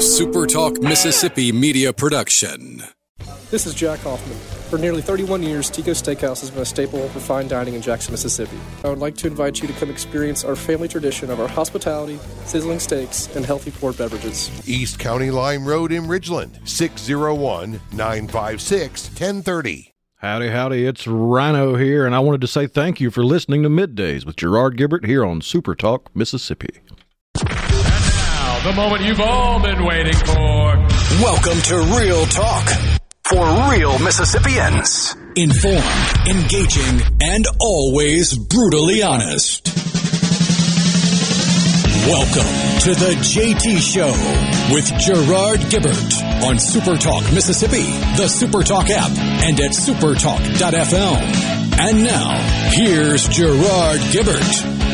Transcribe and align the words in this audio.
A 0.00 0.02
SuperTalk 0.02 0.82
Mississippi 0.82 1.52
media 1.52 1.92
production. 1.92 2.82
This 3.50 3.66
is 3.66 3.74
Jack 3.74 3.98
Hoffman. 3.98 4.38
For 4.70 4.78
nearly 4.78 5.02
31 5.02 5.42
years, 5.42 5.68
Tico 5.68 5.90
Steakhouse 5.90 6.40
has 6.40 6.50
been 6.50 6.62
a 6.62 6.64
staple 6.64 7.06
for 7.10 7.20
fine 7.20 7.48
dining 7.48 7.74
in 7.74 7.82
Jackson, 7.82 8.12
Mississippi. 8.14 8.56
I 8.82 8.88
would 8.88 8.98
like 8.98 9.14
to 9.16 9.26
invite 9.26 9.60
you 9.60 9.68
to 9.68 9.74
come 9.74 9.90
experience 9.90 10.42
our 10.42 10.56
family 10.56 10.88
tradition 10.88 11.30
of 11.30 11.38
our 11.38 11.46
hospitality, 11.46 12.18
sizzling 12.46 12.80
steaks, 12.80 13.28
and 13.36 13.44
healthy 13.44 13.72
poured 13.72 13.98
beverages. 13.98 14.50
East 14.66 14.98
County 14.98 15.30
Line 15.30 15.64
Road 15.64 15.92
in 15.92 16.04
Ridgeland, 16.04 16.66
601 16.66 17.78
956 17.92 19.08
1030. 19.08 19.92
Howdy, 20.16 20.48
howdy, 20.48 20.86
it's 20.86 21.06
Rhino 21.06 21.76
here, 21.76 22.06
and 22.06 22.14
I 22.14 22.20
wanted 22.20 22.40
to 22.40 22.46
say 22.46 22.66
thank 22.66 23.02
you 23.02 23.10
for 23.10 23.22
listening 23.22 23.62
to 23.64 23.68
Middays 23.68 24.24
with 24.24 24.36
Gerard 24.36 24.78
Gibert 24.78 25.04
here 25.04 25.26
on 25.26 25.42
Super 25.42 25.74
Talk, 25.74 26.08
Mississippi. 26.16 26.80
The 28.62 28.72
moment 28.74 29.00
you've 29.02 29.20
all 29.20 29.58
been 29.58 29.86
waiting 29.86 30.12
for. 30.12 30.76
Welcome 31.22 31.62
to 31.62 31.78
Real 31.98 32.26
Talk 32.26 32.68
for 33.24 33.70
real 33.70 33.98
Mississippians. 34.00 35.16
Informed, 35.34 36.28
engaging, 36.28 37.00
and 37.22 37.46
always 37.58 38.36
brutally 38.36 39.02
honest. 39.02 39.66
Welcome 42.06 42.52
to 42.80 42.94
the 43.00 43.16
JT 43.22 43.78
Show 43.80 44.12
with 44.74 44.84
Gerard 45.00 45.60
Gibert 45.70 46.22
on 46.44 46.56
Supertalk 46.56 47.32
Mississippi, 47.34 47.84
the 48.18 48.28
Supertalk 48.28 48.90
app, 48.90 49.10
and 49.42 49.58
at 49.58 49.70
supertalk.fm. 49.70 51.80
And 51.80 52.04
now, 52.04 52.36
here's 52.72 53.26
Gerard 53.26 54.00
Gibert. 54.12 54.89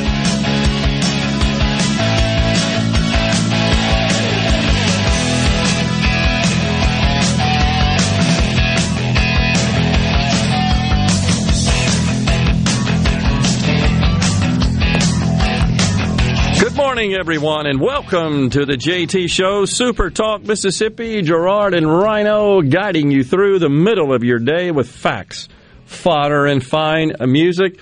Morning, 16.97 17.13
everyone, 17.13 17.67
and 17.67 17.79
welcome 17.79 18.49
to 18.49 18.65
the 18.65 18.73
JT 18.73 19.29
Show, 19.29 19.67
Super 19.67 20.09
Talk 20.09 20.43
Mississippi. 20.45 21.21
Gerard 21.21 21.75
and 21.75 21.87
Rhino 21.87 22.63
guiding 22.63 23.11
you 23.11 23.23
through 23.23 23.59
the 23.59 23.69
middle 23.69 24.15
of 24.15 24.25
your 24.25 24.39
day 24.39 24.71
with 24.71 24.91
facts, 24.91 25.47
fodder, 25.85 26.47
and 26.47 26.65
fine 26.65 27.13
music. 27.21 27.79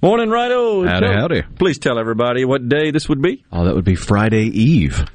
Morning, 0.00 0.30
Rhino. 0.30 0.84
Howdy, 0.86 1.06
Tell- 1.06 1.12
howdy. 1.12 1.42
Please 1.58 1.80
tell 1.80 1.98
everybody 1.98 2.44
what 2.44 2.68
day 2.68 2.92
this 2.92 3.08
would 3.08 3.20
be. 3.20 3.44
Oh, 3.50 3.64
that 3.64 3.74
would 3.74 3.84
be 3.84 3.96
Friday 3.96 4.44
Eve, 4.44 5.06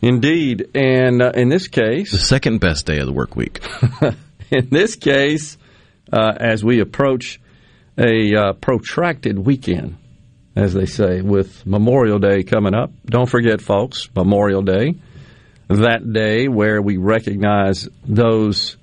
Indeed, 0.00 0.70
and 0.74 1.20
uh, 1.20 1.32
in 1.34 1.50
this 1.50 1.68
case, 1.68 2.12
the 2.12 2.16
second 2.16 2.60
best 2.60 2.86
day 2.86 3.00
of 3.00 3.06
the 3.06 3.12
work 3.12 3.36
week. 3.36 3.60
in 4.50 4.70
this 4.70 4.96
case, 4.96 5.58
uh, 6.10 6.32
as 6.34 6.64
we 6.64 6.80
approach 6.80 7.42
a 7.98 8.34
uh, 8.34 8.52
protracted 8.54 9.38
weekend, 9.38 9.98
as 10.60 10.74
they 10.74 10.84
say, 10.84 11.22
with 11.22 11.66
Memorial 11.66 12.18
Day 12.18 12.42
coming 12.42 12.74
up. 12.74 12.92
Don't 13.06 13.28
forget, 13.28 13.62
folks, 13.62 14.10
Memorial 14.14 14.60
Day, 14.60 14.94
that 15.68 16.12
day 16.12 16.48
where 16.48 16.82
we 16.82 16.98
recognize 16.98 17.88
those 18.04 18.76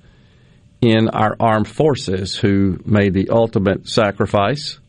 in 0.80 1.08
our 1.08 1.36
armed 1.38 1.68
forces 1.68 2.34
who 2.34 2.80
made 2.84 3.14
the 3.14 3.30
ultimate 3.30 3.88
sacrifice 3.88 4.80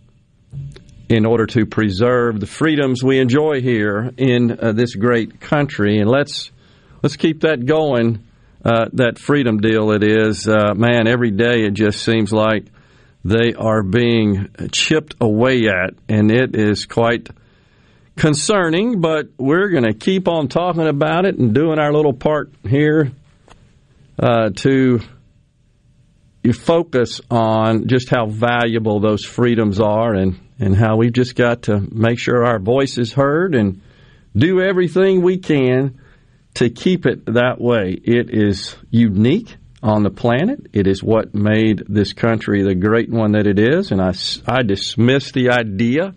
in 1.09 1.27
order 1.27 1.45
to 1.45 1.67
preserve 1.67 2.39
the 2.39 2.47
freedoms 2.47 3.03
we 3.03 3.19
enjoy 3.19 3.61
here 3.61 4.11
in 4.17 4.57
uh, 4.59 4.71
this 4.71 4.95
great 4.95 5.39
country. 5.39 5.99
And 5.99 6.09
let's 6.09 6.49
let's 7.03 7.17
keep 7.17 7.41
that 7.41 7.67
going. 7.67 8.25
Uh, 8.65 8.89
that 8.93 9.19
freedom 9.19 9.59
deal 9.59 9.91
it 9.91 10.03
is, 10.03 10.47
uh, 10.47 10.73
man. 10.75 11.07
Every 11.07 11.31
day 11.31 11.65
it 11.65 11.73
just 11.73 12.03
seems 12.03 12.33
like 12.33 12.65
they 13.23 13.53
are 13.53 13.83
being 13.83 14.49
chipped 14.71 15.15
away 15.19 15.67
at, 15.67 15.93
and 16.07 16.31
it 16.31 16.55
is 16.55 16.85
quite 16.85 17.29
concerning. 18.15 19.01
But 19.01 19.29
we're 19.37 19.69
going 19.69 19.83
to 19.83 19.93
keep 19.93 20.27
on 20.27 20.47
talking 20.47 20.87
about 20.87 21.25
it 21.25 21.37
and 21.37 21.53
doing 21.53 21.79
our 21.79 21.91
little 21.91 22.13
part 22.13 22.51
here 22.67 23.11
uh, 24.17 24.51
to 24.57 25.01
focus 26.53 27.21
on 27.29 27.87
just 27.87 28.09
how 28.09 28.25
valuable 28.25 28.99
those 28.99 29.23
freedoms 29.23 29.79
are, 29.79 30.15
and 30.15 30.39
and 30.59 30.75
how 30.75 30.97
we've 30.97 31.13
just 31.13 31.35
got 31.35 31.63
to 31.63 31.79
make 31.79 32.19
sure 32.19 32.45
our 32.45 32.59
voice 32.59 32.97
is 32.97 33.13
heard 33.13 33.55
and 33.55 33.81
do 34.35 34.61
everything 34.61 35.21
we 35.21 35.37
can 35.37 35.99
to 36.55 36.69
keep 36.69 37.05
it 37.05 37.25
that 37.25 37.59
way. 37.59 37.91
It 37.91 38.29
is 38.29 38.75
unique 38.89 39.55
on 39.81 40.03
the 40.03 40.09
planet. 40.09 40.67
It 40.73 40.87
is 40.87 41.01
what 41.01 41.33
made 41.33 41.83
this 41.87 42.13
country 42.13 42.63
the 42.63 42.75
great 42.75 43.09
one 43.09 43.33
that 43.33 43.47
it 43.47 43.59
is, 43.59 43.91
and 43.91 44.01
I, 44.01 44.13
I 44.45 44.63
dismiss 44.63 45.31
the 45.31 45.51
idea 45.51 46.13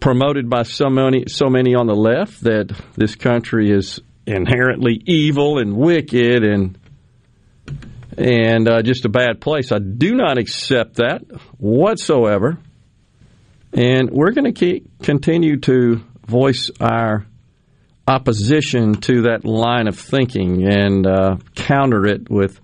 promoted 0.00 0.48
by 0.48 0.62
so 0.62 0.88
many 0.88 1.24
so 1.26 1.48
many 1.48 1.74
on 1.74 1.86
the 1.86 1.94
left 1.94 2.42
that 2.42 2.70
this 2.96 3.16
country 3.16 3.70
is 3.70 4.00
inherently 4.26 5.02
evil 5.06 5.58
and 5.58 5.76
wicked 5.76 6.44
and 6.44 6.78
and 8.16 8.68
uh, 8.68 8.82
just 8.82 9.04
a 9.04 9.08
bad 9.08 9.40
place. 9.40 9.70
I 9.70 9.78
do 9.78 10.14
not 10.14 10.38
accept 10.38 10.96
that 10.96 11.22
whatsoever, 11.58 12.58
and 13.72 14.10
we're 14.10 14.32
going 14.32 14.52
to 14.52 14.80
continue 15.02 15.60
to 15.60 16.04
voice 16.26 16.70
our 16.80 17.26
opposition 18.08 18.94
to 18.94 19.22
that 19.22 19.44
line 19.44 19.86
of 19.86 19.98
thinking 19.98 20.66
and 20.66 21.06
uh, 21.06 21.36
counter 21.54 22.06
it 22.06 22.30
with 22.30 22.58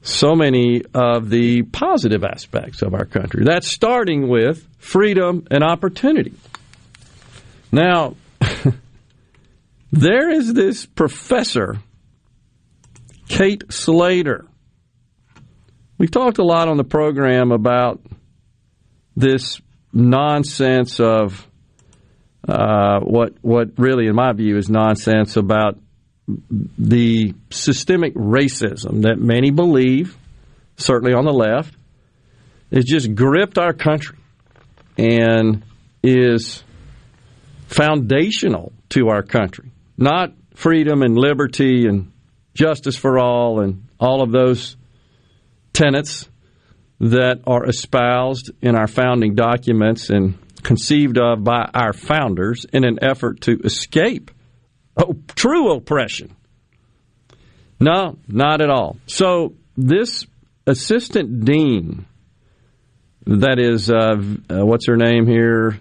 so 0.00 0.34
many 0.34 0.82
of 0.94 1.28
the 1.28 1.62
positive 1.62 2.24
aspects 2.24 2.80
of 2.80 2.94
our 2.94 3.04
country. 3.04 3.44
That's 3.44 3.68
starting 3.68 4.28
with 4.28 4.66
freedom 4.78 5.46
and 5.50 5.62
opportunity. 5.62 6.32
Now, 7.70 8.16
there 9.92 10.30
is 10.30 10.54
this 10.54 10.86
professor, 10.86 11.78
Kate 13.28 13.64
Slater. 13.70 14.46
We've 15.98 16.10
talked 16.10 16.38
a 16.38 16.44
lot 16.44 16.68
on 16.68 16.76
the 16.76 16.84
program 16.84 17.52
about 17.52 18.00
this 19.16 19.60
nonsense 19.92 21.00
of 21.00 21.46
uh, 22.48 23.00
what 23.00 23.34
what 23.42 23.70
really, 23.76 24.06
in 24.06 24.14
my 24.14 24.32
view, 24.32 24.56
is 24.56 24.68
nonsense 24.68 25.36
about 25.36 25.78
the 26.78 27.34
systemic 27.50 28.14
racism 28.14 29.02
that 29.02 29.18
many 29.18 29.50
believe, 29.50 30.16
certainly 30.76 31.12
on 31.12 31.24
the 31.24 31.32
left, 31.32 31.74
has 32.72 32.84
just 32.84 33.14
gripped 33.14 33.58
our 33.58 33.72
country 33.72 34.18
and 34.98 35.62
is 36.02 36.62
foundational 37.68 38.72
to 38.88 39.08
our 39.08 39.22
country. 39.22 39.70
Not 39.96 40.32
freedom 40.54 41.02
and 41.02 41.16
liberty 41.16 41.86
and 41.86 42.12
justice 42.54 42.96
for 42.96 43.18
all 43.18 43.60
and 43.60 43.86
all 44.00 44.22
of 44.22 44.32
those 44.32 44.76
tenets 45.72 46.28
that 47.00 47.40
are 47.46 47.66
espoused 47.66 48.50
in 48.62 48.74
our 48.74 48.86
founding 48.86 49.34
documents 49.34 50.10
and 50.10 50.38
conceived 50.66 51.16
of 51.16 51.44
by 51.44 51.70
our 51.72 51.92
founders 51.92 52.66
in 52.72 52.84
an 52.84 52.98
effort 53.00 53.42
to 53.42 53.56
escape 53.62 54.32
true 55.36 55.72
oppression. 55.72 56.34
No, 57.78 58.18
not 58.26 58.60
at 58.60 58.68
all. 58.68 58.96
So 59.06 59.54
this 59.76 60.26
assistant 60.66 61.44
dean, 61.44 62.06
that 63.26 63.60
is, 63.60 63.88
uh, 63.88 64.16
uh, 64.50 64.66
what's 64.66 64.88
her 64.88 64.96
name 64.96 65.28
here? 65.28 65.78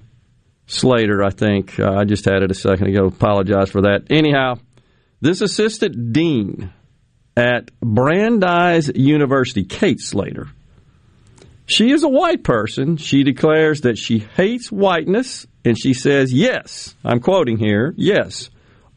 Slater, 0.68 1.24
I 1.24 1.32
think. 1.32 1.80
Uh, 1.80 1.92
I 1.92 2.04
just 2.04 2.26
had 2.26 2.44
it 2.44 2.52
a 2.52 2.56
second 2.56 2.88
ago. 2.88 3.08
Apologize 3.08 3.72
for 3.72 3.82
that. 3.82 4.12
Anyhow, 4.12 4.60
this 5.20 5.42
assistant 5.42 6.14
dean 6.14 6.72
at 7.36 7.72
Brandeis 7.80 8.92
University, 8.94 9.64
Kate 9.64 10.00
Slater, 10.00 10.48
she 11.66 11.92
is 11.92 12.04
a 12.04 12.10
white 12.10 12.44
person. 12.44 12.98
She 12.98 13.24
declares 13.24 13.82
that 13.82 13.98
she 13.98 14.20
hates 14.20 14.72
whiteness, 14.72 15.48
and 15.64 15.78
she 15.78 15.94
says, 15.94 16.32
yes, 16.32 16.96
I'm 17.04 17.20
quoting 17.20 17.58
here, 17.58 17.94
yes, 17.98 18.50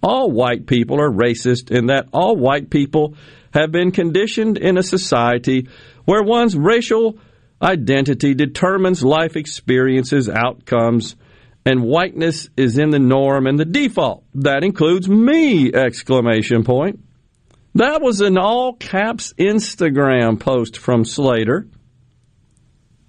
all 0.02 0.30
white 0.30 0.66
people 0.66 1.00
are 1.00 1.10
racist, 1.10 1.76
and 1.76 1.88
that 1.88 2.08
all 2.12 2.36
white 2.36 2.70
people 2.70 3.14
have 3.52 3.72
been 3.72 3.90
conditioned 3.90 4.58
in 4.58 4.76
a 4.76 4.82
society 4.82 5.68
where 6.04 6.22
one's 6.22 6.56
racial 6.56 7.18
identity 7.60 8.34
determines 8.34 9.02
life 9.02 9.36
experiences, 9.36 10.28
outcomes, 10.28 11.16
and 11.64 11.82
whiteness 11.82 12.48
is 12.56 12.78
in 12.78 12.90
the 12.90 12.98
norm 12.98 13.46
and 13.46 13.58
the 13.58 13.64
default. 13.64 14.24
That 14.34 14.62
includes 14.62 15.08
me! 15.08 15.72
Exclamation 15.72 16.64
point. 16.64 17.00
That 17.74 18.00
was 18.00 18.20
an 18.20 18.38
all 18.38 18.74
caps 18.74 19.34
Instagram 19.38 20.38
post 20.40 20.78
from 20.78 21.04
Slater 21.04 21.66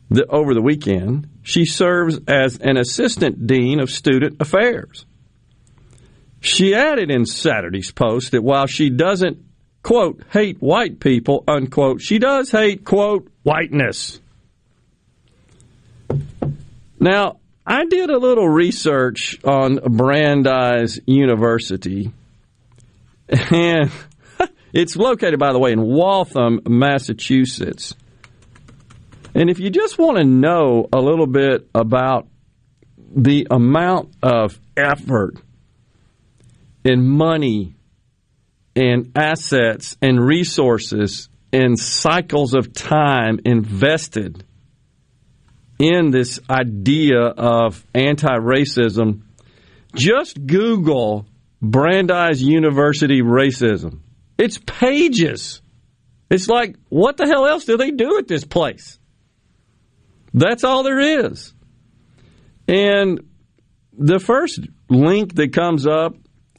the, 0.10 0.26
over 0.28 0.54
the 0.54 0.62
weekend. 0.62 1.30
She 1.44 1.66
serves 1.66 2.20
as 2.28 2.58
an 2.58 2.78
assistant 2.78 3.48
dean 3.48 3.80
of 3.80 3.90
student 3.90 4.38
affairs. 4.40 5.06
She 6.42 6.74
added 6.74 7.12
in 7.12 7.26
Saturday's 7.26 7.92
post 7.92 8.32
that 8.32 8.44
while 8.44 8.66
she 8.66 8.90
doesn't, 8.90 9.40
quote, 9.84 10.24
hate 10.32 10.62
white 10.62 11.00
people, 11.00 11.44
unquote, 11.48 12.02
she 12.02 12.18
does 12.18 12.50
hate, 12.50 12.86
quote, 12.86 13.30
whiteness. 13.44 14.20
Now, 17.00 17.40
I 17.66 17.86
did 17.86 18.10
a 18.10 18.18
little 18.18 18.48
research 18.48 19.40
on 19.44 19.76
Brandeis 19.76 21.00
University, 21.06 22.12
and 23.30 23.92
it's 24.74 24.96
located, 24.96 25.40
by 25.40 25.54
the 25.54 25.60
way, 25.60 25.72
in 25.72 25.82
Waltham, 25.82 26.62
Massachusetts. 26.68 27.96
And 29.40 29.50
if 29.50 29.58
you 29.58 29.70
just 29.70 29.98
want 29.98 30.18
to 30.18 30.26
know 30.26 30.90
a 30.92 31.00
little 31.00 31.26
bit 31.26 31.70
about 31.74 32.28
the 32.98 33.48
amount 33.50 34.14
of 34.22 34.60
effort 34.76 35.36
and 36.84 37.08
money 37.08 37.74
and 38.76 39.14
assets 39.16 39.96
and 40.02 40.20
resources 40.20 41.30
and 41.54 41.80
cycles 41.80 42.54
of 42.54 42.74
time 42.74 43.40
invested 43.46 44.44
in 45.80 46.12
this 46.12 46.42
idea 46.50 47.22
of 47.22 47.86
anti 47.96 48.36
racism, 48.40 49.22
just 49.96 50.46
Google 50.46 51.26
Brandeis 51.62 52.42
University 52.42 53.22
racism. 53.22 54.02
It's 54.38 54.58
pages. 54.58 55.62
It's 56.30 56.50
like, 56.50 56.76
what 56.90 57.16
the 57.16 57.26
hell 57.26 57.48
else 57.48 57.64
do 57.64 57.78
they 57.78 57.92
do 57.92 58.18
at 58.18 58.28
this 58.28 58.44
place? 58.44 58.99
That's 60.34 60.64
all 60.64 60.84
there 60.84 61.00
is. 61.00 61.54
And 62.68 63.22
the 63.98 64.20
first 64.20 64.60
link 64.90 65.36
that 65.36 65.54
comes 65.54 65.88
up 65.88 66.16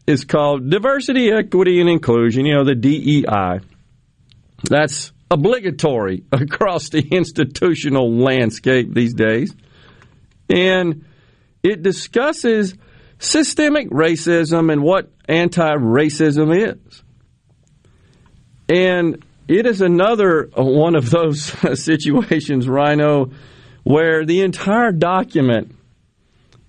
is 0.06 0.24
called 0.24 0.70
Diversity, 0.70 1.30
Equity, 1.30 1.80
and 1.80 1.88
Inclusion, 1.88 2.44
you 2.46 2.54
know, 2.54 2.64
the 2.64 2.74
DEI. 2.74 3.60
That's 4.64 5.12
obligatory 5.30 6.24
across 6.32 6.88
the 6.88 7.00
institutional 7.00 8.12
landscape 8.12 8.92
these 8.92 9.14
days. 9.14 9.54
And 10.48 11.04
it 11.62 11.82
discusses 11.82 12.74
systemic 13.18 13.90
racism 13.90 14.72
and 14.72 14.82
what 14.82 15.10
anti 15.28 15.74
racism 15.76 16.56
is. 16.56 17.02
And 18.68 19.24
it 19.46 19.66
is 19.66 19.80
another 19.80 20.48
uh, 20.56 20.62
one 20.62 20.96
of 20.96 21.10
those 21.10 21.42
situations, 21.82 22.68
Rhino, 22.68 23.30
where 23.82 24.24
the 24.24 24.42
entire 24.42 24.92
document 24.92 25.74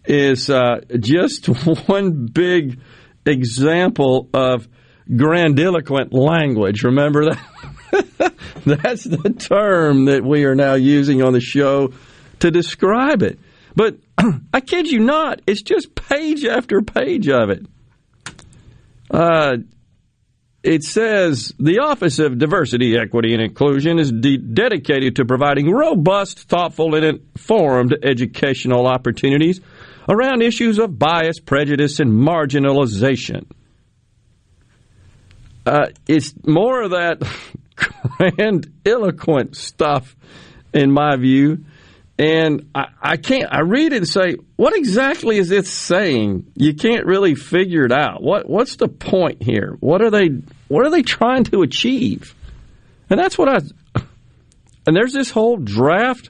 is 0.05 0.49
uh, 0.49 0.81
just 0.99 1.45
one 1.87 2.27
big 2.27 2.79
example 3.25 4.29
of 4.33 4.67
grandiloquent 5.09 6.13
language. 6.13 6.83
Remember 6.83 7.25
that? 7.25 8.33
That's 8.65 9.03
the 9.03 9.29
term 9.31 10.05
that 10.05 10.23
we 10.23 10.45
are 10.45 10.55
now 10.55 10.75
using 10.75 11.21
on 11.21 11.33
the 11.33 11.41
show 11.41 11.93
to 12.39 12.51
describe 12.51 13.21
it. 13.21 13.39
But 13.75 13.97
I 14.53 14.61
kid 14.61 14.87
you 14.87 14.99
not, 14.99 15.41
it's 15.47 15.61
just 15.61 15.95
page 15.95 16.45
after 16.45 16.81
page 16.81 17.27
of 17.29 17.49
it. 17.49 17.65
Uh, 19.09 19.57
it 20.63 20.83
says 20.83 21.53
the 21.59 21.79
Office 21.79 22.19
of 22.19 22.37
Diversity, 22.37 22.95
Equity, 22.97 23.33
and 23.33 23.41
Inclusion 23.41 23.97
is 23.97 24.11
de- 24.11 24.37
dedicated 24.37 25.15
to 25.15 25.25
providing 25.25 25.71
robust, 25.71 26.39
thoughtful, 26.47 26.93
and 26.95 27.03
informed 27.03 27.97
educational 28.03 28.85
opportunities 28.85 29.59
around 30.07 30.41
issues 30.41 30.77
of 30.77 30.99
bias, 30.99 31.39
prejudice, 31.39 31.99
and 31.99 32.11
marginalization. 32.11 33.45
Uh, 35.65 35.87
it's 36.07 36.33
more 36.45 36.83
of 36.83 36.91
that 36.91 37.19
grandiloquent 38.17 39.55
stuff, 39.55 40.15
in 40.73 40.91
my 40.91 41.15
view. 41.15 41.65
And 42.21 42.69
I, 42.75 42.85
I, 43.01 43.17
can't. 43.17 43.51
I 43.51 43.61
read 43.61 43.93
it 43.93 43.97
and 43.97 44.07
say, 44.07 44.35
what 44.55 44.75
exactly 44.75 45.39
is 45.39 45.49
it 45.49 45.65
saying? 45.65 46.51
You 46.55 46.75
can't 46.75 47.07
really 47.07 47.33
figure 47.33 47.83
it 47.83 47.91
out. 47.91 48.21
What 48.21 48.47
What's 48.47 48.75
the 48.75 48.87
point 48.87 49.41
here? 49.41 49.75
What 49.79 50.03
are 50.03 50.11
they 50.11 50.29
What 50.67 50.85
are 50.85 50.91
they 50.91 51.01
trying 51.01 51.45
to 51.45 51.63
achieve? 51.63 52.35
And 53.09 53.19
that's 53.19 53.39
what 53.39 53.49
I. 53.49 54.01
And 54.85 54.95
there's 54.95 55.13
this 55.13 55.31
whole 55.31 55.57
draft 55.57 56.29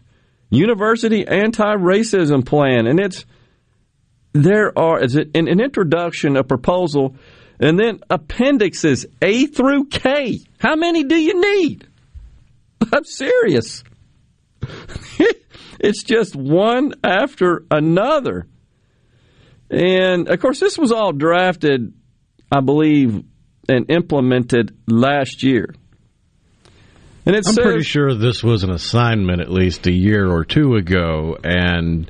university 0.50 1.28
anti-racism 1.28 2.46
plan, 2.46 2.88
and 2.88 2.98
it's 2.98 3.26
there 4.32 4.78
are 4.80 5.04
is 5.04 5.18
it 5.18 5.36
an, 5.36 5.50
an 5.50 5.60
introduction, 5.60 6.38
a 6.38 6.44
proposal, 6.46 7.18
and 7.60 7.78
then 7.78 8.00
appendixes 8.10 9.08
A 9.22 9.46
through 9.48 9.88
K. 9.88 10.40
How 10.58 10.78
many 10.78 11.04
do 11.04 11.18
you 11.18 11.42
need? 11.42 11.86
I'm 12.94 13.04
serious. 13.04 13.84
it's 15.80 16.04
just 16.04 16.36
one 16.36 16.94
after 17.04 17.66
another. 17.72 18.48
And 19.70 20.28
of 20.28 20.40
course, 20.40 20.60
this 20.60 20.78
was 20.78 20.92
all 20.92 21.14
drafted, 21.14 21.94
I 22.52 22.60
believe, 22.60 23.24
and 23.70 23.90
implemented 23.90 24.78
last 24.88 25.44
year. 25.44 25.74
And 27.26 27.36
it 27.36 27.44
I'm 27.48 27.54
says, 27.54 27.64
pretty 27.64 27.84
sure 27.84 28.14
this 28.16 28.44
was 28.44 28.64
an 28.64 28.72
assignment 28.72 29.42
at 29.42 29.52
least 29.52 29.86
a 29.88 29.92
year 29.92 30.30
or 30.30 30.44
two 30.44 30.76
ago, 30.76 31.38
and 31.44 32.10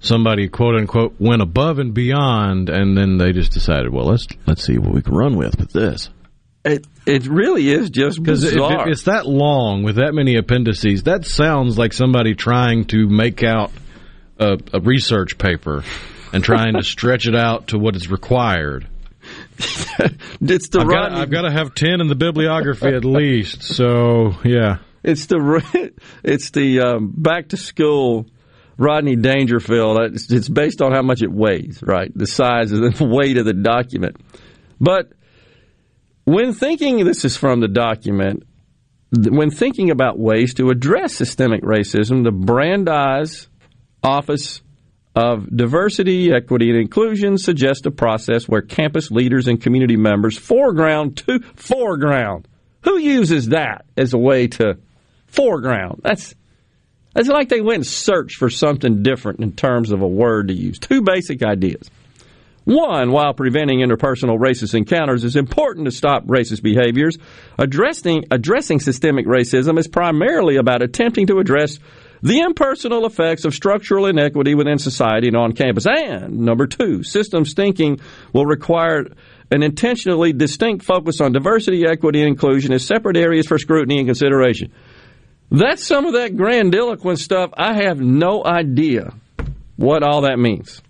somebody 0.00 0.48
quote 0.48 0.74
unquote 0.74 1.14
went 1.20 1.42
above 1.42 1.78
and 1.78 1.94
beyond, 1.94 2.68
and 2.68 2.96
then 2.96 3.18
they 3.18 3.32
just 3.32 3.52
decided, 3.52 3.92
well, 3.92 4.06
let's 4.06 4.26
let's 4.46 4.64
see 4.64 4.78
what 4.78 4.92
we 4.92 5.00
can 5.00 5.14
run 5.14 5.36
with 5.36 5.58
with 5.58 5.72
this. 5.72 6.10
It 6.64 6.86
it 7.06 7.26
really 7.26 7.68
is 7.70 7.90
just 7.90 8.22
because 8.22 8.44
it, 8.44 8.54
it's 8.56 9.04
that 9.04 9.26
long 9.26 9.82
with 9.82 9.96
that 9.96 10.14
many 10.14 10.36
appendices. 10.36 11.04
That 11.04 11.24
sounds 11.24 11.76
like 11.76 11.92
somebody 11.92 12.34
trying 12.34 12.84
to 12.86 13.08
make 13.08 13.42
out 13.42 13.72
a, 14.38 14.58
a 14.72 14.80
research 14.80 15.38
paper 15.38 15.82
and 16.32 16.44
trying 16.44 16.74
to 16.74 16.84
stretch 16.84 17.26
it 17.26 17.34
out 17.34 17.68
to 17.68 17.78
what 17.78 17.96
is 17.96 18.08
required. 18.08 18.86
it's 19.58 20.68
the 20.68 20.80
I've 20.80 20.88
got, 20.88 21.12
I've 21.12 21.30
got 21.30 21.42
to 21.42 21.50
have 21.50 21.74
ten 21.74 22.00
in 22.00 22.06
the 22.06 22.14
bibliography 22.14 22.88
at 22.88 23.04
least. 23.04 23.64
So 23.64 24.32
yeah, 24.44 24.78
it's 25.02 25.26
the 25.26 25.92
it's 26.22 26.50
the 26.50 26.80
um, 26.80 27.12
back 27.16 27.48
to 27.48 27.56
school 27.56 28.26
Rodney 28.76 29.16
Dangerfield. 29.16 29.98
It's 30.00 30.48
based 30.48 30.80
on 30.82 30.92
how 30.92 31.02
much 31.02 31.22
it 31.22 31.30
weighs, 31.32 31.82
right? 31.82 32.10
The 32.14 32.26
size 32.26 32.72
and 32.72 32.94
the 32.94 33.04
weight 33.04 33.36
of 33.38 33.44
the 33.44 33.52
document. 33.52 34.16
But 34.80 35.12
when 36.24 36.52
thinking, 36.52 37.04
this 37.04 37.24
is 37.24 37.36
from 37.36 37.60
the 37.60 37.68
document, 37.68 38.44
when 39.10 39.50
thinking 39.50 39.90
about 39.90 40.18
ways 40.18 40.54
to 40.54 40.70
address 40.70 41.14
systemic 41.14 41.62
racism, 41.62 42.24
the 42.24 42.32
Brandeis 42.32 43.48
Office 44.02 44.62
of 45.14 45.54
Diversity, 45.54 46.32
Equity, 46.32 46.70
and 46.70 46.78
Inclusion 46.78 47.36
suggests 47.36 47.84
a 47.86 47.90
process 47.90 48.48
where 48.48 48.62
campus 48.62 49.10
leaders 49.10 49.48
and 49.48 49.60
community 49.60 49.96
members 49.96 50.38
foreground 50.38 51.18
to 51.18 51.40
foreground. 51.56 52.48
Who 52.82 52.98
uses 52.98 53.48
that 53.48 53.84
as 53.96 54.14
a 54.14 54.18
way 54.18 54.48
to 54.48 54.78
foreground? 55.26 56.00
That's 56.02 56.34
it's 57.14 57.28
like 57.28 57.50
they 57.50 57.60
went 57.60 57.76
and 57.76 57.86
searched 57.86 58.38
for 58.38 58.48
something 58.48 59.02
different 59.02 59.40
in 59.40 59.52
terms 59.52 59.92
of 59.92 60.00
a 60.00 60.08
word 60.08 60.48
to 60.48 60.54
use. 60.54 60.78
Two 60.78 61.02
basic 61.02 61.42
ideas. 61.42 61.90
One, 62.64 63.10
while 63.10 63.34
preventing 63.34 63.80
interpersonal 63.80 64.38
racist 64.38 64.74
encounters 64.74 65.24
is 65.24 65.34
important 65.34 65.86
to 65.86 65.90
stop 65.90 66.26
racist 66.26 66.62
behaviors, 66.62 67.18
addressing, 67.58 68.26
addressing 68.30 68.78
systemic 68.78 69.26
racism 69.26 69.78
is 69.78 69.88
primarily 69.88 70.56
about 70.56 70.82
attempting 70.82 71.26
to 71.26 71.38
address 71.38 71.78
the 72.22 72.38
impersonal 72.38 73.04
effects 73.04 73.44
of 73.44 73.52
structural 73.52 74.06
inequity 74.06 74.54
within 74.54 74.78
society 74.78 75.26
and 75.26 75.36
on 75.36 75.52
campus. 75.52 75.86
And 75.86 76.38
number 76.38 76.68
two, 76.68 77.02
systems 77.02 77.54
thinking 77.54 77.98
will 78.32 78.46
require 78.46 79.06
an 79.50 79.64
intentionally 79.64 80.32
distinct 80.32 80.84
focus 80.84 81.20
on 81.20 81.32
diversity, 81.32 81.84
equity, 81.84 82.20
and 82.20 82.28
inclusion 82.28 82.72
as 82.72 82.86
separate 82.86 83.16
areas 83.16 83.48
for 83.48 83.58
scrutiny 83.58 83.98
and 83.98 84.06
consideration. 84.06 84.72
That's 85.50 85.84
some 85.84 86.06
of 86.06 86.12
that 86.14 86.36
grandiloquent 86.36 87.18
stuff. 87.18 87.50
I 87.58 87.82
have 87.82 88.00
no 88.00 88.44
idea 88.44 89.12
what 89.76 90.04
all 90.04 90.22
that 90.22 90.38
means. 90.38 90.80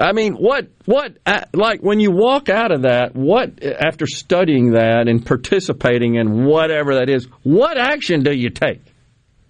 I 0.00 0.12
mean, 0.12 0.34
what, 0.34 0.68
what, 0.86 1.18
uh, 1.26 1.42
like 1.52 1.80
when 1.80 2.00
you 2.00 2.10
walk 2.10 2.48
out 2.48 2.72
of 2.72 2.82
that, 2.82 3.14
what, 3.14 3.62
after 3.62 4.06
studying 4.06 4.72
that 4.72 5.08
and 5.08 5.24
participating 5.24 6.14
in 6.14 6.46
whatever 6.46 6.96
that 6.96 7.10
is, 7.10 7.26
what 7.42 7.76
action 7.76 8.22
do 8.22 8.32
you 8.32 8.48
take 8.48 8.80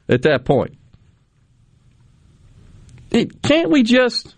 at 0.08 0.22
that 0.22 0.44
point? 0.44 0.76
It, 3.12 3.42
can't 3.42 3.70
we 3.70 3.84
just 3.84 4.34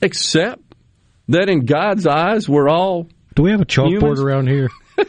accept 0.00 0.62
that 1.28 1.50
in 1.50 1.66
God's 1.66 2.06
eyes 2.06 2.48
we're 2.48 2.68
all. 2.68 3.08
Do 3.34 3.42
we 3.42 3.50
have 3.50 3.60
a 3.60 3.66
chalkboard 3.66 3.90
humans? 3.90 4.20
around 4.20 4.48
here? 4.48 4.70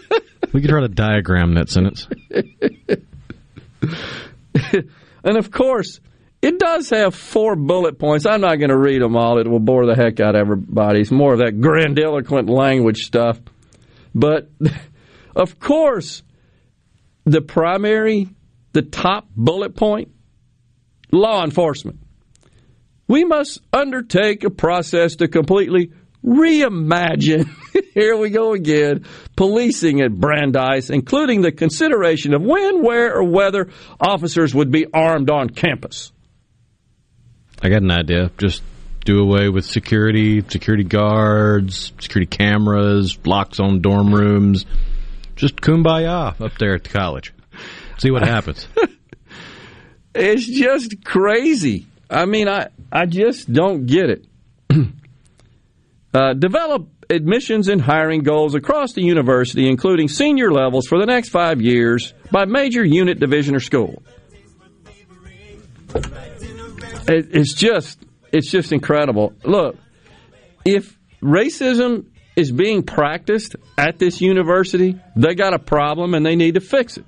we 0.54 0.62
could 0.62 0.70
try 0.70 0.82
to 0.82 0.90
diagram 0.90 1.56
that 1.56 1.70
sentence. 1.70 2.08
and 5.24 5.38
of 5.38 5.52
course, 5.52 6.00
it 6.42 6.60
does 6.60 6.89
have 6.92 7.15
four 7.15 7.56
bullet 7.56 7.98
points. 7.98 8.25
I'm 8.25 8.42
not 8.42 8.58
going 8.58 8.70
to 8.70 8.77
read 8.77 9.01
them 9.01 9.15
all. 9.15 9.39
It 9.39 9.48
will 9.48 9.60
bore 9.60 9.86
the 9.86 9.96
heck 9.96 10.20
out 10.20 10.36
of 10.36 10.42
everybody. 10.42 11.01
It's 11.01 11.12
more 11.12 11.34
of 11.34 11.39
that 11.39 11.60
grandiloquent 11.60 12.50
language 12.50 13.06
stuff. 13.06 13.39
But, 14.13 14.50
of 15.36 15.60
course, 15.60 16.24
the 17.25 17.42
primary, 17.42 18.30
the 18.74 18.84
top 18.84 19.27
bullet 19.36 19.75
point, 19.75 20.12
law 21.12 21.44
enforcement. 21.44 22.00
We 23.08 23.24
must 23.24 23.62
undertake 23.74 24.44
a 24.44 24.50
process 24.50 25.18
to 25.18 25.27
completely 25.27 25.92
reimagine, 26.25 27.50
here 27.94 28.18
we 28.18 28.30
go 28.30 28.54
again, 28.54 29.06
policing 29.36 30.01
at 30.01 30.12
Brandeis, 30.12 30.89
including 30.89 31.42
the 31.42 31.51
consideration 31.51 32.34
of 32.34 32.42
when, 32.42 32.84
where, 32.84 33.15
or 33.15 33.24
whether 33.24 33.70
officers 34.00 34.56
would 34.56 34.72
be 34.72 34.88
armed 34.92 35.30
on 35.30 35.50
campus. 35.50 36.12
I 37.62 37.70
got 37.70 37.82
an 37.82 37.92
idea. 37.92 38.32
Just 38.38 38.64
do 39.06 39.20
away 39.20 39.50
with 39.50 39.66
security, 39.66 40.44
security 40.48 40.84
guards, 40.84 41.94
security 42.00 42.26
cameras, 42.26 43.18
locks 43.26 43.60
on 43.60 43.82
dorm 43.82 44.14
rooms. 44.14 44.66
Just 45.36 45.58
kumbaya 45.58 46.40
up 46.42 46.58
there 46.58 46.74
at 46.76 46.84
the 46.84 46.90
college. 46.90 47.34
See 48.00 48.12
what 48.12 48.24
happens. 48.24 48.68
it's 50.16 50.46
just 50.46 51.04
crazy. 51.06 51.88
I 52.10 52.26
mean, 52.26 52.48
I, 52.48 52.70
I 52.92 53.06
just 53.06 53.52
don't 53.52 53.86
get 53.86 54.10
it. 54.10 54.26
uh, 56.14 56.34
develop 56.34 56.88
admissions 57.10 57.68
and 57.68 57.82
hiring 57.82 58.24
goals 58.24 58.56
across 58.56 58.94
the 58.94 59.02
university, 59.02 59.70
including 59.70 60.08
senior 60.08 60.52
levels 60.52 60.88
for 60.88 61.00
the 61.00 61.06
next 61.06 61.30
five 61.30 61.62
years 61.62 62.14
by 62.32 62.46
major 62.46 62.84
unit, 62.84 63.20
division, 63.20 63.56
or 63.56 63.60
school. 63.60 64.02
It, 67.08 67.28
it's 67.32 67.54
just, 67.54 68.00
it's 68.32 68.50
just 68.50 68.72
incredible. 68.72 69.34
Look, 69.44 69.78
if 70.66 70.98
racism 71.22 72.06
is 72.36 72.52
being 72.52 72.84
practiced 72.84 73.56
at 73.78 74.00
this 74.00 74.22
university, 74.22 75.00
they 75.16 75.36
got 75.36 75.54
a 75.54 75.60
problem 75.60 76.14
and 76.14 76.26
they 76.26 76.36
need 76.36 76.56
to 76.56 76.62
fix 76.62 76.98
it. 76.98 77.06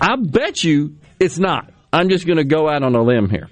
I 0.00 0.16
bet 0.16 0.64
you 0.64 0.96
it's 1.20 1.38
not. 1.38 1.72
I'm 1.92 2.08
just 2.08 2.26
going 2.26 2.38
to 2.38 2.44
go 2.44 2.68
out 2.68 2.82
on 2.82 2.94
a 2.94 3.02
limb 3.02 3.28
here. 3.28 3.48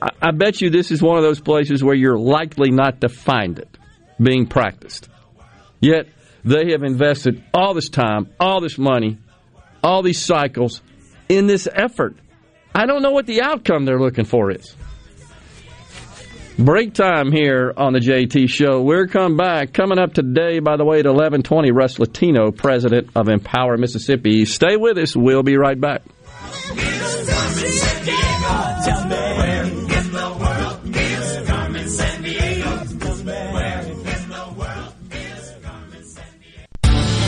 I, 0.00 0.08
I 0.20 0.30
bet 0.30 0.60
you 0.60 0.70
this 0.70 0.90
is 0.90 1.02
one 1.02 1.16
of 1.16 1.22
those 1.22 1.40
places 1.40 1.82
where 1.82 1.94
you're 1.94 2.18
likely 2.18 2.70
not 2.70 3.00
to 3.00 3.08
find 3.08 3.58
it 3.58 3.76
being 4.20 4.46
practiced. 4.46 5.08
Yet 5.80 6.06
they 6.44 6.70
have 6.70 6.82
invested 6.82 7.42
all 7.52 7.74
this 7.74 7.88
time, 7.88 8.28
all 8.38 8.60
this 8.60 8.78
money, 8.78 9.18
all 9.82 10.02
these 10.02 10.20
cycles 10.24 10.80
in 11.28 11.46
this 11.46 11.68
effort. 11.72 12.16
I 12.74 12.86
don't 12.86 13.02
know 13.02 13.10
what 13.10 13.26
the 13.26 13.42
outcome 13.42 13.84
they're 13.84 14.00
looking 14.00 14.24
for 14.24 14.50
is. 14.50 14.74
Break 16.58 16.92
time 16.94 17.32
here 17.32 17.72
on 17.76 17.92
the 17.92 17.98
JT 17.98 18.48
Show. 18.48 18.82
We're 18.82 19.06
coming 19.06 19.36
back. 19.36 19.72
Coming 19.72 19.98
up 19.98 20.12
today, 20.12 20.58
by 20.60 20.76
the 20.76 20.84
way, 20.84 20.98
at 20.98 21.06
1120, 21.06 21.70
Russ 21.70 21.98
Latino, 21.98 22.50
president 22.50 23.08
of 23.16 23.28
Empower 23.28 23.76
Mississippi. 23.78 24.44
Stay 24.44 24.76
with 24.76 24.98
us. 24.98 25.16
We'll 25.16 25.42
be 25.42 25.56
right 25.56 25.80
back. 25.80 26.02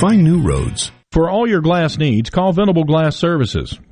Find 0.00 0.22
new 0.22 0.38
roads. 0.38 0.92
For 1.10 1.28
all 1.28 1.48
your 1.48 1.60
glass 1.60 1.98
needs, 1.98 2.30
call 2.30 2.52
Venable 2.52 2.84
Glass 2.84 3.16
Services. 3.16 3.76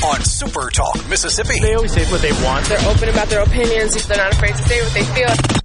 on 0.04 0.22
Super 0.22 0.70
Talk 0.70 1.06
Mississippi. 1.08 1.60
They 1.60 1.74
always 1.74 1.92
say 1.92 2.10
what 2.10 2.22
they 2.22 2.32
want. 2.44 2.64
They're 2.66 2.80
open 2.88 3.10
about 3.10 3.28
their 3.28 3.42
opinions. 3.42 4.06
They're 4.06 4.16
not 4.16 4.32
afraid 4.32 4.54
to 4.56 4.62
say 4.62 4.80
what 4.82 4.94
they 4.94 5.04
feel. 5.04 5.55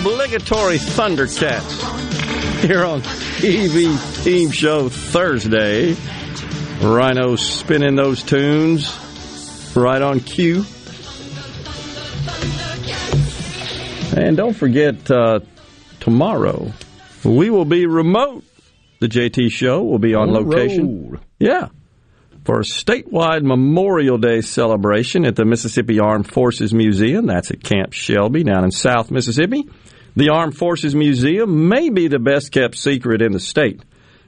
Obligatory 0.00 0.78
Thundercats 0.78 2.60
here 2.60 2.84
on 2.84 3.00
TV 3.02 4.24
Team 4.24 4.50
Show 4.50 4.88
Thursday. 4.88 5.96
Rhino 6.80 7.34
spinning 7.34 7.96
those 7.96 8.22
tunes 8.22 8.94
right 9.74 10.00
on 10.00 10.20
cue. 10.20 10.64
And 14.16 14.36
don't 14.36 14.54
forget, 14.54 15.10
uh, 15.10 15.40
tomorrow 16.00 16.72
we 17.24 17.50
will 17.50 17.64
be 17.64 17.86
remote. 17.86 18.44
The 19.00 19.08
JT 19.08 19.50
Show 19.50 19.82
will 19.82 19.98
be 19.98 20.14
on, 20.14 20.28
On 20.28 20.44
location. 20.44 21.10
road. 21.10 21.20
Yeah. 21.40 21.68
For 22.44 22.60
a 22.60 22.62
statewide 22.62 23.42
Memorial 23.42 24.16
Day 24.18 24.40
celebration 24.40 25.24
at 25.26 25.36
the 25.36 25.44
Mississippi 25.44 25.98
Armed 26.00 26.30
Forces 26.30 26.72
Museum. 26.72 27.26
That's 27.26 27.50
at 27.50 27.62
Camp 27.62 27.92
Shelby 27.92 28.42
down 28.44 28.64
in 28.64 28.70
South 28.70 29.10
Mississippi. 29.10 29.68
The 30.18 30.30
Armed 30.30 30.56
Forces 30.56 30.96
Museum 30.96 31.68
may 31.68 31.90
be 31.90 32.08
the 32.08 32.18
best 32.18 32.50
kept 32.50 32.76
secret 32.76 33.22
in 33.22 33.30
the 33.30 33.38
state. 33.38 33.80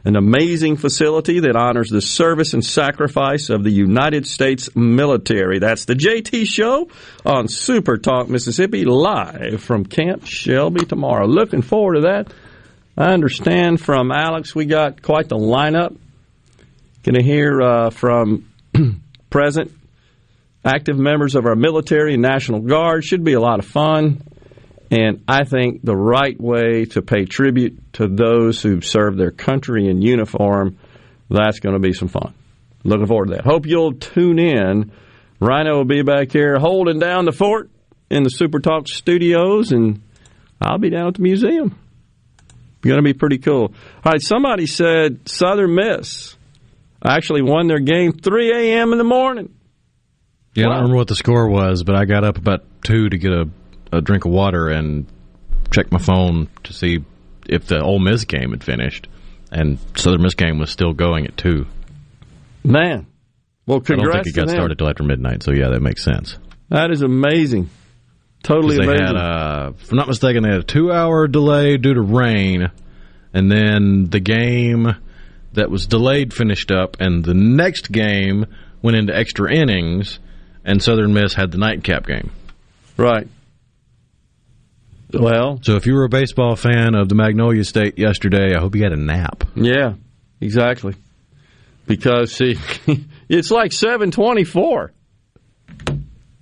An 0.04 0.14
amazing 0.14 0.76
facility 0.76 1.40
that 1.40 1.56
honors 1.56 1.90
the 1.90 2.00
service 2.00 2.54
and 2.54 2.64
sacrifice 2.64 3.50
of 3.50 3.64
the 3.64 3.72
United 3.72 4.24
States 4.28 4.68
military. 4.76 5.58
That's 5.58 5.86
the 5.86 5.96
JT 5.96 6.46
Show 6.46 6.88
on 7.26 7.48
Super 7.48 7.98
Talk 7.98 8.28
Mississippi, 8.28 8.84
live 8.84 9.64
from 9.64 9.84
Camp 9.84 10.26
Shelby 10.26 10.86
tomorrow. 10.86 11.26
Looking 11.26 11.60
forward 11.60 11.96
to 11.96 12.00
that. 12.02 12.32
I 12.96 13.12
understand 13.12 13.80
from 13.80 14.12
Alex 14.12 14.54
we 14.54 14.66
got 14.66 15.02
quite 15.02 15.28
the 15.28 15.38
lineup. 15.38 15.96
Going 17.02 17.16
to 17.16 17.24
hear 17.24 17.60
uh, 17.60 17.90
from 17.90 18.48
present 19.28 19.72
active 20.64 21.00
members 21.00 21.34
of 21.34 21.46
our 21.46 21.56
military 21.56 22.12
and 22.12 22.22
National 22.22 22.60
Guard. 22.60 23.02
Should 23.02 23.24
be 23.24 23.32
a 23.32 23.40
lot 23.40 23.58
of 23.58 23.64
fun. 23.64 24.22
And 24.90 25.22
I 25.28 25.44
think 25.44 25.82
the 25.84 25.96
right 25.96 26.38
way 26.40 26.86
to 26.86 27.02
pay 27.02 27.24
tribute 27.24 27.92
to 27.94 28.08
those 28.08 28.60
who've 28.60 28.84
served 28.84 29.18
their 29.18 29.30
country 29.30 29.88
in 29.88 30.02
uniform, 30.02 30.78
that's 31.28 31.60
going 31.60 31.74
to 31.74 31.80
be 31.80 31.92
some 31.92 32.08
fun. 32.08 32.34
Looking 32.82 33.06
forward 33.06 33.28
to 33.28 33.34
that. 33.34 33.44
Hope 33.44 33.66
you'll 33.66 33.94
tune 33.94 34.38
in. 34.38 34.90
Rhino 35.38 35.76
will 35.76 35.84
be 35.84 36.02
back 36.02 36.32
here 36.32 36.58
holding 36.58 36.98
down 36.98 37.24
the 37.24 37.32
fort 37.32 37.70
in 38.10 38.24
the 38.24 38.30
Super 38.30 38.58
Talk 38.58 38.88
studios, 38.88 39.70
and 39.70 40.02
I'll 40.60 40.78
be 40.78 40.90
down 40.90 41.08
at 41.08 41.14
the 41.14 41.22
museum. 41.22 41.78
Going 42.82 42.96
to 42.96 43.02
be 43.02 43.12
pretty 43.12 43.38
cool. 43.38 43.74
All 44.04 44.12
right, 44.12 44.20
somebody 44.20 44.66
said 44.66 45.28
Southern 45.28 45.74
Miss 45.74 46.36
actually 47.04 47.42
won 47.42 47.68
their 47.68 47.78
game 47.78 48.12
3 48.12 48.52
a.m. 48.52 48.92
in 48.92 48.98
the 48.98 49.04
morning. 49.04 49.54
Yeah, 50.54 50.64
I 50.64 50.68
don't 50.68 50.76
remember 50.76 50.96
what 50.96 51.08
the 51.08 51.14
score 51.14 51.48
was, 51.48 51.84
but 51.84 51.94
I 51.94 52.06
got 52.06 52.24
up 52.24 52.36
about 52.36 52.64
two 52.82 53.08
to 53.08 53.18
get 53.18 53.32
a, 53.32 53.48
a 53.92 54.00
drink 54.00 54.24
of 54.24 54.32
water 54.32 54.68
and 54.68 55.06
check 55.70 55.90
my 55.92 55.98
phone 55.98 56.48
to 56.64 56.72
see 56.72 57.04
if 57.48 57.66
the 57.66 57.80
Ole 57.80 57.98
Miss 57.98 58.24
game 58.24 58.50
had 58.50 58.62
finished, 58.62 59.08
and 59.50 59.78
Southern 59.96 60.22
Miss 60.22 60.34
game 60.34 60.58
was 60.58 60.70
still 60.70 60.92
going 60.92 61.26
at 61.26 61.36
two. 61.36 61.66
Man, 62.62 63.06
well, 63.66 63.80
congrats. 63.80 64.10
I 64.10 64.12
don't 64.12 64.24
think 64.24 64.36
it 64.36 64.38
got 64.38 64.46
them. 64.48 64.56
started 64.56 64.78
till 64.78 64.88
after 64.88 65.02
midnight, 65.02 65.42
so 65.42 65.52
yeah, 65.52 65.68
that 65.70 65.80
makes 65.80 66.04
sense. 66.04 66.36
That 66.68 66.90
is 66.90 67.02
amazing. 67.02 67.70
Totally 68.42 68.76
they 68.76 68.84
amazing. 68.84 69.06
had, 69.06 69.16
uh, 69.16 69.72
if 69.78 69.90
I'm 69.90 69.98
not 69.98 70.08
mistaken, 70.08 70.42
they 70.42 70.50
had 70.50 70.60
a 70.60 70.64
two-hour 70.64 71.28
delay 71.28 71.76
due 71.76 71.94
to 71.94 72.00
rain, 72.00 72.70
and 73.34 73.50
then 73.50 74.08
the 74.08 74.20
game 74.20 74.94
that 75.52 75.70
was 75.70 75.86
delayed 75.86 76.32
finished 76.32 76.70
up, 76.70 76.96
and 77.00 77.24
the 77.24 77.34
next 77.34 77.90
game 77.90 78.46
went 78.82 78.96
into 78.96 79.14
extra 79.14 79.52
innings, 79.52 80.18
and 80.64 80.82
Southern 80.82 81.12
Miss 81.12 81.34
had 81.34 81.50
the 81.50 81.58
nightcap 81.58 82.06
game. 82.06 82.30
Right. 82.96 83.28
Well, 85.12 85.60
so 85.62 85.76
if 85.76 85.86
you 85.86 85.94
were 85.94 86.04
a 86.04 86.08
baseball 86.08 86.56
fan 86.56 86.94
of 86.94 87.08
the 87.08 87.14
Magnolia 87.14 87.64
State 87.64 87.98
yesterday, 87.98 88.54
I 88.54 88.60
hope 88.60 88.74
you 88.76 88.82
had 88.82 88.92
a 88.92 88.96
nap. 88.96 89.44
Yeah, 89.54 89.94
exactly. 90.40 90.94
Because 91.86 92.32
see, 92.32 92.56
it's 93.28 93.50
like 93.50 93.72
seven 93.72 94.10
twenty-four. 94.10 94.92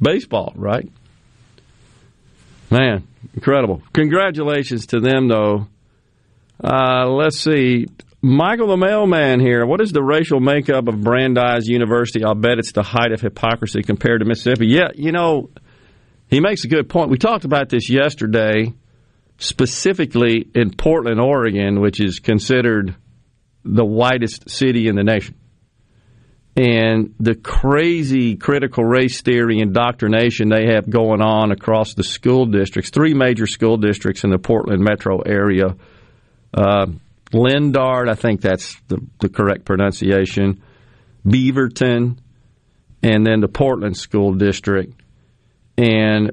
Baseball, 0.00 0.52
right? 0.54 0.88
Man, 2.70 3.06
incredible! 3.34 3.82
Congratulations 3.92 4.86
to 4.88 5.00
them, 5.00 5.28
though. 5.28 5.66
Uh, 6.62 7.08
let's 7.08 7.40
see, 7.40 7.86
Michael 8.20 8.68
the 8.68 8.76
mailman 8.76 9.40
here. 9.40 9.64
What 9.64 9.80
is 9.80 9.92
the 9.92 10.02
racial 10.02 10.40
makeup 10.40 10.88
of 10.88 11.02
Brandeis 11.02 11.66
University? 11.66 12.24
I'll 12.24 12.34
bet 12.34 12.58
it's 12.58 12.72
the 12.72 12.82
height 12.82 13.12
of 13.12 13.20
hypocrisy 13.20 13.82
compared 13.82 14.20
to 14.20 14.26
Mississippi. 14.26 14.66
Yeah, 14.66 14.88
you 14.94 15.12
know, 15.12 15.50
he 16.28 16.40
makes 16.40 16.64
a 16.64 16.68
good 16.68 16.88
point. 16.88 17.10
We 17.10 17.18
talked 17.18 17.44
about 17.44 17.68
this 17.68 17.88
yesterday, 17.88 18.74
specifically 19.38 20.48
in 20.54 20.70
Portland, 20.70 21.20
Oregon, 21.20 21.80
which 21.80 22.00
is 22.00 22.20
considered 22.20 22.94
the 23.64 23.84
whitest 23.84 24.50
city 24.50 24.88
in 24.88 24.96
the 24.96 25.04
nation. 25.04 25.34
And 26.56 27.14
the 27.20 27.36
crazy 27.36 28.36
critical 28.36 28.84
race 28.84 29.20
theory 29.22 29.60
indoctrination 29.60 30.48
they 30.48 30.66
have 30.74 30.90
going 30.90 31.22
on 31.22 31.52
across 31.52 31.94
the 31.94 32.02
school 32.02 32.46
districts, 32.46 32.90
three 32.90 33.14
major 33.14 33.46
school 33.46 33.76
districts 33.76 34.24
in 34.24 34.30
the 34.30 34.38
Portland 34.38 34.82
metro 34.82 35.20
area. 35.20 35.76
Uh, 36.52 36.86
Lindard, 37.32 38.08
I 38.08 38.14
think 38.14 38.40
that's 38.40 38.76
the, 38.88 38.98
the 39.20 39.28
correct 39.28 39.66
pronunciation, 39.66 40.62
Beaverton, 41.24 42.18
and 43.02 43.26
then 43.26 43.40
the 43.40 43.48
Portland 43.48 43.96
School 43.96 44.34
District. 44.34 44.92
And 45.78 46.32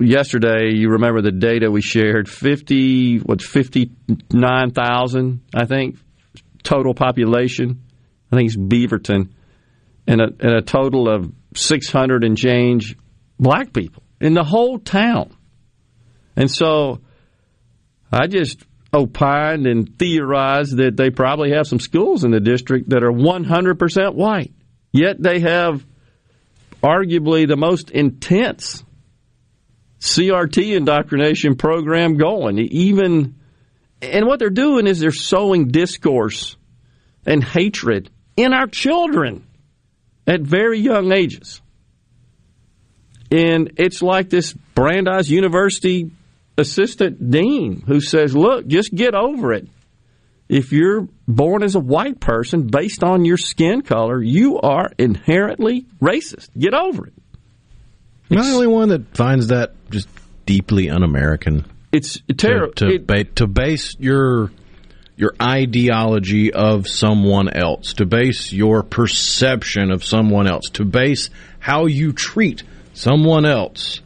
yesterday, 0.00 0.72
you 0.74 0.92
remember 0.92 1.20
the 1.20 1.32
data 1.32 1.70
we 1.70 1.82
shared: 1.82 2.30
fifty, 2.30 3.18
what's 3.18 3.44
fifty 3.44 3.90
nine 4.32 4.70
thousand, 4.70 5.42
I 5.54 5.66
think, 5.66 5.98
total 6.62 6.94
population. 6.94 7.82
I 8.32 8.36
think 8.36 8.46
it's 8.46 8.56
Beaverton, 8.56 9.32
and 10.06 10.20
a, 10.22 10.28
and 10.40 10.54
a 10.54 10.62
total 10.62 11.14
of 11.14 11.30
six 11.54 11.92
hundred 11.92 12.24
and 12.24 12.38
change 12.38 12.96
black 13.38 13.74
people 13.74 14.02
in 14.18 14.32
the 14.32 14.44
whole 14.44 14.78
town. 14.78 15.36
And 16.34 16.50
so, 16.50 17.02
I 18.10 18.28
just 18.28 18.64
opined 18.94 19.66
and 19.66 19.98
theorized 19.98 20.78
that 20.78 20.96
they 20.96 21.10
probably 21.10 21.52
have 21.52 21.66
some 21.66 21.80
schools 21.80 22.24
in 22.24 22.30
the 22.30 22.40
district 22.40 22.88
that 22.90 23.04
are 23.04 23.12
one 23.12 23.44
hundred 23.44 23.78
percent 23.78 24.14
white, 24.14 24.54
yet 24.90 25.22
they 25.22 25.40
have 25.40 25.84
arguably 26.82 27.46
the 27.46 27.56
most 27.56 27.90
intense 27.90 28.84
CRT 30.00 30.76
indoctrination 30.76 31.56
program 31.56 32.16
going. 32.16 32.58
Even 32.58 33.36
and 34.02 34.26
what 34.26 34.38
they're 34.38 34.48
doing 34.50 34.86
is 34.86 35.00
they're 35.00 35.12
sowing 35.12 35.68
discourse 35.68 36.56
and 37.26 37.44
hatred 37.44 38.10
in 38.36 38.54
our 38.54 38.66
children 38.66 39.46
at 40.26 40.40
very 40.40 40.80
young 40.80 41.12
ages. 41.12 41.60
And 43.30 43.74
it's 43.76 44.00
like 44.00 44.30
this 44.30 44.54
Brandeis 44.74 45.28
University 45.28 46.10
assistant 46.56 47.30
dean 47.30 47.82
who 47.86 48.00
says, 48.00 48.34
"Look, 48.34 48.66
just 48.66 48.94
get 48.94 49.14
over 49.14 49.52
it. 49.52 49.68
If 50.50 50.72
you're 50.72 51.06
born 51.28 51.62
as 51.62 51.76
a 51.76 51.80
white 51.80 52.18
person 52.18 52.66
based 52.66 53.04
on 53.04 53.24
your 53.24 53.36
skin 53.36 53.82
color, 53.82 54.20
you 54.20 54.58
are 54.58 54.90
inherently 54.98 55.86
racist. 56.02 56.48
Get 56.58 56.74
over 56.74 57.06
it." 57.06 57.12
Am 58.32 58.38
I 58.38 58.42
the 58.42 58.54
only 58.54 58.66
one 58.66 58.88
that 58.88 59.16
finds 59.16 59.46
that 59.46 59.74
just 59.90 60.08
deeply 60.46 60.90
un-American? 60.90 61.66
It's 61.92 62.20
terrible. 62.36 62.72
To, 62.74 62.98
to, 62.98 62.98
ba- 62.98 63.24
to 63.24 63.46
base 63.46 63.94
your 64.00 64.50
your 65.16 65.34
ideology 65.40 66.52
of 66.52 66.88
someone 66.88 67.48
else, 67.48 67.92
to 67.94 68.06
base 68.06 68.52
your 68.52 68.82
perception 68.82 69.92
of 69.92 70.02
someone 70.02 70.48
else, 70.48 70.70
to 70.70 70.84
base 70.84 71.30
how 71.60 71.86
you 71.86 72.12
treat 72.12 72.64
someone 72.94 73.44
else 73.44 74.00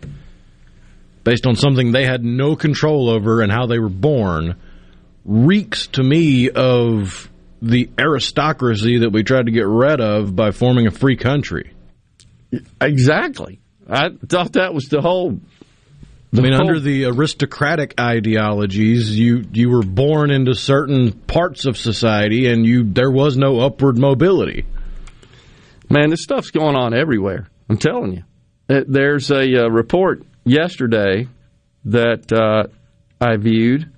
based 1.22 1.46
on 1.46 1.56
something 1.56 1.92
they 1.92 2.04
had 2.04 2.22
no 2.22 2.54
control 2.54 3.08
over 3.08 3.40
and 3.40 3.50
how 3.50 3.64
they 3.66 3.78
were 3.78 3.88
born 3.88 4.56
reeks 5.24 5.86
to 5.88 6.02
me 6.02 6.50
of 6.50 7.30
the 7.62 7.88
aristocracy 7.98 8.98
that 8.98 9.10
we 9.10 9.22
tried 9.22 9.46
to 9.46 9.52
get 9.52 9.66
rid 9.66 10.00
of 10.00 10.36
by 10.36 10.50
forming 10.50 10.86
a 10.86 10.90
free 10.90 11.16
country. 11.16 11.72
Exactly. 12.80 13.60
I 13.88 14.10
thought 14.28 14.52
that 14.52 14.74
was 14.74 14.84
the 14.84 15.00
whole. 15.00 15.40
I 16.36 16.40
mean, 16.40 16.52
whole- 16.52 16.62
under 16.62 16.80
the 16.80 17.06
aristocratic 17.06 17.94
ideologies, 17.98 19.18
you 19.18 19.44
you 19.52 19.70
were 19.70 19.82
born 19.82 20.30
into 20.30 20.54
certain 20.54 21.12
parts 21.12 21.64
of 21.66 21.76
society, 21.76 22.46
and 22.46 22.66
you 22.66 22.84
there 22.84 23.10
was 23.10 23.36
no 23.36 23.60
upward 23.60 23.98
mobility. 23.98 24.64
Man, 25.90 26.10
this 26.10 26.22
stuff's 26.22 26.50
going 26.50 26.76
on 26.76 26.94
everywhere. 26.94 27.46
I'm 27.68 27.76
telling 27.76 28.14
you. 28.14 28.22
There's 28.66 29.30
a 29.30 29.64
uh, 29.64 29.68
report 29.68 30.22
yesterday 30.44 31.28
that 31.84 32.32
uh, 32.32 32.68
I 33.20 33.36
viewed. 33.36 33.90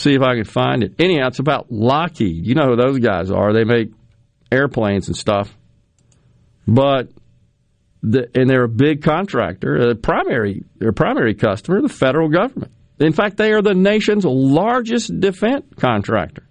See 0.00 0.14
if 0.14 0.22
I 0.22 0.34
can 0.34 0.44
find 0.44 0.82
it. 0.82 0.94
Anyhow, 0.98 1.26
it's 1.26 1.40
about 1.40 1.70
Lockheed. 1.70 2.46
You 2.46 2.54
know 2.54 2.68
who 2.68 2.76
those 2.76 3.00
guys 3.00 3.30
are. 3.30 3.52
They 3.52 3.64
make 3.64 3.90
airplanes 4.50 5.08
and 5.08 5.16
stuff. 5.16 5.54
But 6.66 7.10
the, 8.02 8.30
and 8.34 8.48
they're 8.48 8.64
a 8.64 8.68
big 8.68 9.02
contractor, 9.02 9.90
a 9.90 9.94
primary 9.94 10.64
their 10.78 10.92
primary 10.92 11.34
customer, 11.34 11.82
the 11.82 11.90
federal 11.90 12.30
government. 12.30 12.72
In 12.98 13.12
fact, 13.12 13.36
they 13.36 13.52
are 13.52 13.60
the 13.60 13.74
nation's 13.74 14.24
largest 14.24 15.20
defense 15.20 15.66
contractor. 15.76 16.46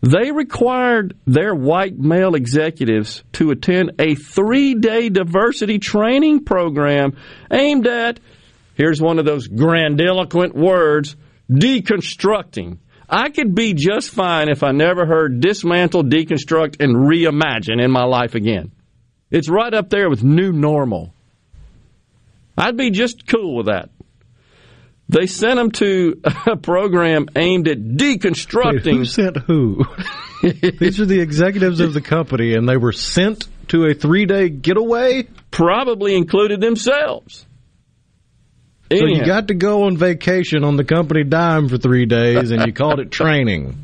They 0.00 0.32
required 0.32 1.18
their 1.26 1.54
white 1.54 1.98
male 1.98 2.34
executives 2.34 3.22
to 3.32 3.50
attend 3.50 3.92
a 3.98 4.14
three 4.14 4.76
day 4.76 5.10
diversity 5.10 5.78
training 5.78 6.44
program 6.46 7.18
aimed 7.52 7.86
at, 7.86 8.18
here's 8.76 8.98
one 8.98 9.18
of 9.18 9.26
those 9.26 9.46
grandiloquent 9.46 10.54
words, 10.54 11.16
deconstructing. 11.50 12.78
I 13.08 13.30
could 13.30 13.54
be 13.54 13.74
just 13.74 14.10
fine 14.10 14.48
if 14.48 14.62
I 14.62 14.70
never 14.70 15.04
heard 15.04 15.40
dismantle, 15.40 16.04
deconstruct, 16.04 16.80
and 16.80 16.94
reimagine 16.94 17.82
in 17.82 17.90
my 17.90 18.04
life 18.04 18.34
again. 18.34 18.70
It's 19.30 19.48
right 19.48 19.72
up 19.72 19.90
there 19.90 20.08
with 20.08 20.22
new 20.22 20.52
normal. 20.52 21.12
I'd 22.56 22.76
be 22.76 22.90
just 22.90 23.26
cool 23.26 23.56
with 23.56 23.66
that. 23.66 23.90
They 25.08 25.26
sent 25.26 25.56
them 25.56 25.72
to 25.72 26.20
a 26.46 26.56
program 26.56 27.26
aimed 27.34 27.66
at 27.66 27.78
deconstructing. 27.78 28.84
Wait, 28.84 28.84
who 28.96 29.04
sent 29.04 29.36
who? 29.38 29.84
These 30.42 31.00
are 31.00 31.06
the 31.06 31.20
executives 31.20 31.80
of 31.80 31.94
the 31.94 32.00
company, 32.00 32.54
and 32.54 32.68
they 32.68 32.76
were 32.76 32.92
sent 32.92 33.48
to 33.68 33.86
a 33.86 33.94
three 33.94 34.26
day 34.26 34.48
getaway? 34.48 35.26
Probably 35.50 36.14
included 36.14 36.60
themselves. 36.60 37.46
So 38.92 39.06
you 39.06 39.24
got 39.24 39.48
to 39.48 39.54
go 39.54 39.84
on 39.84 39.96
vacation 39.96 40.64
on 40.64 40.76
the 40.76 40.84
company 40.84 41.22
dime 41.24 41.68
for 41.68 41.78
three 41.78 42.06
days, 42.06 42.50
and 42.50 42.66
you 42.66 42.72
called 42.72 42.98
it 43.00 43.10
training 43.12 43.76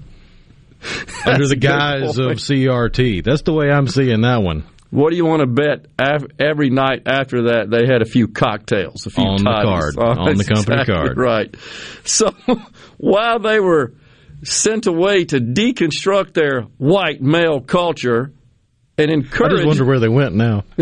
under 1.24 1.46
the 1.48 1.56
guise 1.56 2.18
of. 2.18 2.32
CRT. 2.32 3.22
That's 3.24 3.42
the 3.42 3.52
way 3.52 3.70
I'm 3.70 3.88
seeing 3.88 4.22
that 4.22 4.42
one. 4.42 4.64
What 4.90 5.10
do 5.10 5.16
you 5.16 5.24
want 5.24 5.40
to 5.40 5.46
bet? 5.46 5.86
Af- 5.98 6.26
Every 6.38 6.70
night 6.70 7.02
after 7.06 7.48
that, 7.48 7.70
they 7.70 7.86
had 7.92 8.02
a 8.02 8.04
few 8.04 8.28
cocktails, 8.28 9.04
a 9.06 9.10
few 9.10 9.24
On 9.24 9.36
the 9.36 9.44
toddies. 9.44 9.64
card. 9.64 9.94
Oh, 9.98 10.22
on 10.30 10.36
the 10.36 10.44
company 10.44 10.80
exactly 10.80 10.94
card. 10.94 11.18
right? 11.18 11.54
So 12.04 12.30
while 12.96 13.38
they 13.40 13.58
were 13.60 13.94
sent 14.44 14.86
away 14.86 15.24
to 15.26 15.40
deconstruct 15.40 16.34
their 16.34 16.62
white 16.78 17.20
male 17.20 17.60
culture 17.60 18.32
and 18.98 19.10
I 19.10 19.14
encourage 19.14 19.52
just 19.52 19.66
wonder 19.66 19.84
where 19.84 20.00
they 20.00 20.08
went 20.08 20.34
now. 20.34 20.64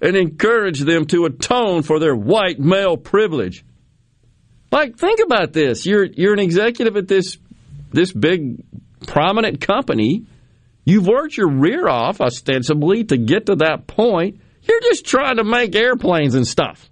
and 0.00 0.16
encourage 0.16 0.80
them 0.80 1.06
to 1.06 1.24
atone 1.24 1.82
for 1.82 1.98
their 1.98 2.14
white 2.14 2.58
male 2.58 2.96
privilege. 2.96 3.64
Like, 4.70 4.96
think 4.96 5.20
about 5.20 5.52
this: 5.52 5.86
you're 5.86 6.04
you're 6.04 6.32
an 6.32 6.40
executive 6.40 6.96
at 6.96 7.08
this 7.08 7.38
this 7.92 8.12
big 8.12 8.64
prominent 9.06 9.60
company. 9.60 10.26
You've 10.84 11.06
worked 11.06 11.36
your 11.36 11.50
rear 11.50 11.88
off 11.88 12.20
ostensibly 12.20 13.04
to 13.04 13.16
get 13.16 13.46
to 13.46 13.56
that 13.56 13.86
point. 13.86 14.40
You're 14.62 14.80
just 14.80 15.06
trying 15.06 15.36
to 15.36 15.44
make 15.44 15.74
airplanes 15.74 16.34
and 16.34 16.46
stuff. 16.46 16.90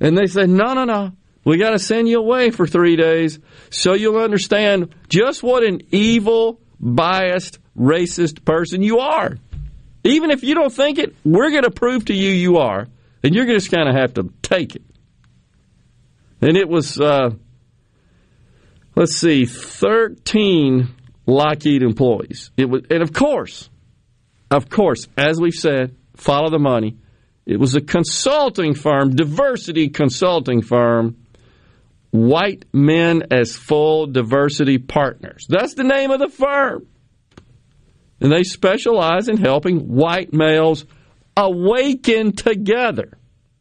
And 0.00 0.16
they 0.16 0.26
said, 0.26 0.48
no, 0.48 0.74
no, 0.74 0.84
no. 0.84 1.12
We 1.44 1.58
got 1.58 1.70
to 1.70 1.78
send 1.78 2.08
you 2.08 2.18
away 2.18 2.50
for 2.50 2.66
three 2.66 2.96
days 2.96 3.38
so 3.70 3.94
you'll 3.94 4.18
understand 4.18 4.94
just 5.08 5.42
what 5.42 5.64
an 5.64 5.82
evil, 5.90 6.60
biased, 6.82 7.58
racist 7.78 8.44
person 8.44 8.82
you 8.82 8.98
are. 8.98 9.38
Even 10.04 10.30
if 10.30 10.42
you 10.42 10.54
don't 10.54 10.72
think 10.72 10.98
it, 10.98 11.14
we're 11.24 11.50
going 11.50 11.62
to 11.62 11.70
prove 11.70 12.06
to 12.06 12.14
you 12.14 12.30
you 12.30 12.58
are. 12.58 12.88
And 13.22 13.34
you're 13.34 13.46
just 13.46 13.70
going 13.70 13.86
to 13.86 13.98
have 13.98 14.14
to 14.14 14.32
take 14.42 14.74
it. 14.74 14.82
And 16.40 16.56
it 16.56 16.68
was, 16.68 17.00
uh, 17.00 17.30
let's 18.96 19.16
see, 19.16 19.46
13 19.46 20.88
Lockheed 21.24 21.84
employees. 21.84 22.50
It 22.56 22.68
was, 22.68 22.82
and 22.90 23.00
of 23.00 23.12
course, 23.12 23.70
of 24.50 24.68
course, 24.68 25.06
as 25.16 25.40
we've 25.40 25.54
said, 25.54 25.94
follow 26.16 26.50
the 26.50 26.58
money. 26.58 26.96
It 27.46 27.58
was 27.58 27.76
a 27.76 27.80
consulting 27.80 28.74
firm, 28.74 29.14
diversity 29.14 29.88
consulting 29.88 30.62
firm, 30.62 31.16
White 32.12 32.66
Men 32.74 33.24
as 33.30 33.56
Full 33.56 34.06
Diversity 34.06 34.76
Partners. 34.76 35.46
That's 35.48 35.74
the 35.74 35.82
name 35.82 36.10
of 36.10 36.20
the 36.20 36.28
firm. 36.28 36.86
And 38.20 38.30
they 38.30 38.44
specialize 38.44 39.28
in 39.28 39.38
helping 39.38 39.88
white 39.88 40.32
males 40.32 40.84
awaken 41.36 42.32
together. 42.32 43.18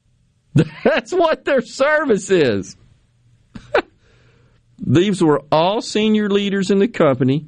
That's 0.83 1.13
what 1.13 1.45
their 1.45 1.61
service 1.61 2.29
is. 2.29 2.75
These 4.77 5.23
were 5.23 5.41
all 5.49 5.81
senior 5.81 6.29
leaders 6.29 6.71
in 6.71 6.79
the 6.79 6.89
company, 6.89 7.47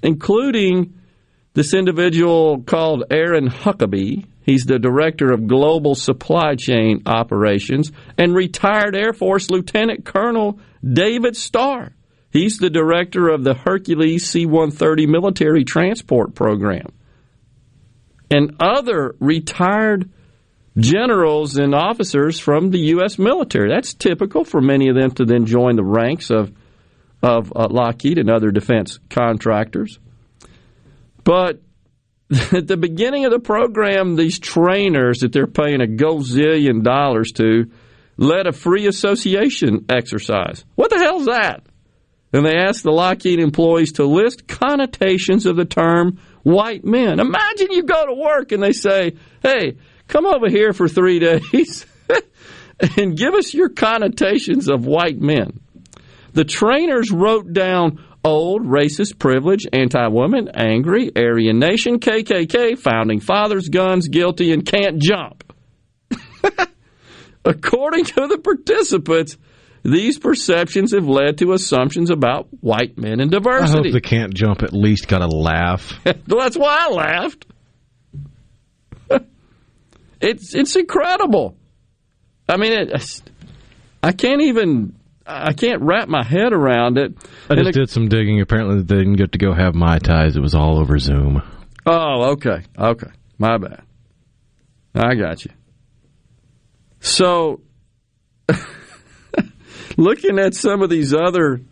including 0.00 0.94
this 1.54 1.74
individual 1.74 2.62
called 2.62 3.02
Aaron 3.10 3.48
Huckabee. 3.48 4.26
He's 4.50 4.64
the 4.64 4.80
director 4.80 5.30
of 5.30 5.46
global 5.46 5.94
supply 5.94 6.56
chain 6.56 7.02
operations, 7.06 7.92
and 8.18 8.34
retired 8.34 8.96
Air 8.96 9.12
Force 9.12 9.48
Lieutenant 9.48 10.04
Colonel 10.04 10.58
David 10.82 11.36
Starr. 11.36 11.92
He's 12.32 12.58
the 12.58 12.68
director 12.68 13.28
of 13.28 13.44
the 13.44 13.54
Hercules 13.54 14.28
C 14.28 14.46
130 14.46 15.06
military 15.06 15.62
transport 15.62 16.34
program. 16.34 16.86
And 18.28 18.56
other 18.58 19.14
retired 19.20 20.10
generals 20.76 21.56
and 21.56 21.72
officers 21.72 22.40
from 22.40 22.70
the 22.72 22.80
U.S. 22.94 23.20
military. 23.20 23.68
That's 23.68 23.94
typical 23.94 24.44
for 24.44 24.60
many 24.60 24.88
of 24.88 24.96
them 24.96 25.12
to 25.12 25.24
then 25.24 25.46
join 25.46 25.76
the 25.76 25.84
ranks 25.84 26.28
of, 26.28 26.52
of 27.22 27.52
uh, 27.54 27.68
Lockheed 27.70 28.18
and 28.18 28.28
other 28.28 28.50
defense 28.50 28.98
contractors. 29.10 30.00
But 31.22 31.60
at 32.52 32.66
the 32.66 32.76
beginning 32.76 33.24
of 33.24 33.32
the 33.32 33.40
program, 33.40 34.16
these 34.16 34.38
trainers 34.38 35.20
that 35.20 35.32
they're 35.32 35.46
paying 35.46 35.80
a 35.80 35.86
gazillion 35.86 36.82
dollars 36.82 37.32
to 37.32 37.70
led 38.16 38.46
a 38.46 38.52
free 38.52 38.86
association 38.86 39.86
exercise. 39.88 40.64
What 40.76 40.90
the 40.90 40.98
hell's 40.98 41.26
that? 41.26 41.64
And 42.32 42.46
they 42.46 42.56
asked 42.56 42.84
the 42.84 42.92
Lockheed 42.92 43.40
employees 43.40 43.92
to 43.92 44.04
list 44.04 44.46
connotations 44.46 45.46
of 45.46 45.56
the 45.56 45.64
term 45.64 46.20
white 46.42 46.84
men. 46.84 47.18
Imagine 47.18 47.72
you 47.72 47.82
go 47.82 48.06
to 48.06 48.14
work 48.14 48.52
and 48.52 48.62
they 48.62 48.72
say, 48.72 49.16
hey, 49.42 49.78
come 50.06 50.26
over 50.26 50.48
here 50.48 50.72
for 50.72 50.86
three 50.86 51.18
days 51.50 51.86
and 52.96 53.16
give 53.16 53.34
us 53.34 53.52
your 53.52 53.70
connotations 53.70 54.68
of 54.68 54.86
white 54.86 55.20
men. 55.20 55.58
The 56.32 56.44
trainers 56.44 57.10
wrote 57.10 57.52
down 57.52 58.04
old, 58.24 58.62
racist, 58.62 59.18
privileged, 59.18 59.68
anti 59.72 60.06
woman, 60.08 60.50
angry, 60.54 61.10
Aryan 61.16 61.58
nation, 61.58 61.98
KKK, 61.98 62.78
founding 62.78 63.20
fathers, 63.20 63.68
guns, 63.68 64.08
guilty, 64.08 64.52
and 64.52 64.64
can't 64.64 64.98
jump. 64.98 65.44
According 67.44 68.04
to 68.04 68.26
the 68.26 68.38
participants, 68.38 69.36
these 69.82 70.18
perceptions 70.18 70.92
have 70.92 71.08
led 71.08 71.38
to 71.38 71.52
assumptions 71.52 72.10
about 72.10 72.48
white 72.60 72.98
men 72.98 73.20
and 73.20 73.34
I 73.34 73.36
hope 73.36 73.44
diversity. 73.44 73.92
the 73.92 74.00
can't 74.00 74.34
jump 74.34 74.62
at 74.62 74.72
least 74.74 75.08
got 75.08 75.22
a 75.22 75.26
laugh. 75.26 75.98
well, 76.04 76.40
that's 76.40 76.58
why 76.58 76.86
I 76.86 76.90
laughed. 76.90 77.46
it's 80.20 80.54
it's 80.54 80.76
incredible. 80.76 81.56
I 82.46 82.56
mean, 82.58 82.72
it, 82.72 83.22
I 84.02 84.12
can't 84.12 84.42
even 84.42 84.99
I 85.32 85.52
can't 85.52 85.82
wrap 85.82 86.08
my 86.08 86.22
head 86.24 86.52
around 86.52 86.98
it. 86.98 87.14
I 87.48 87.54
just 87.54 87.68
it- 87.70 87.72
did 87.72 87.90
some 87.90 88.08
digging. 88.08 88.40
Apparently, 88.40 88.82
they 88.82 88.96
didn't 88.96 89.14
get 89.16 89.32
to 89.32 89.38
go 89.38 89.52
have 89.54 89.74
mai 89.74 89.98
tais. 89.98 90.36
It 90.36 90.40
was 90.40 90.54
all 90.54 90.78
over 90.78 90.98
Zoom. 90.98 91.42
Oh, 91.86 92.32
okay. 92.32 92.62
Okay. 92.78 93.10
My 93.38 93.58
bad. 93.58 93.82
I 94.94 95.14
got 95.14 95.44
you. 95.44 95.52
So, 97.00 97.60
looking 99.96 100.38
at 100.38 100.54
some 100.54 100.82
of 100.82 100.90
these 100.90 101.14
other 101.14 101.62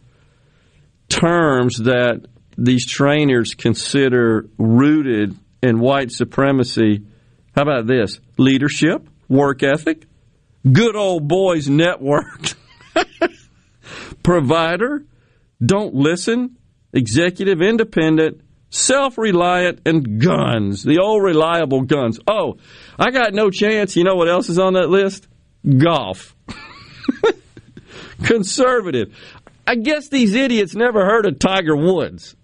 terms 1.09 1.79
that 1.79 2.27
these 2.57 2.87
trainers 2.87 3.55
consider 3.55 4.49
rooted 4.57 5.37
in 5.63 5.81
white 5.81 6.11
supremacy, 6.13 7.03
how 7.55 7.63
about 7.63 7.87
this? 7.87 8.21
Leadership, 8.39 9.09
work 9.29 9.63
ethic, 9.63 10.07
Good 10.71 10.97
old 10.97 11.29
boys 11.29 11.69
network. 11.69 12.53
Provider, 14.23 15.05
don't 15.65 15.95
listen, 15.95 16.57
executive, 16.93 17.63
independent, 17.63 18.41
self 18.71 19.19
reliant, 19.19 19.81
and 19.87 20.21
guns. 20.21 20.83
The 20.83 20.99
old 20.99 21.23
reliable 21.23 21.83
guns. 21.83 22.19
Oh, 22.27 22.59
I 22.99 23.11
got 23.11 23.35
no 23.35 23.51
chance. 23.51 23.97
You 23.97 24.05
know 24.05 24.17
what 24.17 24.29
else 24.29 24.49
is 24.49 24.59
on 24.59 24.75
that 24.75 24.89
list? 24.89 25.27
Golf. 25.67 26.37
Conservative. 28.25 29.15
I 29.67 29.75
guess 29.75 30.09
these 30.09 30.35
idiots 30.35 30.75
never 30.75 31.05
heard 31.05 31.27
of 31.27 31.39
Tiger 31.39 31.77
Woods 31.77 32.35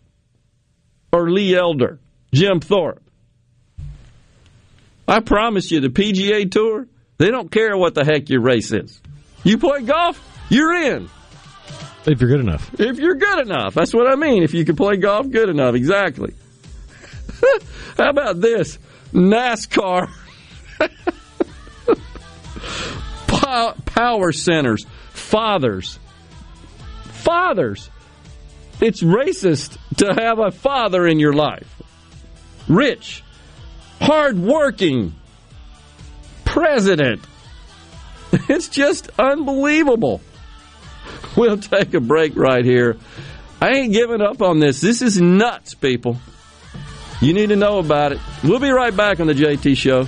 or 1.13 1.31
Lee 1.31 1.55
Elder, 1.57 1.99
Jim 2.33 2.61
Thorpe. 2.61 3.03
I 5.07 5.21
promise 5.21 5.71
you, 5.71 5.81
the 5.81 5.89
PGA 5.89 6.51
Tour, 6.51 6.87
they 7.19 7.31
don't 7.31 7.51
care 7.51 7.77
what 7.77 7.95
the 7.95 8.05
heck 8.05 8.31
your 8.31 8.41
race 8.41 8.73
is. 8.73 9.01
You 9.43 9.59
play 9.59 9.83
golf, 9.83 10.21
you're 10.49 10.75
in. 10.75 11.09
If 12.07 12.21
you're 12.21 12.31
good 12.31 12.41
enough. 12.41 12.71
If 12.79 12.99
you're 12.99 13.15
good 13.15 13.41
enough. 13.41 13.75
That's 13.75 13.95
what 13.95 14.07
I 14.07 14.15
mean. 14.15 14.43
If 14.43 14.53
you 14.53 14.65
can 14.65 14.77
play 14.77 14.97
golf 14.97 15.31
good 15.31 15.49
enough. 15.49 15.75
Exactly. 15.75 16.35
How 17.97 18.11
about 18.11 18.41
this? 18.41 18.79
NASCAR. 19.13 20.11
Power 23.87 24.33
centers. 24.33 24.85
Fathers. 25.11 25.99
Fathers. 27.05 27.89
It's 28.81 29.03
racist 29.03 29.79
to 29.99 30.13
have 30.13 30.41
a 30.41 30.51
father 30.51 31.07
in 31.07 31.19
your 31.19 31.33
life. 31.33 31.81
Rich. 32.69 33.23
Hardworking. 34.01 35.15
President. 36.45 37.23
It's 38.49 38.69
just 38.69 39.11
unbelievable. 39.17 40.21
We'll 41.37 41.59
take 41.59 41.95
a 41.95 42.01
break 42.01 42.37
right 42.37 42.65
here. 42.65 42.97
I 43.61 43.71
ain't 43.71 43.93
giving 43.93 44.21
up 44.21 44.43
on 44.43 44.61
this. 44.61 44.81
This 44.81 45.03
is 45.03 45.21
nuts, 45.21 45.75
people. 45.75 46.19
You 47.21 47.33
need 47.33 47.49
to 47.49 47.57
know 47.57 47.79
about 47.79 48.13
it. 48.13 48.21
We'll 48.43 48.61
be 48.61 48.71
right 48.71 48.95
back 48.95 49.21
on 49.21 49.27
the 49.27 49.35
JT 49.35 49.77
Show. 49.77 50.07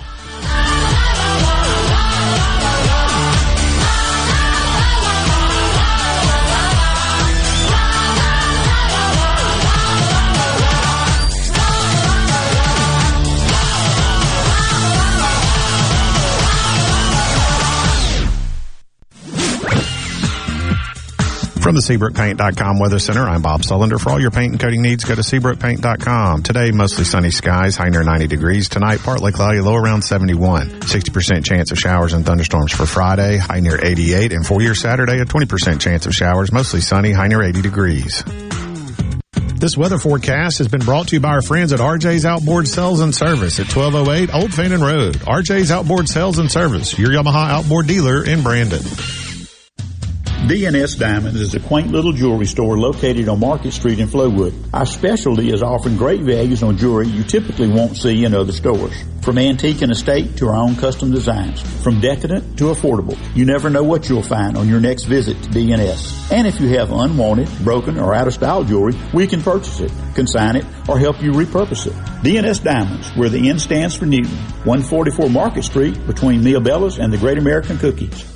From 21.66 21.74
the 21.74 21.81
SeabrookPaint.com 21.81 22.79
Weather 22.79 23.00
Center, 23.00 23.29
I'm 23.29 23.42
Bob 23.42 23.62
Sullender. 23.62 24.00
For 24.00 24.11
all 24.11 24.20
your 24.20 24.31
paint 24.31 24.52
and 24.52 24.61
coating 24.61 24.83
needs, 24.83 25.02
go 25.02 25.16
to 25.16 25.20
SeabrookPaint.com. 25.20 26.44
Today, 26.44 26.70
mostly 26.70 27.02
sunny 27.02 27.33
skies, 27.33 27.74
high 27.74 27.88
near 27.88 28.05
90 28.05 28.29
degrees. 28.29 28.68
Tonight, 28.68 29.00
partly 29.00 29.33
cloudy, 29.33 29.61
low 29.61 29.74
around 29.74 30.02
71. 30.02 30.83
60% 30.83 31.44
chance 31.44 31.72
of 31.72 31.79
showers 31.79 32.12
and 32.12 32.24
thunderstorms 32.24 32.70
for 32.70 32.87
Friday, 32.87 33.38
high 33.38 33.59
near 33.59 33.85
88. 33.85 34.33
And 34.33 34.46
for 34.46 34.62
your 34.62 34.76
Saturday, 34.76 35.18
a 35.18 35.24
20% 35.24 35.81
chance 35.81 36.07
of 36.07 36.14
showers, 36.14 36.52
mostly 36.52 36.81
sunny, 36.81 37.11
high 37.11 37.26
near 37.26 37.42
80 37.42 37.62
degrees. 37.62 38.22
This 39.57 39.76
weather 39.76 39.98
forecast 39.98 40.59
has 40.59 40.68
been 40.68 40.83
brought 40.83 41.09
to 41.09 41.16
you 41.16 41.20
by 41.20 41.31
our 41.31 41.42
friends 41.42 41.72
at 41.72 41.81
RJ's 41.81 42.24
Outboard 42.24 42.68
Sales 42.68 43.00
and 43.00 43.12
Service 43.12 43.59
at 43.59 43.74
1208 43.74 44.33
Old 44.33 44.55
Fannin 44.55 44.83
Road. 44.83 45.16
RJ's 45.16 45.72
Outboard 45.72 46.09
Sales 46.09 46.38
and 46.38 46.48
Service, 46.48 46.96
your 46.96 47.11
Yamaha 47.11 47.50
outboard 47.50 47.88
dealer 47.88 48.24
in 48.24 48.44
Brandon. 48.44 48.83
DNS 50.46 50.96
Diamonds 50.96 51.40
is 51.40 51.56
a 51.56 51.59
quaint 51.61 51.90
little 51.90 52.12
jewelry 52.12 52.46
store 52.46 52.78
located 52.78 53.28
on 53.28 53.40
Market 53.40 53.72
Street 53.72 53.98
in 53.98 54.06
Flowood. 54.06 54.54
Our 54.72 54.87
specialty 54.87 55.52
is 55.52 55.61
offering 55.61 55.96
great 55.96 56.20
values 56.20 56.62
on 56.62 56.78
jewelry 56.78 57.09
you 57.09 57.24
typically 57.24 57.68
won't 57.68 57.96
see 57.96 58.24
in 58.24 58.32
other 58.32 58.52
stores. 58.52 58.94
From 59.22 59.38
antique 59.38 59.82
and 59.82 59.90
estate 59.90 60.37
to 60.37 60.46
our 60.46 60.54
own 60.54 60.76
custom 60.76 61.11
designs. 61.11 61.61
From 61.82 61.98
decadent 61.98 62.59
to 62.59 62.66
affordable. 62.66 63.18
You 63.35 63.44
never 63.44 63.70
know 63.70 63.82
what 63.82 64.09
you'll 64.09 64.22
find 64.22 64.56
on 64.56 64.68
your 64.68 64.78
next 64.78 65.06
visit 65.06 65.42
to 65.42 65.48
DNS. 65.48 66.30
And 66.30 66.46
if 66.46 66.61
you 66.61 66.68
have 66.78 66.92
unwanted, 66.92 67.48
broken, 67.64 67.98
or 67.98 68.14
out 68.14 68.28
of 68.28 68.35
style 68.35 68.62
jewelry, 68.62 68.94
we 69.12 69.26
can 69.26 69.42
purchase 69.42 69.80
it, 69.80 69.90
consign 70.14 70.54
it, 70.54 70.64
or 70.88 70.96
help 70.96 71.20
you 71.24 71.32
repurpose 71.32 71.88
it. 71.88 71.94
DNS 72.22 72.62
Diamonds, 72.62 73.09
where 73.16 73.28
the 73.28 73.50
N 73.50 73.59
stands 73.59 73.96
for 73.96 74.06
Newton. 74.06 74.37
144 74.62 75.28
Market 75.28 75.64
Street 75.64 76.06
between 76.06 76.44
Mia 76.44 76.61
Bella's 76.61 77.00
and 77.00 77.12
the 77.12 77.18
Great 77.18 77.37
American 77.37 77.78
Cookies. 77.78 78.36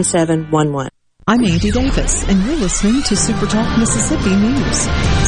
7711. 0.00 0.91
I'm 1.24 1.44
Andy 1.44 1.70
Davis, 1.70 2.28
and 2.28 2.42
you're 2.42 2.56
listening 2.56 3.00
to 3.04 3.14
Super 3.14 3.46
Talk 3.46 3.78
Mississippi 3.78 4.34
News. 4.34 4.76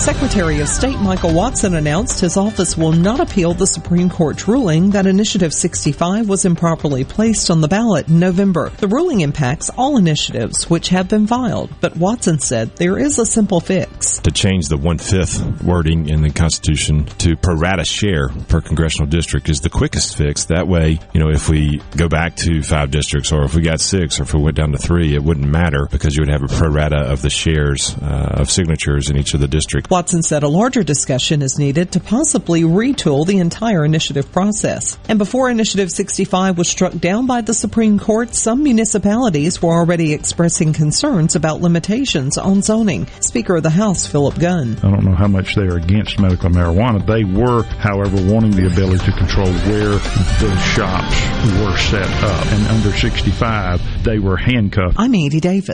Secretary 0.03 0.59
of 0.59 0.67
State 0.67 0.99
Michael 0.99 1.33
Watson 1.33 1.77
announced 1.77 2.19
his 2.19 2.37
office 2.37 2.77
will 2.77 2.91
not 2.91 3.21
appeal 3.21 3.55
the 3.55 3.69
Supreme 3.69 4.11
Court's 4.11 4.49
ruling 4.49 4.91
that 4.91 5.07
Initiative 5.07 5.55
65 5.55 6.29
was 6.29 6.45
improperly 6.45 7.05
placed 7.05 7.49
on 7.49 7.61
the 7.61 7.69
ballot 7.69 8.09
in 8.09 8.19
November. 8.19 8.71
The 8.71 8.89
ruling 8.89 9.21
impacts 9.21 9.71
all 9.71 9.97
initiatives 9.97 10.69
which 10.69 10.89
have 10.89 11.09
been 11.09 11.29
filed, 11.29 11.71
but 11.81 11.97
Watson 11.97 12.41
said 12.41 12.75
there 12.75 12.99
is 12.99 13.21
a 13.21 13.25
simple 13.25 13.61
fix. 13.61 14.19
To 14.19 14.33
change 14.33 14.67
the 14.67 14.77
one 14.77 14.99
fifth 14.99 15.63
wording 15.63 16.09
in 16.09 16.23
the 16.23 16.31
Constitution 16.31 17.05
to 17.19 17.37
pro 17.37 17.55
rata 17.55 17.85
share 17.85 18.31
per 18.49 18.61
congressional 18.61 19.07
district 19.07 19.49
is 19.49 19.61
the 19.61 19.71
quickest 19.71 20.17
fix. 20.17 20.47
That 20.47 20.67
way, 20.67 20.99
you 21.13 21.21
know, 21.21 21.31
if 21.31 21.49
we 21.49 21.81
go 21.97 22.09
back 22.09 22.35
to 22.39 22.65
five 22.65 22.91
districts 22.91 23.31
or 23.31 23.45
if 23.45 23.55
we 23.55 23.63
got 23.63 23.81
six 23.81 24.19
or 24.19 24.25
if 24.25 24.35
we 24.35 24.43
went 24.43 24.57
down 24.57 24.73
to 24.73 24.79
three, 24.79 25.15
it 25.15 25.23
wouldn't 25.23 25.47
matter 25.47 25.84
because 25.91 26.17
you 26.17 26.23
would 26.23 26.31
have 26.31 26.43
a 26.43 26.49
pro 26.49 26.69
rata 26.69 26.97
of 26.97 27.23
the 27.23 27.31
shares 27.31 27.97
uh, 28.03 28.37
of 28.41 28.51
signatures 28.51 29.11
in 29.11 29.17
each 29.17 29.35
of 29.35 29.41
the 29.41 29.49
districts. 29.49 29.91
Watson 29.91 30.23
said 30.23 30.43
a 30.43 30.49
larger 30.49 30.83
discussion 30.83 31.43
is 31.43 31.59
needed 31.59 31.93
to 31.93 32.01
possibly 32.01 32.63
retool 32.63 33.27
the 33.27 33.39
entire 33.39 33.85
initiative 33.85 34.31
process. 34.33 34.99
And 35.09 35.19
before 35.19 35.51
Initiative 35.51 35.91
65 35.91 36.59
was 36.59 36.69
struck 36.69 36.93
down 36.95 37.27
by 37.27 37.41
the 37.41 37.55
Supreme 37.55 37.99
Court, 37.99 38.35
some 38.35 38.63
municipalities 38.63 39.61
were 39.63 39.73
already 39.73 40.13
expressing 40.13 40.73
concerns 40.73 41.37
about 41.37 41.61
limitations 41.61 42.39
on 42.39 42.63
zoning. 42.63 43.07
Speaker 43.21 43.57
of 43.57 43.63
the 43.63 43.71
House, 43.71 44.07
Philip 44.07 44.39
Gunn. 44.39 44.77
I 44.79 44.91
don't 44.91 45.05
know 45.05 45.15
how 45.15 45.29
much 45.29 45.55
they 45.55 45.63
are 45.63 45.77
against 45.77 46.19
medical 46.21 46.51
marijuana. 46.51 47.05
They 47.07 47.25
were, 47.25 47.63
however, 47.63 48.17
wanting 48.33 48.53
the 48.53 48.67
ability 48.67 49.05
to 49.05 49.13
control 49.13 49.47
where 49.47 49.99
the 50.41 50.59
shops 50.75 51.15
were 51.61 51.77
set 51.77 52.11
up. 52.25 52.47
And 52.47 52.67
under 52.69 52.93
65, 52.97 54.05
they 54.05 54.19
were 54.19 54.37
handcuffed. 54.37 54.97
I'm 54.99 55.15
Andy 55.15 55.41
Davis. 55.41 55.74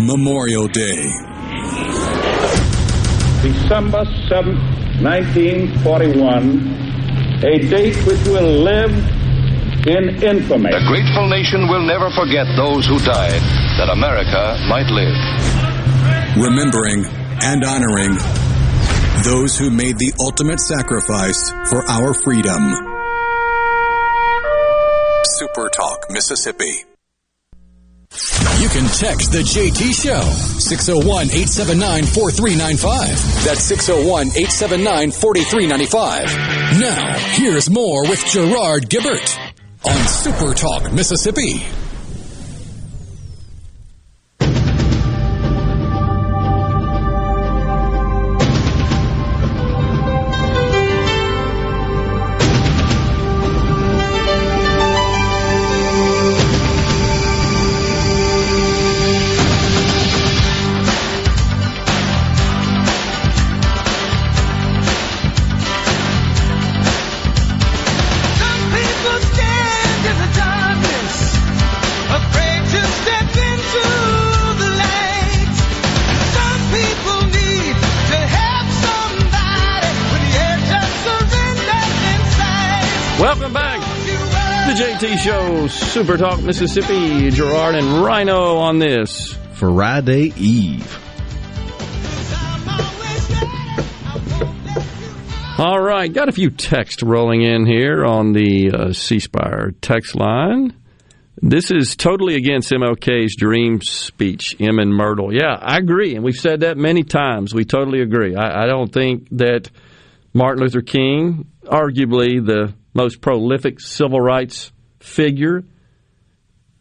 Memorial 0.00 0.68
Day. 0.68 1.02
December 3.42 4.04
7th, 4.30 4.58
1941, 5.02 7.42
a 7.44 7.58
date 7.68 7.96
which 8.06 8.24
will 8.26 8.62
live 8.62 8.92
in 9.86 10.22
infamy. 10.22 10.70
A 10.70 10.84
grateful 10.86 11.28
nation 11.28 11.68
will 11.68 11.82
never 11.86 12.10
forget 12.10 12.46
those 12.56 12.86
who 12.86 12.98
died 12.98 13.40
that 13.78 13.88
America 13.90 14.58
might 14.68 14.90
live. 14.90 15.16
Remembering 16.36 17.04
and 17.42 17.64
honoring 17.64 18.16
those 19.24 19.56
who 19.58 19.70
made 19.70 19.98
the 19.98 20.12
ultimate 20.20 20.60
sacrifice 20.60 21.50
for 21.70 21.84
our 21.88 22.14
freedom. 22.14 22.72
Super 25.38 25.68
Talk, 25.70 26.10
Mississippi. 26.10 26.87
You 28.60 28.68
can 28.68 28.86
text 28.88 29.30
the 29.32 29.38
JT 29.38 29.94
Show, 29.94 30.20
601 30.58 31.26
879 31.30 32.04
4395. 32.04 33.44
That's 33.44 33.62
601 33.62 34.28
879 34.28 35.10
4395. 35.12 36.80
Now, 36.80 37.18
here's 37.36 37.70
more 37.70 38.02
with 38.02 38.24
Gerard 38.26 38.90
Gibert 38.90 39.38
on 39.84 40.08
Super 40.08 40.54
Talk, 40.54 40.92
Mississippi. 40.92 41.62
JT 84.98 85.18
Show, 85.18 85.68
Super 85.68 86.16
Talk 86.16 86.42
Mississippi, 86.42 87.30
Gerard 87.30 87.76
and 87.76 88.04
Rhino 88.04 88.56
on 88.56 88.80
this. 88.80 89.38
Friday 89.52 90.32
Eve. 90.36 90.98
All 95.56 95.80
right, 95.80 96.12
got 96.12 96.28
a 96.28 96.32
few 96.32 96.50
texts 96.50 97.04
rolling 97.04 97.42
in 97.42 97.64
here 97.64 98.04
on 98.04 98.32
the 98.32 98.72
uh, 98.72 98.92
C 98.92 99.20
Spire 99.20 99.70
text 99.80 100.16
line. 100.16 100.74
This 101.40 101.70
is 101.70 101.94
totally 101.94 102.34
against 102.34 102.72
MLK's 102.72 103.36
dream 103.36 103.80
speech, 103.80 104.56
M 104.58 104.80
and 104.80 104.92
Myrtle. 104.92 105.32
Yeah, 105.32 105.56
I 105.60 105.76
agree, 105.76 106.16
and 106.16 106.24
we've 106.24 106.34
said 106.34 106.60
that 106.60 106.76
many 106.76 107.04
times. 107.04 107.54
We 107.54 107.64
totally 107.64 108.00
agree. 108.00 108.34
I, 108.34 108.64
I 108.64 108.66
don't 108.66 108.92
think 108.92 109.28
that 109.30 109.70
Martin 110.34 110.64
Luther 110.64 110.82
King, 110.82 111.46
arguably 111.62 112.44
the 112.44 112.74
most 112.94 113.20
prolific 113.20 113.78
civil 113.78 114.20
rights 114.20 114.72
figure, 115.00 115.64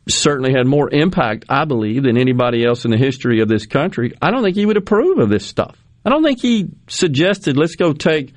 certainly 0.08 0.54
had 0.54 0.68
more 0.68 0.90
impact, 0.94 1.46
I 1.50 1.66
believe, 1.66 2.04
than 2.04 2.18
anybody 2.18 2.66
else 2.66 2.86
in 2.86 2.92
the 2.92 2.98
history 2.98 3.42
of 3.42 3.48
this 3.48 3.66
country. 3.66 4.14
I 4.22 4.32
don't 4.32 4.44
think 4.44 4.56
he 4.56 4.66
would 4.66 4.78
approve 4.78 5.20
of 5.20 5.30
this 5.30 5.46
stuff. 5.46 5.78
I 6.06 6.10
don't 6.10 6.24
think 6.24 6.42
he 6.42 6.70
suggested 6.88 7.58
let's 7.58 7.76
go 7.76 7.94
take 7.94 8.34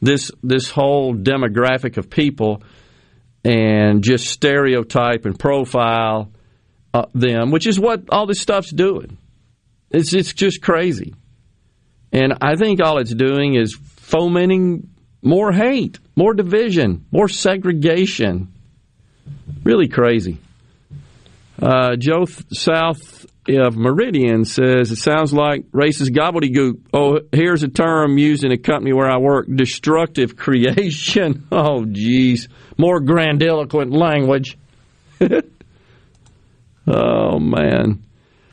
this 0.00 0.30
this 0.42 0.70
whole 0.70 1.14
demographic 1.14 1.96
of 1.96 2.08
people 2.08 2.62
and 3.44 4.02
just 4.04 4.26
stereotype 4.26 5.24
and 5.24 5.38
profile 5.38 6.30
uh, 6.94 7.06
them, 7.14 7.50
which 7.50 7.66
is 7.66 7.78
what 7.78 8.04
all 8.10 8.26
this 8.26 8.40
stuff's 8.40 8.70
doing. 8.70 9.18
It's 9.90 10.12
it's 10.12 10.32
just 10.32 10.62
crazy, 10.62 11.14
and 12.12 12.34
I 12.40 12.56
think 12.56 12.80
all 12.80 12.98
it's 12.98 13.14
doing 13.14 13.54
is 13.54 13.74
fomenting 13.74 14.88
more 15.22 15.50
hate, 15.52 15.98
more 16.14 16.34
division, 16.34 17.06
more 17.10 17.28
segregation. 17.28 18.52
Really 19.64 19.88
crazy. 19.88 20.38
Uh, 21.60 21.96
Joe 21.96 22.24
South 22.52 23.26
of 23.48 23.76
Meridian 23.76 24.44
says 24.44 24.90
it 24.90 24.96
sounds 24.96 25.32
like 25.32 25.62
racist 25.72 26.10
gobbledygook. 26.10 26.80
Oh, 26.92 27.20
here's 27.32 27.62
a 27.62 27.68
term 27.68 28.18
used 28.18 28.44
in 28.44 28.52
a 28.52 28.58
company 28.58 28.92
where 28.92 29.10
I 29.10 29.18
work: 29.18 29.46
destructive 29.52 30.36
creation. 30.36 31.46
Oh, 31.50 31.84
geez, 31.84 32.48
more 32.76 33.00
grandiloquent 33.00 33.92
language. 33.92 34.56
oh 36.86 37.38
man. 37.38 38.04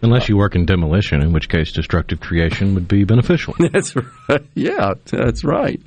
Unless 0.01 0.29
you 0.29 0.37
work 0.37 0.55
in 0.55 0.65
demolition, 0.65 1.21
in 1.21 1.33
which 1.33 1.49
case 1.49 1.71
destructive 1.71 2.19
creation 2.19 2.75
would 2.75 2.87
be 2.87 3.03
beneficial. 3.03 3.55
That's 3.71 3.95
right. 3.95 4.45
Yeah, 4.53 4.93
that's 5.05 5.43
right. 5.43 5.81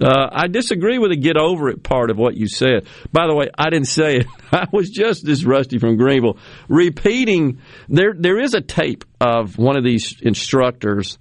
Uh, 0.00 0.28
I 0.32 0.48
disagree 0.48 0.98
with 0.98 1.10
the 1.10 1.16
get 1.16 1.36
over 1.36 1.68
it 1.68 1.82
part 1.82 2.10
of 2.10 2.16
what 2.16 2.36
you 2.36 2.48
said. 2.48 2.86
By 3.12 3.26
the 3.26 3.34
way, 3.34 3.48
I 3.56 3.70
didn't 3.70 3.88
say 3.88 4.18
it. 4.18 4.26
I 4.52 4.66
was 4.72 4.90
just 4.90 5.24
this 5.24 5.44
rusty 5.44 5.78
from 5.78 5.96
Greenville 5.96 6.38
repeating. 6.68 7.60
There, 7.88 8.14
there 8.16 8.40
is 8.40 8.54
a 8.54 8.60
tape 8.60 9.04
of 9.20 9.56
one 9.56 9.76
of 9.76 9.84
these 9.84 10.20
instructors, 10.20 11.18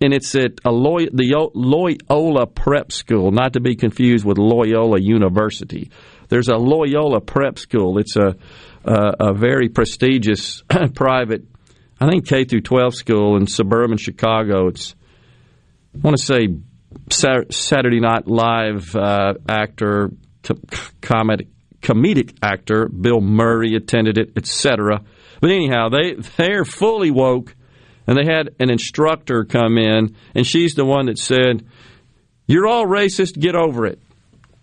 and 0.00 0.12
it's 0.12 0.34
at 0.34 0.64
Loy, 0.66 1.06
the 1.12 1.50
Loyola 1.54 2.46
Prep 2.46 2.92
School, 2.92 3.30
not 3.30 3.54
to 3.54 3.60
be 3.60 3.74
confused 3.74 4.24
with 4.24 4.38
Loyola 4.38 5.00
University. 5.00 5.90
There's 6.28 6.48
a 6.48 6.56
Loyola 6.56 7.20
Prep 7.20 7.58
School. 7.58 7.98
It's 7.98 8.16
a 8.16 8.36
a, 8.84 9.14
a 9.20 9.34
very 9.34 9.68
prestigious 9.68 10.62
private, 10.94 11.44
I 12.00 12.08
think 12.08 12.26
K 12.26 12.44
through 12.44 12.62
12 12.62 12.94
school 12.94 13.36
in 13.36 13.46
suburban 13.46 13.98
Chicago. 13.98 14.68
It's 14.68 14.94
I 15.94 15.98
want 15.98 16.16
to 16.16 16.22
say 16.22 16.48
Saturday 17.10 18.00
Night 18.00 18.26
Live 18.26 18.94
uh, 18.94 19.34
actor, 19.48 20.10
comedic, 20.42 21.48
comedic 21.82 22.36
actor 22.42 22.88
Bill 22.88 23.20
Murray 23.20 23.74
attended 23.74 24.18
it, 24.18 24.32
etc. 24.36 25.02
But 25.40 25.50
anyhow, 25.50 25.88
they 25.88 26.14
they're 26.36 26.64
fully 26.64 27.10
woke, 27.10 27.54
and 28.06 28.16
they 28.16 28.24
had 28.24 28.50
an 28.58 28.70
instructor 28.70 29.44
come 29.44 29.78
in, 29.78 30.16
and 30.34 30.46
she's 30.46 30.74
the 30.74 30.84
one 30.84 31.06
that 31.06 31.18
said, 31.18 31.64
"You're 32.46 32.66
all 32.66 32.86
racist. 32.86 33.38
Get 33.38 33.54
over 33.54 33.86
it." 33.86 34.00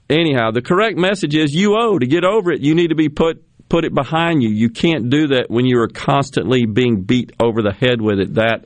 Anyhow, 0.09 0.51
the 0.51 0.61
correct 0.61 0.97
message 0.97 1.35
is 1.35 1.53
you 1.53 1.75
owe 1.77 1.99
to 1.99 2.05
get 2.05 2.23
over 2.23 2.51
it. 2.51 2.61
You 2.61 2.75
need 2.75 2.89
to 2.89 2.95
be 2.95 3.09
put 3.09 3.43
put 3.69 3.83
it 3.83 3.93
behind 3.93 4.41
you. 4.41 4.49
You 4.49 4.69
can't 4.69 5.09
do 5.09 5.27
that 5.27 5.49
when 5.49 5.65
you 5.65 5.79
are 5.79 5.89
constantly 5.89 6.65
being 6.65 7.01
beat 7.01 7.33
over 7.41 7.61
the 7.61 7.73
head 7.73 8.01
with 8.01 8.19
it. 8.19 8.35
That 8.35 8.65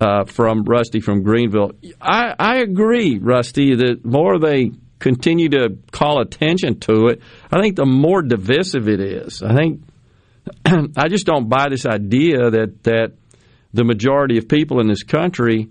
uh, 0.00 0.24
from 0.24 0.64
Rusty 0.64 1.00
from 1.00 1.22
Greenville. 1.22 1.72
I, 2.00 2.34
I 2.38 2.56
agree, 2.58 3.18
Rusty, 3.18 3.74
that 3.74 4.04
more 4.04 4.38
they 4.38 4.72
continue 4.98 5.48
to 5.50 5.78
call 5.90 6.20
attention 6.20 6.80
to 6.80 7.08
it, 7.08 7.20
I 7.50 7.60
think 7.60 7.76
the 7.76 7.86
more 7.86 8.22
divisive 8.22 8.88
it 8.88 9.00
is. 9.00 9.42
I 9.42 9.54
think 9.54 9.82
I 10.96 11.08
just 11.08 11.26
don't 11.26 11.48
buy 11.48 11.68
this 11.70 11.86
idea 11.86 12.50
that 12.50 12.82
that 12.84 13.12
the 13.72 13.84
majority 13.84 14.38
of 14.38 14.48
people 14.48 14.80
in 14.80 14.88
this 14.88 15.02
country 15.02 15.68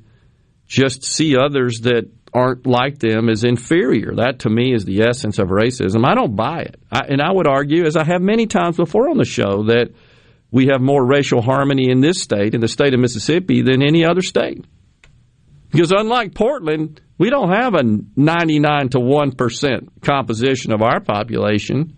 just 0.67 1.03
see 1.03 1.36
others 1.38 1.80
that 1.82 2.09
aren't 2.34 2.67
like 2.67 2.99
them 2.99 3.30
as 3.30 3.43
inferior. 3.43 4.15
That 4.15 4.39
to 4.39 4.49
me 4.49 4.73
is 4.73 4.86
the 4.86 5.01
essence 5.01 5.39
of 5.39 5.47
racism. 5.47 6.05
I 6.05 6.13
don't 6.13 6.36
buy 6.36 6.61
it. 6.61 6.80
I, 6.91 7.05
and 7.07 7.21
I 7.21 7.32
would 7.32 7.47
argue, 7.47 7.86
as 7.86 7.95
I 7.95 8.03
have 8.03 8.21
many 8.21 8.47
times 8.47 8.78
before 8.78 9.09
on 9.09 9.17
the 9.17 9.25
show, 9.25 9.63
that 9.63 9.91
we 10.51 10.67
have 10.67 10.81
more 10.81 11.05
racial 11.05 11.41
harmony 11.41 11.89
in 11.89 12.01
this 12.01 12.21
state, 12.21 12.53
in 12.53 12.61
the 12.61 12.67
state 12.67 12.93
of 12.93 12.99
Mississippi, 12.99 13.61
than 13.61 13.81
any 13.81 14.05
other 14.05 14.21
state. 14.21 14.63
Because 15.71 15.91
unlike 15.91 16.33
Portland, 16.33 17.01
we 17.17 17.29
don't 17.29 17.51
have 17.51 17.73
a 17.73 17.83
99 17.83 18.89
to 18.89 18.99
1% 18.99 19.89
composition 20.01 20.71
of 20.71 20.81
our 20.81 20.99
population. 20.99 21.97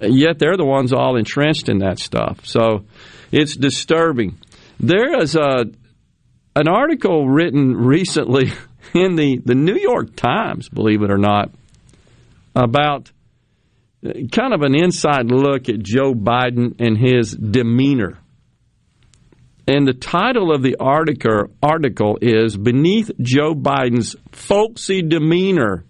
Yet 0.00 0.38
they're 0.38 0.56
the 0.56 0.64
ones 0.64 0.92
all 0.92 1.16
entrenched 1.16 1.68
in 1.68 1.78
that 1.78 1.98
stuff. 1.98 2.46
So 2.46 2.84
it's 3.32 3.56
disturbing. 3.56 4.38
There 4.78 5.20
is 5.20 5.34
a 5.34 5.64
an 6.56 6.68
article 6.68 7.28
written 7.28 7.76
recently 7.76 8.52
in 8.94 9.16
the, 9.16 9.40
the 9.44 9.54
New 9.54 9.76
York 9.76 10.16
Times, 10.16 10.68
believe 10.68 11.02
it 11.02 11.10
or 11.10 11.18
not, 11.18 11.50
about 12.54 13.10
kind 14.02 14.54
of 14.54 14.62
an 14.62 14.74
inside 14.74 15.30
look 15.30 15.68
at 15.68 15.80
Joe 15.80 16.14
Biden 16.14 16.80
and 16.80 16.96
his 16.96 17.32
demeanor. 17.32 18.18
And 19.66 19.86
the 19.86 19.92
title 19.92 20.52
of 20.52 20.62
the 20.62 20.76
article, 20.80 21.48
article 21.62 22.18
is 22.20 22.56
Beneath 22.56 23.10
Joe 23.20 23.54
Biden's 23.54 24.16
Folksy 24.32 25.02
Demeanor, 25.02 25.84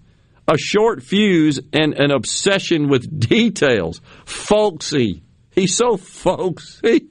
a 0.46 0.58
Short 0.58 1.02
Fuse 1.02 1.60
and 1.72 1.94
an 1.94 2.10
Obsession 2.10 2.88
with 2.88 3.20
Details. 3.20 4.00
Folksy. 4.24 5.22
He's 5.52 5.74
so 5.74 5.96
folksy. 5.96 7.08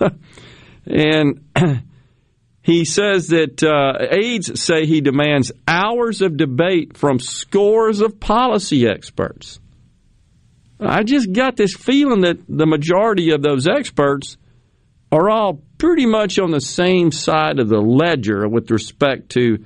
and 0.86 1.44
he 2.62 2.84
says 2.84 3.28
that 3.28 3.62
uh, 3.62 4.04
aides 4.10 4.60
say 4.60 4.86
he 4.86 5.00
demands 5.00 5.52
hours 5.66 6.22
of 6.22 6.36
debate 6.36 6.96
from 6.96 7.18
scores 7.18 8.00
of 8.00 8.20
policy 8.20 8.86
experts. 8.86 9.60
I 10.86 11.02
just 11.02 11.32
got 11.32 11.56
this 11.56 11.74
feeling 11.74 12.22
that 12.22 12.38
the 12.48 12.66
majority 12.66 13.30
of 13.30 13.42
those 13.42 13.66
experts 13.66 14.36
are 15.12 15.30
all 15.30 15.62
pretty 15.78 16.06
much 16.06 16.38
on 16.38 16.50
the 16.50 16.60
same 16.60 17.12
side 17.12 17.58
of 17.58 17.68
the 17.68 17.80
ledger 17.80 18.48
with 18.48 18.70
respect 18.70 19.30
to 19.30 19.64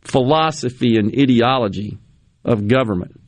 philosophy 0.00 0.96
and 0.96 1.12
ideology 1.16 1.98
of 2.44 2.66
government. 2.66 3.20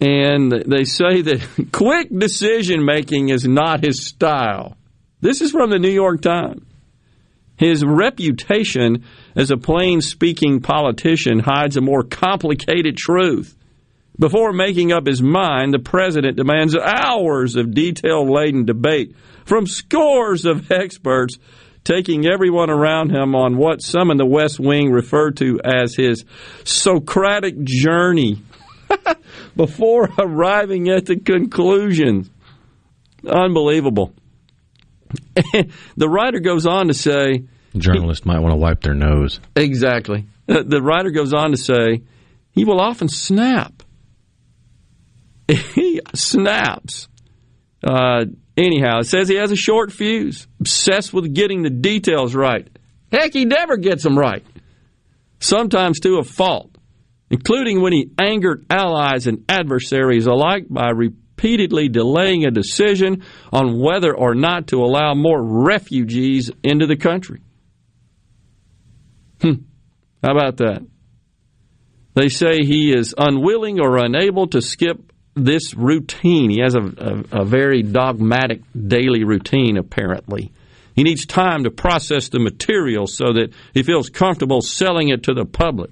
And 0.00 0.52
they 0.52 0.84
say 0.84 1.22
that 1.22 1.68
quick 1.72 2.08
decision 2.16 2.84
making 2.84 3.30
is 3.30 3.46
not 3.46 3.84
his 3.84 4.04
style. 4.04 4.76
This 5.20 5.40
is 5.40 5.50
from 5.50 5.70
the 5.70 5.78
New 5.78 5.90
York 5.90 6.20
Times. 6.20 6.62
His 7.56 7.84
reputation 7.84 9.04
as 9.34 9.50
a 9.50 9.56
plain 9.56 10.00
speaking 10.00 10.60
politician 10.60 11.40
hides 11.40 11.76
a 11.76 11.80
more 11.80 12.04
complicated 12.04 12.96
truth. 12.96 13.56
Before 14.18 14.52
making 14.52 14.90
up 14.92 15.06
his 15.06 15.22
mind, 15.22 15.72
the 15.72 15.78
president 15.78 16.36
demands 16.36 16.76
hours 16.76 17.54
of 17.54 17.72
detail 17.72 18.30
laden 18.30 18.64
debate 18.64 19.14
from 19.44 19.66
scores 19.66 20.44
of 20.44 20.72
experts, 20.72 21.38
taking 21.84 22.26
everyone 22.26 22.68
around 22.68 23.10
him 23.10 23.36
on 23.36 23.56
what 23.56 23.80
some 23.80 24.10
in 24.10 24.16
the 24.16 24.26
West 24.26 24.58
Wing 24.58 24.90
refer 24.90 25.30
to 25.32 25.60
as 25.64 25.94
his 25.94 26.24
Socratic 26.64 27.62
journey 27.62 28.42
before 29.56 30.08
arriving 30.18 30.88
at 30.88 31.06
the 31.06 31.16
conclusion. 31.16 32.28
Unbelievable. 33.24 34.12
the 35.96 36.08
writer 36.08 36.40
goes 36.40 36.66
on 36.66 36.88
to 36.88 36.94
say 36.94 37.44
journalists 37.76 38.26
might 38.26 38.40
want 38.40 38.52
to 38.52 38.56
wipe 38.56 38.82
their 38.82 38.94
nose. 38.94 39.38
Exactly. 39.54 40.26
The 40.46 40.82
writer 40.82 41.10
goes 41.10 41.32
on 41.32 41.52
to 41.52 41.56
say 41.56 42.02
he 42.50 42.64
will 42.64 42.80
often 42.80 43.08
snap 43.08 43.82
he 45.74 46.00
snaps. 46.14 47.08
Uh, 47.82 48.26
anyhow, 48.56 48.98
it 48.98 49.04
says 49.04 49.28
he 49.28 49.36
has 49.36 49.50
a 49.50 49.56
short 49.56 49.92
fuse, 49.92 50.46
obsessed 50.60 51.12
with 51.14 51.34
getting 51.34 51.62
the 51.62 51.70
details 51.70 52.34
right. 52.34 52.68
Heck, 53.10 53.32
he 53.32 53.44
never 53.44 53.76
gets 53.76 54.02
them 54.02 54.18
right. 54.18 54.44
Sometimes 55.40 56.00
to 56.00 56.18
a 56.18 56.24
fault, 56.24 56.76
including 57.30 57.80
when 57.80 57.92
he 57.92 58.10
angered 58.18 58.66
allies 58.68 59.26
and 59.26 59.44
adversaries 59.48 60.26
alike 60.26 60.66
by 60.68 60.90
repeatedly 60.90 61.88
delaying 61.88 62.44
a 62.44 62.50
decision 62.50 63.24
on 63.52 63.78
whether 63.78 64.14
or 64.14 64.34
not 64.34 64.66
to 64.68 64.78
allow 64.78 65.14
more 65.14 65.40
refugees 65.42 66.50
into 66.62 66.86
the 66.86 66.96
country. 66.96 67.40
Hmm. 69.40 69.62
How 70.22 70.32
about 70.32 70.56
that? 70.58 70.84
They 72.14 72.28
say 72.28 72.64
he 72.64 72.92
is 72.92 73.14
unwilling 73.16 73.78
or 73.80 73.96
unable 73.96 74.48
to 74.48 74.60
skip 74.60 75.07
this 75.44 75.74
routine. 75.74 76.50
He 76.50 76.60
has 76.60 76.74
a, 76.74 76.80
a, 76.80 77.42
a 77.42 77.44
very 77.44 77.82
dogmatic 77.82 78.62
daily 78.74 79.24
routine, 79.24 79.76
apparently. 79.76 80.52
He 80.94 81.04
needs 81.04 81.26
time 81.26 81.64
to 81.64 81.70
process 81.70 82.28
the 82.28 82.40
material 82.40 83.06
so 83.06 83.32
that 83.34 83.52
he 83.72 83.82
feels 83.82 84.10
comfortable 84.10 84.60
selling 84.60 85.08
it 85.10 85.24
to 85.24 85.34
the 85.34 85.44
public. 85.44 85.90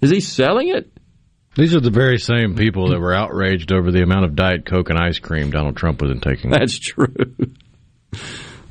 Is 0.00 0.10
he 0.10 0.20
selling 0.20 0.68
it? 0.68 0.92
These 1.56 1.74
are 1.74 1.80
the 1.80 1.90
very 1.90 2.18
same 2.18 2.54
people 2.54 2.90
that 2.90 3.00
were 3.00 3.14
outraged 3.14 3.72
over 3.72 3.90
the 3.90 4.02
amount 4.02 4.26
of 4.26 4.36
Diet 4.36 4.64
Coke 4.64 4.90
and 4.90 4.98
ice 4.98 5.18
cream 5.18 5.50
Donald 5.50 5.76
Trump 5.76 6.00
was 6.02 6.16
taking. 6.20 6.50
That's 6.50 6.78
true. 6.78 7.14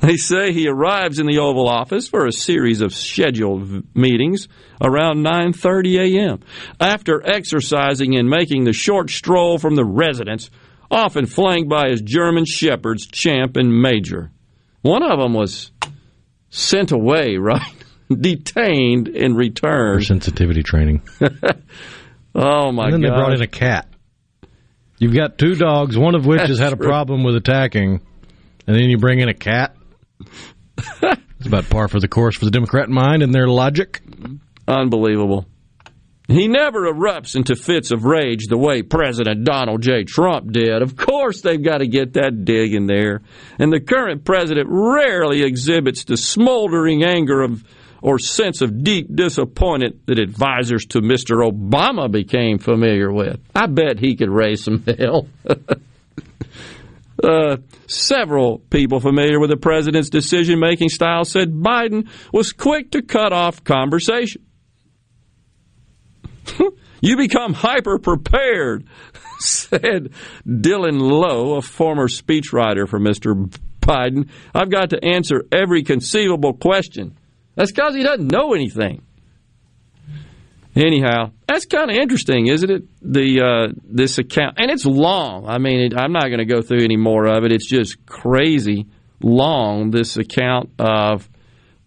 They 0.00 0.16
say 0.16 0.52
he 0.52 0.68
arrives 0.68 1.18
in 1.18 1.26
the 1.26 1.38
Oval 1.38 1.68
Office 1.68 2.08
for 2.08 2.26
a 2.26 2.32
series 2.32 2.80
of 2.80 2.94
scheduled 2.94 3.84
meetings 3.96 4.46
around 4.80 5.24
9:30 5.24 6.16
a.m. 6.16 6.40
After 6.78 7.20
exercising 7.26 8.16
and 8.16 8.30
making 8.30 8.64
the 8.64 8.72
short 8.72 9.10
stroll 9.10 9.58
from 9.58 9.74
the 9.74 9.84
residence, 9.84 10.50
often 10.90 11.26
flanked 11.26 11.68
by 11.68 11.88
his 11.88 12.00
German 12.00 12.44
shepherds, 12.44 13.06
Champ 13.06 13.56
and 13.56 13.82
Major. 13.82 14.30
One 14.82 15.02
of 15.02 15.18
them 15.18 15.34
was 15.34 15.72
sent 16.50 16.92
away, 16.92 17.36
right? 17.38 17.62
Detained 18.08 19.08
and 19.08 19.36
returned. 19.36 20.00
For 20.00 20.06
sensitivity 20.06 20.62
training. 20.62 21.02
oh 22.34 22.72
my 22.72 22.84
god! 22.84 22.84
And 22.84 22.92
then 22.92 23.00
they 23.02 23.08
brought 23.08 23.34
in 23.34 23.42
a 23.42 23.48
cat. 23.48 23.88
You've 24.98 25.14
got 25.14 25.38
two 25.38 25.54
dogs, 25.54 25.98
one 25.98 26.14
of 26.14 26.24
which 26.24 26.38
That's 26.38 26.50
has 26.50 26.58
had 26.58 26.72
a 26.72 26.76
problem 26.76 27.22
with 27.24 27.36
attacking, 27.36 28.00
and 28.66 28.76
then 28.76 28.90
you 28.90 28.98
bring 28.98 29.20
in 29.20 29.28
a 29.28 29.34
cat 29.34 29.76
it's 30.20 31.46
about 31.46 31.68
par 31.68 31.88
for 31.88 32.00
the 32.00 32.08
course 32.08 32.36
for 32.36 32.44
the 32.44 32.50
Democrat 32.50 32.88
mind 32.88 33.22
and 33.22 33.34
their 33.34 33.48
logic. 33.48 34.02
Unbelievable. 34.66 35.46
He 36.28 36.46
never 36.46 36.92
erupts 36.92 37.34
into 37.36 37.56
fits 37.56 37.90
of 37.90 38.04
rage 38.04 38.48
the 38.48 38.58
way 38.58 38.82
President 38.82 39.44
Donald 39.44 39.80
J. 39.80 40.04
Trump 40.04 40.52
did. 40.52 40.82
Of 40.82 40.94
course, 40.94 41.40
they've 41.40 41.62
got 41.62 41.78
to 41.78 41.86
get 41.86 42.12
that 42.14 42.44
dig 42.44 42.74
in 42.74 42.86
there. 42.86 43.22
And 43.58 43.72
the 43.72 43.80
current 43.80 44.26
president 44.26 44.68
rarely 44.70 45.42
exhibits 45.42 46.04
the 46.04 46.18
smoldering 46.18 47.02
anger 47.02 47.40
of, 47.40 47.64
or 48.02 48.18
sense 48.18 48.60
of 48.60 48.84
deep 48.84 49.08
disappointment 49.16 50.04
that 50.04 50.18
advisors 50.18 50.84
to 50.86 51.00
Mr. 51.00 51.50
Obama 51.50 52.10
became 52.12 52.58
familiar 52.58 53.10
with. 53.10 53.40
I 53.54 53.66
bet 53.66 53.98
he 53.98 54.14
could 54.14 54.30
raise 54.30 54.62
some 54.62 54.84
hell. 54.84 55.28
uh, 57.22 57.56
several 57.86 58.58
people 58.58 59.00
familiar 59.00 59.40
with 59.40 59.50
the 59.50 59.56
president's 59.56 60.10
decision 60.10 60.60
making 60.60 60.88
style 60.88 61.24
said 61.24 61.50
Biden 61.50 62.08
was 62.32 62.52
quick 62.52 62.92
to 62.92 63.02
cut 63.02 63.32
off 63.32 63.64
conversation. 63.64 64.44
you 67.00 67.16
become 67.16 67.54
hyper 67.54 67.98
prepared, 67.98 68.86
said 69.40 70.12
Dylan 70.46 71.00
Loewe, 71.00 71.58
a 71.58 71.62
former 71.62 72.08
speechwriter 72.08 72.88
for 72.88 73.00
Mr. 73.00 73.48
Biden. 73.80 74.28
I've 74.54 74.70
got 74.70 74.90
to 74.90 75.04
answer 75.04 75.44
every 75.52 75.82
conceivable 75.82 76.54
question. 76.54 77.18
That's 77.54 77.72
because 77.72 77.94
he 77.94 78.02
doesn't 78.02 78.28
know 78.28 78.54
anything. 78.54 79.02
Anyhow, 80.78 81.32
that's 81.48 81.66
kind 81.66 81.90
of 81.90 81.96
interesting, 81.96 82.46
isn't 82.46 82.70
it? 82.70 82.82
The 83.02 83.40
uh, 83.40 83.72
this 83.82 84.18
account, 84.18 84.58
and 84.58 84.70
it's 84.70 84.86
long. 84.86 85.48
I 85.48 85.58
mean, 85.58 85.80
it, 85.80 85.94
I'm 85.98 86.12
not 86.12 86.26
going 86.26 86.38
to 86.38 86.44
go 86.44 86.62
through 86.62 86.84
any 86.84 86.96
more 86.96 87.26
of 87.26 87.42
it. 87.42 87.52
It's 87.52 87.66
just 87.68 88.06
crazy 88.06 88.86
long. 89.20 89.90
This 89.90 90.16
account 90.16 90.70
of 90.78 91.28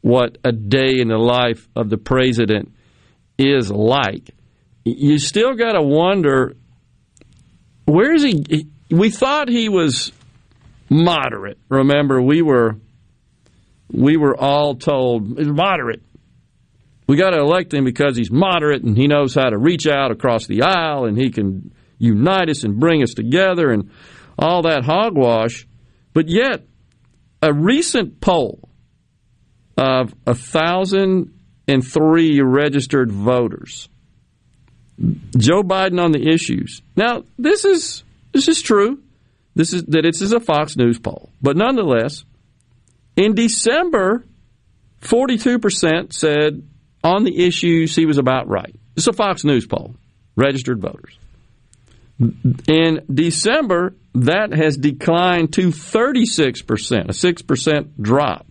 what 0.02 0.38
a 0.44 0.52
day 0.52 1.00
in 1.00 1.08
the 1.08 1.18
life 1.18 1.70
of 1.74 1.90
the 1.90 1.98
president 1.98 2.74
is 3.38 3.72
like. 3.72 4.32
You 4.84 5.20
still 5.20 5.54
got 5.54 5.74
to 5.74 5.82
wonder 5.82 6.58
where 7.86 8.14
is 8.14 8.24
he? 8.24 8.68
We 8.90 9.10
thought 9.10 9.48
he 9.48 9.70
was 9.70 10.12
moderate. 10.90 11.60
Remember, 11.70 12.22
we 12.22 12.42
were 12.42 12.76
we 13.90 14.18
were 14.18 14.36
all 14.36 14.76
told 14.76 15.40
moderate. 15.40 16.02
We 17.12 17.18
got 17.18 17.32
to 17.32 17.42
elect 17.42 17.74
him 17.74 17.84
because 17.84 18.16
he's 18.16 18.32
moderate 18.32 18.84
and 18.84 18.96
he 18.96 19.06
knows 19.06 19.36
how 19.36 19.50
to 19.50 19.58
reach 19.58 19.86
out 19.86 20.12
across 20.12 20.48
the 20.48 20.62
aisle 20.62 21.04
and 21.04 21.18
he 21.18 21.30
can 21.30 21.74
unite 21.98 22.50
us 22.50 22.64
and 22.64 22.80
bring 22.80 23.04
us 23.04 23.14
together 23.14 23.70
and 23.70 23.92
all 24.40 24.62
that 24.62 24.86
hogwash. 24.86 25.68
But 26.14 26.30
yet, 26.30 26.66
a 27.42 27.52
recent 27.52 28.22
poll 28.22 28.70
of 29.78 30.16
a 30.26 30.34
thousand 30.34 31.38
and 31.68 31.86
three 31.86 32.40
registered 32.40 33.12
voters, 33.12 33.90
Joe 35.38 35.64
Biden 35.64 36.02
on 36.02 36.14
the 36.14 36.30
issues. 36.30 36.82
Now, 36.96 37.26
this 37.38 37.66
is 37.66 38.06
this 38.32 38.48
is 38.48 38.62
true. 38.62 39.04
This 39.54 39.74
is 39.74 39.84
that 39.84 40.04
this 40.04 40.22
is 40.22 40.32
a 40.32 40.40
Fox 40.40 40.78
News 40.78 40.98
poll, 40.98 41.30
but 41.42 41.58
nonetheless, 41.58 42.24
in 43.18 43.36
December, 43.36 44.24
forty-two 45.02 45.60
percent 45.60 46.14
said 46.14 46.70
on 47.04 47.24
the 47.24 47.46
issues 47.46 47.96
he 47.96 48.06
was 48.06 48.18
about 48.18 48.48
right. 48.48 48.76
It's 48.96 49.08
a 49.08 49.14
Fox 49.14 49.44
News 49.44 49.66
poll, 49.66 49.96
registered 50.36 50.80
voters. 50.80 51.18
In 52.68 53.04
December, 53.12 53.96
that 54.14 54.54
has 54.54 54.78
declined 54.78 55.54
to 55.54 55.70
36%, 55.70 56.62
a 56.62 57.08
6% 57.08 57.90
drop. 58.00 58.46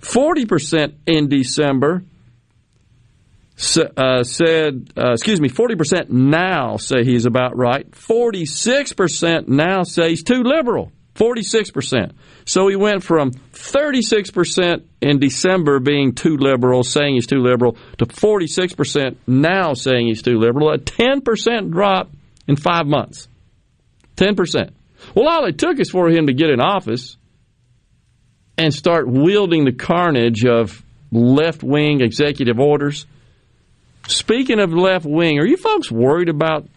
40% 0.00 0.94
in 1.06 1.28
December 1.28 2.02
uh, 3.96 4.24
said, 4.24 4.92
uh, 4.96 5.12
excuse 5.12 5.40
me, 5.40 5.48
40% 5.48 6.10
now 6.10 6.76
say 6.76 7.04
he's 7.04 7.26
about 7.26 7.56
right. 7.56 7.88
46% 7.90 9.48
now 9.48 9.82
say 9.82 10.10
he's 10.10 10.22
too 10.22 10.42
liberal. 10.42 10.90
46%. 11.14 12.12
So 12.44 12.68
he 12.68 12.76
went 12.76 13.02
from 13.02 13.30
36% 13.30 14.82
in 15.00 15.18
December 15.18 15.78
being 15.78 16.14
too 16.14 16.36
liberal, 16.36 16.82
saying 16.82 17.14
he's 17.14 17.26
too 17.26 17.40
liberal, 17.40 17.76
to 17.98 18.06
46% 18.06 19.16
now 19.26 19.74
saying 19.74 20.08
he's 20.08 20.22
too 20.22 20.38
liberal, 20.38 20.72
a 20.72 20.78
10% 20.78 21.70
drop 21.70 22.10
in 22.48 22.56
five 22.56 22.86
months. 22.86 23.28
10%. 24.16 24.70
Well, 25.14 25.28
all 25.28 25.44
it 25.46 25.58
took 25.58 25.78
is 25.80 25.90
for 25.90 26.08
him 26.08 26.26
to 26.26 26.32
get 26.32 26.50
in 26.50 26.60
office 26.60 27.16
and 28.58 28.72
start 28.72 29.08
wielding 29.08 29.64
the 29.64 29.72
carnage 29.72 30.44
of 30.44 30.82
left 31.10 31.62
wing 31.62 32.00
executive 32.00 32.58
orders. 32.58 33.06
Speaking 34.08 34.58
of 34.58 34.72
left 34.72 35.06
wing, 35.06 35.38
are 35.38 35.46
you 35.46 35.56
folks 35.56 35.90
worried 35.90 36.28
about 36.28 36.68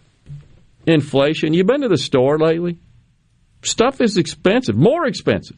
inflation? 0.86 1.52
You 1.52 1.64
been 1.64 1.82
to 1.82 1.88
the 1.88 1.98
store 1.98 2.38
lately? 2.38 2.78
Stuff 3.66 4.00
is 4.00 4.16
expensive, 4.16 4.76
more 4.76 5.06
expensive. 5.06 5.56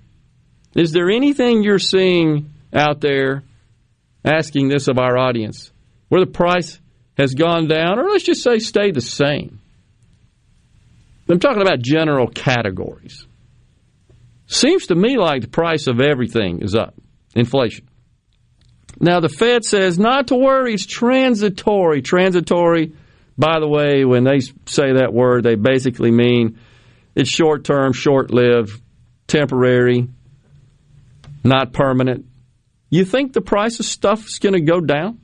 Is 0.75 0.93
there 0.93 1.11
anything 1.11 1.63
you're 1.63 1.79
seeing 1.79 2.51
out 2.73 3.03
there 3.03 3.45
asking 4.25 4.69
this 4.69 4.89
of 4.89 4.99
our 4.99 5.19
audience 5.19 5.71
where 6.09 6.25
the 6.25 6.31
price 6.31 6.81
has 7.19 7.35
gone 7.35 7.69
down, 7.69 7.99
or 7.99 8.09
let's 8.09 8.25
just 8.25 8.43
say 8.43 8.61
stay 8.61 8.93
the 8.93 9.03
same? 9.03 9.61
I'm 11.29 11.39
talking 11.39 11.61
about 11.61 11.83
general 11.83 12.29
categories. 12.29 13.27
Seems 14.47 14.87
to 14.87 14.95
me 14.95 15.19
like 15.19 15.43
the 15.43 15.49
price 15.49 15.87
of 15.87 16.01
everything 16.01 16.63
is 16.63 16.75
up. 16.75 16.95
Inflation. 17.35 17.91
Now, 18.99 19.21
the 19.21 19.29
Fed 19.29 19.67
says 19.67 19.99
not 19.99 20.29
to 20.29 20.35
worry, 20.35 20.73
it's 20.73 20.87
transitory. 20.87 22.01
Transitory, 22.01 22.95
by 23.37 23.61
the 23.61 23.69
way, 23.69 24.07
when 24.07 24.25
they 24.25 24.41
say 24.65 24.95
that 24.95 25.13
word, 25.13 25.45
they 25.45 25.57
basically 25.57 26.11
mean 26.11 26.59
it's 27.19 27.29
short 27.29 27.65
term, 27.65 27.93
short 27.93 28.31
lived, 28.31 28.81
temporary, 29.27 30.09
not 31.43 31.73
permanent. 31.73 32.27
You 32.91 33.05
think 33.05 33.33
the 33.33 33.41
price 33.41 33.81
of 33.81 33.87
stuff 33.87 34.29
is 34.29 34.39
going 34.39 34.53
to 34.53 34.61
go 34.61 34.81
down 34.81 35.21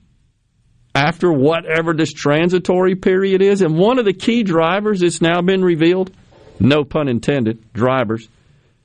after 0.92 1.32
whatever 1.32 1.94
this 1.94 2.12
transitory 2.12 2.96
period 2.96 3.42
is? 3.42 3.62
And 3.62 3.78
one 3.78 4.00
of 4.00 4.06
the 4.06 4.12
key 4.12 4.42
drivers, 4.42 5.02
it's 5.02 5.22
now 5.22 5.40
been 5.40 5.62
revealed, 5.62 6.10
no 6.58 6.82
pun 6.82 7.08
intended, 7.08 7.72
drivers, 7.72 8.28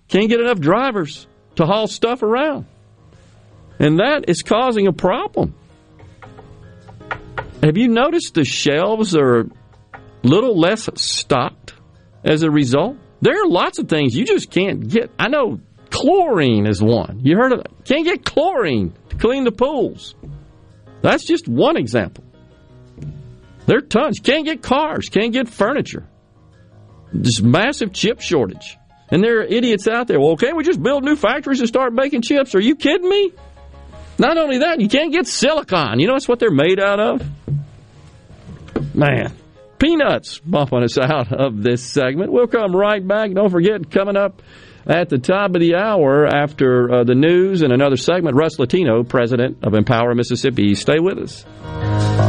can't 0.08 0.30
get 0.30 0.40
enough 0.40 0.60
drivers 0.60 1.26
to 1.56 1.66
haul 1.66 1.88
stuff 1.88 2.22
around. 2.22 2.68
And 3.80 3.98
that 3.98 4.26
is 4.28 4.44
causing 4.44 4.86
a 4.86 4.94
problem. 4.94 5.56
Have 7.64 7.76
you 7.76 7.88
noticed 7.88 8.36
the 8.36 8.46
shelves 8.46 9.16
are 9.16 9.40
a 9.40 9.50
little 10.22 10.56
less 10.56 10.88
stocked 10.94 11.74
as 12.24 12.44
a 12.44 12.52
result? 12.52 12.98
There 13.22 13.42
are 13.42 13.48
lots 13.48 13.80
of 13.80 13.88
things 13.88 14.16
you 14.16 14.26
just 14.26 14.50
can't 14.50 14.88
get. 14.88 15.12
I 15.20 15.28
know 15.28 15.60
chlorine 15.90 16.68
is 16.68 16.82
one. 16.82 17.22
You 17.24 17.38
heard 17.38 17.52
of 17.52 17.60
it? 17.60 17.72
Can't 17.86 18.06
get 18.06 18.24
chlorine 18.24 18.94
to 19.10 19.18
clean 19.18 19.44
the 19.44 19.52
pools. 19.52 20.16
That's 21.02 21.26
just 21.26 21.48
one 21.48 21.78
example. 21.78 22.24
There 23.66 23.78
are 23.78 23.82
tons. 23.82 24.20
Can't 24.20 24.46
get 24.46 24.62
cars, 24.62 25.10
can't 25.10 25.34
get 25.34 25.48
furniture. 25.50 26.08
This 27.14 27.42
massive 27.42 27.94
chip 27.94 28.22
shortage. 28.22 28.78
And 29.12 29.24
there 29.24 29.40
are 29.40 29.44
idiots 29.44 29.88
out 29.88 30.08
there. 30.08 30.20
Well, 30.20 30.38
can't 30.38 30.56
we 30.56 30.64
just 30.64 30.82
build 30.82 31.04
new 31.04 31.16
factories 31.16 31.60
and 31.60 31.68
start 31.68 31.94
making 31.94 32.22
chips? 32.22 32.54
Are 32.54 32.60
you 32.60 32.76
kidding 32.76 33.10
me? 33.10 33.34
Not 34.20 34.38
only 34.38 34.60
that, 34.60 34.82
you 34.82 34.90
can't 34.90 35.12
get 35.12 35.26
silicon. 35.26 36.00
You 36.00 36.08
know 36.08 36.14
that's 36.14 36.28
what 36.28 36.40
they're 36.40 36.52
made 36.52 36.80
out 36.80 37.00
of? 37.00 37.28
Man, 38.94 39.34
peanuts 39.80 40.40
bumping 40.40 40.84
us 40.84 40.98
out 40.98 41.32
of 41.32 41.64
this 41.64 41.84
segment. 41.84 42.32
We'll 42.32 42.48
come 42.48 42.76
right 42.76 43.06
back. 43.06 43.32
Don't 43.34 43.50
forget, 43.50 43.90
coming 43.90 44.18
up 44.18 44.42
at 44.86 45.10
the 45.10 45.18
top 45.18 45.56
of 45.56 45.62
the 45.62 45.76
hour 45.76 46.26
after 46.26 46.92
uh, 46.92 47.04
the 47.04 47.16
news 47.16 47.62
and 47.62 47.72
another 47.72 47.98
segment, 47.98 48.36
Russ 48.36 48.60
Latino, 48.60 49.04
president 49.04 49.58
of 49.64 49.74
Empower 49.74 50.16
Mississippi. 50.16 50.76
Stay 50.76 51.00
with 51.00 51.18
us. 51.18 52.29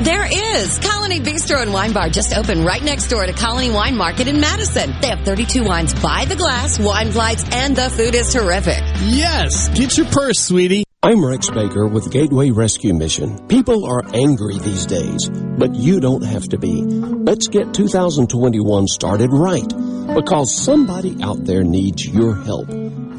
There 0.00 0.24
is. 0.24 0.78
Colony 0.78 1.20
Bistro 1.20 1.60
and 1.60 1.74
Wine 1.74 1.92
Bar 1.92 2.08
just 2.08 2.34
opened 2.34 2.64
right 2.64 2.82
next 2.82 3.08
door 3.08 3.26
to 3.26 3.34
Colony 3.34 3.70
Wine 3.70 3.94
Market 3.94 4.28
in 4.28 4.40
Madison. 4.40 4.94
They 5.02 5.08
have 5.08 5.26
32 5.26 5.62
wines 5.62 5.92
by 5.92 6.24
the 6.24 6.36
glass, 6.36 6.78
wine 6.78 7.12
flights, 7.12 7.44
and 7.52 7.76
the 7.76 7.90
food 7.90 8.14
is 8.14 8.32
terrific. 8.32 8.82
Yes. 9.02 9.68
Get 9.68 9.98
your 9.98 10.06
purse, 10.06 10.38
sweetie. 10.38 10.84
I'm 11.02 11.22
Rex 11.22 11.50
Baker 11.50 11.86
with 11.86 12.10
Gateway 12.10 12.50
Rescue 12.50 12.94
Mission. 12.94 13.46
People 13.46 13.84
are 13.84 14.02
angry 14.14 14.58
these 14.58 14.86
days, 14.86 15.28
but 15.28 15.74
you 15.74 16.00
don't 16.00 16.24
have 16.24 16.48
to 16.48 16.56
be. 16.56 16.80
Let's 16.82 17.48
get 17.48 17.74
2021 17.74 18.86
started 18.86 19.28
right 19.34 19.68
because 20.14 20.64
somebody 20.64 21.22
out 21.22 21.44
there 21.44 21.62
needs 21.62 22.06
your 22.06 22.34
help. 22.34 22.70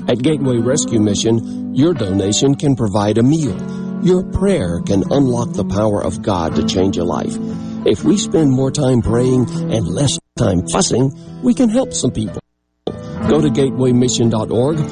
At 0.10 0.24
Gateway 0.24 0.58
Rescue 0.58 1.00
Mission, 1.00 1.76
your 1.76 1.94
donation 1.94 2.56
can 2.56 2.76
provide 2.76 3.20
a 3.20 3.24
meal 3.24 3.81
Your 4.04 4.24
prayer 4.24 4.82
can 4.82 5.04
unlock 5.12 5.54
the 5.54 5.64
power 5.64 6.04
of 6.04 6.24
God 6.24 6.56
to 6.56 6.66
change 6.66 6.98
a 6.98 7.04
life. 7.04 7.38
If 7.86 8.04
we 8.04 8.18
spend 8.18 8.50
more 8.50 8.72
time 8.72 9.04
praying 9.04 9.48
and 9.72 9.88
less 9.88 10.18
time 10.40 10.64
fussing, 10.74 11.12
we 11.44 11.54
can 11.54 11.70
help 11.70 11.94
some 11.94 12.10
people. 12.10 12.42
Go 12.88 13.42
to 13.42 13.50
gatewaymission.org, 13.50 14.92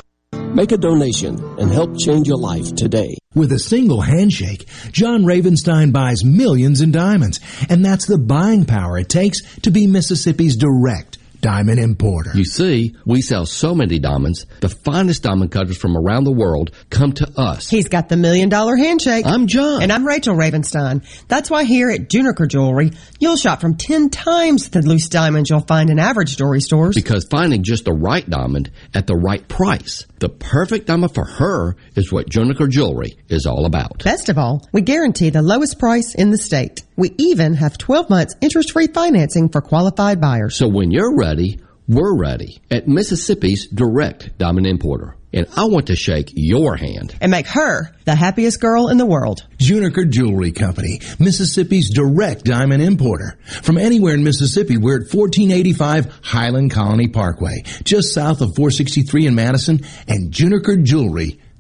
make 0.54 0.72
a 0.72 0.78
donation, 0.78 1.44
and 1.58 1.72
help 1.72 1.98
change 1.98 2.28
your 2.28 2.38
life 2.38 2.76
today. 2.76 3.18
With 3.34 3.52
a 3.52 3.58
single 3.58 4.02
handshake, 4.02 4.68
John 4.92 5.24
Ravenstein 5.24 5.92
buys 5.92 6.24
millions 6.24 6.82
in 6.82 6.92
diamonds, 6.92 7.40
and 7.68 7.84
that's 7.84 8.06
the 8.06 8.20
buying 8.20 8.66
power 8.66 9.00
it 9.00 9.10
takes 9.10 9.42
to 9.62 9.72
be 9.72 9.88
Mississippi's 9.88 10.56
direct 10.56 11.09
diamond 11.42 11.80
importer. 11.80 12.32
You 12.34 12.46
see, 12.46 12.96
we 13.06 13.22
sell 13.22 13.46
so 13.46 13.74
many 13.74 14.00
diamonds, 14.00 14.46
the 14.62 14.70
finest 14.70 15.24
diamond 15.24 15.52
cutters 15.52 15.78
from 15.78 15.98
around 15.98 16.26
the 16.26 16.32
world 16.32 16.72
come 16.90 17.14
to 17.14 17.40
us. 17.40 17.70
He's 17.70 17.88
got 17.88 18.10
the 18.10 18.18
million 18.18 18.50
dollar 18.50 18.76
handshake. 18.76 19.26
I'm 19.26 19.48
John. 19.48 19.82
And 19.82 19.92
I'm 19.92 20.06
Rachel 20.06 20.36
Ravenstein. 20.36 21.06
That's 21.28 21.50
why 21.50 21.64
here 21.64 21.90
at 21.90 22.10
Juniker 22.10 22.48
Jewelry, 22.48 22.92
you'll 23.20 23.38
shop 23.38 23.62
from 23.62 23.76
10 23.76 24.10
times 24.10 24.70
the 24.70 24.82
loose 24.82 25.10
diamonds 25.10 25.50
you'll 25.50 25.62
find 25.62 25.90
in 25.90 26.00
average 26.00 26.38
jewelry 26.38 26.62
stores. 26.62 26.96
Because 26.96 27.26
finding 27.30 27.64
just 27.64 27.86
the 27.86 27.94
right 27.94 28.28
diamond 28.30 28.72
at 28.94 29.08
the 29.08 29.16
right 29.16 29.48
price, 29.48 30.06
the 30.20 30.30
perfect 30.30 30.88
diamond 30.88 31.14
for 31.14 31.26
her, 31.26 31.76
is 31.96 32.12
what 32.12 32.30
Juniker 32.30 32.70
Jewelry 32.70 33.18
is 33.30 33.46
all 33.46 33.66
about. 33.66 34.04
Best 34.04 34.30
of 34.30 34.38
all, 34.38 34.68
we 34.72 34.82
guarantee 34.82 35.30
the 35.30 35.42
lowest 35.42 35.80
price 35.80 36.16
in 36.16 36.32
the 36.32 36.38
state. 36.38 36.84
We 37.00 37.16
even 37.18 37.54
have 37.54 37.78
12 37.78 38.10
months 38.10 38.36
interest 38.42 38.74
free 38.74 38.88
financing 38.88 39.48
for 39.48 39.62
qualified 39.62 40.20
buyers. 40.20 40.58
So 40.58 40.68
when 40.68 40.92
you're 40.92 41.16
ready, 41.16 41.62
we're 41.88 42.14
ready 42.14 42.62
at 42.70 42.90
Mississippi's 42.90 43.68
direct 43.68 44.38
diamond 44.38 44.68
importer. 44.68 45.16
And 45.32 45.48
I 45.56 45.64
want 45.66 45.88
to 45.88 45.96
shake 45.96 46.34
your 46.36 46.76
hand. 46.76 47.16
And 47.22 47.32
make 47.32 47.48
her 47.48 47.96
the 48.04 48.16
happiest 48.16 48.60
girl 48.60 48.90
in 48.90 48.98
the 48.98 49.06
world. 49.06 49.48
Juniker 49.60 50.10
Jewelry 50.10 50.52
Company, 50.52 51.00
Mississippi's 51.20 51.90
direct 51.90 52.44
diamond 52.44 52.84
importer. 52.84 53.38
From 53.64 53.78
anywhere 53.78 54.16
in 54.16 54.26
Mississippi, 54.26 54.76
we're 54.76 54.96
at 54.96 55.14
1485 55.14 56.20
Highland 56.22 56.72
Colony 56.72 57.08
Parkway, 57.08 57.64
just 57.86 58.14
south 58.14 58.42
of 58.42 58.56
463 58.58 59.28
in 59.28 59.36
Madison, 59.36 59.86
and 60.10 60.32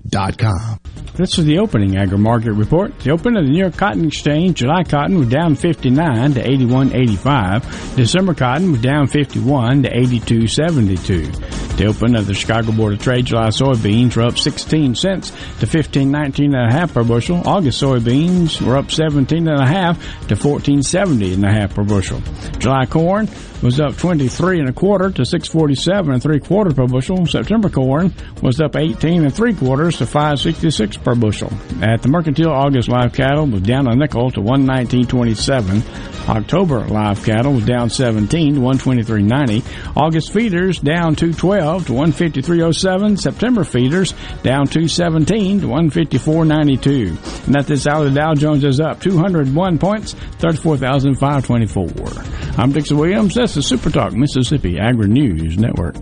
junikerjewelry.com. 0.09 0.79
This 1.15 1.37
is 1.37 1.45
the 1.45 1.59
opening 1.59 1.97
agri 1.97 2.17
market 2.17 2.53
report. 2.53 2.97
The 2.99 3.11
open 3.11 3.35
of 3.35 3.43
the 3.43 3.51
New 3.51 3.59
York 3.59 3.75
Cotton 3.75 4.05
Exchange, 4.05 4.57
July 4.59 4.83
cotton 4.83 5.19
was 5.19 5.27
down 5.27 5.55
59 5.55 6.33
to 6.35 6.41
81.85. 6.41 7.95
December 7.95 8.33
cotton 8.33 8.71
was 8.71 8.81
down 8.81 9.07
51 9.07 9.83
to 9.83 9.89
82.72. 9.89 11.77
The 11.77 11.85
open 11.85 12.15
of 12.15 12.25
the 12.27 12.33
Chicago 12.33 12.71
Board 12.71 12.93
of 12.93 13.01
Trade, 13.01 13.25
July 13.25 13.49
soybeans 13.49 14.15
were 14.15 14.23
up 14.23 14.37
16 14.37 14.95
cents 14.95 15.31
to 15.59 15.65
15.19 15.65 16.45
and 16.45 16.55
a 16.55 16.71
half 16.71 16.93
per 16.93 17.03
bushel. 17.03 17.45
August 17.45 17.81
soybeans 17.81 18.61
were 18.61 18.77
up 18.77 18.91
17 18.91 19.47
and 19.47 19.61
a 19.61 19.67
half 19.67 19.97
to 20.27 20.35
14.70 20.35 21.33
and 21.33 21.45
a 21.45 21.51
half 21.51 21.75
per 21.75 21.83
bushel. 21.83 22.21
July 22.59 22.85
corn 22.85 23.27
was 23.61 23.79
up 23.79 23.97
23 23.97 24.59
and 24.59 24.69
a 24.69 24.73
quarter 24.73 25.09
to 25.09 25.25
647 25.25 26.13
and 26.13 26.23
three 26.23 26.39
quarters 26.39 26.73
per 26.73 26.87
bushel. 26.87 27.25
September 27.25 27.69
corn 27.69 28.13
was 28.41 28.61
up 28.61 28.75
18 28.75 29.23
and 29.23 29.35
three 29.35 29.53
to 29.97 30.05
566 30.05 30.97
per 30.97 31.15
bushel. 31.15 31.51
At 31.81 32.01
the 32.01 32.09
Mercantile, 32.09 32.51
August 32.51 32.89
live 32.89 33.13
cattle 33.13 33.47
was 33.47 33.61
down 33.61 33.87
a 33.87 33.95
nickel 33.95 34.31
to 34.31 34.39
119.27. 34.39 36.29
October 36.29 36.85
live 36.87 37.23
cattle 37.23 37.53
was 37.53 37.65
down 37.65 37.89
17 37.89 38.55
to 38.55 38.61
123.90. 38.61 39.97
August 39.97 40.31
feeders 40.31 40.79
down 40.79 41.15
212 41.15 41.87
to 41.87 41.93
153.07. 41.93 43.19
September 43.19 43.63
feeders 43.63 44.13
down 44.43 44.67
217 44.67 45.61
to 45.61 45.67
154.92. 45.67 47.47
And 47.47 47.57
at 47.57 47.65
this 47.65 47.87
hour, 47.87 48.03
the 48.05 48.11
Dow 48.11 48.35
Jones 48.35 48.63
is 48.63 48.79
up 48.79 49.01
201 49.01 49.79
points, 49.79 50.13
34,524. 50.13 52.23
I'm 52.57 52.71
Dixon 52.71 52.97
Williams. 52.97 53.33
That's 53.35 53.55
the 53.55 53.63
Super 53.63 53.89
Talk 53.89 54.13
Mississippi 54.13 54.77
Agri 54.79 55.07
News 55.07 55.57
Network. 55.57 55.95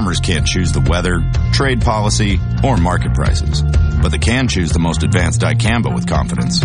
Farmers 0.00 0.20
can't 0.20 0.46
choose 0.46 0.72
the 0.72 0.80
weather, 0.80 1.20
trade 1.52 1.82
policy, 1.82 2.40
or 2.64 2.78
market 2.78 3.12
prices, 3.12 3.60
but 4.00 4.08
they 4.08 4.16
can 4.18 4.48
choose 4.48 4.72
the 4.72 4.78
most 4.78 5.02
advanced 5.02 5.42
dicamba 5.42 5.94
with 5.94 6.06
confidence. 6.06 6.60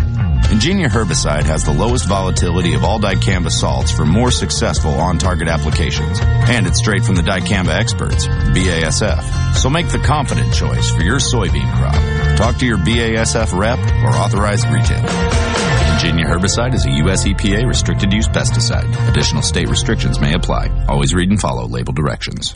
Engenia 0.47 0.87
herbicide 0.87 1.43
has 1.43 1.65
the 1.65 1.73
lowest 1.73 2.07
volatility 2.07 2.75
of 2.75 2.85
all 2.85 2.97
dicamba 2.97 3.51
salts 3.51 3.91
for 3.91 4.05
more 4.05 4.31
successful 4.31 4.91
on-target 4.91 5.49
applications, 5.49 6.17
and 6.21 6.65
it's 6.65 6.79
straight 6.79 7.03
from 7.03 7.15
the 7.15 7.21
dicamba 7.23 7.77
experts, 7.77 8.25
BASF. 8.25 9.53
So 9.55 9.69
make 9.69 9.89
the 9.89 9.99
confident 9.99 10.53
choice 10.53 10.89
for 10.91 11.01
your 11.01 11.17
soybean 11.17 11.69
crop. 11.75 12.37
Talk 12.37 12.55
to 12.59 12.65
your 12.65 12.77
BASF 12.77 13.51
rep 13.59 13.79
or 14.05 14.15
authorized 14.15 14.65
retailer. 14.69 15.09
Engenia 15.91 16.23
herbicide 16.23 16.73
is 16.73 16.85
a 16.85 16.91
U.S. 17.03 17.25
EPA 17.25 17.67
restricted 17.67 18.13
use 18.13 18.29
pesticide. 18.29 19.09
Additional 19.09 19.41
state 19.41 19.67
restrictions 19.67 20.21
may 20.21 20.33
apply. 20.35 20.85
Always 20.87 21.13
read 21.13 21.29
and 21.29 21.41
follow 21.41 21.67
label 21.67 21.91
directions. 21.91 22.55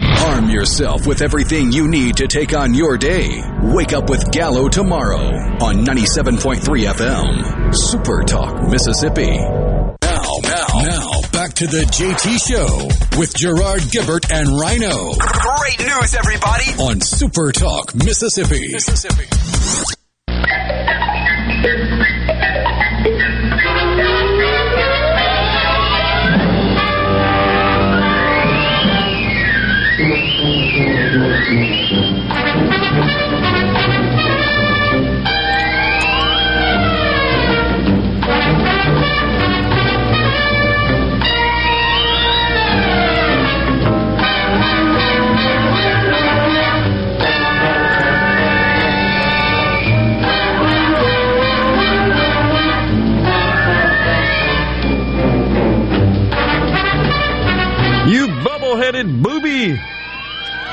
Arm 0.00 0.50
yourself 0.50 1.06
with 1.06 1.22
everything 1.22 1.72
you 1.72 1.88
need 1.88 2.16
to 2.16 2.26
take 2.26 2.54
on 2.54 2.74
your 2.74 2.96
day. 2.96 3.42
Wake 3.62 3.92
up 3.92 4.08
with 4.08 4.30
Gallo 4.30 4.68
tomorrow 4.68 5.26
on 5.60 5.84
97.3 5.84 6.58
FM. 6.86 7.74
Super 7.74 8.22
Talk, 8.22 8.68
Mississippi. 8.68 9.36
Now, 9.38 10.22
now, 10.42 10.66
now, 10.82 11.20
back 11.32 11.52
to 11.54 11.66
the 11.66 11.84
JT 11.90 12.46
Show 12.46 13.18
with 13.18 13.34
Gerard 13.34 13.80
Gibert 13.82 14.30
and 14.32 14.58
Rhino. 14.58 15.12
Great 15.14 15.80
news, 15.80 16.14
everybody! 16.14 16.64
On 16.80 17.00
Super 17.00 17.52
Talk, 17.52 17.94
Mississippi. 17.94 18.72
Mississippi. 18.72 19.24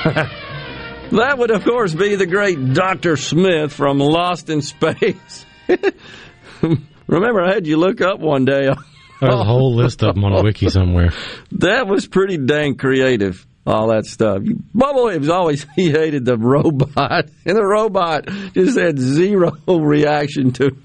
that 1.12 1.36
would, 1.38 1.50
of 1.50 1.64
course, 1.64 1.96
be 1.96 2.16
the 2.16 2.28
great 2.28 2.74
Dr. 2.74 3.18
Smith 3.18 3.74
from 3.74 3.98
Lost 3.98 4.52
in 4.52 4.62
Space. 4.62 5.46
Remember, 7.08 7.42
I 7.42 7.56
had 7.56 7.66
you 7.66 7.78
look 7.78 8.02
up 8.02 8.20
one 8.20 8.46
day. 8.46 8.70
There's 9.22 9.34
a 9.34 9.44
whole 9.44 9.74
list 9.74 10.04
of 10.04 10.14
them 10.14 10.24
on 10.24 10.34
a 10.34 10.44
wiki 10.44 10.70
somewhere. 10.70 11.12
That 11.54 11.88
was 11.88 12.06
pretty 12.08 12.38
dang 12.38 12.76
creative. 12.76 13.48
All 13.66 13.88
that 13.88 14.06
stuff. 14.06 14.44
Bubble, 14.76 15.06
was 15.06 15.30
always 15.30 15.66
he 15.76 15.90
hated 15.90 16.24
the 16.24 16.38
robot, 16.38 17.30
and 17.46 17.58
the 17.58 17.66
robot 17.66 18.28
just 18.54 18.78
had 18.78 19.00
zero 19.00 19.58
reaction 19.68 20.52
to. 20.54 20.78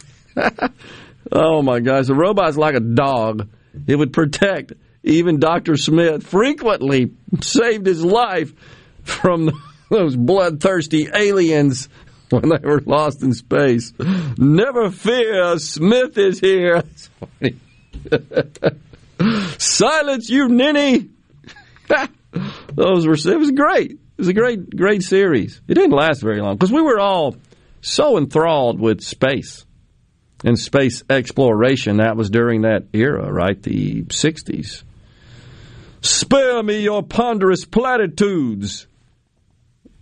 oh 1.30 1.60
my 1.60 1.80
gosh, 1.80 2.06
the 2.06 2.14
robot's 2.14 2.56
like 2.56 2.74
a 2.74 2.80
dog. 2.80 3.50
It 3.86 3.96
would 3.96 4.14
protect. 4.14 4.72
Even 5.02 5.40
Dr. 5.40 5.76
Smith 5.76 6.26
frequently 6.26 7.12
saved 7.42 7.86
his 7.86 8.02
life 8.02 8.54
from 9.04 9.50
those 9.90 10.16
bloodthirsty 10.16 11.08
aliens 11.14 11.88
when 12.30 12.48
they 12.48 12.58
were 12.62 12.82
lost 12.86 13.22
in 13.22 13.32
space. 13.32 13.92
Never 14.38 14.90
fear, 14.90 15.58
Smith 15.58 16.16
is 16.16 16.40
here. 16.40 16.82
Silence, 19.58 20.30
you 20.30 20.48
ninny! 20.48 21.08
Those 22.74 23.06
were 23.06 23.14
it 23.14 23.38
was 23.38 23.50
great. 23.50 23.92
It 23.92 23.98
was 24.18 24.28
a 24.28 24.32
great, 24.32 24.74
great 24.74 25.02
series. 25.02 25.60
It 25.66 25.74
didn't 25.74 25.96
last 25.96 26.22
very 26.22 26.40
long 26.40 26.56
because 26.56 26.72
we 26.72 26.82
were 26.82 27.00
all 27.00 27.36
so 27.80 28.18
enthralled 28.18 28.78
with 28.78 29.02
space 29.02 29.64
and 30.44 30.58
space 30.58 31.02
exploration. 31.10 31.98
That 31.98 32.16
was 32.16 32.30
during 32.30 32.62
that 32.62 32.84
era, 32.92 33.30
right? 33.30 33.60
The 33.60 34.02
60s. 34.04 34.84
Spare 36.02 36.62
me 36.62 36.82
your 36.82 37.02
ponderous 37.02 37.64
platitudes. 37.64 38.86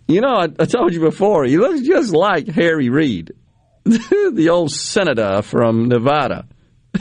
You 0.09 0.21
know, 0.21 0.37
I, 0.37 0.45
I 0.45 0.65
told 0.65 0.91
you 0.91 1.01
before, 1.01 1.45
he 1.45 1.59
looks 1.59 1.81
just 1.81 2.11
like 2.11 2.47
Harry 2.47 2.89
Reid, 2.89 3.31
the 3.85 4.49
old 4.51 4.71
senator 4.71 5.43
from 5.43 5.87
Nevada. 5.87 6.47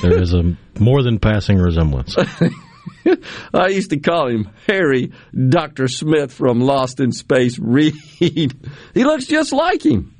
There 0.02 0.20
is 0.20 0.34
a 0.34 0.54
more 0.78 1.02
than 1.02 1.18
passing 1.18 1.56
resemblance. 1.56 2.14
I 3.54 3.68
used 3.68 3.90
to 3.90 3.98
call 3.98 4.28
him 4.28 4.50
Harry 4.66 5.12
Dr. 5.34 5.88
Smith 5.88 6.34
from 6.34 6.60
Lost 6.60 7.00
in 7.00 7.12
Space 7.12 7.58
Reid. 7.58 7.94
he 8.18 8.50
looks 8.94 9.24
just 9.24 9.54
like 9.54 9.82
him. 9.82 10.14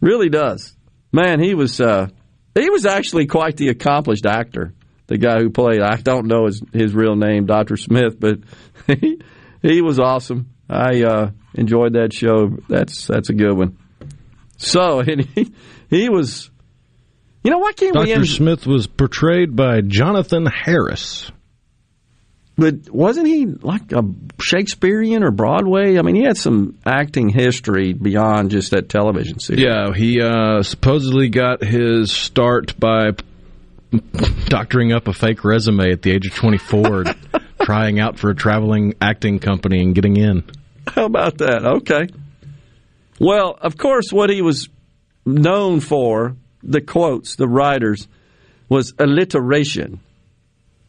Really 0.00 0.30
does. 0.30 0.74
Man, 1.12 1.38
he 1.38 1.54
was 1.54 1.80
uh, 1.80 2.08
he 2.56 2.70
was 2.70 2.86
actually 2.86 3.26
quite 3.26 3.56
the 3.56 3.68
accomplished 3.68 4.26
actor. 4.26 4.74
The 5.06 5.16
guy 5.16 5.38
who 5.38 5.50
played 5.50 5.80
I 5.80 5.94
don't 5.94 6.26
know 6.26 6.46
his 6.46 6.60
his 6.72 6.92
real 6.92 7.14
name, 7.14 7.46
Dr. 7.46 7.76
Smith, 7.76 8.18
but 8.18 8.40
he, 8.88 9.20
he 9.62 9.80
was 9.80 10.00
awesome. 10.00 10.50
I 10.68 11.02
uh, 11.04 11.30
enjoyed 11.54 11.94
that 11.94 12.12
show. 12.12 12.56
That's 12.68 13.06
that's 13.06 13.30
a 13.30 13.34
good 13.34 13.56
one. 13.56 13.78
So 14.56 15.02
he, 15.34 15.52
he 15.88 16.08
was 16.08 16.50
you 17.42 17.50
know, 17.50 17.58
why 17.58 17.72
can't 17.72 17.94
Dr. 17.94 18.06
we? 18.06 18.14
Dr. 18.14 18.26
Smith 18.26 18.66
was 18.66 18.86
portrayed 18.86 19.56
by 19.56 19.80
Jonathan 19.80 20.46
Harris. 20.46 21.30
But 22.56 22.90
wasn't 22.90 23.26
he 23.26 23.46
like 23.46 23.92
a 23.92 24.02
Shakespearean 24.38 25.22
or 25.22 25.30
Broadway? 25.30 25.98
I 25.98 26.02
mean, 26.02 26.14
he 26.14 26.24
had 26.24 26.36
some 26.36 26.78
acting 26.84 27.30
history 27.30 27.94
beyond 27.94 28.50
just 28.50 28.72
that 28.72 28.90
television 28.90 29.38
series. 29.38 29.62
Yeah, 29.62 29.94
he 29.94 30.20
uh, 30.20 30.62
supposedly 30.62 31.30
got 31.30 31.64
his 31.64 32.12
start 32.12 32.78
by 32.78 33.12
doctoring 34.44 34.92
up 34.92 35.08
a 35.08 35.14
fake 35.14 35.42
resume 35.42 35.90
at 35.90 36.02
the 36.02 36.10
age 36.10 36.26
of 36.26 36.34
24, 36.34 37.04
trying 37.62 37.98
out 37.98 38.18
for 38.18 38.28
a 38.28 38.34
traveling 38.34 38.94
acting 39.00 39.38
company 39.38 39.80
and 39.80 39.94
getting 39.94 40.18
in. 40.18 40.44
How 40.86 41.06
about 41.06 41.38
that? 41.38 41.64
Okay. 41.64 42.08
Well, 43.18 43.56
of 43.60 43.76
course, 43.76 44.12
what 44.12 44.30
he 44.30 44.42
was 44.42 44.68
known 45.26 45.80
for, 45.80 46.36
the 46.62 46.80
quotes, 46.80 47.36
the 47.36 47.48
writers, 47.48 48.08
was 48.68 48.94
alliteration, 48.98 50.00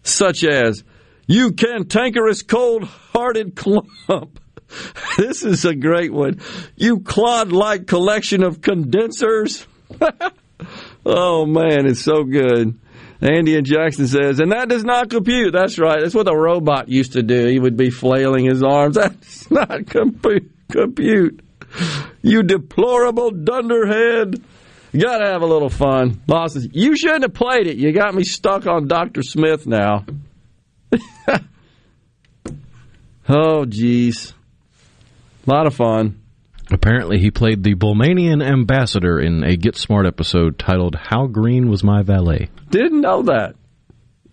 such 0.03 0.43
as, 0.43 0.83
you 1.27 1.51
cantankerous, 1.51 2.41
cold 2.43 2.83
hearted 2.83 3.55
clump. 3.55 4.39
This 5.17 5.43
is 5.43 5.65
a 5.65 5.75
great 5.75 6.13
one. 6.13 6.39
You 6.77 7.01
clod 7.01 7.51
like 7.51 7.87
collection 7.87 8.41
of 8.41 8.61
condensers. 8.61 9.67
oh, 11.05 11.45
man, 11.45 11.85
it's 11.87 12.01
so 12.01 12.23
good. 12.23 12.79
Andy 13.21 13.55
and 13.55 13.65
Jackson 13.65 14.07
says, 14.07 14.39
and 14.39 14.51
that 14.51 14.67
does 14.67 14.83
not 14.83 15.09
compute. 15.09 15.53
That's 15.53 15.77
right. 15.77 15.99
That's 16.01 16.15
what 16.15 16.25
the 16.25 16.35
robot 16.35 16.89
used 16.89 17.13
to 17.13 17.21
do. 17.21 17.45
He 17.47 17.59
would 17.59 17.77
be 17.77 17.91
flailing 17.91 18.45
his 18.45 18.63
arms. 18.63 18.95
That's 18.99 19.51
not 19.51 19.85
compute. 19.87 21.41
You 22.23 22.43
deplorable 22.43 23.31
dunderhead. 23.31 24.43
You 24.91 24.99
got 24.99 25.19
to 25.19 25.27
have 25.27 25.41
a 25.41 25.45
little 25.45 25.69
fun. 25.69 26.21
Losses. 26.27 26.67
You 26.73 26.97
shouldn't 26.97 27.23
have 27.23 27.33
played 27.33 27.67
it. 27.67 27.77
You 27.77 27.93
got 27.93 28.15
me 28.15 28.23
stuck 28.23 28.65
on 28.65 28.87
Dr. 28.87 29.21
Smith 29.21 29.67
now. 29.67 30.05
oh, 33.29 33.65
geez. 33.65 34.33
A 35.47 35.49
lot 35.49 35.67
of 35.67 35.75
fun. 35.75 36.20
Apparently, 36.71 37.19
he 37.19 37.31
played 37.31 37.63
the 37.63 37.75
Bulmanian 37.75 38.41
ambassador 38.41 39.19
in 39.19 39.43
a 39.43 39.57
Get 39.57 39.75
Smart 39.75 40.05
episode 40.05 40.57
titled 40.57 40.95
How 40.95 41.27
Green 41.27 41.69
Was 41.69 41.83
My 41.83 42.01
Valet. 42.01 42.49
Didn't 42.69 43.01
know 43.01 43.23
that. 43.23 43.55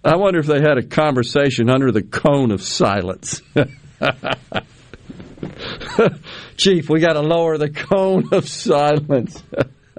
I 0.05 0.15
wonder 0.17 0.39
if 0.39 0.47
they 0.47 0.61
had 0.61 0.79
a 0.79 0.85
conversation 0.85 1.69
under 1.69 1.91
the 1.91 2.03
cone 2.03 2.53
of 2.53 2.63
silence. 2.63 3.43
Chief, 6.57 6.89
we 6.89 7.01
got 7.01 7.15
to 7.15 7.21
lower 7.21 7.59
the 7.59 7.71
cone 7.71 8.29
of 8.33 8.49
silence. 8.49 9.43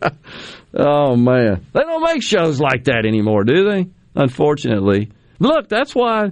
oh, 0.74 1.18
man. 1.18 1.66
They 1.74 1.82
don't 1.82 2.04
make 2.04 2.24
shows 2.24 2.62
like 2.62 2.86
that 2.86 3.06
anymore, 3.06 3.44
do 3.44 3.70
they? 3.70 3.90
Unfortunately. 4.16 5.12
Look, 5.40 5.68
that's 5.68 5.94
why 5.94 6.32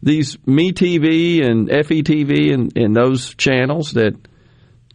these 0.00 0.36
MeTV 0.38 1.44
and 1.44 1.68
FETV 1.68 2.54
and, 2.54 2.76
and 2.76 2.94
those 2.94 3.34
channels 3.34 3.94
that 3.94 4.14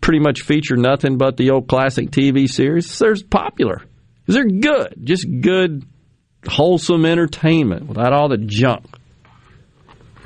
pretty 0.06 0.20
much 0.20 0.44
feature 0.44 0.78
nothing 0.78 1.18
but 1.18 1.36
the 1.36 1.50
old 1.50 1.68
classic 1.68 2.12
TV 2.12 2.48
series, 2.48 3.00
they're 3.00 3.16
popular. 3.28 3.82
They're 4.28 4.46
good. 4.46 4.94
Just 5.04 5.26
good, 5.42 5.84
wholesome 6.48 7.08
entertainment 7.08 7.88
without 7.88 8.14
all 8.14 8.30
the 8.30 8.38
junk. 8.38 8.86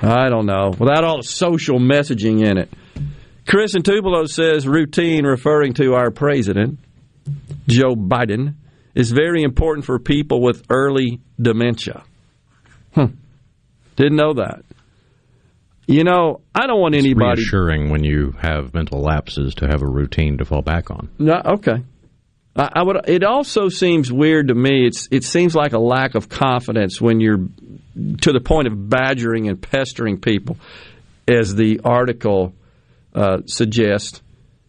I 0.01 0.27
don't 0.27 0.45
know. 0.45 0.73
Without 0.77 1.05
all 1.05 1.17
the 1.17 1.23
social 1.23 1.79
messaging 1.79 2.45
in 2.45 2.57
it. 2.57 2.69
Chris 3.47 3.73
and 3.73 3.85
Tupelo 3.85 4.25
says 4.25 4.67
routine, 4.67 5.25
referring 5.25 5.73
to 5.75 5.93
our 5.93 6.11
president, 6.11 6.77
Joe 7.65 7.95
Biden, 7.95 8.55
is 8.95 9.11
very 9.13 9.43
important 9.43 9.85
for 9.85 9.97
people 9.97 10.41
with 10.41 10.65
early 10.69 11.21
dementia. 11.41 12.03
Hmm. 12.95 13.05
Didn't 13.95 14.17
know 14.17 14.33
that. 14.33 14.65
You 15.89 16.03
know, 16.03 16.41
I 16.53 16.67
don't 16.67 16.79
want 16.79 16.93
anybody. 16.93 17.41
It's 17.41 17.51
reassuring 17.51 17.89
when 17.89 18.03
you 18.03 18.35
have 18.39 18.75
mental 18.75 19.01
lapses 19.01 19.55
to 19.55 19.65
have 19.65 19.81
a 19.81 19.87
routine 19.87 20.37
to 20.37 20.45
fall 20.45 20.61
back 20.61 20.91
on. 20.91 21.09
No, 21.17 21.41
okay. 21.43 21.83
I, 22.55 22.69
I 22.75 22.83
would. 22.83 23.09
It 23.09 23.23
also 23.23 23.69
seems 23.69 24.13
weird 24.13 24.49
to 24.49 24.53
me. 24.53 24.85
It's 24.85 25.07
it 25.09 25.23
seems 25.23 25.55
like 25.55 25.73
a 25.73 25.79
lack 25.79 26.13
of 26.13 26.29
confidence 26.29 27.01
when 27.01 27.19
you're 27.19 27.39
to 28.21 28.31
the 28.31 28.39
point 28.39 28.67
of 28.67 28.87
badgering 28.87 29.49
and 29.49 29.59
pestering 29.59 30.21
people, 30.21 30.57
as 31.27 31.55
the 31.55 31.81
article 31.83 32.53
uh, 33.15 33.39
suggests. 33.47 34.21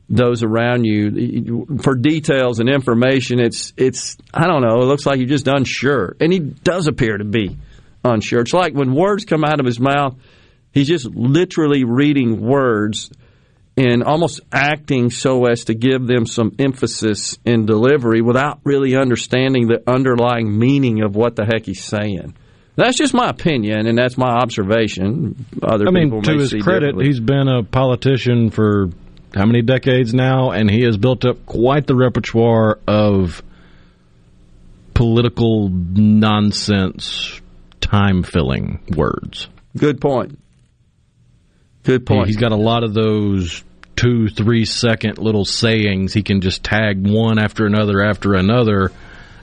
Those 0.09 0.43
around 0.43 0.87
you 0.87 1.67
for 1.83 1.97
details 1.97 2.61
and 2.61 2.69
information. 2.71 3.41
It's 3.41 3.75
it's 3.77 4.17
I 4.33 4.47
don't 4.47 4.63
know. 4.63 4.81
It 4.81 4.87
looks 4.87 5.05
like 5.05 5.19
you're 5.19 5.29
just 5.29 5.49
unsure, 5.49 6.17
and 6.19 6.33
he 6.33 6.39
does 6.39 6.87
appear 6.87 7.19
to 7.19 7.27
be 7.27 7.59
unsure. 8.03 8.41
It's 8.41 8.55
like 8.55 8.73
when 8.73 8.95
words 8.95 9.27
come 9.27 9.45
out 9.45 9.61
of 9.61 9.67
his 9.67 9.79
mouth 9.79 10.17
He's 10.73 10.89
just 10.89 11.07
literally 11.07 11.85
reading 11.85 12.41
words 12.41 13.11
and 13.77 14.03
almost 14.03 14.41
acting 14.53 15.11
so 15.11 15.47
as 15.47 15.65
to 15.65 15.75
give 15.75 16.07
them 16.07 16.27
some 16.27 16.55
emphasis 16.59 17.39
in 17.45 17.67
delivery 17.67 18.21
without 18.21 18.61
really 18.65 18.97
understanding 18.97 19.69
the 19.69 19.83
underlying 19.91 20.59
meaning 20.59 21.03
of 21.03 21.17
what 21.17 21.37
the 21.37 21.45
heck 21.45 21.67
he's 21.67 21.83
saying. 21.83 22.35
That's 22.77 22.97
just 22.97 23.15
my 23.15 23.29
opinion, 23.29 23.87
and 23.87 23.99
that's 23.99 24.17
my 24.17 24.29
observation. 24.29 25.45
Other 25.63 25.87
I 25.89 25.91
mean, 25.91 26.23
to 26.23 26.33
his 26.39 26.55
credit, 26.63 26.95
he's 27.01 27.21
been 27.21 27.49
a 27.49 27.63
politician 27.63 28.51
for 28.51 28.91
how 29.35 29.45
many 29.47 29.63
decades 29.63 30.15
now, 30.15 30.51
and 30.51 30.71
he 30.71 30.83
has 30.83 30.97
built 30.97 31.25
up 31.25 31.47
quite 31.47 31.87
the 31.87 31.95
repertoire 31.95 32.79
of 32.87 33.43
political 34.95 35.69
nonsense, 35.69 37.41
time 37.81 38.23
filling 38.23 38.81
words. 38.97 39.49
Good 39.77 40.01
point. 40.01 40.39
Good 41.91 42.07
point. 42.07 42.29
He's 42.29 42.37
got 42.37 42.53
a 42.53 42.57
lot 42.57 42.85
of 42.85 42.95
those 42.95 43.65
two, 43.97 44.29
three 44.29 44.65
second 44.65 45.19
little 45.19 45.45
sayings. 45.45 46.15
He 46.15 46.23
can 46.23 46.41
just 46.41 46.63
tag 46.63 47.05
one 47.05 47.37
after 47.37 47.67
another 47.67 48.01
after 48.01 48.35
another. 48.35 48.93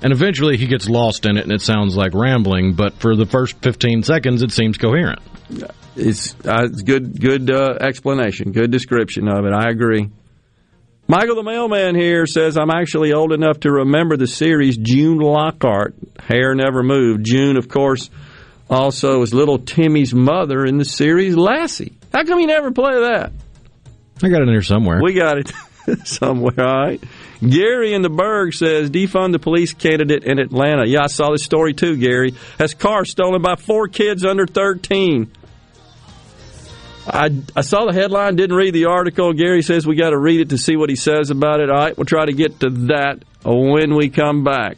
And 0.02 0.14
eventually 0.14 0.56
he 0.56 0.66
gets 0.66 0.88
lost 0.88 1.26
in 1.26 1.36
it 1.36 1.44
and 1.44 1.52
it 1.52 1.60
sounds 1.60 1.98
like 1.98 2.14
rambling, 2.14 2.76
but 2.76 2.94
for 3.02 3.18
the 3.18 3.26
first 3.26 3.62
15 3.64 4.04
seconds 4.04 4.44
it 4.44 4.54
seems 4.54 4.78
coherent. 4.78 5.20
It's, 5.98 6.36
uh, 6.46 6.68
it's 6.72 6.84
good 6.84 7.20
good 7.20 7.52
uh, 7.52 7.80
explanation, 7.82 8.54
good 8.54 8.72
description 8.72 9.28
of 9.28 9.44
it. 9.44 9.52
I 9.52 9.70
agree. 9.70 10.10
Michael 11.06 11.36
the 11.36 11.44
mailman 11.44 11.96
here 11.96 12.26
says 12.26 12.58
I'm 12.58 12.72
actually 12.72 13.12
old 13.12 13.34
enough 13.34 13.60
to 13.62 13.72
remember 13.72 14.16
the 14.16 14.26
series 14.26 14.78
June 14.78 15.18
Lockhart, 15.18 15.96
Hair 16.18 16.56
Never 16.56 16.82
Moved. 16.82 17.26
June, 17.26 17.58
of 17.58 17.68
course, 17.68 18.10
also 18.70 19.20
was 19.20 19.34
little 19.34 19.60
Timmy's 19.60 20.14
mother 20.14 20.66
in 20.66 20.78
the 20.78 20.86
series 20.86 21.36
Lassie. 21.36 21.97
How 22.14 22.24
come 22.24 22.40
you 22.40 22.48
never 22.48 22.72
play 22.72 22.94
that? 22.94 23.32
I 24.24 24.30
got 24.30 24.42
it 24.42 24.48
in 24.48 24.50
here 24.50 24.62
somewhere. 24.62 25.00
We 25.02 25.14
got 25.14 25.38
it 25.38 25.52
somewhere, 26.06 26.60
all 26.60 26.88
right. 26.88 27.04
Gary 27.48 27.94
in 27.94 28.02
the 28.02 28.10
Berg 28.10 28.54
says, 28.54 28.90
defund 28.90 29.32
the 29.32 29.40
police 29.40 29.74
candidate 29.74 30.24
in 30.24 30.40
Atlanta. 30.40 30.88
Yeah, 30.88 31.04
I 31.04 31.08
saw 31.08 31.32
this 31.32 31.44
story 31.44 31.74
too, 31.74 31.98
Gary. 31.98 32.34
Has 32.58 32.74
car 32.74 33.06
stolen 33.06 33.42
by 33.42 33.56
four 33.56 33.88
kids 33.88 34.26
under 34.26 34.48
13. 34.48 35.32
I, 37.10 37.32
I 37.56 37.62
saw 37.62 37.86
the 37.86 37.94
headline, 37.94 38.36
didn't 38.36 38.56
read 38.56 38.74
the 38.74 38.86
article. 38.86 39.32
Gary 39.34 39.62
says 39.62 39.86
we 39.88 39.96
got 39.96 40.10
to 40.10 40.18
read 40.18 40.42
it 40.42 40.50
to 40.50 40.58
see 40.58 40.76
what 40.76 40.90
he 40.90 40.96
says 40.96 41.30
about 41.30 41.60
it. 41.62 41.70
All 41.70 41.78
right, 41.78 41.96
we'll 41.96 42.06
try 42.06 42.26
to 42.26 42.34
get 42.34 42.60
to 42.62 42.70
that 42.88 43.24
when 43.46 43.96
we 43.96 44.10
come 44.10 44.44
back. 44.44 44.78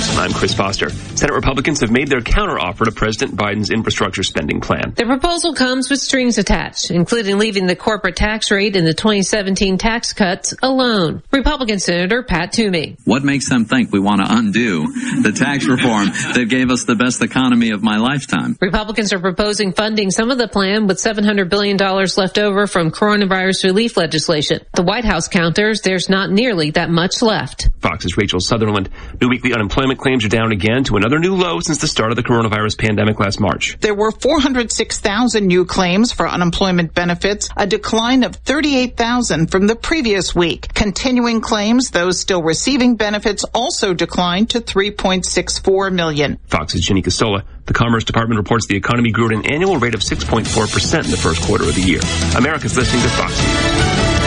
News. 0.00 0.18
I'm 0.18 0.32
Chris 0.32 0.54
Foster. 0.54 0.90
Senate 0.90 1.34
Republicans 1.34 1.80
have 1.80 1.90
made 1.90 2.08
their 2.08 2.20
counteroffer 2.20 2.84
to 2.84 2.92
President 2.92 3.38
Biden's 3.38 3.70
infrastructure 3.70 4.22
spending 4.22 4.60
plan. 4.60 4.94
The 4.96 5.04
proposal 5.04 5.54
comes 5.54 5.90
with 5.90 5.98
strings 6.00 6.38
attached, 6.38 6.90
including 6.90 7.38
leaving 7.38 7.66
the 7.66 7.76
corporate 7.76 8.16
tax 8.16 8.50
rate 8.50 8.76
in 8.76 8.84
the 8.84 8.94
2017 8.94 9.78
tax 9.78 10.12
cuts 10.12 10.54
alone. 10.62 11.22
Republican 11.30 11.78
Senator 11.78 12.22
Pat 12.22 12.52
Toomey. 12.52 12.96
What 13.04 13.24
makes 13.24 13.48
them 13.48 13.64
think 13.64 13.92
we 13.92 14.00
want 14.00 14.24
to 14.24 14.34
undo 14.34 14.86
the 15.22 15.32
tax 15.32 15.66
reform 15.66 16.06
that 16.34 16.46
gave 16.48 16.70
us 16.70 16.84
the 16.84 16.96
best 16.96 17.22
economy 17.22 17.70
of 17.70 17.82
my 17.82 17.98
lifetime? 17.98 18.56
Republicans 18.60 19.12
are 19.12 19.20
proposing 19.20 19.72
funding 19.72 20.10
some 20.10 20.30
of 20.30 20.38
the 20.38 20.48
plan 20.48 20.86
with 20.86 20.98
$700 20.98 21.48
billion 21.50 21.76
left 21.76 22.38
over 22.38 22.66
from 22.66 22.90
coronavirus 22.90 23.64
relief 23.64 23.96
legislation. 23.96 24.60
The 24.74 24.82
White 24.82 25.04
House 25.04 25.28
counters 25.28 25.82
there's 25.82 26.08
not 26.08 26.30
nearly 26.30 26.70
that 26.72 26.90
much 26.90 27.22
left. 27.22 27.68
Fox's 27.80 28.16
Rachel 28.16 28.40
Sutherland. 28.40 28.88
New 29.20 29.28
weekly 29.28 29.52
unemployment 29.52 29.89
claims 29.98 30.24
are 30.24 30.28
down 30.28 30.52
again 30.52 30.84
to 30.84 30.96
another 30.96 31.18
new 31.18 31.34
low 31.34 31.60
since 31.60 31.78
the 31.78 31.88
start 31.88 32.12
of 32.12 32.16
the 32.16 32.22
coronavirus 32.22 32.78
pandemic 32.78 33.18
last 33.18 33.40
March. 33.40 33.76
There 33.80 33.94
were 33.94 34.12
406,000 34.12 35.46
new 35.46 35.64
claims 35.64 36.12
for 36.12 36.28
unemployment 36.28 36.94
benefits, 36.94 37.48
a 37.56 37.66
decline 37.66 38.22
of 38.22 38.36
38,000 38.36 39.50
from 39.50 39.66
the 39.66 39.76
previous 39.76 40.34
week. 40.34 40.72
Continuing 40.74 41.40
claims, 41.40 41.90
those 41.90 42.20
still 42.20 42.42
receiving 42.42 42.96
benefits, 42.96 43.44
also 43.54 43.94
declined 43.94 44.50
to 44.50 44.60
3.64 44.60 45.92
million. 45.92 46.38
Fox's 46.46 46.82
Jenny 46.82 47.02
Castola. 47.02 47.44
The 47.66 47.74
Commerce 47.74 48.04
Department 48.04 48.38
reports 48.38 48.66
the 48.66 48.76
economy 48.76 49.12
grew 49.12 49.26
at 49.26 49.32
an 49.32 49.46
annual 49.46 49.76
rate 49.76 49.94
of 49.94 50.00
6.4% 50.00 51.04
in 51.04 51.10
the 51.10 51.16
first 51.16 51.42
quarter 51.42 51.64
of 51.64 51.74
the 51.74 51.82
year. 51.82 52.00
America's 52.36 52.76
listening 52.76 53.02
to 53.02 53.08
Fox 53.10 53.36
News. 53.36 54.19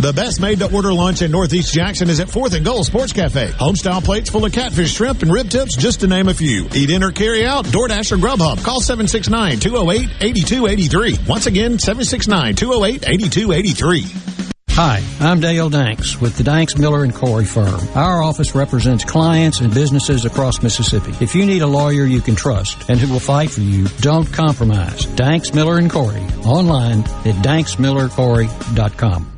The 0.00 0.12
best 0.12 0.40
made 0.40 0.60
to 0.60 0.72
order 0.72 0.92
lunch 0.92 1.22
in 1.22 1.32
Northeast 1.32 1.74
Jackson 1.74 2.08
is 2.08 2.20
at 2.20 2.28
4th 2.28 2.54
and 2.54 2.64
Gold 2.64 2.86
Sports 2.86 3.12
Cafe. 3.12 3.48
Homestyle 3.48 4.00
plates 4.02 4.30
full 4.30 4.44
of 4.44 4.52
catfish, 4.52 4.94
shrimp, 4.94 5.22
and 5.22 5.32
rib 5.32 5.50
tips, 5.50 5.76
just 5.76 5.98
to 6.00 6.06
name 6.06 6.28
a 6.28 6.34
few. 6.34 6.68
Eat 6.72 6.90
in 6.90 7.02
or 7.02 7.10
carry 7.10 7.44
out, 7.44 7.64
DoorDash 7.64 8.12
or 8.12 8.16
Grubhub. 8.16 8.62
Call 8.62 8.80
769-208-8283. 8.80 11.28
Once 11.28 11.46
again, 11.46 11.78
769-208-8283. 11.78 14.36
Hi, 14.70 15.02
I'm 15.18 15.40
Dale 15.40 15.68
Danks 15.68 16.20
with 16.20 16.36
the 16.36 16.44
Danks 16.44 16.78
Miller 16.78 17.02
and 17.02 17.12
Corey 17.12 17.44
firm. 17.44 17.80
Our 17.96 18.22
office 18.22 18.54
represents 18.54 19.04
clients 19.04 19.58
and 19.58 19.74
businesses 19.74 20.24
across 20.24 20.62
Mississippi. 20.62 21.12
If 21.20 21.34
you 21.34 21.44
need 21.44 21.62
a 21.62 21.66
lawyer 21.66 22.04
you 22.04 22.20
can 22.20 22.36
trust 22.36 22.88
and 22.88 23.00
who 23.00 23.12
will 23.12 23.18
fight 23.18 23.50
for 23.50 23.62
you, 23.62 23.88
don't 24.00 24.32
compromise. 24.32 25.06
Danks 25.06 25.52
Miller 25.52 25.78
and 25.78 25.90
Corey 25.90 26.22
online 26.44 27.00
at 27.00 27.34
danksmillercorey.com. 27.42 29.37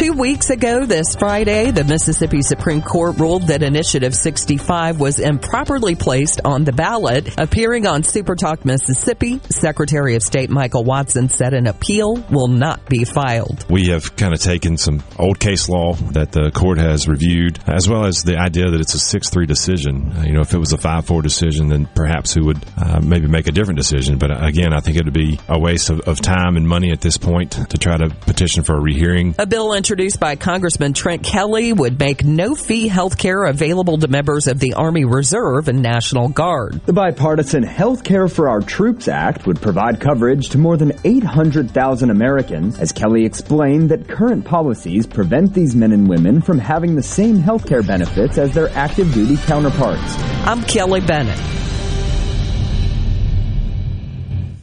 Two 0.00 0.14
weeks 0.14 0.48
ago 0.48 0.86
this 0.86 1.14
Friday, 1.14 1.72
the 1.72 1.84
Mississippi 1.84 2.40
Supreme 2.40 2.80
Court 2.80 3.18
ruled 3.18 3.48
that 3.48 3.62
Initiative 3.62 4.14
65 4.14 4.98
was 4.98 5.18
improperly 5.18 5.94
placed 5.94 6.40
on 6.42 6.64
the 6.64 6.72
ballot. 6.72 7.38
Appearing 7.38 7.86
on 7.86 8.00
Supertalk 8.00 8.64
Mississippi, 8.64 9.42
Secretary 9.50 10.14
of 10.14 10.22
State 10.22 10.48
Michael 10.48 10.84
Watson 10.84 11.28
said 11.28 11.52
an 11.52 11.66
appeal 11.66 12.14
will 12.30 12.48
not 12.48 12.88
be 12.88 13.04
filed. 13.04 13.66
We 13.68 13.88
have 13.88 14.16
kind 14.16 14.32
of 14.32 14.40
taken 14.40 14.78
some 14.78 15.02
old 15.18 15.38
case 15.38 15.68
law 15.68 15.92
that 16.12 16.32
the 16.32 16.50
court 16.50 16.78
has 16.78 17.06
reviewed, 17.06 17.58
as 17.66 17.86
well 17.86 18.06
as 18.06 18.22
the 18.22 18.38
idea 18.38 18.70
that 18.70 18.80
it's 18.80 18.94
a 18.94 19.18
6-3 19.18 19.46
decision. 19.46 20.12
Uh, 20.16 20.22
you 20.22 20.32
know, 20.32 20.40
if 20.40 20.54
it 20.54 20.58
was 20.58 20.72
a 20.72 20.78
5-4 20.78 21.22
decision, 21.22 21.68
then 21.68 21.84
perhaps 21.84 22.34
we 22.34 22.40
would 22.40 22.64
uh, 22.78 23.02
maybe 23.02 23.26
make 23.26 23.48
a 23.48 23.52
different 23.52 23.76
decision. 23.76 24.16
But 24.16 24.30
uh, 24.30 24.46
again, 24.46 24.72
I 24.72 24.80
think 24.80 24.96
it 24.96 25.04
would 25.04 25.12
be 25.12 25.38
a 25.46 25.58
waste 25.58 25.90
of, 25.90 26.00
of 26.08 26.22
time 26.22 26.56
and 26.56 26.66
money 26.66 26.90
at 26.90 27.02
this 27.02 27.18
point 27.18 27.50
to 27.52 27.76
try 27.76 27.98
to 27.98 28.08
petition 28.08 28.64
for 28.64 28.78
a 28.78 28.80
rehearing. 28.80 29.34
A 29.38 29.44
bill 29.44 29.74
introduced 29.90 30.20
by 30.20 30.36
Congressman 30.36 30.92
Trent 30.92 31.24
Kelly 31.24 31.72
would 31.72 31.98
make 31.98 32.22
no 32.22 32.54
fee 32.54 32.86
health 32.86 33.18
care 33.18 33.42
available 33.42 33.98
to 33.98 34.06
members 34.06 34.46
of 34.46 34.60
the 34.60 34.74
Army 34.74 35.04
Reserve 35.04 35.66
and 35.66 35.82
National 35.82 36.28
Guard. 36.28 36.80
The 36.86 36.92
bipartisan 36.92 37.64
Health 37.64 38.04
Care 38.04 38.28
for 38.28 38.48
Our 38.48 38.60
Troops 38.60 39.08
Act 39.08 39.48
would 39.48 39.60
provide 39.60 39.98
coverage 39.98 40.50
to 40.50 40.58
more 40.58 40.76
than 40.76 40.92
800,000 41.02 42.08
Americans, 42.08 42.78
as 42.78 42.92
Kelly 42.92 43.24
explained 43.24 43.88
that 43.88 44.06
current 44.06 44.44
policies 44.44 45.08
prevent 45.08 45.54
these 45.54 45.74
men 45.74 45.90
and 45.90 46.08
women 46.08 46.40
from 46.40 46.60
having 46.60 46.94
the 46.94 47.02
same 47.02 47.38
health 47.38 47.66
care 47.66 47.82
benefits 47.82 48.38
as 48.38 48.54
their 48.54 48.68
active 48.76 49.12
duty 49.12 49.38
counterparts. 49.38 50.14
I'm 50.46 50.62
Kelly 50.62 51.00
Bennett. 51.00 51.36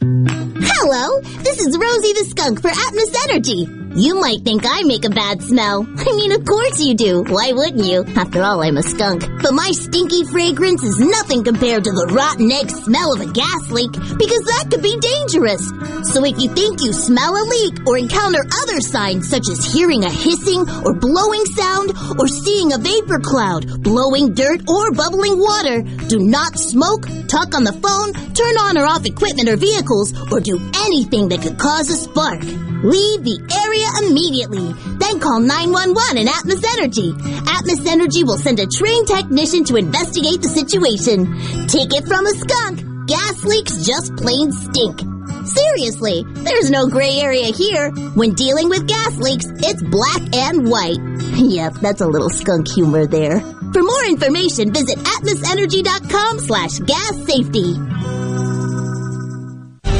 Hello, 0.00 1.20
this 1.20 1.60
is 1.60 1.76
Rosie 1.76 2.14
the 2.14 2.24
Skunk 2.30 2.62
for 2.62 2.70
Atmos 2.70 3.28
Energy. 3.28 3.77
You 3.94 4.20
might 4.20 4.42
think 4.42 4.62
I 4.64 4.82
make 4.84 5.04
a 5.04 5.10
bad 5.10 5.42
smell. 5.42 5.86
I 5.96 6.12
mean, 6.14 6.32
of 6.32 6.44
course 6.44 6.80
you 6.80 6.94
do. 6.94 7.24
Why 7.24 7.52
wouldn't 7.52 7.84
you? 7.84 8.04
After 8.16 8.42
all, 8.42 8.62
I'm 8.62 8.76
a 8.76 8.82
skunk. 8.82 9.26
But 9.42 9.54
my 9.54 9.70
stinky 9.72 10.24
fragrance 10.24 10.82
is 10.82 11.00
nothing 11.00 11.42
compared 11.42 11.84
to 11.84 11.90
the 11.90 12.12
rotten 12.14 12.50
egg 12.52 12.70
smell 12.70 13.14
of 13.14 13.20
a 13.20 13.32
gas 13.32 13.70
leak, 13.70 13.92
because 13.92 14.44
that 14.44 14.68
could 14.70 14.82
be 14.82 14.98
dangerous. 15.00 15.66
So 16.12 16.24
if 16.24 16.38
you 16.38 16.48
think 16.54 16.82
you 16.82 16.92
smell 16.92 17.34
a 17.34 17.44
leak 17.48 17.86
or 17.86 17.98
encounter 17.98 18.44
other 18.62 18.80
signs 18.80 19.28
such 19.28 19.48
as 19.48 19.64
hearing 19.64 20.04
a 20.04 20.10
hissing 20.10 20.68
or 20.84 20.94
blowing 20.94 21.44
sound 21.56 21.92
or 22.20 22.28
seeing 22.28 22.72
a 22.72 22.78
vapor 22.78 23.18
cloud, 23.18 23.82
blowing 23.82 24.34
dirt 24.34 24.68
or 24.68 24.92
bubbling 24.92 25.38
water, 25.38 25.82
do 26.06 26.18
not 26.18 26.58
smoke, 26.58 27.06
talk 27.26 27.54
on 27.54 27.64
the 27.64 27.72
phone, 27.72 28.12
turn 28.34 28.54
on 28.58 28.78
or 28.78 28.86
off 28.86 29.06
equipment 29.06 29.48
or 29.48 29.56
vehicles, 29.56 30.12
or 30.30 30.40
do 30.40 30.60
anything 30.86 31.28
that 31.28 31.42
could 31.42 31.58
cause 31.58 31.90
a 31.90 31.96
spark. 31.96 32.42
Leave 32.84 33.24
the 33.24 33.38
area 33.50 33.88
immediately. 34.06 34.72
Then 34.98 35.18
call 35.18 35.40
911 35.40 36.18
and 36.18 36.28
Atmos 36.28 36.62
Energy. 36.78 37.10
Atmos 37.42 37.86
Energy 37.86 38.22
will 38.22 38.38
send 38.38 38.60
a 38.60 38.66
trained 38.66 39.08
technician 39.08 39.64
to 39.64 39.76
investigate 39.76 40.42
the 40.42 40.48
situation. 40.48 41.26
Take 41.66 41.90
it 41.92 42.06
from 42.06 42.26
a 42.26 42.30
skunk. 42.30 43.08
Gas 43.08 43.44
leaks 43.44 43.84
just 43.84 44.14
plain 44.16 44.52
stink. 44.52 45.00
Seriously, 45.46 46.24
there's 46.44 46.70
no 46.70 46.86
gray 46.86 47.18
area 47.18 47.46
here. 47.46 47.90
When 48.14 48.34
dealing 48.34 48.68
with 48.68 48.86
gas 48.86 49.16
leaks, 49.18 49.46
it's 49.64 49.82
black 49.82 50.22
and 50.34 50.68
white. 50.70 50.98
Yep, 51.38 51.74
that's 51.80 52.00
a 52.00 52.06
little 52.06 52.30
skunk 52.30 52.68
humor 52.68 53.06
there. 53.06 53.40
For 53.40 53.82
more 53.82 54.04
information, 54.06 54.72
visit 54.72 54.98
atmosenergy.com 54.98 56.40
slash 56.40 56.78
gas 56.80 57.16
safety. 57.26 57.74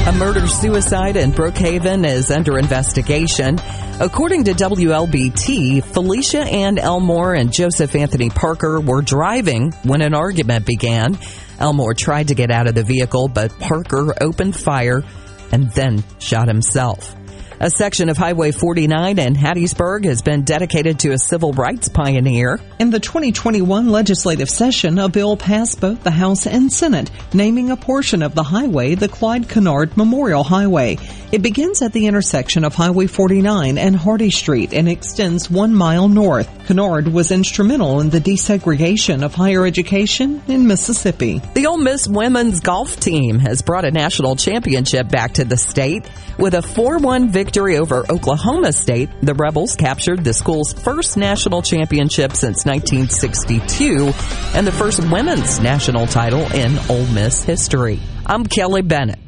A 0.09 0.13
murder 0.13 0.47
suicide 0.47 1.19
in 1.19 1.33
Brookhaven 1.33 2.07
is 2.07 2.31
under 2.31 2.59
investigation. 2.59 3.59
According 4.01 4.45
to 4.45 4.53
WLBT, 4.53 5.85
Felicia 5.85 6.45
Ann 6.45 6.79
Elmore 6.79 7.35
and 7.35 7.53
Joseph 7.53 7.95
Anthony 7.95 8.31
Parker 8.31 8.81
were 8.81 9.03
driving 9.03 9.73
when 9.83 10.01
an 10.01 10.15
argument 10.15 10.65
began. 10.65 11.19
Elmore 11.59 11.93
tried 11.93 12.29
to 12.29 12.35
get 12.35 12.51
out 12.51 12.67
of 12.67 12.75
the 12.75 12.85
vehicle, 12.85 13.29
but 13.29 13.59
Parker 13.59 14.15
opened 14.19 14.57
fire 14.57 15.05
and 15.53 15.71
then 15.73 16.03
shot 16.21 16.49
himself. 16.49 17.15
A 17.61 17.71
section 17.71 18.09
of 18.09 18.17
Highway 18.17 18.53
49 18.53 19.19
in 19.19 19.35
Hattiesburg 19.35 20.05
has 20.05 20.23
been 20.23 20.43
dedicated 20.43 21.01
to 21.01 21.11
a 21.11 21.19
civil 21.19 21.53
rights 21.53 21.89
pioneer. 21.89 22.61
In 22.79 22.91
the 22.91 23.01
2021 23.01 23.89
legislative 23.89 24.49
session, 24.49 24.97
a 24.97 25.09
bill 25.09 25.37
passed 25.37 25.81
both 25.81 26.05
the 26.05 26.13
House 26.13 26.47
and 26.47 26.73
Senate, 26.73 27.11
naming 27.35 27.73
a 27.73 27.77
portion 27.77 28.23
of 28.23 28.37
the 28.37 28.45
highway 28.45 28.95
the 28.95 29.09
Clyde 29.09 29.49
Kennard 29.49 29.97
Memorial 29.97 30.45
Highway. 30.45 30.99
It 31.33 31.43
begins 31.43 31.83
at 31.83 31.93
the 31.93 32.07
intersection 32.07 32.65
of 32.65 32.77
Highway 32.77 33.09
49 33.09 33.77
and 33.77 33.97
Hardy 33.97 34.31
Street 34.31 34.73
and 34.73 34.89
extends 34.89 35.51
one 35.51 35.75
mile 35.75 36.09
north. 36.09 36.49
Kennard 36.69 37.09
was 37.09 37.33
instrumental 37.33 38.01
in 38.01 38.11
the 38.11 38.21
desegregation 38.21 39.25
of 39.25 39.35
higher 39.35 39.67
education 39.67 40.41
in 40.47 40.69
Mississippi. 40.69 41.43
The 41.55 41.67
Ole 41.67 41.79
Miss 41.79 42.07
women's 42.07 42.61
golf 42.61 43.01
team 43.01 43.41
has 43.41 43.63
brought 43.63 43.85
a 43.85 43.91
national 43.91 44.37
championship 44.37 45.09
back 45.09 45.35
to 45.35 45.45
the 45.45 45.57
state 45.57 46.09
with 46.39 46.55
a 46.55 46.59
4-1 46.59 47.31
victory 47.31 47.48
victory 47.49 47.79
over 47.79 48.05
Oklahoma 48.11 48.71
State, 48.75 49.09
the 49.23 49.33
Rebels 49.33 49.75
captured 49.75 50.23
the 50.23 50.35
school's 50.35 50.75
first 50.75 51.17
national 51.17 51.63
championship 51.63 52.35
since 52.35 52.67
1962 52.67 54.13
and 54.55 54.67
the 54.67 54.73
first 54.73 55.01
women's 55.11 55.59
national 55.59 56.07
title 56.07 56.43
in 56.53 56.79
Ole 56.91 57.07
Miss 57.07 57.43
history. 57.43 58.01
I'm 58.27 58.45
Kelly 58.45 58.83
Bennett. 58.83 59.28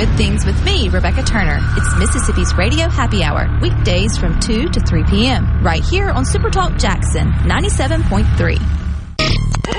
Good 0.00 0.16
Things 0.16 0.46
with 0.46 0.64
me, 0.64 0.88
Rebecca 0.88 1.22
Turner. 1.22 1.58
It's 1.76 1.94
Mississippi's 1.98 2.54
Radio 2.56 2.88
Happy 2.88 3.22
Hour, 3.22 3.58
weekdays 3.60 4.16
from 4.16 4.40
2 4.40 4.70
to 4.70 4.80
3 4.80 5.04
p.m., 5.04 5.62
right 5.62 5.84
here 5.84 6.08
on 6.08 6.24
Supertalk 6.24 6.80
Jackson 6.80 7.30
97.3. 7.44 8.56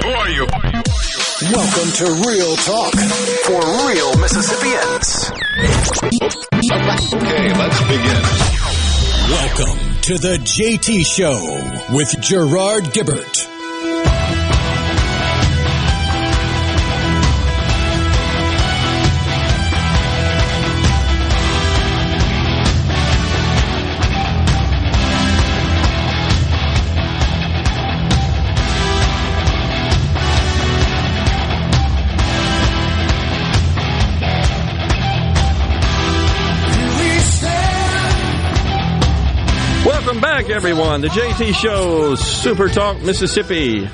Who 0.03 0.09
are 0.11 0.30
you? 0.30 0.45
Welcome 1.51 1.91
to 1.93 2.05
Real 2.30 2.55
Talk 2.57 2.93
for 3.45 3.61
real 3.89 4.15
Mississippians. 4.19 5.32
Okay, 6.72 7.53
let's 7.57 7.82
begin. 7.82 8.22
Welcome 9.28 10.01
to 10.03 10.19
the 10.19 10.38
JT 10.43 11.03
Show 11.03 11.95
with 11.95 12.15
Gerard 12.22 12.84
Gibert. 12.93 13.51
Back, 40.42 40.52
everyone. 40.52 41.02
The 41.02 41.08
JT 41.08 41.54
Show, 41.54 42.16
Super 42.16 42.68
Talk, 42.68 43.02
Mississippi. 43.02 43.88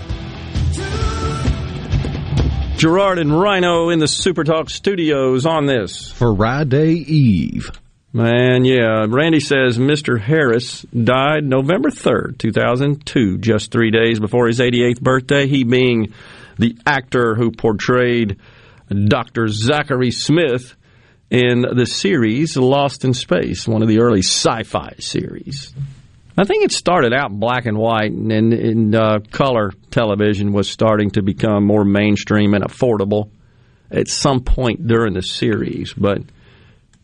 Gerard 2.78 3.20
and 3.20 3.38
Rhino 3.38 3.90
in 3.90 4.00
the 4.00 4.08
Super 4.08 4.44
Talk 4.44 4.70
studios 4.70 5.46
on 5.46 5.66
this. 5.66 6.12
Friday 6.12 6.92
Eve. 6.92 7.72
Man, 8.14 8.64
yeah. 8.64 9.06
Randy 9.10 9.40
says 9.40 9.78
Mr. 9.78 10.20
Harris 10.20 10.84
died 10.84 11.44
November 11.44 11.90
3rd, 11.90 12.38
2002, 12.38 13.40
just 13.40 13.72
three 13.72 13.92
days 13.92 14.20
before 14.20 14.48
his 14.48 14.60
88th 14.60 15.02
birthday. 15.02 15.48
He 15.48 15.64
being 15.64 16.14
the 16.58 16.78
actor 16.86 17.36
who 17.36 17.52
portrayed 17.52 18.38
Dr. 18.90 19.48
Zachary 19.48 20.12
Smith 20.12 20.76
in 21.30 21.62
the 21.62 21.86
series 21.86 22.56
Lost 22.56 23.04
in 23.04 23.14
Space, 23.14 23.68
one 23.68 23.82
of 23.82 23.90
the 23.90 24.00
early 24.00 24.22
sci 24.22 24.64
fi 24.64 24.94
series. 25.00 25.74
I 26.40 26.44
think 26.44 26.64
it 26.64 26.72
started 26.72 27.14
out 27.14 27.32
black 27.32 27.66
and 27.66 27.78
white, 27.78 28.12
and 28.12 28.54
in 28.54 28.94
uh, 28.94 29.20
color 29.32 29.72
television 29.90 30.54
was 30.54 30.70
starting 30.70 31.10
to 31.12 31.24
become 31.24 31.66
more 31.66 31.84
mainstream 31.84 32.54
and 32.54 32.64
affordable 32.64 33.32
at 33.90 34.08
some 34.08 34.42
point 34.42 34.86
during 34.86 35.16
the 35.16 35.24
series. 35.24 35.94
But 35.94 36.20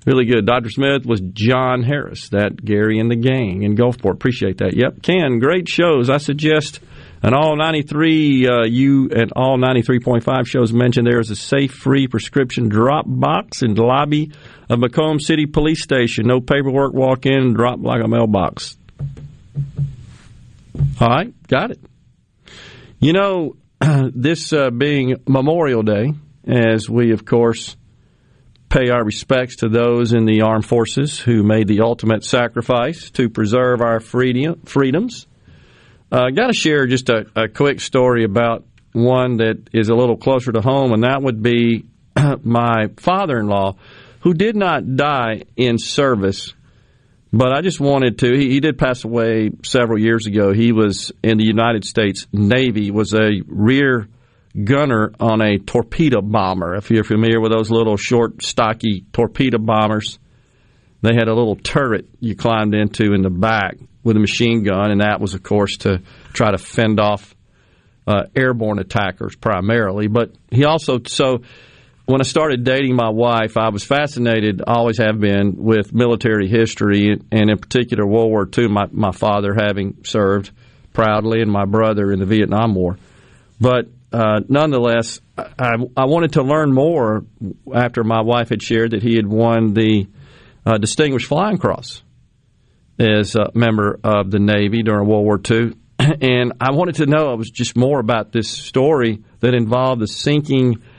really 0.05 0.25
good. 0.25 0.45
Dr. 0.45 0.69
Smith 0.69 1.07
was 1.07 1.19
John 1.19 1.81
Harris, 1.81 2.29
that 2.29 2.63
Gary 2.63 2.99
and 2.99 3.09
the 3.09 3.15
Gang 3.15 3.63
in 3.63 3.75
Gulfport. 3.75 4.13
Appreciate 4.13 4.59
that. 4.59 4.75
Yep, 4.75 5.01
Ken, 5.01 5.39
great 5.39 5.67
shows. 5.67 6.11
I 6.11 6.17
suggest 6.17 6.79
an 7.23 7.33
all 7.33 7.57
93 7.57 8.47
uh, 8.47 8.65
you 8.65 9.09
and 9.09 9.31
all 9.35 9.57
93.5 9.57 10.45
shows 10.45 10.71
mentioned 10.71 11.07
there 11.07 11.19
is 11.19 11.31
a 11.31 11.35
safe 11.35 11.71
free 11.71 12.07
prescription 12.07 12.69
drop 12.69 13.05
box 13.07 13.63
in 13.63 13.73
the 13.73 13.83
lobby 13.83 14.31
of 14.69 14.77
McComb 14.77 15.19
City 15.19 15.47
Police 15.47 15.81
Station. 15.81 16.27
No 16.27 16.39
paperwork, 16.39 16.93
walk 16.93 17.25
in, 17.25 17.53
drop 17.53 17.79
like 17.81 18.03
a 18.03 18.07
mailbox. 18.07 18.77
All 20.99 21.07
right, 21.07 21.33
got 21.47 21.71
it. 21.71 21.79
You 22.99 23.13
know, 23.13 23.55
this 24.13 24.53
uh, 24.53 24.69
being 24.69 25.17
Memorial 25.27 25.83
Day, 25.83 26.13
as 26.47 26.89
we, 26.89 27.11
of 27.11 27.25
course, 27.25 27.75
pay 28.69 28.89
our 28.89 29.03
respects 29.03 29.57
to 29.57 29.69
those 29.69 30.13
in 30.13 30.25
the 30.25 30.41
armed 30.41 30.65
forces 30.65 31.19
who 31.19 31.43
made 31.43 31.67
the 31.67 31.81
ultimate 31.81 32.23
sacrifice 32.23 33.11
to 33.11 33.29
preserve 33.29 33.81
our 33.81 33.99
freedom, 33.99 34.61
freedoms. 34.65 35.27
I 36.11 36.27
uh, 36.27 36.29
got 36.29 36.47
to 36.47 36.53
share 36.53 36.87
just 36.87 37.09
a, 37.09 37.25
a, 37.35 37.47
quick 37.47 37.81
story 37.81 38.23
about 38.23 38.65
one 38.91 39.37
that 39.37 39.69
is 39.73 39.89
a 39.89 39.95
little 39.95 40.17
closer 40.17 40.51
to 40.51 40.61
home, 40.61 40.91
and 40.91 41.03
that 41.03 41.21
would 41.21 41.43
be 41.43 41.85
my 42.43 42.87
father 42.97 43.37
in 43.37 43.47
law, 43.47 43.75
who 44.21 44.33
did 44.33 44.55
not 44.55 44.95
die 44.95 45.43
in 45.55 45.77
service 45.77 46.53
but 47.33 47.51
I 47.51 47.61
just 47.61 47.79
wanted 47.79 48.19
to. 48.19 48.31
He, 48.37 48.51
he, 48.51 48.59
did 48.59 48.77
pass 48.77 49.03
away 49.03 49.49
several 49.63 49.99
years 49.99 50.27
ago. 50.27 50.53
He 50.53 50.71
was 50.71 51.11
in 51.23 51.39
the 51.39 51.45
United 51.45 51.83
States 51.83 52.27
Navy. 52.31 52.91
Was 52.91 53.15
a 53.15 53.41
rear 53.47 54.07
gunner 54.63 55.11
on 55.19 55.41
a 55.41 55.57
torpedo 55.57 56.21
bomber. 56.21 56.75
If 56.75 56.91
you're 56.91 57.03
familiar 57.03 57.41
with 57.41 57.51
those 57.51 57.71
little 57.71 57.97
short, 57.97 58.43
stocky 58.43 59.05
torpedo 59.11 59.57
bombers, 59.57 60.19
they 61.01 61.15
had 61.15 61.27
a 61.27 61.33
little 61.33 61.55
turret 61.55 62.07
you 62.19 62.35
climbed 62.35 62.75
into 62.75 63.13
in 63.13 63.23
the 63.23 63.31
back 63.31 63.77
with 64.03 64.15
a 64.15 64.19
machine 64.19 64.63
gun, 64.63 64.91
and 64.91 65.01
that 65.01 65.19
was, 65.19 65.33
of 65.33 65.41
course, 65.41 65.77
to 65.77 66.03
try 66.33 66.51
to 66.51 66.59
fend 66.59 66.99
off 66.99 67.35
uh, 68.05 68.25
airborne 68.35 68.77
attackers 68.77 69.35
primarily. 69.35 70.07
But 70.07 70.35
he 70.51 70.65
also 70.65 70.99
so 71.07 71.41
when 72.05 72.19
I 72.19 72.23
started 72.23 72.63
dating 72.63 72.95
my 72.95 73.09
wife, 73.09 73.55
I 73.55 73.69
was 73.69 73.83
fascinated, 73.83 74.61
always 74.67 74.97
have 74.97 75.19
been, 75.19 75.55
with 75.63 75.93
military 75.93 76.49
history, 76.49 77.17
and 77.31 77.49
in 77.49 77.57
particular 77.57 78.05
World 78.05 78.29
War 78.29 78.49
II, 78.57 78.67
my, 78.67 78.87
my 78.91 79.11
father 79.11 79.53
having 79.57 80.03
served 80.03 80.51
proudly, 80.91 81.41
and 81.41 81.49
my 81.49 81.65
brother 81.65 82.11
in 82.11 82.19
the 82.19 82.25
Vietnam 82.25 82.75
War. 82.75 82.97
But 83.59 83.87
uh, 84.11 84.41
nonetheless, 84.49 85.21
I, 85.37 85.75
I, 85.95 86.05
wanted 86.05 86.33
to 86.33 86.43
learn 86.43 86.73
more 86.73 87.25
after 87.73 88.03
my 88.03 88.21
wife 88.21 88.49
had 88.49 88.61
shared 88.61 88.91
that 88.91 89.01
he 89.01 89.15
had 89.15 89.25
won 89.25 89.73
the 89.73 90.07
uh, 90.65 90.77
Distinguished 90.77 91.27
Flying 91.27 91.57
Cross 91.57 92.03
as 92.99 93.35
a 93.35 93.49
member 93.55 93.99
of 94.03 94.29
the 94.29 94.39
Navy 94.39 94.83
during 94.83 95.07
World 95.07 95.23
War 95.23 95.41
II. 95.49 95.73
And 96.21 96.53
I 96.59 96.73
wanted 96.73 96.95
to 96.95 97.05
know, 97.05 97.31
I 97.31 97.35
was 97.35 97.49
just 97.49 97.77
more 97.77 97.99
about 97.99 98.31
this 98.31 98.49
story 98.49 99.23
that 99.39 99.53
involved 99.53 100.01
the 100.01 100.07
sinking– 100.07 100.83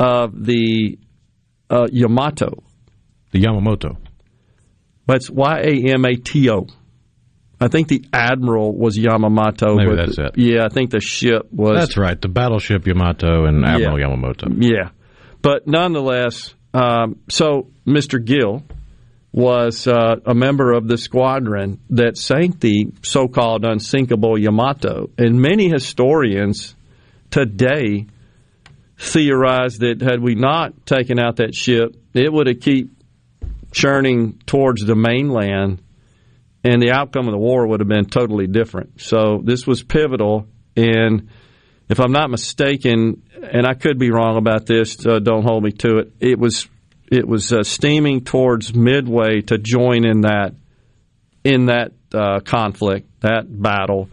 of 0.00 0.44
the 0.44 0.98
uh, 1.68 1.86
Yamato. 1.92 2.62
The 3.32 3.42
Yamamoto. 3.42 3.98
That's 5.06 5.30
Y 5.30 5.58
A 5.60 5.92
M 5.92 6.04
A 6.04 6.16
T 6.16 6.50
O. 6.50 6.66
I 7.60 7.68
think 7.68 7.88
the 7.88 8.04
admiral 8.12 8.74
was 8.74 8.98
Yamamoto. 8.98 9.76
Maybe 9.76 9.94
that's 9.94 10.18
it. 10.18 10.38
Yeah, 10.38 10.64
I 10.64 10.70
think 10.70 10.90
the 10.90 11.00
ship 11.00 11.52
was. 11.52 11.78
That's 11.78 11.98
right. 11.98 12.20
The 12.20 12.28
battleship 12.28 12.86
Yamato 12.86 13.44
and 13.44 13.64
Admiral 13.64 14.00
yeah. 14.00 14.06
Yamamoto. 14.06 14.56
Yeah, 14.58 14.90
but 15.42 15.66
nonetheless, 15.66 16.54
um, 16.72 17.20
so 17.28 17.68
Mr. 17.86 18.24
Gill 18.24 18.62
was 19.32 19.86
uh, 19.86 20.16
a 20.24 20.34
member 20.34 20.72
of 20.72 20.88
the 20.88 20.96
squadron 20.96 21.80
that 21.90 22.16
sank 22.16 22.58
the 22.58 22.86
so-called 23.02 23.64
unsinkable 23.64 24.38
Yamato, 24.38 25.10
and 25.18 25.40
many 25.40 25.68
historians 25.68 26.74
today 27.30 28.06
theorized 29.00 29.80
that 29.80 30.02
had 30.02 30.20
we 30.20 30.34
not 30.34 30.84
taken 30.84 31.18
out 31.18 31.36
that 31.36 31.54
ship, 31.54 31.96
it 32.12 32.30
would 32.30 32.46
have 32.46 32.60
keep 32.60 32.90
churning 33.72 34.38
towards 34.44 34.84
the 34.84 34.94
mainland, 34.94 35.82
and 36.62 36.82
the 36.82 36.90
outcome 36.92 37.26
of 37.26 37.32
the 37.32 37.38
war 37.38 37.66
would 37.66 37.80
have 37.80 37.88
been 37.88 38.04
totally 38.04 38.46
different. 38.46 39.00
So 39.00 39.40
this 39.42 39.66
was 39.66 39.82
pivotal, 39.82 40.46
and 40.76 41.30
if 41.88 41.98
I'm 41.98 42.12
not 42.12 42.30
mistaken, 42.30 43.22
and 43.42 43.66
I 43.66 43.72
could 43.72 43.98
be 43.98 44.10
wrong 44.10 44.36
about 44.36 44.66
this, 44.66 45.04
uh, 45.06 45.18
don't 45.18 45.44
hold 45.44 45.64
me 45.64 45.72
to 45.72 45.98
it. 45.98 46.12
It 46.20 46.38
was 46.38 46.68
it 47.10 47.26
was 47.26 47.52
uh, 47.52 47.62
steaming 47.62 48.22
towards 48.22 48.74
Midway 48.74 49.40
to 49.46 49.56
join 49.56 50.04
in 50.04 50.20
that 50.20 50.54
in 51.42 51.66
that 51.66 51.92
uh, 52.12 52.40
conflict, 52.40 53.08
that 53.22 53.44
battle, 53.48 54.10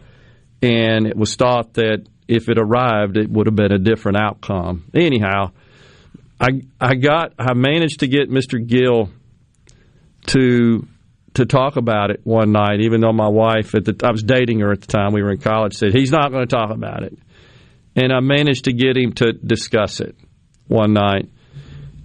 and 0.62 1.06
it 1.06 1.16
was 1.16 1.36
thought 1.36 1.74
that 1.74 2.06
if 2.28 2.48
it 2.48 2.58
arrived, 2.58 3.16
it 3.16 3.30
would 3.30 3.46
have 3.46 3.56
been 3.56 3.72
a 3.72 3.78
different 3.78 4.18
outcome. 4.20 4.84
Anyhow, 4.94 5.52
I 6.40 6.62
I 6.80 6.94
got 6.94 7.32
I 7.38 7.54
managed 7.54 8.00
to 8.00 8.06
get 8.06 8.30
Mr. 8.30 8.64
Gill 8.64 9.10
to 10.26 10.86
to 11.34 11.46
talk 11.46 11.76
about 11.76 12.10
it 12.10 12.20
one 12.24 12.52
night, 12.52 12.80
even 12.80 13.00
though 13.00 13.12
my 13.12 13.28
wife 13.28 13.74
at 13.74 13.84
the 13.84 13.96
I 14.04 14.10
was 14.10 14.22
dating 14.22 14.60
her 14.60 14.70
at 14.70 14.82
the 14.82 14.86
time, 14.86 15.12
we 15.12 15.22
were 15.22 15.32
in 15.32 15.38
college, 15.38 15.74
said 15.74 15.94
he's 15.94 16.12
not 16.12 16.30
going 16.30 16.46
to 16.46 16.54
talk 16.54 16.70
about 16.70 17.02
it, 17.02 17.18
and 17.96 18.12
I 18.12 18.20
managed 18.20 18.64
to 18.64 18.72
get 18.72 18.96
him 18.96 19.12
to 19.14 19.32
discuss 19.32 20.00
it 20.00 20.14
one 20.68 20.92
night. 20.92 21.28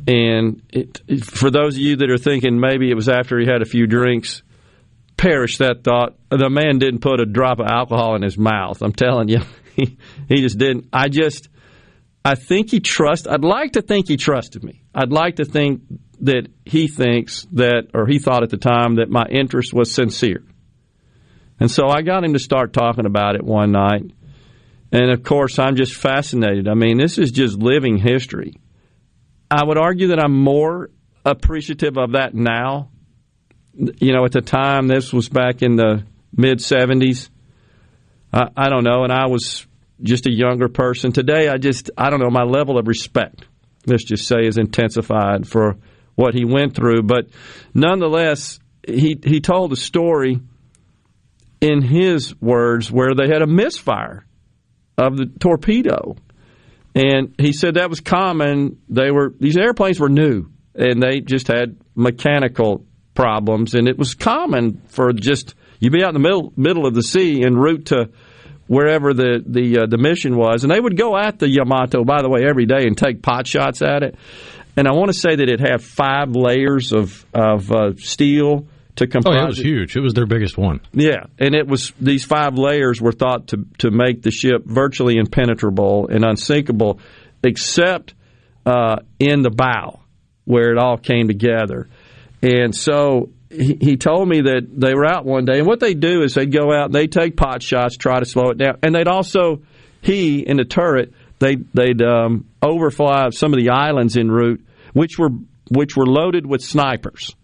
And 0.06 0.62
it, 0.70 1.00
for 1.24 1.50
those 1.50 1.76
of 1.76 1.82
you 1.82 1.96
that 1.98 2.12
are 2.12 2.18
thinking 2.18 2.60
maybe 2.60 2.92
it 2.92 2.96
was 2.96 3.08
after 3.08 3.40
he 3.40 3.46
had 3.46 3.62
a 3.62 3.66
few 3.66 3.88
drinks, 3.88 4.42
perish 5.16 5.58
that 5.60 5.84
thought. 5.84 6.16
The 6.30 6.50
man 6.50 6.80
didn't 6.80 7.00
put 7.00 7.22
a 7.22 7.26
drop 7.26 7.60
of 7.60 7.68
alcohol 7.68 8.16
in 8.16 8.22
his 8.22 8.38
mouth. 8.38 8.82
I'm 8.82 8.92
telling 8.92 9.30
you, 9.30 9.40
he, 10.28 10.42
just 10.42 10.58
didn't. 10.58 10.88
I 10.94 11.10
just, 11.10 11.50
I 12.24 12.36
think 12.36 12.72
he 12.72 12.80
trust. 12.80 13.28
I'd 13.28 13.44
like 13.44 13.74
to 13.74 13.82
think 13.82 14.08
he 14.08 14.18
trusted 14.18 14.64
me. 14.64 14.84
I'd 14.94 15.12
like 15.12 15.38
to 15.38 15.46
think 15.46 15.82
that 16.22 16.48
he 16.66 16.88
thinks 16.88 17.46
that, 17.54 17.88
or 17.94 18.08
he 18.08 18.20
thought 18.20 18.44
at 18.44 18.50
the 18.50 18.58
time 18.58 18.96
that 18.96 19.10
my 19.10 19.26
interest 19.30 19.74
was 19.74 19.92
sincere. 19.92 20.44
And 21.60 21.70
so 21.70 21.88
I 21.88 22.02
got 22.02 22.24
him 22.24 22.34
to 22.34 22.40
start 22.40 22.74
talking 22.74 23.06
about 23.06 23.36
it 23.36 23.44
one 23.44 23.72
night. 23.72 24.12
And 24.92 25.12
of 25.12 25.24
course, 25.24 25.60
I'm 25.60 25.76
just 25.76 25.96
fascinated. 25.96 26.68
I 26.68 26.76
mean, 26.76 26.98
this 26.98 27.18
is 27.18 27.32
just 27.32 27.58
living 27.58 27.98
history. 27.98 28.56
I 29.50 29.64
would 29.64 29.78
argue 29.78 30.08
that 30.08 30.20
I'm 30.20 30.34
more 30.34 30.90
appreciative 31.26 31.98
of 31.98 32.14
that 32.14 32.34
now. 32.34 32.90
You 33.74 34.14
know, 34.14 34.26
at 34.26 34.32
the 34.32 34.42
time, 34.42 34.88
this 34.88 35.12
was 35.12 35.30
back 35.30 35.62
in 35.62 35.76
the 35.76 36.06
mid 36.36 36.60
70s. 36.60 37.30
I, 38.34 38.48
I 38.58 38.70
don't 38.70 38.84
know, 38.84 39.04
and 39.04 39.14
I 39.14 39.28
was 39.28 39.68
just 40.02 40.26
a 40.26 40.32
younger 40.32 40.68
person. 40.68 41.12
Today, 41.12 41.48
I 41.48 41.58
just, 41.58 41.92
I 41.98 42.10
don't 42.10 42.20
know, 42.20 42.30
my 42.30 42.44
level 42.44 42.78
of 42.78 42.88
respect, 42.88 43.46
let's 43.86 44.04
just 44.04 44.28
say, 44.28 44.46
is 44.46 44.58
intensified 44.58 45.48
for 45.48 45.78
what 46.16 46.34
he 46.34 46.46
went 46.46 46.76
through. 46.76 47.04
But 47.04 47.28
nonetheless, 47.74 48.60
he, 48.86 49.20
he 49.24 49.40
told 49.40 49.72
a 49.72 49.78
story 49.78 50.40
in 51.62 51.82
his 51.82 52.40
words 52.42 52.92
where 52.92 53.14
they 53.16 53.28
had 53.28 53.42
a 53.42 53.48
misfire 53.48 54.26
of 54.98 55.18
the 55.18 55.26
torpedo. 55.40 56.16
And 56.96 57.34
he 57.40 57.54
said 57.54 57.76
that 57.76 57.90
was 57.90 58.02
common. 58.02 58.82
They 58.90 59.12
were 59.12 59.34
these 59.40 59.58
airplanes 59.58 60.00
were 60.00 60.10
new 60.10 60.52
and 60.76 61.02
they 61.02 61.22
just 61.22 61.48
had 61.48 61.78
mechanical 61.96 62.86
problems 63.16 63.74
and 63.74 63.88
it 63.88 63.98
was 63.98 64.14
common 64.14 64.82
for 64.90 65.14
just 65.14 65.56
you 65.84 65.92
be 65.92 66.04
out 66.04 66.10
in 66.10 66.14
the 66.14 66.20
middle 66.20 66.54
middle 66.56 66.88
of 66.88 66.94
the 66.94 67.04
sea 67.04 67.44
en 67.44 67.56
route 67.56 67.88
to 67.88 68.10
wherever 68.68 69.14
the 69.14 69.44
the 69.46 69.80
uh, 69.80 69.86
the 69.86 69.98
mission 69.98 70.38
was 70.38 70.64
and 70.64 70.72
they 70.72 70.80
would 70.80 70.98
go 70.98 71.18
at 71.18 71.40
the 71.40 71.50
Yamato 71.50 72.06
by 72.06 72.22
the 72.22 72.30
way 72.30 72.46
every 72.48 72.66
day 72.66 72.88
and 72.88 72.98
take 72.98 73.22
pot 73.22 73.46
shots 73.46 73.82
at 73.82 74.02
it. 74.02 74.16
And 74.76 74.88
I 74.88 74.94
want 74.94 75.12
to 75.12 75.18
say 75.18 75.36
that 75.36 75.50
it 75.50 75.60
had 75.60 75.84
five 75.84 76.36
layers 76.36 76.94
of 76.94 77.26
of 77.34 77.72
uh, 77.72 77.96
steel 77.98 78.66
to 78.96 79.08
comprise. 79.08 79.38
Oh, 79.38 79.44
it 79.44 79.48
was 79.48 79.58
huge. 79.58 79.96
It 79.96 80.00
was 80.00 80.14
their 80.14 80.26
biggest 80.26 80.58
one. 80.58 80.80
Yeah, 80.94 81.26
and 81.38 81.54
it 81.54 81.68
was 81.68 81.92
these 82.00 82.24
five 82.24 82.58
layers 82.58 83.02
were 83.02 83.12
thought 83.12 83.48
to 83.50 83.66
to 83.80 83.92
make 83.92 84.22
the 84.22 84.32
ship 84.32 84.64
virtually 84.66 85.18
impenetrable 85.18 86.08
and 86.08 86.24
unsinkable, 86.24 87.00
except 87.44 88.14
uh, 88.66 88.98
in 89.20 89.42
the 89.42 89.52
bow 89.52 90.00
where 90.46 90.72
it 90.72 90.78
all 90.78 90.98
came 90.98 91.28
together. 91.28 91.90
And 92.42 92.76
so 92.76 93.30
he, 93.54 93.98
told 93.98 94.28
me 94.28 94.42
that 94.42 94.68
they 94.72 94.94
were 94.94 95.06
out 95.06 95.26
one 95.26 95.46
day, 95.46 95.60
and 95.60 95.68
what 95.68 95.80
they 95.80 95.94
do 95.94 96.22
is 96.22 96.34
they'd 96.34 96.52
go 96.52 96.74
out 96.74 96.86
and 96.86 96.94
they 96.94 97.08
take 97.08 97.38
pot 97.38 97.62
shots, 97.62 97.98
try 97.98 98.20
to 98.20 98.26
slow 98.26 98.50
it 98.50 98.58
down, 98.58 98.78
and 98.84 98.94
they'd 98.94 99.08
also 99.08 99.62
he 100.02 100.40
in 100.40 100.58
the 100.58 100.66
turret 100.66 101.14
they 101.40 101.56
they'd 101.74 102.02
um, 102.02 102.50
overfly 102.62 103.30
some 103.30 103.54
of 103.54 103.60
the 103.60 103.70
islands 103.70 104.18
en 104.18 104.30
route, 104.30 104.66
which 104.94 105.18
were 105.18 105.30
which 105.70 105.96
were 105.96 106.06
loaded 106.06 106.46
with 106.46 106.62
snipers 106.62 107.36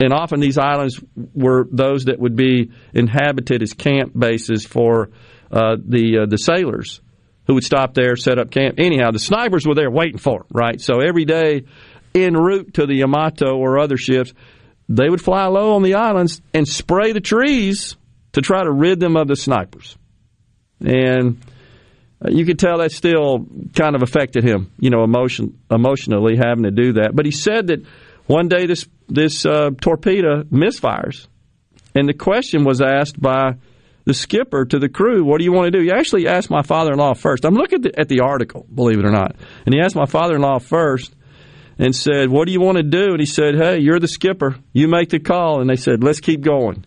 and 0.00 0.12
often 0.12 0.40
these 0.40 0.58
islands 0.58 1.00
were 1.34 1.66
those 1.70 2.06
that 2.06 2.18
would 2.18 2.36
be 2.36 2.70
inhabited 2.94 3.62
as 3.62 3.72
camp 3.72 4.12
bases 4.18 4.64
for 4.64 5.10
uh, 5.50 5.76
the 5.84 6.22
uh, 6.22 6.26
the 6.26 6.38
sailors 6.38 7.00
who 7.46 7.54
would 7.54 7.64
stop 7.64 7.94
there, 7.94 8.16
set 8.16 8.38
up 8.38 8.50
camp. 8.50 8.76
Anyhow, 8.78 9.10
the 9.10 9.18
snipers 9.18 9.66
were 9.66 9.74
there 9.74 9.90
waiting 9.90 10.18
for 10.18 10.40
them, 10.40 10.48
right? 10.52 10.80
So 10.80 11.00
every 11.00 11.24
day, 11.24 11.64
en 12.14 12.34
route 12.34 12.74
to 12.74 12.86
the 12.86 12.96
Yamato 12.96 13.56
or 13.56 13.78
other 13.78 13.96
ships, 13.96 14.32
they 14.88 15.08
would 15.08 15.20
fly 15.20 15.46
low 15.46 15.74
on 15.74 15.82
the 15.82 15.94
islands 15.94 16.40
and 16.52 16.66
spray 16.66 17.12
the 17.12 17.20
trees 17.20 17.96
to 18.32 18.40
try 18.40 18.62
to 18.62 18.70
rid 18.70 19.00
them 19.00 19.16
of 19.16 19.28
the 19.28 19.36
snipers. 19.36 19.96
And 20.84 21.40
uh, 22.24 22.30
you 22.30 22.44
could 22.44 22.58
tell 22.58 22.78
that 22.78 22.92
still 22.92 23.46
kind 23.74 23.94
of 23.94 24.02
affected 24.02 24.44
him, 24.44 24.70
you 24.78 24.90
know, 24.90 25.04
emotion, 25.04 25.58
emotionally 25.70 26.36
having 26.36 26.64
to 26.64 26.70
do 26.70 26.94
that. 26.94 27.14
But 27.14 27.26
he 27.26 27.32
said 27.32 27.68
that 27.68 27.84
one 28.26 28.48
day 28.48 28.66
this 28.66 28.86
this 29.08 29.44
uh, 29.44 29.70
torpedo 29.80 30.44
misfires, 30.44 31.26
and 31.94 32.08
the 32.08 32.14
question 32.14 32.64
was 32.64 32.80
asked 32.80 33.20
by 33.20 33.56
the 34.04 34.14
skipper 34.14 34.64
to 34.64 34.78
the 34.78 34.88
crew, 34.88 35.24
"What 35.24 35.38
do 35.38 35.44
you 35.44 35.52
want 35.52 35.72
to 35.72 35.78
do?" 35.78 35.84
He 35.84 35.90
actually 35.90 36.28
asked 36.28 36.50
my 36.50 36.62
father-in-law 36.62 37.14
first. 37.14 37.44
I'm 37.44 37.54
looking 37.54 37.84
at 37.84 37.92
the, 37.92 38.00
at 38.00 38.08
the 38.08 38.20
article, 38.20 38.66
believe 38.72 38.98
it 38.98 39.04
or 39.04 39.10
not, 39.10 39.36
and 39.66 39.74
he 39.74 39.80
asked 39.80 39.96
my 39.96 40.06
father-in-law 40.06 40.60
first 40.60 41.14
and 41.82 41.96
said, 41.96 42.30
"What 42.30 42.46
do 42.46 42.52
you 42.52 42.60
want 42.60 42.76
to 42.76 42.84
do?" 42.84 43.10
And 43.10 43.18
he 43.18 43.26
said, 43.26 43.56
"Hey, 43.56 43.80
you're 43.80 43.98
the 43.98 44.06
skipper. 44.06 44.54
You 44.72 44.86
make 44.86 45.08
the 45.08 45.18
call." 45.18 45.60
And 45.60 45.68
they 45.68 45.74
said, 45.74 46.04
"Let's 46.04 46.20
keep 46.20 46.40
going." 46.40 46.84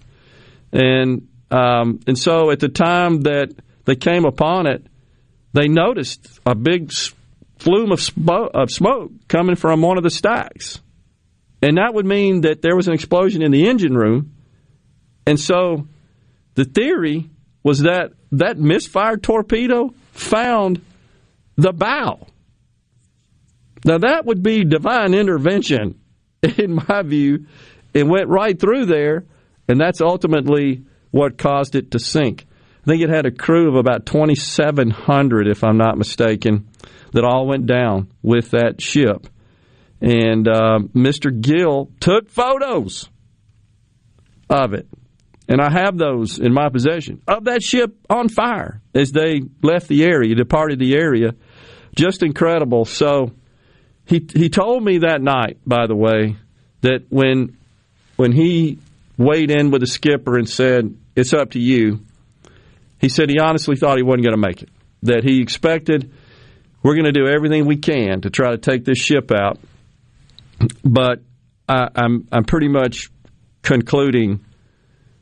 And 0.72 1.28
um, 1.52 2.00
and 2.08 2.18
so 2.18 2.50
at 2.50 2.62
the 2.62 2.70
time 2.70 3.22
that 3.22 3.54
they 3.84 3.98
came 3.98 4.24
upon 4.24 4.68
it, 4.68 4.88
they 5.52 5.68
noticed 5.68 6.40
a 6.46 6.56
big 6.56 6.94
flume 7.60 7.92
of, 7.92 8.10
of 8.54 8.72
smoke 8.72 9.12
coming 9.28 9.58
from 9.58 9.82
one 9.82 9.98
of 9.98 10.04
the 10.04 10.10
stacks. 10.10 10.80
And 11.62 11.78
that 11.78 11.94
would 11.94 12.06
mean 12.06 12.42
that 12.42 12.62
there 12.62 12.76
was 12.76 12.88
an 12.88 12.94
explosion 12.94 13.42
in 13.42 13.52
the 13.52 13.68
engine 13.68 13.96
room. 13.96 14.34
And 15.28 15.38
so 15.38 15.88
the 16.54 16.64
theory 16.64 17.30
was 17.64 17.80
that 17.80 18.14
that 18.32 18.58
misfired 18.58 19.24
torpedo 19.24 19.94
found 20.14 20.82
the 21.58 21.74
bow. 21.74 22.28
Now, 23.86 24.00
that 24.00 24.26
would 24.26 24.42
be 24.42 24.66
divine 24.66 25.14
intervention, 25.14 26.00
in 26.58 26.80
my 26.88 27.04
view. 27.04 27.46
It 27.94 28.06
went 28.06 28.28
right 28.28 28.60
through 28.60 28.88
there, 28.88 29.26
and 29.68 29.80
that's 29.80 30.02
ultimately 30.02 30.84
what 31.12 31.38
caused 31.38 31.76
it 31.76 31.92
to 31.92 32.00
sink. 32.00 32.46
I 32.84 32.90
think 32.90 33.04
it 33.04 33.10
had 33.10 33.26
a 33.26 33.32
crew 33.32 33.70
of 33.70 33.76
about 33.76 34.06
2,700, 34.06 35.48
if 35.48 35.64
I'm 35.64 35.78
not 35.78 35.98
mistaken, 35.98 36.68
that 37.14 37.24
all 37.24 37.48
went 37.48 37.68
down 37.68 38.12
with 38.22 38.52
that 38.52 38.82
ship. 38.82 39.28
And 40.02 40.48
uh, 40.48 40.80
Mr. 40.94 41.32
Gill 41.40 41.90
took 42.00 42.30
photos 42.30 43.10
of 44.50 44.74
it. 44.74 44.88
And 45.48 45.62
I 45.62 45.72
have 45.72 45.98
those 45.98 46.40
in 46.40 46.54
my 46.54 46.70
possession 46.70 47.22
of 47.28 47.46
that 47.46 47.62
ship 47.62 47.96
on 48.10 48.30
fire 48.30 48.82
as 48.96 49.12
they 49.12 49.42
left 49.62 49.88
the 49.88 50.04
area, 50.04 50.36
departed 50.36 50.80
the 50.80 50.96
area. 50.96 51.36
Just 51.96 52.24
incredible. 52.24 52.86
So 52.86 53.32
he 54.06 54.26
he 54.34 54.50
told 54.50 54.84
me 54.84 55.00
that 55.00 55.22
night, 55.22 55.58
by 55.66 55.88
the 55.88 55.96
way, 55.96 56.38
that 56.82 57.06
when 57.10 57.58
when 58.16 58.32
he 58.32 58.80
weighed 59.18 59.52
in 59.52 59.72
with 59.72 59.82
the 59.82 59.88
skipper 59.88 60.38
and 60.38 60.48
said, 60.48 60.96
It's 61.16 61.34
up 61.34 61.52
to 61.52 61.60
you, 61.60 62.02
he 63.00 63.10
said 63.10 63.30
he 63.30 63.40
honestly 63.40 63.76
thought 63.76 63.98
he 63.98 64.04
wasn't 64.04 64.24
going 64.24 64.36
to 64.36 64.48
make 64.48 64.62
it. 64.62 64.70
That 65.04 65.24
he 65.24 65.42
expected 65.42 66.12
we're 66.84 66.94
going 66.94 67.06
to 67.06 67.12
do 67.12 67.28
everything 67.28 67.66
we 67.66 67.78
can 67.78 68.22
to 68.22 68.30
try 68.30 68.52
to 68.52 68.60
take 68.60 68.86
this 68.86 69.00
ship 69.00 69.32
out 69.32 69.60
but 70.84 71.22
I, 71.68 71.88
I'm 71.96 72.28
I'm 72.32 72.44
pretty 72.44 72.68
much 72.68 73.10
concluding 73.62 74.46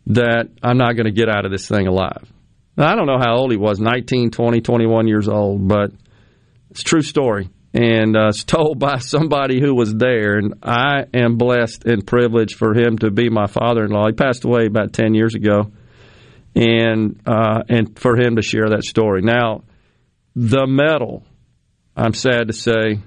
that 0.08 0.50
I'm 0.62 0.78
not 0.78 0.94
going 0.94 1.06
to 1.06 1.12
get 1.12 1.30
out 1.30 1.46
of 1.46 1.52
this 1.52 1.68
thing 1.68 1.88
alive. 1.88 2.30
Now, 2.76 2.92
I 2.92 2.96
don't 2.96 3.06
know 3.06 3.20
how 3.20 3.36
old 3.36 3.52
he 3.52 3.58
was 3.58 3.80
19, 3.80 4.32
20, 4.32 4.62
21 4.62 5.08
years 5.08 5.30
old, 5.30 5.68
but 5.68 5.92
it's 6.72 6.84
true 6.84 7.02
story. 7.02 7.50
And 7.74 8.16
uh, 8.16 8.28
it's 8.28 8.44
told 8.44 8.80
by 8.80 9.00
somebody 9.00 9.60
who 9.60 9.74
was 9.76 9.94
there. 9.94 10.38
And 10.38 10.56
I 10.64 11.06
am 11.14 11.38
blessed 11.38 11.86
and 11.86 12.06
privileged 12.06 12.56
for 12.56 12.74
him 12.74 12.98
to 13.00 13.12
be 13.12 13.30
my 13.30 13.48
father 13.48 13.84
in 13.84 13.92
law. 13.92 14.08
He 14.08 14.14
passed 14.14 14.44
away 14.44 14.66
about 14.66 14.94
10 14.94 15.14
years 15.14 15.36
ago. 15.36 15.72
And, 16.56 17.20
uh, 17.26 17.64
and 17.68 17.98
for 17.98 18.16
him 18.16 18.36
to 18.36 18.44
share 18.44 18.70
that 18.70 18.84
story. 18.84 19.24
Now, 19.24 19.64
the 20.36 20.68
medal, 20.68 21.26
I'm 21.98 22.14
sad 22.14 22.48
to 22.48 22.54
say, 22.54 23.00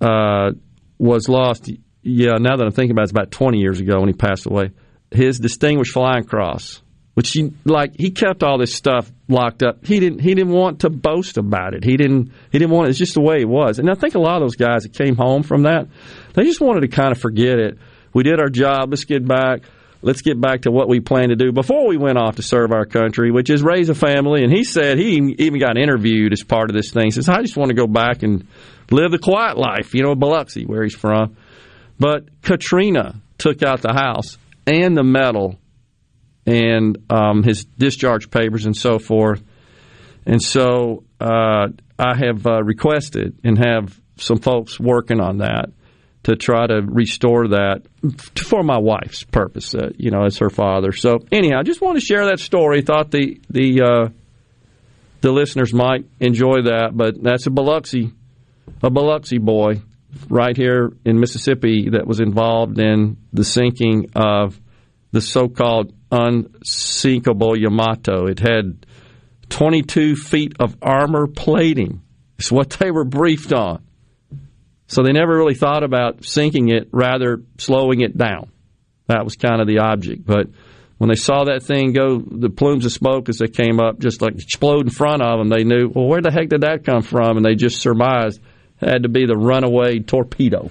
uh, 0.00 0.52
was 0.98 1.28
lost 1.28 1.70
yeah, 2.08 2.36
now 2.40 2.56
that 2.56 2.64
I'm 2.64 2.72
thinking 2.72 2.92
about 2.92 3.02
it, 3.02 3.04
it's 3.04 3.12
about 3.12 3.30
20 3.30 3.58
years 3.58 3.80
ago 3.80 4.00
when 4.00 4.08
he 4.08 4.14
passed 4.14 4.46
away. 4.46 4.70
His 5.10 5.38
Distinguished 5.38 5.92
Flying 5.92 6.24
Cross, 6.24 6.82
which 7.18 7.32
he 7.32 7.52
like 7.64 7.96
he 7.98 8.12
kept 8.12 8.44
all 8.44 8.58
this 8.58 8.72
stuff 8.72 9.10
locked 9.26 9.64
up. 9.64 9.84
He 9.84 9.98
didn't 9.98 10.20
he 10.20 10.36
didn't 10.36 10.52
want 10.52 10.82
to 10.82 10.88
boast 10.88 11.36
about 11.36 11.74
it. 11.74 11.82
He 11.82 11.96
didn't 11.96 12.30
he 12.52 12.60
didn't 12.60 12.70
want 12.70 12.86
it. 12.86 12.90
It's 12.90 12.98
just 13.00 13.14
the 13.14 13.20
way 13.20 13.40
it 13.40 13.48
was. 13.48 13.80
And 13.80 13.90
I 13.90 13.94
think 13.94 14.14
a 14.14 14.20
lot 14.20 14.36
of 14.36 14.42
those 14.42 14.54
guys 14.54 14.84
that 14.84 14.92
came 14.92 15.16
home 15.16 15.42
from 15.42 15.64
that, 15.64 15.88
they 16.34 16.44
just 16.44 16.60
wanted 16.60 16.82
to 16.82 16.86
kind 16.86 17.10
of 17.10 17.18
forget 17.18 17.58
it. 17.58 17.76
We 18.14 18.22
did 18.22 18.38
our 18.38 18.48
job. 18.48 18.90
Let's 18.90 19.02
get 19.02 19.26
back. 19.26 19.62
Let's 20.00 20.22
get 20.22 20.40
back 20.40 20.62
to 20.62 20.70
what 20.70 20.88
we 20.88 21.00
planned 21.00 21.30
to 21.30 21.34
do 21.34 21.50
before 21.50 21.88
we 21.88 21.96
went 21.96 22.18
off 22.18 22.36
to 22.36 22.42
serve 22.42 22.70
our 22.70 22.86
country, 22.86 23.32
which 23.32 23.50
is 23.50 23.64
raise 23.64 23.88
a 23.88 23.96
family. 23.96 24.44
And 24.44 24.52
he 24.52 24.62
said 24.62 24.96
he 24.96 25.16
even 25.40 25.58
got 25.58 25.76
interviewed 25.76 26.32
as 26.32 26.44
part 26.44 26.70
of 26.70 26.76
this 26.76 26.92
thing. 26.92 27.06
He 27.06 27.10
says, 27.10 27.28
I 27.28 27.42
just 27.42 27.56
want 27.56 27.70
to 27.70 27.74
go 27.74 27.88
back 27.88 28.22
and 28.22 28.46
live 28.92 29.10
the 29.10 29.18
quiet 29.18 29.58
life, 29.58 29.92
you 29.92 30.04
know, 30.04 30.14
Biloxi, 30.14 30.66
where 30.66 30.84
he's 30.84 30.94
from. 30.94 31.36
But 31.98 32.42
Katrina 32.42 33.20
took 33.38 33.64
out 33.64 33.82
the 33.82 33.92
house 33.92 34.38
and 34.68 34.96
the 34.96 35.02
medal 35.02 35.58
and 36.48 36.96
um, 37.10 37.42
his 37.42 37.64
discharge 37.64 38.30
papers 38.30 38.64
and 38.64 38.74
so 38.74 38.98
forth. 38.98 39.42
And 40.24 40.42
so 40.42 41.04
uh, 41.20 41.68
I 41.98 42.16
have 42.16 42.46
uh, 42.46 42.62
requested 42.62 43.38
and 43.44 43.58
have 43.58 44.00
some 44.16 44.38
folks 44.38 44.80
working 44.80 45.20
on 45.20 45.38
that 45.38 45.66
to 46.22 46.36
try 46.36 46.66
to 46.66 46.80
restore 46.82 47.48
that 47.48 47.82
for 48.34 48.62
my 48.62 48.78
wife's 48.78 49.24
purpose, 49.24 49.74
uh, 49.74 49.90
you 49.96 50.10
know, 50.10 50.24
as 50.24 50.38
her 50.38 50.50
father. 50.50 50.92
So 50.92 51.18
anyhow, 51.30 51.60
I 51.60 51.62
just 51.62 51.80
want 51.80 51.98
to 51.98 52.04
share 52.04 52.26
that 52.26 52.40
story. 52.40 52.82
Thought 52.82 53.10
the 53.10 53.40
the 53.50 53.82
uh, 53.82 54.08
the 55.20 55.30
listeners 55.30 55.74
might 55.74 56.06
enjoy 56.18 56.62
that, 56.62 56.90
but 56.94 57.22
that's 57.22 57.46
a 57.46 57.50
Biloxi 57.50 58.12
a 58.82 58.90
Biloxi 58.90 59.38
boy 59.38 59.82
right 60.28 60.56
here 60.56 60.92
in 61.04 61.20
Mississippi 61.20 61.90
that 61.90 62.06
was 62.06 62.20
involved 62.20 62.78
in 62.78 63.18
the 63.32 63.44
sinking 63.44 64.10
of 64.14 64.58
the 65.12 65.20
so-called 65.20 65.92
unsinkable 66.10 67.56
Yamato. 67.56 68.26
It 68.26 68.38
had 68.38 68.86
22 69.50 70.16
feet 70.16 70.54
of 70.60 70.76
armor 70.82 71.26
plating. 71.26 72.02
It's 72.38 72.52
what 72.52 72.70
they 72.70 72.90
were 72.90 73.04
briefed 73.04 73.52
on. 73.52 73.82
So 74.86 75.02
they 75.02 75.12
never 75.12 75.36
really 75.36 75.54
thought 75.54 75.82
about 75.82 76.24
sinking 76.24 76.70
it, 76.70 76.88
rather 76.92 77.42
slowing 77.58 78.00
it 78.00 78.16
down. 78.16 78.50
That 79.06 79.24
was 79.24 79.36
kind 79.36 79.60
of 79.60 79.66
the 79.66 79.80
object. 79.80 80.24
But 80.24 80.48
when 80.96 81.08
they 81.08 81.16
saw 81.16 81.44
that 81.44 81.62
thing 81.62 81.92
go, 81.92 82.18
the 82.18 82.50
plumes 82.50 82.84
of 82.84 82.92
smoke 82.92 83.28
as 83.28 83.38
they 83.38 83.48
came 83.48 83.80
up, 83.80 83.98
just 83.98 84.22
like 84.22 84.34
explode 84.34 84.86
in 84.86 84.90
front 84.90 85.22
of 85.22 85.38
them, 85.38 85.48
they 85.48 85.64
knew, 85.64 85.90
well, 85.94 86.06
where 86.06 86.22
the 86.22 86.30
heck 86.30 86.48
did 86.48 86.62
that 86.62 86.84
come 86.84 87.02
from? 87.02 87.36
And 87.36 87.44
they 87.44 87.54
just 87.54 87.80
surmised 87.80 88.40
it 88.80 88.88
had 88.88 89.02
to 89.02 89.08
be 89.08 89.26
the 89.26 89.36
runaway 89.36 89.98
torpedo. 89.98 90.70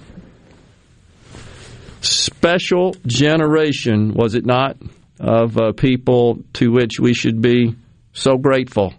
Special 2.00 2.94
generation, 3.06 4.14
was 4.14 4.34
it 4.34 4.46
not, 4.46 4.76
of 5.20 5.56
uh, 5.56 5.72
people 5.72 6.38
to 6.54 6.70
which 6.70 7.00
we 7.00 7.14
should 7.14 7.40
be 7.40 7.74
so 8.12 8.36
grateful, 8.36 8.94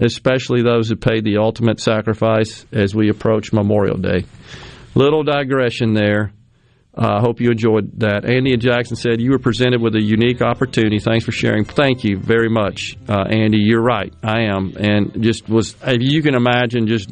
especially 0.00 0.62
those 0.62 0.88
who 0.88 0.96
paid 0.96 1.24
the 1.24 1.38
ultimate 1.38 1.80
sacrifice 1.80 2.64
as 2.72 2.94
we 2.94 3.08
approach 3.08 3.52
Memorial 3.52 3.96
Day. 3.96 4.24
Little 4.94 5.22
digression 5.22 5.94
there. 5.94 6.32
I 6.92 7.18
uh, 7.18 7.20
hope 7.20 7.40
you 7.40 7.50
enjoyed 7.50 8.00
that. 8.00 8.24
Andy 8.24 8.52
and 8.52 8.60
Jackson 8.60 8.96
said 8.96 9.20
you 9.20 9.30
were 9.30 9.38
presented 9.38 9.80
with 9.80 9.94
a 9.94 10.02
unique 10.02 10.42
opportunity. 10.42 10.98
Thanks 10.98 11.24
for 11.24 11.30
sharing. 11.30 11.64
Thank 11.64 12.02
you 12.02 12.18
very 12.18 12.50
much, 12.50 12.96
uh, 13.08 13.26
Andy. 13.30 13.58
You're 13.58 13.82
right. 13.82 14.12
I 14.24 14.42
am, 14.42 14.74
and 14.76 15.22
just 15.22 15.48
was. 15.48 15.76
If 15.86 15.98
you 16.00 16.20
can 16.20 16.34
imagine, 16.34 16.88
just 16.88 17.08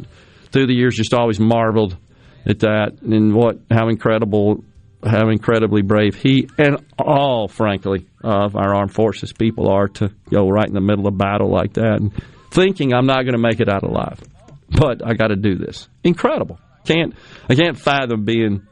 through 0.51 0.67
the 0.67 0.75
years, 0.75 0.97
just 0.97 1.15
always 1.15 1.39
marveled 1.39 1.97
at 2.45 2.61
that 2.61 2.99
and 3.03 3.35
what 3.35 3.59
how 3.71 3.89
incredible, 3.89 4.65
how 5.05 5.29
incredibly 5.29 5.83
brave 5.83 6.15
he 6.17 6.49
and 6.59 6.85
all, 6.99 7.49
frankly, 7.49 8.07
of 8.23 8.57
our 8.57 8.75
armed 8.75 8.93
forces 8.93 9.33
people 9.33 9.69
are 9.69 9.89
to 9.89 10.13
go 10.31 10.49
right 10.49 10.67
in 10.67 10.75
the 10.75 10.81
middle 10.81 11.07
of 11.07 11.17
battle 11.17 11.51
like 11.51 11.75
that 11.75 12.01
and 12.01 12.13
thinking 12.51 12.93
I'm 12.93 13.07
not 13.07 13.23
going 13.23 13.35
to 13.35 13.39
make 13.39 13.61
it 13.61 13.69
out 13.69 13.85
alive, 13.85 14.21
but 14.69 15.07
I 15.07 15.15
got 15.15 15.29
to 15.29 15.37
do 15.37 15.57
this. 15.57 15.89
Incredible. 16.03 16.59
Can't 16.85 17.15
I 17.49 17.55
can't 17.55 17.79
fathom 17.79 18.25
being 18.25 18.67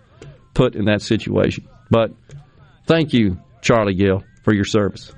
put 0.55 0.75
in 0.75 0.87
that 0.87 1.03
situation. 1.03 1.69
But 1.91 2.13
thank 2.87 3.13
you, 3.13 3.39
Charlie 3.61 3.95
Gill, 3.95 4.25
for 4.43 4.55
your 4.55 4.65
service. 4.65 5.13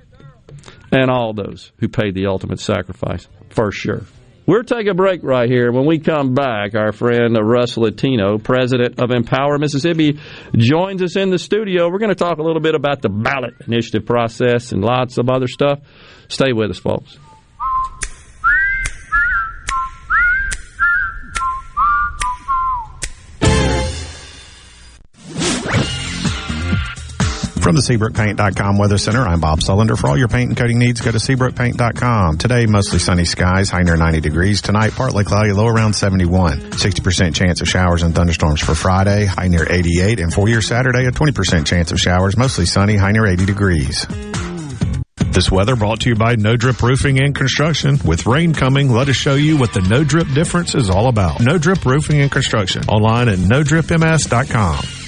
And 0.90 1.10
all 1.10 1.32
those 1.32 1.72
who 1.78 1.88
paid 1.88 2.14
the 2.14 2.26
ultimate 2.26 2.60
sacrifice, 2.60 3.28
for 3.50 3.70
sure. 3.70 4.02
We'll 4.48 4.64
take 4.64 4.86
a 4.86 4.94
break 4.94 5.22
right 5.22 5.46
here. 5.46 5.70
When 5.70 5.84
we 5.84 5.98
come 5.98 6.32
back, 6.32 6.74
our 6.74 6.90
friend 6.92 7.36
Russ 7.38 7.76
Latino, 7.76 8.38
president 8.38 8.98
of 8.98 9.10
Empower 9.10 9.58
Mississippi, 9.58 10.18
joins 10.56 11.02
us 11.02 11.16
in 11.16 11.28
the 11.28 11.38
studio. 11.38 11.90
We're 11.90 11.98
going 11.98 12.08
to 12.08 12.14
talk 12.14 12.38
a 12.38 12.42
little 12.42 12.62
bit 12.62 12.74
about 12.74 13.02
the 13.02 13.10
ballot 13.10 13.56
initiative 13.66 14.06
process 14.06 14.72
and 14.72 14.82
lots 14.82 15.18
of 15.18 15.28
other 15.28 15.48
stuff. 15.48 15.80
Stay 16.28 16.54
with 16.54 16.70
us, 16.70 16.78
folks. 16.78 17.18
From 27.68 27.76
the 27.76 27.82
SeabrookPaint.com 27.82 28.78
Weather 28.78 28.96
Center, 28.96 29.20
I'm 29.20 29.40
Bob 29.40 29.60
Sullender. 29.60 29.98
For 29.98 30.08
all 30.08 30.16
your 30.16 30.28
paint 30.28 30.48
and 30.48 30.56
coating 30.56 30.78
needs, 30.78 31.02
go 31.02 31.10
to 31.10 31.18
SeabrookPaint.com. 31.18 32.38
Today, 32.38 32.64
mostly 32.64 32.98
sunny 32.98 33.26
skies, 33.26 33.68
high 33.68 33.82
near 33.82 33.98
90 33.98 34.22
degrees. 34.22 34.62
Tonight, 34.62 34.92
partly 34.92 35.22
cloudy, 35.24 35.52
low 35.52 35.66
around 35.66 35.92
71. 35.92 36.60
60% 36.60 37.34
chance 37.34 37.60
of 37.60 37.68
showers 37.68 38.02
and 38.02 38.14
thunderstorms 38.14 38.62
for 38.62 38.74
Friday, 38.74 39.26
high 39.26 39.48
near 39.48 39.66
88. 39.70 40.18
And 40.18 40.32
for 40.32 40.48
your 40.48 40.62
Saturday, 40.62 41.04
a 41.04 41.10
20% 41.10 41.66
chance 41.66 41.92
of 41.92 41.98
showers, 41.98 42.38
mostly 42.38 42.64
sunny, 42.64 42.96
high 42.96 43.12
near 43.12 43.26
80 43.26 43.44
degrees. 43.44 44.06
This 45.30 45.50
weather 45.50 45.76
brought 45.76 46.00
to 46.00 46.08
you 46.08 46.14
by 46.14 46.36
No 46.36 46.56
Drip 46.56 46.82
Roofing 46.82 47.20
and 47.20 47.34
Construction. 47.34 47.98
With 48.02 48.24
rain 48.24 48.54
coming, 48.54 48.90
let 48.90 49.10
us 49.10 49.16
show 49.16 49.34
you 49.34 49.58
what 49.58 49.74
the 49.74 49.82
No 49.82 50.04
Drip 50.04 50.28
difference 50.32 50.74
is 50.74 50.88
all 50.88 51.08
about. 51.08 51.42
No 51.42 51.58
Drip 51.58 51.84
Roofing 51.84 52.22
and 52.22 52.32
Construction. 52.32 52.84
Online 52.88 53.28
at 53.28 53.36
NoDripMS.com. 53.36 55.07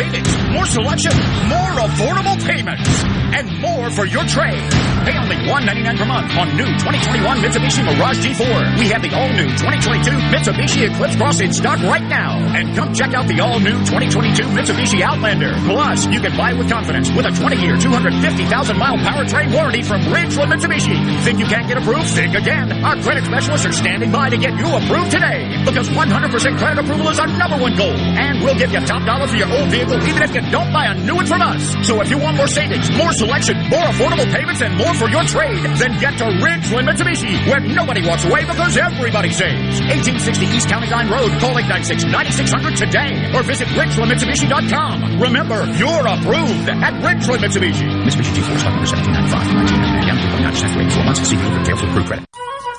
savings, 0.00 0.32
more 0.50 0.64
selection, 0.64 1.12
more 1.48 1.59
affordable 1.90 2.38
payments, 2.46 2.86
and 3.34 3.50
more 3.58 3.90
for 3.90 4.06
your 4.06 4.22
trade. 4.24 4.62
Pay 5.02 5.16
only 5.16 5.36
$199 5.48 5.96
per 5.96 6.04
month 6.04 6.30
on 6.36 6.46
new 6.56 6.68
2021 6.78 7.38
Mitsubishi 7.40 7.82
Mirage 7.82 8.20
G4. 8.20 8.78
We 8.78 8.86
have 8.92 9.02
the 9.02 9.10
all-new 9.16 9.48
2022 9.58 10.12
Mitsubishi 10.30 10.86
Eclipse 10.86 11.16
Cross 11.16 11.40
in 11.40 11.52
stock 11.52 11.80
right 11.82 12.04
now. 12.04 12.36
And 12.54 12.76
come 12.76 12.92
check 12.92 13.14
out 13.14 13.26
the 13.26 13.40
all-new 13.40 13.78
2022 13.88 14.44
Mitsubishi 14.52 15.00
Outlander. 15.00 15.54
Plus, 15.66 16.06
you 16.06 16.20
can 16.20 16.36
buy 16.36 16.52
with 16.52 16.68
confidence 16.68 17.10
with 17.10 17.26
a 17.26 17.30
20-year, 17.30 17.76
250,000-mile 17.76 18.98
powertrain 18.98 19.54
warranty 19.54 19.82
from 19.82 20.02
Ridgeland 20.12 20.52
Mitsubishi. 20.52 20.94
Think 21.24 21.38
you 21.38 21.46
can't 21.46 21.66
get 21.66 21.78
approved? 21.78 22.10
Think 22.10 22.34
again. 22.34 22.84
Our 22.84 23.00
credit 23.02 23.24
specialists 23.24 23.66
are 23.66 23.72
standing 23.72 24.12
by 24.12 24.28
to 24.28 24.36
get 24.36 24.52
you 24.54 24.68
approved 24.68 25.10
today. 25.10 25.48
Because 25.64 25.88
100% 25.88 26.58
credit 26.58 26.78
approval 26.84 27.08
is 27.08 27.18
our 27.18 27.26
number 27.26 27.56
one 27.56 27.74
goal. 27.76 27.96
And 27.96 28.44
we'll 28.44 28.58
give 28.58 28.70
you 28.70 28.80
top 28.84 29.04
dollar 29.06 29.26
for 29.26 29.36
your 29.36 29.48
old 29.48 29.70
vehicle 29.70 29.96
even 30.06 30.22
if 30.22 30.34
you 30.34 30.42
don't 30.50 30.72
buy 30.72 30.86
a 30.86 30.94
new 30.94 31.16
one 31.16 31.26
from 31.26 31.40
us. 31.40 31.79
So 31.82 32.00
if 32.00 32.10
you 32.10 32.18
want 32.18 32.36
more 32.36 32.46
savings, 32.46 32.90
more 32.92 33.12
selection, 33.12 33.56
more 33.68 33.84
affordable 33.88 34.28
payments, 34.30 34.60
and 34.60 34.76
more 34.76 34.92
for 34.94 35.08
your 35.08 35.24
trade, 35.24 35.64
then 35.80 35.98
get 35.98 36.18
to 36.18 36.24
Ridgeland 36.24 36.88
Mitsubishi, 36.88 37.34
where 37.48 37.60
nobody 37.60 38.06
walks 38.06 38.24
away 38.24 38.44
because 38.44 38.76
everybody 38.76 39.30
saves. 39.30 39.80
1860 39.88 40.46
East 40.46 40.68
County 40.68 40.88
Line 40.90 41.08
Road. 41.10 41.32
Call 41.40 41.54
896-9600 41.56 42.76
today 42.76 43.32
or 43.34 43.42
visit 43.42 43.68
RidgelandMitsubishi.com. 43.68 45.20
Remember, 45.20 45.64
you're 45.80 46.06
approved 46.06 46.68
at 46.68 46.92
Ridgeland 47.00 47.40
Mitsubishi. 47.40 47.88
Mitsubishi 48.04 48.36
G4 48.36 48.58
stock 48.60 48.74
number 48.76 48.88
1795. 48.88 50.06
Down 50.06 50.18
3.9% 50.52 50.72
for 50.74 50.80
84 50.80 51.04
months. 51.04 51.20
See 51.28 51.36
dealer 51.36 51.76
for 51.76 52.02
credit. 52.06 52.26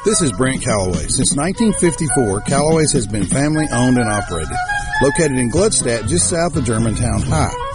This 0.04 0.22
is 0.22 0.32
Brent 0.32 0.64
Callaway. 0.64 1.08
Since 1.10 1.36
1954, 1.36 2.42
Callaway's 2.42 2.92
has 2.94 3.06
been 3.06 3.24
family 3.24 3.68
owned 3.72 3.98
and 3.98 4.10
operated. 4.10 4.58
Located 5.02 5.38
in 5.38 5.52
Gluckstadt, 5.52 6.08
just 6.08 6.28
south 6.30 6.56
of 6.56 6.66
Germantown 6.66 7.22
High. 7.22 7.71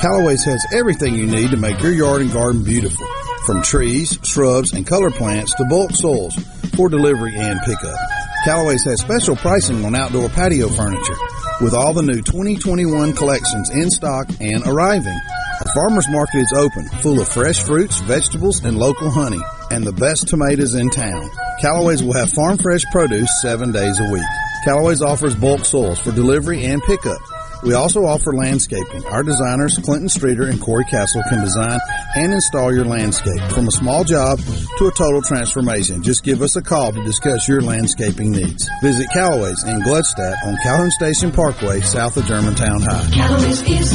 Callaway's 0.00 0.44
has 0.44 0.64
everything 0.72 1.16
you 1.16 1.26
need 1.26 1.50
to 1.50 1.56
make 1.56 1.82
your 1.82 1.92
yard 1.92 2.20
and 2.20 2.32
garden 2.32 2.62
beautiful. 2.62 3.04
From 3.44 3.62
trees, 3.62 4.16
shrubs, 4.22 4.72
and 4.72 4.86
color 4.86 5.10
plants 5.10 5.54
to 5.56 5.64
bulk 5.64 5.90
soils 5.92 6.36
for 6.76 6.88
delivery 6.88 7.34
and 7.34 7.58
pickup. 7.62 7.98
Callaway's 8.44 8.84
has 8.84 9.00
special 9.00 9.34
pricing 9.34 9.84
on 9.84 9.96
outdoor 9.96 10.28
patio 10.28 10.68
furniture 10.68 11.16
with 11.60 11.74
all 11.74 11.92
the 11.92 12.02
new 12.02 12.22
2021 12.22 13.12
collections 13.14 13.70
in 13.70 13.90
stock 13.90 14.28
and 14.40 14.64
arriving. 14.68 15.18
Our 15.66 15.74
farmer's 15.74 16.08
market 16.08 16.42
is 16.42 16.52
open, 16.56 16.88
full 17.00 17.20
of 17.20 17.26
fresh 17.26 17.64
fruits, 17.64 17.98
vegetables, 17.98 18.62
and 18.62 18.78
local 18.78 19.10
honey, 19.10 19.40
and 19.72 19.84
the 19.84 19.92
best 19.92 20.28
tomatoes 20.28 20.76
in 20.76 20.90
town. 20.90 21.28
Callaway's 21.60 22.04
will 22.04 22.12
have 22.12 22.30
farm 22.30 22.56
fresh 22.58 22.84
produce 22.92 23.42
seven 23.42 23.72
days 23.72 23.98
a 23.98 24.12
week. 24.12 24.22
Callaway's 24.64 25.02
offers 25.02 25.34
bulk 25.34 25.64
soils 25.64 25.98
for 25.98 26.12
delivery 26.12 26.64
and 26.66 26.80
pickup. 26.84 27.18
We 27.62 27.74
also 27.74 28.04
offer 28.04 28.32
landscaping. 28.32 29.04
Our 29.06 29.22
designers, 29.22 29.78
Clinton 29.78 30.08
Streeter 30.08 30.46
and 30.46 30.60
Corey 30.60 30.84
Castle, 30.84 31.22
can 31.28 31.40
design 31.40 31.78
and 32.14 32.32
install 32.32 32.72
your 32.72 32.84
landscape 32.84 33.40
from 33.52 33.66
a 33.66 33.72
small 33.72 34.04
job 34.04 34.38
to 34.78 34.86
a 34.86 34.92
total 34.92 35.22
transformation. 35.22 36.02
Just 36.02 36.22
give 36.22 36.42
us 36.42 36.56
a 36.56 36.62
call 36.62 36.92
to 36.92 37.04
discuss 37.04 37.48
your 37.48 37.60
landscaping 37.60 38.30
needs. 38.30 38.68
Visit 38.80 39.08
Callaway's 39.12 39.64
in 39.64 39.80
Gluckstadt 39.80 40.36
on 40.46 40.56
Calhoun 40.62 40.90
Station 40.92 41.32
Parkway, 41.32 41.80
south 41.80 42.16
of 42.16 42.24
Germantown 42.26 42.80
High. 42.80 43.10
Callaway's 43.12 43.62
is, 43.62 43.92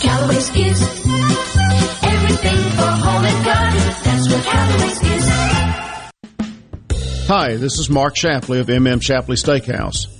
Callaway's 0.00 0.50
is 0.56 0.82
everything 2.02 2.62
for 2.70 2.90
home 2.90 3.24
and 3.24 3.44
garden. 3.44 3.80
That's 4.04 4.28
what 4.32 4.44
Callaway's 4.44 5.02
is. 5.02 5.26
Hi, 7.28 7.56
this 7.56 7.80
is 7.80 7.90
Mark 7.90 8.16
Shapley 8.16 8.60
of 8.60 8.68
MM 8.68 9.02
Shapley 9.02 9.34
Steakhouse. 9.34 10.15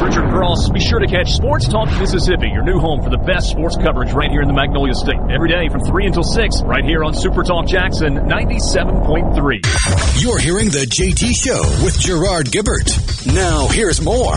Richard 0.00 0.30
Cross. 0.30 0.70
Be 0.70 0.80
sure 0.80 0.98
to 0.98 1.06
catch 1.06 1.32
Sports 1.32 1.68
Talk 1.68 1.88
Mississippi, 1.98 2.48
your 2.48 2.64
new 2.64 2.78
home 2.78 3.02
for 3.02 3.10
the 3.10 3.18
best 3.18 3.50
sports 3.50 3.76
coverage 3.76 4.12
right 4.12 4.30
here 4.30 4.40
in 4.40 4.48
the 4.48 4.54
Magnolia 4.54 4.94
State. 4.94 5.20
Every 5.30 5.48
day 5.48 5.68
from 5.68 5.82
3 5.82 6.06
until 6.06 6.22
6, 6.22 6.62
right 6.62 6.84
here 6.84 7.04
on 7.04 7.14
Super 7.14 7.42
Talk 7.42 7.66
Jackson 7.66 8.14
97.3. 8.14 10.22
You're 10.22 10.38
hearing 10.38 10.66
The 10.66 10.86
JT 10.86 11.34
Show 11.36 11.84
with 11.84 11.98
Gerard 11.98 12.46
Gibert. 12.46 13.26
Now, 13.34 13.68
here's 13.68 14.00
more 14.00 14.36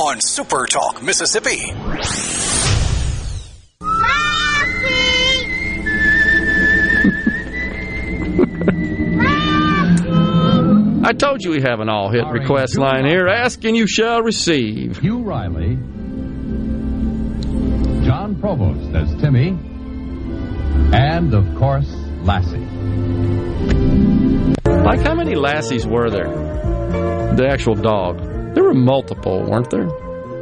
on 0.00 0.20
Super 0.20 0.66
Talk 0.66 1.02
Mississippi. 1.02 1.72
I 11.10 11.12
told 11.12 11.42
you 11.42 11.50
we 11.50 11.60
have 11.62 11.80
an 11.80 11.88
all 11.88 12.08
hit 12.08 12.24
request 12.28 12.78
line 12.78 13.04
here. 13.04 13.26
Ask 13.26 13.64
and 13.64 13.76
you 13.76 13.88
shall 13.88 14.22
receive. 14.22 14.98
Hugh 14.98 15.24
Reilly. 15.24 15.74
Jon 18.06 18.36
Provost 18.40 18.94
as 18.94 19.12
Timmy. 19.20 19.48
And, 20.96 21.34
of 21.34 21.52
course, 21.56 21.90
Lassie. 22.22 22.58
Like, 24.70 25.00
how 25.00 25.16
many 25.16 25.34
Lassies 25.34 25.84
were 25.84 26.10
there? 26.10 26.28
The 27.34 27.48
actual 27.50 27.74
dog. 27.74 28.18
There 28.54 28.62
were 28.62 28.72
multiple, 28.72 29.42
weren't 29.42 29.68
there? 29.70 29.88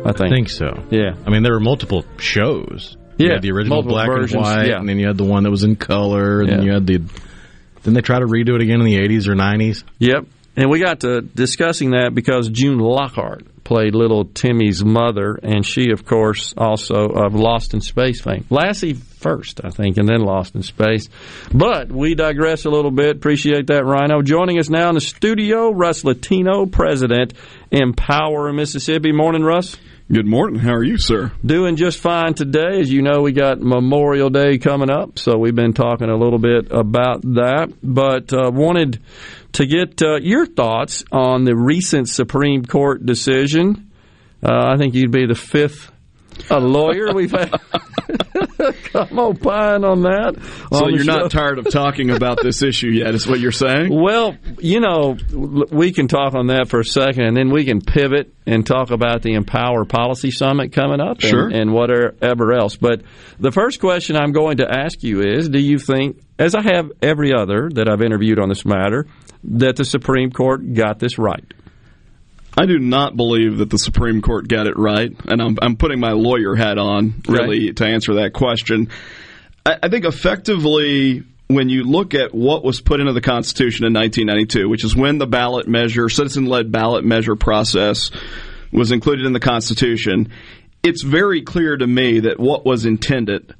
I 0.06 0.12
think. 0.12 0.20
I 0.20 0.28
think 0.28 0.50
so. 0.50 0.84
Yeah. 0.90 1.14
I 1.26 1.30
mean, 1.30 1.44
there 1.44 1.54
were 1.54 1.60
multiple 1.60 2.04
shows. 2.18 2.98
Yeah, 3.16 3.24
You 3.24 3.32
had 3.32 3.42
the 3.42 3.52
original 3.52 3.82
black 3.82 4.06
versions, 4.08 4.34
and 4.34 4.42
white, 4.42 4.68
yeah. 4.68 4.76
and 4.80 4.86
then 4.86 4.98
you 4.98 5.06
had 5.06 5.16
the 5.16 5.24
one 5.24 5.44
that 5.44 5.50
was 5.50 5.64
in 5.64 5.76
color, 5.76 6.42
and 6.42 6.50
then 6.50 6.62
you 6.62 6.72
had 6.72 6.86
the. 6.86 6.98
Didn't 6.98 7.94
they 7.94 8.02
try 8.02 8.18
to 8.18 8.26
redo 8.26 8.54
it 8.56 8.60
again 8.60 8.82
in 8.82 8.84
the 8.84 8.98
80s 8.98 9.28
or 9.28 9.34
90s? 9.34 9.82
Yep. 9.98 10.26
And 10.58 10.68
we 10.70 10.80
got 10.80 11.00
to 11.00 11.20
discussing 11.20 11.92
that 11.92 12.16
because 12.16 12.48
June 12.48 12.80
Lockhart 12.80 13.62
played 13.62 13.94
little 13.94 14.24
Timmy's 14.24 14.84
mother, 14.84 15.38
and 15.40 15.64
she, 15.64 15.92
of 15.92 16.04
course, 16.04 16.52
also 16.56 17.04
of 17.04 17.32
Lost 17.32 17.74
in 17.74 17.80
Space 17.80 18.20
fame. 18.20 18.44
Lassie 18.50 18.94
first, 18.94 19.60
I 19.62 19.70
think, 19.70 19.98
and 19.98 20.08
then 20.08 20.22
Lost 20.22 20.56
in 20.56 20.64
Space. 20.64 21.10
But 21.54 21.92
we 21.92 22.16
digress 22.16 22.64
a 22.64 22.70
little 22.70 22.90
bit. 22.90 23.14
Appreciate 23.14 23.68
that, 23.68 23.84
Rhino. 23.84 24.20
Joining 24.20 24.58
us 24.58 24.68
now 24.68 24.88
in 24.88 24.96
the 24.96 25.00
studio, 25.00 25.70
Russ 25.70 26.02
Latino, 26.02 26.66
President, 26.66 27.34
Empower 27.70 28.52
Mississippi. 28.52 29.12
Morning, 29.12 29.44
Russ. 29.44 29.76
Good 30.10 30.24
morning. 30.24 30.58
How 30.58 30.72
are 30.72 30.82
you, 30.82 30.96
sir? 30.96 31.32
Doing 31.44 31.76
just 31.76 31.98
fine 31.98 32.32
today. 32.32 32.80
As 32.80 32.90
you 32.90 33.02
know, 33.02 33.20
we 33.20 33.32
got 33.32 33.60
Memorial 33.60 34.30
Day 34.30 34.56
coming 34.56 34.88
up, 34.88 35.18
so 35.18 35.36
we've 35.36 35.54
been 35.54 35.74
talking 35.74 36.08
a 36.08 36.16
little 36.16 36.38
bit 36.38 36.72
about 36.72 37.20
that. 37.34 37.74
But 37.82 38.32
uh, 38.32 38.50
wanted 38.50 39.02
to 39.52 39.66
get 39.66 40.00
uh, 40.00 40.16
your 40.16 40.46
thoughts 40.46 41.04
on 41.12 41.44
the 41.44 41.54
recent 41.54 42.08
Supreme 42.08 42.64
Court 42.64 43.04
decision. 43.04 43.90
Uh, 44.42 44.72
I 44.72 44.78
think 44.78 44.94
you'd 44.94 45.12
be 45.12 45.26
the 45.26 45.34
fifth 45.34 45.92
a 46.48 46.58
lawyer 46.58 47.12
we've 47.12 47.30
had 47.30 47.52
come 48.84 49.18
opine 49.18 49.84
on 49.84 50.02
that. 50.02 50.34
So 50.72 50.84
on 50.86 50.94
you're 50.94 51.04
not 51.04 51.30
tired 51.30 51.58
of 51.58 51.70
talking 51.70 52.10
about 52.10 52.40
this 52.42 52.62
issue 52.62 52.88
yet, 52.90 53.14
is 53.14 53.26
what 53.26 53.40
you're 53.40 53.52
saying? 53.52 53.88
Well, 53.94 54.36
you 54.58 54.80
know, 54.80 55.16
we 55.70 55.92
can 55.92 56.08
talk 56.08 56.34
on 56.34 56.48
that 56.48 56.68
for 56.68 56.80
a 56.80 56.84
second, 56.84 57.24
and 57.24 57.36
then 57.36 57.50
we 57.50 57.64
can 57.64 57.80
pivot 57.80 58.32
and 58.46 58.66
talk 58.66 58.90
about 58.90 59.22
the 59.22 59.34
Empower 59.34 59.84
Policy 59.84 60.30
Summit 60.30 60.72
coming 60.72 61.00
up 61.00 61.18
and, 61.20 61.30
Sure. 61.30 61.48
and 61.48 61.72
whatever 61.72 62.52
else. 62.54 62.76
But 62.76 63.02
the 63.38 63.52
first 63.52 63.80
question 63.80 64.16
I'm 64.16 64.32
going 64.32 64.58
to 64.58 64.66
ask 64.70 65.02
you 65.02 65.22
is 65.22 65.48
Do 65.48 65.58
you 65.60 65.78
think, 65.78 66.20
as 66.38 66.54
I 66.54 66.62
have 66.62 66.90
every 67.02 67.32
other 67.34 67.68
that 67.74 67.88
I've 67.88 68.02
interviewed 68.02 68.38
on 68.38 68.48
this 68.48 68.64
matter, 68.64 69.06
that 69.44 69.76
the 69.76 69.84
Supreme 69.84 70.30
Court 70.30 70.74
got 70.74 70.98
this 70.98 71.18
right? 71.18 71.44
I 72.58 72.66
do 72.66 72.80
not 72.80 73.16
believe 73.16 73.58
that 73.58 73.70
the 73.70 73.78
Supreme 73.78 74.20
Court 74.20 74.48
got 74.48 74.66
it 74.66 74.76
right, 74.76 75.12
and 75.26 75.40
I'm, 75.40 75.56
I'm 75.62 75.76
putting 75.76 76.00
my 76.00 76.10
lawyer 76.10 76.56
hat 76.56 76.76
on 76.76 77.22
really 77.28 77.72
to 77.74 77.86
answer 77.86 78.14
that 78.14 78.32
question. 78.32 78.90
I, 79.64 79.76
I 79.84 79.88
think 79.88 80.04
effectively, 80.04 81.22
when 81.46 81.68
you 81.68 81.84
look 81.84 82.14
at 82.14 82.34
what 82.34 82.64
was 82.64 82.80
put 82.80 82.98
into 82.98 83.12
the 83.12 83.20
Constitution 83.20 83.86
in 83.86 83.92
1992, 83.92 84.68
which 84.68 84.84
is 84.84 84.96
when 84.96 85.18
the 85.18 85.26
ballot 85.28 85.68
measure, 85.68 86.08
citizen-led 86.08 86.72
ballot 86.72 87.04
measure 87.04 87.36
process 87.36 88.10
was 88.72 88.90
included 88.90 89.24
in 89.24 89.32
the 89.32 89.40
Constitution, 89.40 90.32
it's 90.82 91.04
very 91.04 91.42
clear 91.42 91.76
to 91.76 91.86
me 91.86 92.18
that 92.20 92.40
what 92.40 92.66
was 92.66 92.86
intended 92.86 93.54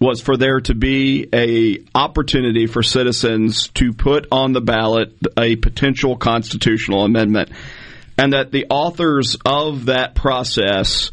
was 0.00 0.22
for 0.22 0.38
there 0.38 0.62
to 0.62 0.74
be 0.74 1.28
a 1.34 1.78
opportunity 1.94 2.66
for 2.66 2.82
citizens 2.82 3.68
to 3.68 3.92
put 3.92 4.26
on 4.32 4.54
the 4.54 4.62
ballot 4.62 5.12
a 5.38 5.56
potential 5.56 6.16
constitutional 6.16 7.04
amendment 7.04 7.50
and 8.20 8.32
that 8.32 8.52
the 8.52 8.66
authors 8.68 9.36
of 9.46 9.86
that 9.86 10.14
process 10.14 11.10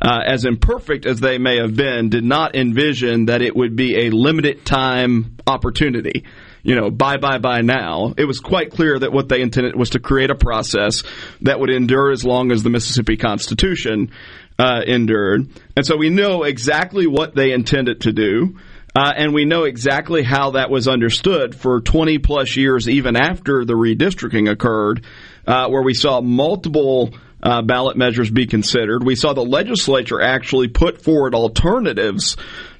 uh, 0.00 0.20
as 0.26 0.44
imperfect 0.44 1.06
as 1.06 1.20
they 1.20 1.38
may 1.38 1.58
have 1.58 1.74
been 1.74 2.08
did 2.08 2.24
not 2.24 2.54
envision 2.54 3.26
that 3.26 3.42
it 3.42 3.54
would 3.54 3.76
be 3.76 4.06
a 4.06 4.10
limited 4.10 4.64
time 4.64 5.36
opportunity 5.46 6.24
you 6.62 6.74
know, 6.74 6.90
bye 6.90 7.16
bye 7.16 7.38
bye 7.38 7.60
now. 7.60 8.12
It 8.16 8.24
was 8.24 8.40
quite 8.40 8.70
clear 8.70 8.98
that 8.98 9.12
what 9.12 9.28
they 9.28 9.40
intended 9.40 9.74
was 9.74 9.90
to 9.90 10.00
create 10.00 10.30
a 10.30 10.34
process 10.34 11.02
that 11.42 11.58
would 11.58 11.70
endure 11.70 12.10
as 12.10 12.24
long 12.24 12.52
as 12.52 12.62
the 12.62 12.68
Mississippi 12.68 13.16
Constitution 13.16 14.10
uh, 14.58 14.82
endured. 14.86 15.48
And 15.76 15.86
so 15.86 15.96
we 15.96 16.10
know 16.10 16.42
exactly 16.42 17.06
what 17.06 17.34
they 17.34 17.52
intended 17.52 18.02
to 18.02 18.12
do. 18.12 18.58
Uh, 18.94 19.12
and 19.16 19.32
we 19.32 19.44
know 19.44 19.64
exactly 19.64 20.22
how 20.22 20.52
that 20.52 20.70
was 20.70 20.88
understood 20.88 21.54
for 21.54 21.80
20 21.80 22.18
plus 22.18 22.56
years, 22.56 22.88
even 22.88 23.16
after 23.16 23.64
the 23.64 23.74
redistricting 23.74 24.50
occurred, 24.50 25.04
uh, 25.48 25.66
where 25.68 25.82
we 25.82 25.94
saw 25.94 26.20
multiple 26.20 27.14
uh, 27.42 27.62
ballot 27.62 27.96
measures 27.96 28.30
be 28.30 28.46
considered. 28.46 29.02
We 29.02 29.16
saw 29.16 29.32
the 29.32 29.44
legislature 29.44 30.20
actually 30.20 30.68
put 30.68 31.02
forward 31.02 31.34
alternatives 31.34 32.36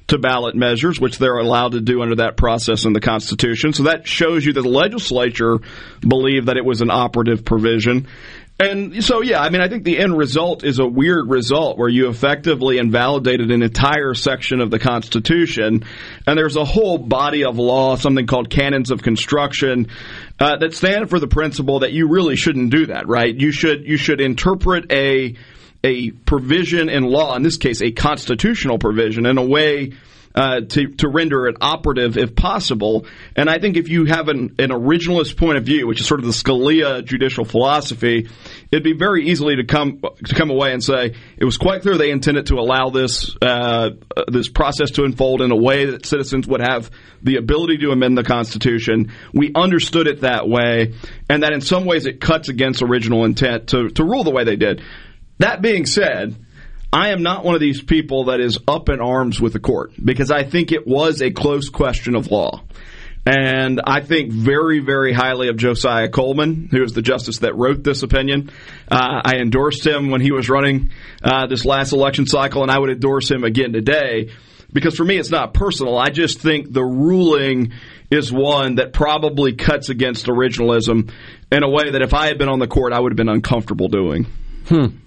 to 0.07 0.19
ballot 0.19 0.55
measures, 0.55 0.99
which 0.99 1.17
they're 1.17 1.37
allowed 1.37 1.71
to 1.71 1.81
do 1.81 2.01
under 2.01 2.15
that 2.15 2.37
process 2.37 2.85
in 2.85 2.93
the 2.93 2.99
Constitution. 2.99 3.73
So 3.73 3.83
that 3.83 4.07
shows 4.07 4.45
you 4.45 4.53
that 4.53 4.61
the 4.61 4.69
legislature 4.69 5.59
believed 6.01 6.47
that 6.47 6.57
it 6.57 6.65
was 6.65 6.81
an 6.81 6.91
operative 6.91 7.43
provision. 7.43 8.07
And 8.61 9.01
so, 9.01 9.21
yeah, 9.21 9.39
I 9.39 9.49
mean, 9.49 9.61
I 9.61 9.69
think 9.69 9.85
the 9.85 9.97
end 9.97 10.17
result 10.17 10.65
is 10.65 10.79
a 10.79 10.85
weird 10.85 11.29
result 11.29 11.77
where 11.77 11.87
you 11.87 12.09
effectively 12.09 12.77
invalidated 12.77 13.51
an 13.51 13.61
entire 13.61 14.13
section 14.13 14.59
of 14.59 14.69
the 14.69 14.79
Constitution, 14.79 15.85
and 16.27 16.37
there's 16.37 16.57
a 16.57 16.65
whole 16.65 16.97
body 16.97 17.45
of 17.45 17.57
law, 17.57 17.95
something 17.95 18.27
called 18.27 18.49
canons 18.49 18.91
of 18.91 19.01
construction, 19.01 19.87
uh, 20.41 20.57
that 20.57 20.73
stand 20.73 21.09
for 21.09 21.19
the 21.19 21.27
principle 21.27 21.79
that 21.79 21.93
you 21.93 22.09
really 22.09 22.35
shouldn't 22.35 22.69
do 22.69 22.87
that, 22.87 23.07
right? 23.07 23.33
You 23.33 23.53
should 23.53 23.87
you 23.87 23.95
should 23.95 24.19
interpret 24.19 24.91
a 24.91 25.35
a 25.81 26.11
provision 26.11 26.89
in 26.89 27.03
law, 27.03 27.37
in 27.37 27.43
this 27.43 27.55
case, 27.55 27.81
a 27.81 27.91
constitutional 27.91 28.77
provision, 28.77 29.25
in 29.25 29.37
a 29.37 29.45
way 29.45 29.93
uh, 30.35 30.61
to, 30.61 30.87
to 30.87 31.07
render 31.07 31.47
it 31.47 31.57
operative 31.61 32.17
if 32.17 32.35
possible. 32.35 33.05
And 33.35 33.49
I 33.49 33.59
think 33.59 33.77
if 33.77 33.89
you 33.89 34.05
have 34.05 34.27
an, 34.27 34.55
an 34.59 34.69
originalist 34.69 35.37
point 35.37 35.57
of 35.57 35.65
view, 35.65 35.87
which 35.87 35.99
is 35.99 36.07
sort 36.07 36.19
of 36.19 36.25
the 36.25 36.31
Scalia 36.31 37.03
judicial 37.03 37.45
philosophy, 37.45 38.29
it'd 38.71 38.83
be 38.83 38.93
very 38.93 39.29
easily 39.29 39.55
to 39.57 39.63
come 39.63 40.01
to 40.25 40.35
come 40.35 40.49
away 40.49 40.71
and 40.71 40.83
say 40.83 41.15
it 41.37 41.45
was 41.45 41.57
quite 41.57 41.81
clear 41.81 41.97
they 41.97 42.11
intended 42.11 42.47
to 42.47 42.55
allow 42.55 42.89
this 42.89 43.35
uh, 43.41 43.89
uh, 44.15 44.23
this 44.27 44.49
process 44.49 44.91
to 44.91 45.03
unfold 45.03 45.41
in 45.41 45.51
a 45.51 45.55
way 45.55 45.85
that 45.85 46.05
citizens 46.05 46.47
would 46.47 46.61
have 46.61 46.91
the 47.21 47.37
ability 47.37 47.77
to 47.79 47.91
amend 47.91 48.17
the 48.17 48.23
Constitution. 48.23 49.11
We 49.33 49.51
understood 49.53 50.07
it 50.07 50.21
that 50.21 50.47
way, 50.47 50.93
and 51.29 51.43
that 51.43 51.53
in 51.53 51.61
some 51.61 51.85
ways 51.85 52.05
it 52.05 52.21
cuts 52.21 52.49
against 52.49 52.81
original 52.81 53.25
intent 53.25 53.69
to, 53.69 53.89
to 53.89 54.03
rule 54.03 54.23
the 54.23 54.31
way 54.31 54.43
they 54.43 54.55
did. 54.55 54.81
That 55.39 55.61
being 55.61 55.85
said, 55.85 56.35
I 56.91 57.09
am 57.09 57.21
not 57.21 57.45
one 57.45 57.55
of 57.55 57.61
these 57.61 57.81
people 57.81 58.25
that 58.25 58.39
is 58.39 58.57
up 58.67 58.89
in 58.89 58.99
arms 58.99 59.39
with 59.39 59.53
the 59.53 59.59
court 59.59 59.93
because 60.03 60.31
I 60.31 60.43
think 60.43 60.71
it 60.71 60.87
was 60.87 61.21
a 61.21 61.31
close 61.31 61.69
question 61.69 62.15
of 62.15 62.31
law. 62.31 62.63
And 63.25 63.79
I 63.83 64.01
think 64.01 64.31
very, 64.31 64.79
very 64.79 65.13
highly 65.13 65.49
of 65.49 65.57
Josiah 65.57 66.09
Coleman, 66.09 66.69
who 66.71 66.81
is 66.81 66.93
the 66.93 67.03
justice 67.03 67.39
that 67.39 67.55
wrote 67.55 67.83
this 67.83 68.01
opinion. 68.01 68.49
Uh, 68.89 69.21
I 69.23 69.35
endorsed 69.35 69.85
him 69.85 70.09
when 70.09 70.21
he 70.21 70.31
was 70.31 70.49
running 70.49 70.91
uh, 71.23 71.45
this 71.45 71.63
last 71.63 71.91
election 71.91 72.25
cycle, 72.25 72.63
and 72.63 72.71
I 72.71 72.79
would 72.79 72.89
endorse 72.89 73.29
him 73.29 73.43
again 73.43 73.71
today 73.71 74.31
because 74.71 74.95
for 74.95 75.03
me, 75.03 75.17
it's 75.17 75.29
not 75.29 75.53
personal. 75.53 75.97
I 75.97 76.09
just 76.09 76.39
think 76.39 76.71
the 76.71 76.83
ruling 76.83 77.73
is 78.09 78.31
one 78.31 78.75
that 78.75 78.93
probably 78.93 79.53
cuts 79.53 79.89
against 79.89 80.25
originalism 80.25 81.11
in 81.51 81.63
a 81.63 81.69
way 81.69 81.91
that 81.91 82.01
if 82.01 82.13
I 82.13 82.27
had 82.27 82.37
been 82.37 82.49
on 82.49 82.59
the 82.59 82.67
court, 82.67 82.93
I 82.93 82.99
would 82.99 83.11
have 83.11 83.17
been 83.17 83.29
uncomfortable 83.29 83.89
doing. 83.89 84.25
Hmm. 84.67 84.97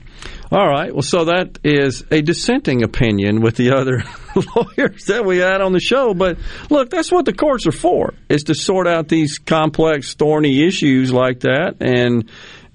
All 0.52 0.68
right. 0.68 0.92
Well, 0.92 1.00
so 1.00 1.24
that 1.24 1.60
is 1.64 2.04
a 2.10 2.20
dissenting 2.20 2.82
opinion 2.82 3.40
with 3.40 3.56
the 3.56 3.70
other 3.70 4.02
lawyers 4.54 5.06
that 5.06 5.24
we 5.24 5.38
had 5.38 5.62
on 5.62 5.72
the 5.72 5.80
show. 5.80 6.12
But 6.12 6.36
look, 6.68 6.90
that's 6.90 7.10
what 7.10 7.24
the 7.24 7.32
courts 7.32 7.66
are 7.66 7.72
for: 7.72 8.12
is 8.28 8.44
to 8.44 8.54
sort 8.54 8.86
out 8.86 9.08
these 9.08 9.38
complex, 9.38 10.12
thorny 10.12 10.66
issues 10.66 11.10
like 11.10 11.40
that. 11.40 11.76
And 11.80 12.28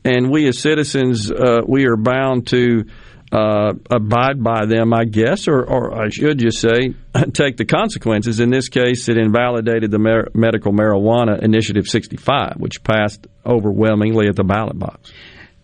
and 0.03 0.31
we 0.31 0.47
as 0.47 0.57
citizens, 0.57 1.29
uh, 1.29 1.59
we 1.67 1.85
are 1.85 1.97
bound 1.97 2.47
to 2.47 2.85
uh, 3.31 3.73
abide 3.91 4.43
by 4.43 4.65
them, 4.65 4.91
I 4.91 5.05
guess, 5.05 5.47
or, 5.47 5.63
or 5.63 6.01
I 6.01 6.09
should 6.09 6.39
just 6.39 6.59
say, 6.59 6.95
take 7.33 7.57
the 7.57 7.65
consequences. 7.65 8.39
In 8.39 8.49
this 8.49 8.69
case, 8.69 9.09
it 9.09 9.17
invalidated 9.17 9.91
the 9.91 9.99
Mer- 9.99 10.29
Medical 10.33 10.71
Marijuana 10.71 11.43
Initiative 11.43 11.87
65, 11.87 12.55
which 12.57 12.83
passed 12.83 13.27
overwhelmingly 13.45 14.27
at 14.29 14.35
the 14.35 14.43
ballot 14.43 14.79
box. 14.79 15.11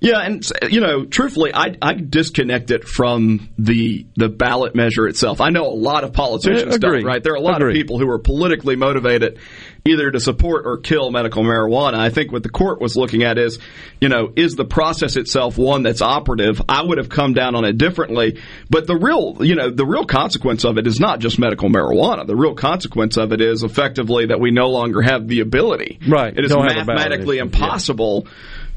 Yeah, 0.04 0.20
and 0.20 0.46
you 0.70 0.82
know, 0.82 1.06
truthfully, 1.06 1.52
I, 1.54 1.78
I 1.82 1.94
disconnect 1.94 2.72
it 2.72 2.84
from 2.84 3.50
the 3.58 4.06
the 4.18 4.28
ballot 4.28 4.76
measure 4.76 5.08
itself. 5.08 5.40
I 5.40 5.50
know 5.50 5.66
a 5.66 5.72
lot 5.72 6.04
of 6.04 6.12
politicians 6.12 6.78
don't, 6.78 7.06
right? 7.06 7.24
There 7.24 7.32
are 7.32 7.38
a 7.38 7.40
lot 7.40 7.62
Agreed. 7.62 7.72
of 7.72 7.76
people 7.78 8.00
who 8.00 8.10
are 8.10 8.20
politically 8.20 8.76
motivated 8.76 9.40
either 9.86 10.12
to 10.12 10.20
support 10.20 10.66
or 10.66 10.78
kill 10.78 11.10
medical 11.10 11.44
marijuana. 11.44 11.96
I 11.96 12.10
think 12.10 12.34
what 12.34 12.44
the 12.44 12.50
court 12.50 12.82
was 12.82 12.98
looking 12.98 13.24
at 13.24 13.38
is, 13.38 13.60
you 14.02 14.10
know, 14.10 14.34
is 14.36 14.56
the 14.56 14.66
process 14.66 15.16
itself 15.16 15.58
one 15.58 15.84
that's 15.84 16.02
operative? 16.02 16.62
I 16.68 16.84
would 16.84 16.98
have 16.98 17.08
come 17.08 17.34
down 17.34 17.56
on 17.56 17.64
it 17.64 17.78
differently, 17.78 18.42
but 18.70 18.88
the 18.88 18.96
real, 18.98 19.38
you 19.40 19.56
know, 19.56 19.70
the 19.70 19.86
real 19.86 20.06
consequence 20.06 20.66
of 20.66 20.78
it 20.78 20.86
is 20.86 21.00
not 21.00 21.20
just 21.20 21.40
medical 21.40 21.70
marijuana. 21.70 22.28
The 22.28 22.36
real 22.36 22.56
consequence 22.56 23.16
of 23.16 23.32
it 23.32 23.40
is 23.40 23.64
effectively 23.64 24.26
that 24.28 24.42
we 24.42 24.52
no 24.52 24.68
longer 24.68 25.02
have 25.02 25.30
the 25.30 25.40
ability. 25.40 26.00
Right. 26.06 26.38
It 26.38 26.44
is 26.44 26.52
Don't 26.52 26.64
have 26.68 26.72
a 26.72 26.86
ballot 26.86 26.88
mathematically 26.88 27.38
impossible 27.38 28.28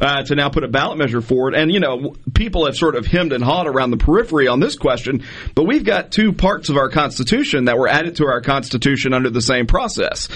uh, 0.01 0.23
to 0.23 0.35
now 0.35 0.49
put 0.49 0.65
a 0.65 0.69
ballot 0.69 0.99
measure 0.99 1.21
forward. 1.21 1.55
And, 1.55 1.73
you 1.73 1.81
know, 1.81 2.15
people 2.35 2.67
have 2.67 2.77
sort 2.77 2.97
of 2.97 3.07
hemmed 3.07 3.33
and 3.33 3.43
hawed 3.43 3.67
around 3.67 3.91
the 3.91 3.97
periphery 3.97 4.49
on 4.49 4.61
this 4.61 4.77
question, 4.77 5.25
but 5.55 5.65
we've 5.65 5.85
got 5.85 6.13
two 6.13 6.33
parts 6.33 6.69
of 6.69 6.77
our 6.77 6.89
Constitution 6.89 7.67
that 7.67 7.79
were 7.79 7.89
added 7.89 8.17
to 8.17 8.27
our 8.27 8.41
Constitution 8.41 9.13
under 9.13 9.31
the 9.31 9.41
same 9.41 9.67
process. 9.67 10.29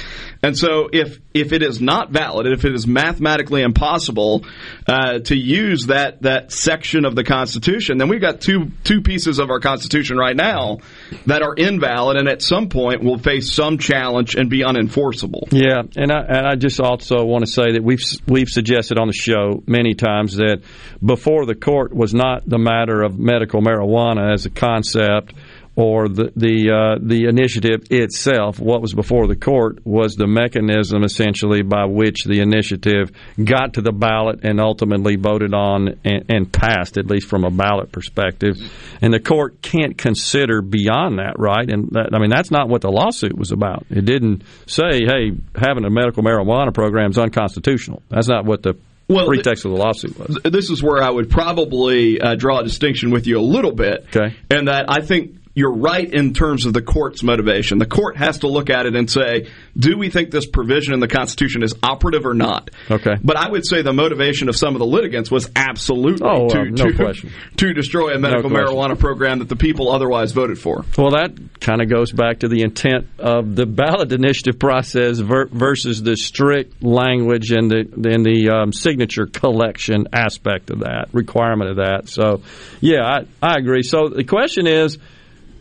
And 0.42 0.56
so 0.56 0.88
if, 0.92 1.18
if 1.34 1.52
it 1.52 1.62
is 1.62 1.80
not 1.80 2.10
valid, 2.10 2.46
if 2.46 2.64
it 2.64 2.74
is 2.74 2.86
mathematically 2.86 3.62
impossible 3.62 4.44
uh, 4.86 5.18
to 5.20 5.36
use 5.36 5.86
that, 5.86 6.22
that 6.22 6.52
section 6.52 7.04
of 7.04 7.14
the 7.14 7.24
Constitution, 7.24 7.98
then 7.98 8.08
we've 8.08 8.20
got 8.20 8.40
two, 8.40 8.70
two 8.84 9.02
pieces 9.02 9.38
of 9.38 9.50
our 9.50 9.60
Constitution 9.60 10.16
right 10.16 10.36
now 10.36 10.78
that 11.26 11.42
are 11.42 11.54
invalid 11.54 12.16
and 12.16 12.28
at 12.28 12.42
some 12.42 12.68
point 12.68 13.02
will 13.02 13.18
face 13.18 13.52
some 13.52 13.78
challenge 13.78 14.34
and 14.34 14.48
be 14.48 14.60
unenforceable. 14.60 15.48
Yeah, 15.50 15.82
and 15.96 16.10
I, 16.10 16.20
and 16.20 16.46
I 16.46 16.54
just 16.56 16.80
also 16.80 17.24
want 17.24 17.44
to 17.44 17.50
say 17.50 17.72
that 17.72 17.82
we've 17.82 18.00
we've 18.26 18.48
suggested 18.48 18.98
on 18.98 19.06
the 19.06 19.12
show 19.12 19.49
many 19.66 19.94
times 19.94 20.36
that 20.36 20.62
before 21.04 21.46
the 21.46 21.54
court 21.54 21.94
was 21.94 22.14
not 22.14 22.48
the 22.48 22.58
matter 22.58 23.02
of 23.02 23.18
medical 23.18 23.60
marijuana 23.60 24.32
as 24.32 24.46
a 24.46 24.50
concept 24.50 25.34
or 25.76 26.08
the 26.08 26.32
the 26.36 26.70
uh, 26.70 26.98
the 27.00 27.26
initiative 27.26 27.86
itself. 27.90 28.58
What 28.58 28.82
was 28.82 28.92
before 28.92 29.26
the 29.26 29.36
court 29.36 29.86
was 29.86 30.14
the 30.14 30.26
mechanism 30.26 31.04
essentially 31.04 31.62
by 31.62 31.86
which 31.86 32.24
the 32.24 32.40
initiative 32.40 33.10
got 33.42 33.74
to 33.74 33.80
the 33.80 33.92
ballot 33.92 34.40
and 34.42 34.60
ultimately 34.60 35.16
voted 35.16 35.54
on 35.54 36.00
and, 36.04 36.24
and 36.28 36.52
passed, 36.52 36.98
at 36.98 37.06
least 37.06 37.28
from 37.28 37.44
a 37.44 37.50
ballot 37.50 37.92
perspective. 37.92 38.56
And 39.00 39.12
the 39.12 39.20
court 39.20 39.62
can't 39.62 39.96
consider 39.96 40.60
beyond 40.60 41.18
that, 41.18 41.38
right? 41.38 41.68
And 41.68 41.88
that, 41.92 42.10
I 42.12 42.18
mean 42.18 42.30
that's 42.30 42.50
not 42.50 42.68
what 42.68 42.82
the 42.82 42.90
lawsuit 42.90 43.36
was 43.36 43.52
about. 43.52 43.86
It 43.90 44.04
didn't 44.04 44.42
say, 44.66 45.06
"Hey, 45.06 45.32
having 45.54 45.84
a 45.84 45.90
medical 45.90 46.22
marijuana 46.22 46.74
program 46.74 47.10
is 47.10 47.18
unconstitutional." 47.18 48.02
That's 48.10 48.28
not 48.28 48.44
what 48.44 48.62
the 48.62 48.74
Well, 49.10 49.26
pretext 49.26 49.64
of 49.64 49.72
the 49.72 49.76
lawsuit 49.76 50.18
was. 50.18 50.38
this 50.44 50.70
is 50.70 50.82
where 50.82 51.02
I 51.02 51.10
would 51.10 51.30
probably 51.30 52.20
uh, 52.20 52.36
draw 52.36 52.60
a 52.60 52.64
distinction 52.64 53.10
with 53.10 53.26
you 53.26 53.38
a 53.38 53.42
little 53.42 53.72
bit. 53.72 54.06
Okay. 54.14 54.36
And 54.50 54.68
that 54.68 54.86
I 54.88 55.00
think 55.04 55.39
you're 55.52 55.74
right 55.74 56.12
in 56.12 56.32
terms 56.32 56.64
of 56.64 56.72
the 56.72 56.80
court's 56.80 57.24
motivation. 57.24 57.78
The 57.78 57.86
court 57.86 58.16
has 58.16 58.38
to 58.40 58.46
look 58.46 58.70
at 58.70 58.86
it 58.86 58.94
and 58.94 59.10
say, 59.10 59.48
do 59.76 59.98
we 59.98 60.08
think 60.08 60.30
this 60.30 60.46
provision 60.46 60.94
in 60.94 61.00
the 61.00 61.08
Constitution 61.08 61.64
is 61.64 61.74
operative 61.82 62.24
or 62.24 62.34
not? 62.34 62.70
Okay. 62.88 63.16
But 63.22 63.36
I 63.36 63.50
would 63.50 63.66
say 63.66 63.82
the 63.82 63.92
motivation 63.92 64.48
of 64.48 64.56
some 64.56 64.76
of 64.76 64.78
the 64.78 64.86
litigants 64.86 65.28
was 65.28 65.50
absolutely 65.56 66.24
Oh, 66.26 66.48
to, 66.50 66.60
uh, 66.60 66.64
no 66.64 66.90
to, 66.90 66.94
question. 66.94 67.32
to 67.56 67.72
destroy 67.74 68.14
a 68.14 68.18
medical 68.18 68.48
question. 68.48 68.68
marijuana 68.74 68.96
program 68.98 69.40
that 69.40 69.48
the 69.48 69.56
people 69.56 69.90
otherwise 69.90 70.30
voted 70.32 70.56
for. 70.58 70.84
Well, 70.96 71.10
that 71.10 71.32
kind 71.60 71.82
of 71.82 71.90
goes 71.90 72.12
back 72.12 72.38
to 72.40 72.48
the 72.48 72.62
intent 72.62 73.08
of 73.18 73.56
the 73.56 73.66
ballot 73.66 74.12
initiative 74.12 74.58
process 74.60 75.18
ver- 75.18 75.46
versus 75.46 76.00
the 76.00 76.16
strict 76.16 76.80
language 76.82 77.50
and 77.50 77.68
the 77.70 77.80
and 78.14 78.24
the 78.24 78.50
um, 78.50 78.72
signature 78.72 79.26
collection 79.26 80.06
aspect 80.12 80.70
of 80.70 80.80
that 80.80 81.08
requirement 81.12 81.70
of 81.70 81.76
that. 81.78 82.08
So, 82.08 82.42
yeah, 82.80 83.02
I, 83.04 83.26
I 83.42 83.56
agree. 83.58 83.82
So 83.82 84.08
the 84.08 84.24
question 84.24 84.68
is. 84.68 84.96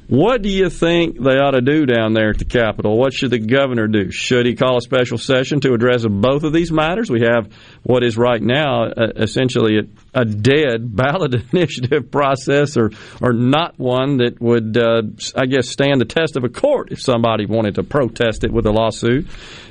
What 0.09 0.41
do 0.41 0.49
you 0.49 0.71
think 0.71 1.21
they 1.21 1.37
ought 1.37 1.51
to 1.51 1.61
do 1.61 1.85
down 1.85 2.13
there 2.13 2.31
at 2.31 2.39
the 2.39 2.45
Capitol? 2.45 2.97
What 2.97 3.13
should 3.13 3.29
the 3.29 3.37
governor 3.37 3.85
do? 3.87 4.09
Should 4.09 4.47
he 4.47 4.55
call 4.55 4.77
a 4.77 4.81
special 4.81 5.19
session 5.19 5.59
to 5.59 5.73
address 5.73 6.03
both 6.03 6.41
of 6.41 6.51
these 6.51 6.71
matters? 6.71 7.11
We 7.11 7.21
have 7.21 7.53
what 7.83 8.03
is 8.03 8.17
right 8.17 8.41
now 8.41 8.85
uh, 8.85 9.11
essentially 9.17 9.77
a, 9.77 10.19
a 10.19 10.25
dead 10.25 10.95
ballot 10.95 11.35
initiative 11.53 12.09
process, 12.09 12.75
or 12.75 12.89
or 13.21 13.33
not 13.33 13.77
one 13.77 14.17
that 14.17 14.41
would, 14.41 14.75
uh, 14.77 15.03
I 15.35 15.45
guess, 15.45 15.69
stand 15.69 16.01
the 16.01 16.05
test 16.05 16.35
of 16.35 16.43
a 16.43 16.49
court 16.49 16.91
if 16.91 16.99
somebody 16.99 17.45
wanted 17.45 17.75
to 17.75 17.83
protest 17.83 18.43
it 18.43 18.51
with 18.51 18.65
a 18.65 18.71
lawsuit. 18.71 19.27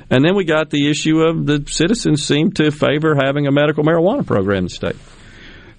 And 0.09 0.23
then 0.23 0.37
we 0.37 0.45
got 0.45 0.69
the 0.69 0.89
issue 0.89 1.19
of 1.19 1.45
the 1.45 1.65
citizens 1.67 2.25
seem 2.25 2.53
to 2.53 2.71
favor 2.71 3.13
having 3.21 3.45
a 3.45 3.51
medical 3.51 3.83
marijuana 3.83 4.25
program 4.25 4.59
in 4.59 4.63
the 4.63 4.69
state. 4.69 4.95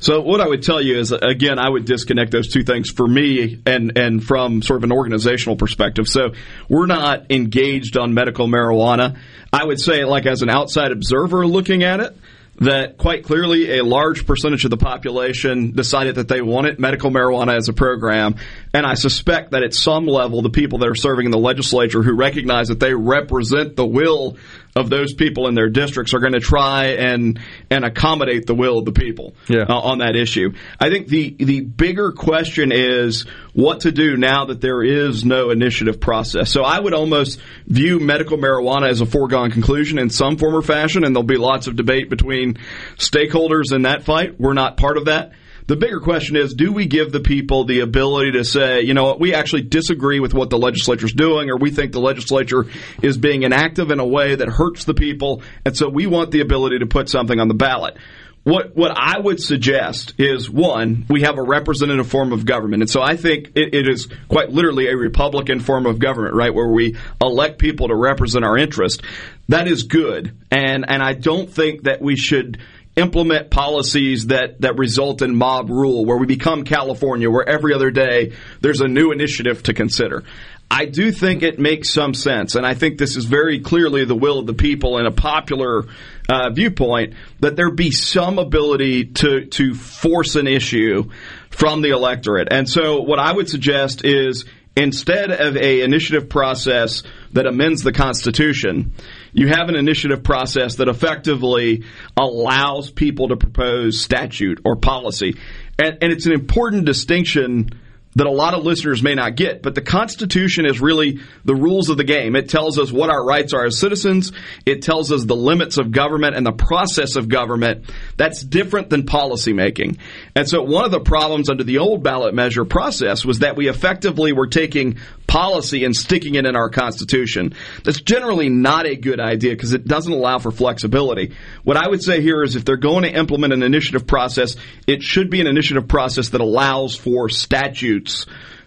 So 0.01 0.23
what 0.23 0.41
I 0.41 0.49
would 0.49 0.63
tell 0.63 0.81
you 0.81 0.99
is, 0.99 1.13
again, 1.13 1.59
I 1.59 1.69
would 1.69 1.85
disconnect 1.85 2.33
those 2.33 2.49
two 2.49 2.63
things 2.63 2.91
for 2.91 3.07
me 3.07 3.61
and, 3.67 3.97
and 3.99 4.25
from 4.25 4.63
sort 4.63 4.79
of 4.79 4.85
an 4.85 4.93
organizational 4.93 5.57
perspective. 5.57 6.09
So 6.09 6.33
we're 6.71 6.87
not 6.87 7.31
engaged 7.31 7.99
on 7.99 8.15
medical 8.15 8.47
marijuana. 8.47 9.19
I 9.53 9.65
would 9.65 9.79
say, 9.79 10.05
like 10.05 10.25
as 10.25 10.41
an 10.41 10.49
outside 10.49 10.91
observer 10.91 11.47
looking 11.47 11.83
at 11.83 12.01
it, 12.01 12.17
that 12.61 12.99
quite 12.99 13.25
clearly 13.25 13.79
a 13.79 13.85
large 13.85 14.27
percentage 14.27 14.65
of 14.65 14.71
the 14.71 14.77
population 14.77 15.73
decided 15.73 16.17
that 16.17 16.29
they 16.29 16.43
wanted 16.43 16.79
medical 16.79 17.11
marijuana 17.11 17.57
as 17.57 17.69
a 17.69 17.73
program. 17.73 18.37
And 18.75 18.85
I 18.85 18.95
suspect 18.95 19.53
that 19.53 19.63
at 19.63 19.73
some 19.73 20.07
level, 20.07 20.43
the 20.43 20.51
people 20.51 20.79
that 20.81 20.89
are 20.89 20.95
serving 20.95 21.25
in 21.25 21.31
the 21.31 21.39
legislature 21.39 22.03
who 22.03 22.15
recognize 22.15 22.69
that 22.69 22.79
they 22.79 22.95
represent 22.95 23.77
the 23.77 23.87
will 23.87 24.37
of 24.77 24.89
those 24.89 25.15
people 25.15 25.49
in 25.49 25.55
their 25.55 25.69
districts 25.69 26.15
are 26.15 26.21
going 26.21 26.33
to 26.33 26.41
try 26.41 26.87
and 26.93 27.41
and 27.71 27.85
accommodate 27.85 28.47
the 28.47 28.55
will 28.55 28.79
of 28.79 28.85
the 28.85 28.93
people 28.93 29.35
Yeah. 29.49 29.65
uh, 29.69 29.75
on 29.79 29.99
that 29.99 30.17
issue. 30.17 30.53
I 30.79 30.91
think 30.91 31.09
the 31.09 31.35
the 31.39 31.61
bigger 31.61 32.13
question 32.13 32.71
is 32.73 33.27
what 33.53 33.81
to 33.81 33.93
do 33.93 34.17
now 34.17 34.45
that 34.47 34.61
there 34.61 34.83
is 34.83 35.25
no 35.25 35.51
initiative 35.51 35.99
process. 36.01 36.51
So 36.51 36.63
I 36.63 36.79
would 36.79 36.95
almost 36.95 37.41
view 37.67 37.99
medical 37.99 38.39
marijuana 38.39 38.89
as 38.89 39.01
a 39.01 39.07
foregone 39.07 39.51
conclusion 39.51 39.99
in 39.99 40.09
some 40.11 40.37
form 40.37 40.55
or 40.55 40.63
fashion, 40.63 41.05
and 41.05 41.15
there'll 41.15 41.25
be 41.27 41.37
lots 41.37 41.67
of 41.67 41.75
debate 41.77 42.09
between 42.09 42.59
stakeholders 42.97 43.73
in 43.75 43.83
that 43.83 44.05
fight. 44.05 44.39
We're 44.41 44.55
not 44.55 44.77
part 44.77 44.97
of 44.97 45.07
that. 45.07 45.33
The 45.67 45.77
bigger 45.77 46.01
question 46.01 46.37
is, 46.37 46.55
do 46.55 46.73
we 46.73 46.87
give 46.87 47.13
the 47.13 47.21
people 47.21 47.65
the 47.65 47.81
ability 47.81 48.33
to 48.33 48.45
say, 48.45 48.83
you 48.83 48.95
know 48.95 49.05
what, 49.05 49.21
we 49.21 49.35
actually 49.35 49.63
disagree 49.63 50.21
with 50.21 50.35
what 50.35 50.51
the 50.51 50.59
legislature's 50.59 51.13
doing, 51.13 51.51
or 51.51 51.57
we 51.57 51.71
think 51.71 51.93
the 51.93 52.01
legislature 52.01 52.67
is 53.03 53.17
being 53.19 53.43
inactive 53.43 53.91
in 53.91 54.01
a 54.01 54.07
way 54.07 54.35
that 54.35 54.49
hurts 54.49 54.85
the 54.85 54.95
people, 54.95 55.43
and 55.65 55.77
so 55.77 55.89
we 55.89 56.07
want 56.07 56.31
the 56.31 56.41
ability 56.41 56.81
to 56.81 56.87
put 56.87 57.09
something 57.09 57.39
on 57.39 57.49
the 57.49 57.55
ballot. 57.55 57.97
What 58.43 58.75
what 58.75 58.91
I 58.97 59.19
would 59.19 59.39
suggest 59.39 60.15
is 60.17 60.49
one, 60.49 61.05
we 61.11 61.23
have 61.23 61.37
a 61.37 61.43
representative 61.43 62.09
form 62.09 62.33
of 62.33 62.47
government, 62.47 62.83
and 62.83 62.89
so 62.89 63.03
I 63.03 63.17
think 63.17 63.49
it, 63.55 63.75
it 63.75 63.87
is 63.87 64.09
quite 64.29 64.49
literally 64.49 64.89
a 64.89 64.97
Republican 64.97 65.61
form 65.61 65.85
of 65.85 65.99
government, 65.99 66.35
right, 66.35 66.55
where 66.55 66.69
we 66.69 66.97
elect 67.21 67.59
people 67.59 67.89
to 67.89 67.95
represent 67.95 68.43
our 68.47 68.57
interest. 68.57 69.03
That 69.51 69.69
is 69.69 69.83
good, 69.83 70.35
and 70.51 70.89
and 70.89 71.03
I 71.03 71.13
don't 71.13 71.51
think 71.51 71.83
that 71.83 72.01
we 72.01 72.17
should 72.17 72.59
implement 72.97 73.51
policies 73.51 74.27
that, 74.27 74.61
that 74.61 74.77
result 74.77 75.23
in 75.23 75.35
mob 75.35 75.71
rule, 75.71 76.05
where 76.05 76.17
we 76.17 76.27
become 76.27 76.65
California, 76.65 77.31
where 77.31 77.49
every 77.49 77.73
other 77.73 77.91
day 77.91 78.33
there's 78.61 78.81
a 78.81 78.89
new 78.89 79.13
initiative 79.13 79.63
to 79.65 79.75
consider. 79.75 80.25
I 80.73 80.85
do 80.85 81.11
think 81.11 81.43
it 81.43 81.59
makes 81.59 81.91
some 81.91 82.15
sense, 82.15 82.55
and 82.55 82.65
I 82.65 82.75
think 82.75 82.97
this 82.97 83.17
is 83.17 83.25
very 83.25 83.59
clearly 83.59 84.05
the 84.05 84.15
will 84.15 84.39
of 84.39 84.47
the 84.47 84.55
people 84.55 84.99
and 84.99 85.07
a 85.09 85.11
popular 85.11 85.87
uh, 86.29 86.51
viewpoint 86.51 87.15
that 87.41 87.57
there 87.57 87.73
be 87.73 87.91
some 87.91 88.39
ability 88.39 89.07
to 89.07 89.47
to 89.47 89.75
force 89.75 90.37
an 90.37 90.47
issue 90.47 91.11
from 91.51 91.83
the 91.83 91.91
electorate. 91.91 92.53
And 92.53 92.69
so, 92.69 93.01
what 93.01 93.19
I 93.19 93.33
would 93.33 93.49
suggest 93.49 94.05
is 94.05 94.45
instead 94.77 95.33
of 95.33 95.57
a 95.57 95.81
initiative 95.81 96.29
process 96.29 97.03
that 97.33 97.47
amends 97.47 97.83
the 97.83 97.93
Constitution, 97.93 98.93
you 99.33 99.49
have 99.49 99.69
an 99.69 99.77
initiative 99.77 100.23
process 100.23 100.77
that 100.77 100.89
effectively 100.89 101.85
allows 102.17 102.91
people 102.91 103.29
to 103.29 103.37
propose 103.37 104.01
statute 104.01 104.61
or 104.65 104.77
policy. 104.77 105.37
And, 105.79 105.99
and 106.03 106.13
it's 106.13 106.27
an 106.27 106.33
important 106.33 106.85
distinction 106.85 107.71
that 108.17 108.27
a 108.27 108.31
lot 108.31 108.55
of 108.55 108.65
listeners 108.65 109.03
may 109.03 109.15
not 109.15 109.37
get, 109.37 109.63
but 109.63 109.75
the 109.75 109.83
Constitution 109.83 110.67
is 110.67 110.81
really 110.81 111.21
the 111.45 111.55
rules 111.55 111.91
of 111.91 111.97
the 111.97 112.05
game. 112.05 112.35
It 112.35 112.49
tells 112.49 112.79
us 112.79 112.91
what 112.91 113.09
our 113.09 113.25
rights 113.25 113.53
are 113.53 113.65
as 113.65 113.79
citizens. 113.79 114.33
It 114.67 114.83
tells 114.83 115.13
us 115.13 115.25
the 115.25 115.37
limits 115.37 115.79
of 115.79 115.93
government 115.93 116.35
and 116.35 116.45
the 116.45 116.53
process 116.53 117.15
of 117.15 117.29
government. 117.29 117.85
That's 118.17 118.43
different 118.43 118.91
than 118.91 119.05
policymaking. 119.05 119.99
And 120.35 120.49
so 120.49 120.63
one 120.63 120.85
of 120.85 120.91
the 120.91 121.01
problems 121.01 121.49
under 121.49 121.63
the 121.63 121.79
old 121.79 122.03
ballot 122.03 122.35
measure 122.35 122.65
process 122.65 123.25
was 123.25 123.41
that 123.41 123.57
we 123.57 123.69
effectively 123.69 124.33
were 124.33 124.49
taking 124.49 124.99
policy 125.29 125.85
and 125.85 125.95
sticking 125.95 126.35
it 126.35 126.45
in 126.45 126.57
our 126.57 126.69
Constitution. 126.69 127.55
That's 127.85 128.01
generally 128.01 128.49
not 128.49 128.87
a 128.87 128.97
good 128.97 129.21
idea 129.21 129.53
because 129.53 129.73
it 129.73 129.87
doesn't 129.87 130.13
allow 130.13 130.41
for 130.41 130.51
flexibility. 130.51 131.37
What 131.63 131.77
I 131.77 131.89
would 131.89 132.03
say 132.03 132.21
here 132.21 132.43
is 132.43 132.57
if 132.57 132.65
they're 132.65 132.77
going 132.77 133.05
to 133.05 133.17
implement 133.17 133.53
an 133.53 133.63
initiative 133.63 134.09
process, 134.09 134.57
it 134.89 135.05
should 135.05 135.31
be 135.31 135.41
an 135.41 135.47
initiative 135.47 135.87
process 135.87 136.31
that 136.31 136.41
allows 136.41 136.97
for 136.97 137.29
statutes. 137.29 138.00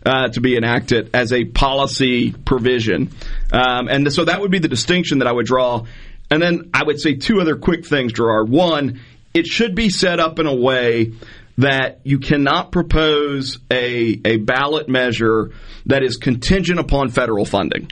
Uh, 0.05 0.27
to 0.27 0.41
be 0.41 0.57
enacted 0.57 1.09
as 1.13 1.31
a 1.31 1.45
policy 1.45 2.33
provision. 2.33 3.09
Um, 3.53 3.87
and 3.87 4.11
so 4.11 4.25
that 4.25 4.41
would 4.41 4.51
be 4.51 4.59
the 4.59 4.67
distinction 4.67 5.19
that 5.19 5.29
I 5.29 5.31
would 5.31 5.45
draw. 5.45 5.85
And 6.29 6.41
then 6.41 6.71
I 6.73 6.83
would 6.83 6.99
say 6.99 7.15
two 7.15 7.39
other 7.39 7.55
quick 7.55 7.85
things, 7.85 8.11
Gerard. 8.11 8.49
One, 8.49 8.99
it 9.33 9.47
should 9.47 9.75
be 9.75 9.89
set 9.89 10.19
up 10.19 10.39
in 10.39 10.45
a 10.45 10.53
way 10.53 11.13
that 11.57 12.01
you 12.03 12.19
cannot 12.19 12.73
propose 12.73 13.59
a, 13.71 14.19
a 14.25 14.37
ballot 14.37 14.89
measure 14.89 15.51
that 15.85 16.03
is 16.03 16.17
contingent 16.17 16.79
upon 16.79 17.07
federal 17.07 17.45
funding. 17.45 17.89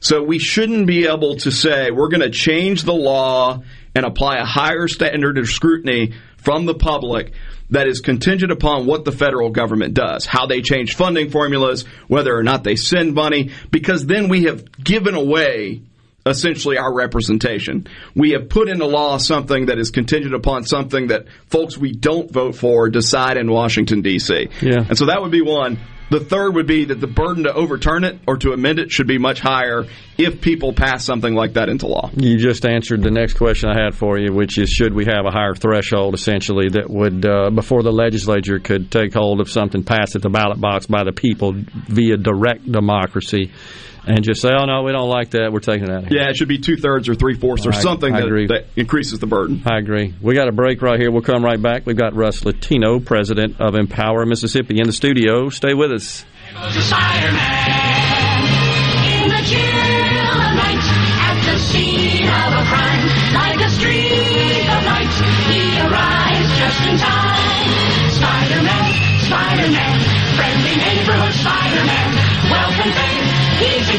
So 0.00 0.22
we 0.22 0.38
shouldn't 0.38 0.86
be 0.86 1.06
able 1.06 1.36
to 1.36 1.50
say 1.50 1.90
we're 1.90 2.08
going 2.08 2.22
to 2.22 2.30
change 2.30 2.84
the 2.84 2.94
law 2.94 3.62
and 3.94 4.06
apply 4.06 4.38
a 4.38 4.44
higher 4.44 4.88
standard 4.88 5.36
of 5.36 5.48
scrutiny 5.48 6.14
from 6.42 6.66
the 6.66 6.74
public 6.74 7.32
that 7.70 7.86
is 7.86 8.00
contingent 8.00 8.50
upon 8.50 8.86
what 8.86 9.04
the 9.04 9.12
federal 9.12 9.50
government 9.50 9.94
does, 9.94 10.26
how 10.26 10.46
they 10.46 10.60
change 10.60 10.96
funding 10.96 11.30
formulas, 11.30 11.84
whether 12.08 12.36
or 12.36 12.42
not 12.42 12.64
they 12.64 12.76
send 12.76 13.14
money, 13.14 13.50
because 13.70 14.06
then 14.06 14.28
we 14.28 14.44
have 14.44 14.70
given 14.82 15.14
away 15.14 15.82
essentially 16.26 16.76
our 16.76 16.92
representation. 16.92 17.86
We 18.14 18.30
have 18.32 18.48
put 18.48 18.68
into 18.68 18.86
law 18.86 19.16
something 19.18 19.66
that 19.66 19.78
is 19.78 19.90
contingent 19.90 20.34
upon 20.34 20.64
something 20.64 21.08
that 21.08 21.26
folks 21.46 21.78
we 21.78 21.92
don't 21.92 22.30
vote 22.30 22.56
for 22.56 22.88
decide 22.88 23.36
in 23.36 23.50
Washington 23.50 24.02
D.C. 24.02 24.48
Yeah. 24.60 24.84
And 24.88 24.98
so 24.98 25.06
that 25.06 25.22
would 25.22 25.32
be 25.32 25.42
one. 25.42 25.78
The 26.10 26.20
third 26.20 26.56
would 26.56 26.66
be 26.66 26.86
that 26.86 27.00
the 27.00 27.06
burden 27.06 27.44
to 27.44 27.54
overturn 27.54 28.02
it 28.04 28.18
or 28.26 28.36
to 28.38 28.52
amend 28.52 28.80
it 28.80 28.90
should 28.90 29.06
be 29.06 29.18
much 29.18 29.38
higher 29.40 29.86
if 30.18 30.40
people 30.40 30.72
pass 30.72 31.04
something 31.04 31.34
like 31.34 31.54
that 31.54 31.68
into 31.68 31.86
law. 31.86 32.10
You 32.16 32.36
just 32.36 32.66
answered 32.66 33.02
the 33.02 33.12
next 33.12 33.34
question 33.34 33.70
I 33.70 33.80
had 33.80 33.94
for 33.94 34.18
you, 34.18 34.32
which 34.32 34.58
is 34.58 34.68
should 34.70 34.92
we 34.92 35.04
have 35.04 35.24
a 35.24 35.30
higher 35.30 35.54
threshold 35.54 36.14
essentially 36.14 36.68
that 36.70 36.90
would, 36.90 37.24
uh, 37.24 37.50
before 37.50 37.82
the 37.82 37.92
legislature 37.92 38.58
could 38.58 38.90
take 38.90 39.14
hold 39.14 39.40
of 39.40 39.48
something 39.48 39.84
passed 39.84 40.16
at 40.16 40.22
the 40.22 40.30
ballot 40.30 40.60
box 40.60 40.86
by 40.86 41.04
the 41.04 41.12
people 41.12 41.54
via 41.54 42.16
direct 42.16 42.70
democracy? 42.70 43.52
And 44.06 44.22
just 44.24 44.40
say, 44.40 44.50
"Oh 44.52 44.64
no, 44.64 44.82
we 44.82 44.92
don't 44.92 45.08
like 45.08 45.30
that. 45.30 45.52
We're 45.52 45.60
taking 45.60 45.84
it 45.84 45.90
out." 45.90 46.02
Of 46.04 46.08
here. 46.08 46.22
Yeah, 46.22 46.30
it 46.30 46.36
should 46.36 46.48
be 46.48 46.58
two 46.58 46.76
thirds 46.76 47.08
or 47.08 47.14
three 47.14 47.34
fourths 47.34 47.66
or 47.66 47.72
I- 47.72 47.78
something 47.80 48.14
I 48.14 48.20
that, 48.20 48.26
agree. 48.26 48.46
that 48.48 48.66
increases 48.76 49.18
the 49.18 49.26
burden. 49.26 49.62
I 49.66 49.78
agree. 49.78 50.14
We 50.20 50.34
got 50.34 50.48
a 50.48 50.52
break 50.52 50.82
right 50.82 50.98
here. 50.98 51.10
We'll 51.10 51.22
come 51.22 51.44
right 51.44 51.60
back. 51.60 51.86
We've 51.86 51.96
got 51.96 52.14
Russ 52.14 52.44
Latino, 52.44 53.00
president 53.00 53.60
of 53.60 53.74
Empower 53.74 54.26
Mississippi, 54.26 54.78
in 54.80 54.86
the 54.86 54.92
studio. 54.92 55.48
Stay 55.48 55.74
with 55.74 55.92
us. 55.92 56.24
In 69.62 69.72
the 69.72 69.89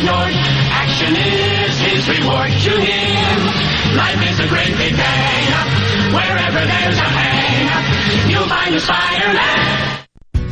ignored. 0.02 0.34
Action 0.34 1.16
is 1.16 1.80
his 1.80 2.10
reward 2.10 2.50
to 2.50 2.74
him. 2.82 3.38
Life 3.96 4.22
is 4.30 4.40
a 4.40 4.48
great 4.48 4.76
big 4.78 4.98
bang. 4.98 6.14
Wherever 6.14 6.66
there's 6.66 6.98
a 6.98 7.10
hang, 7.10 8.30
you'll 8.30 8.48
find 8.48 8.74
a 8.74 8.80
Spider-Man. 8.80 10.01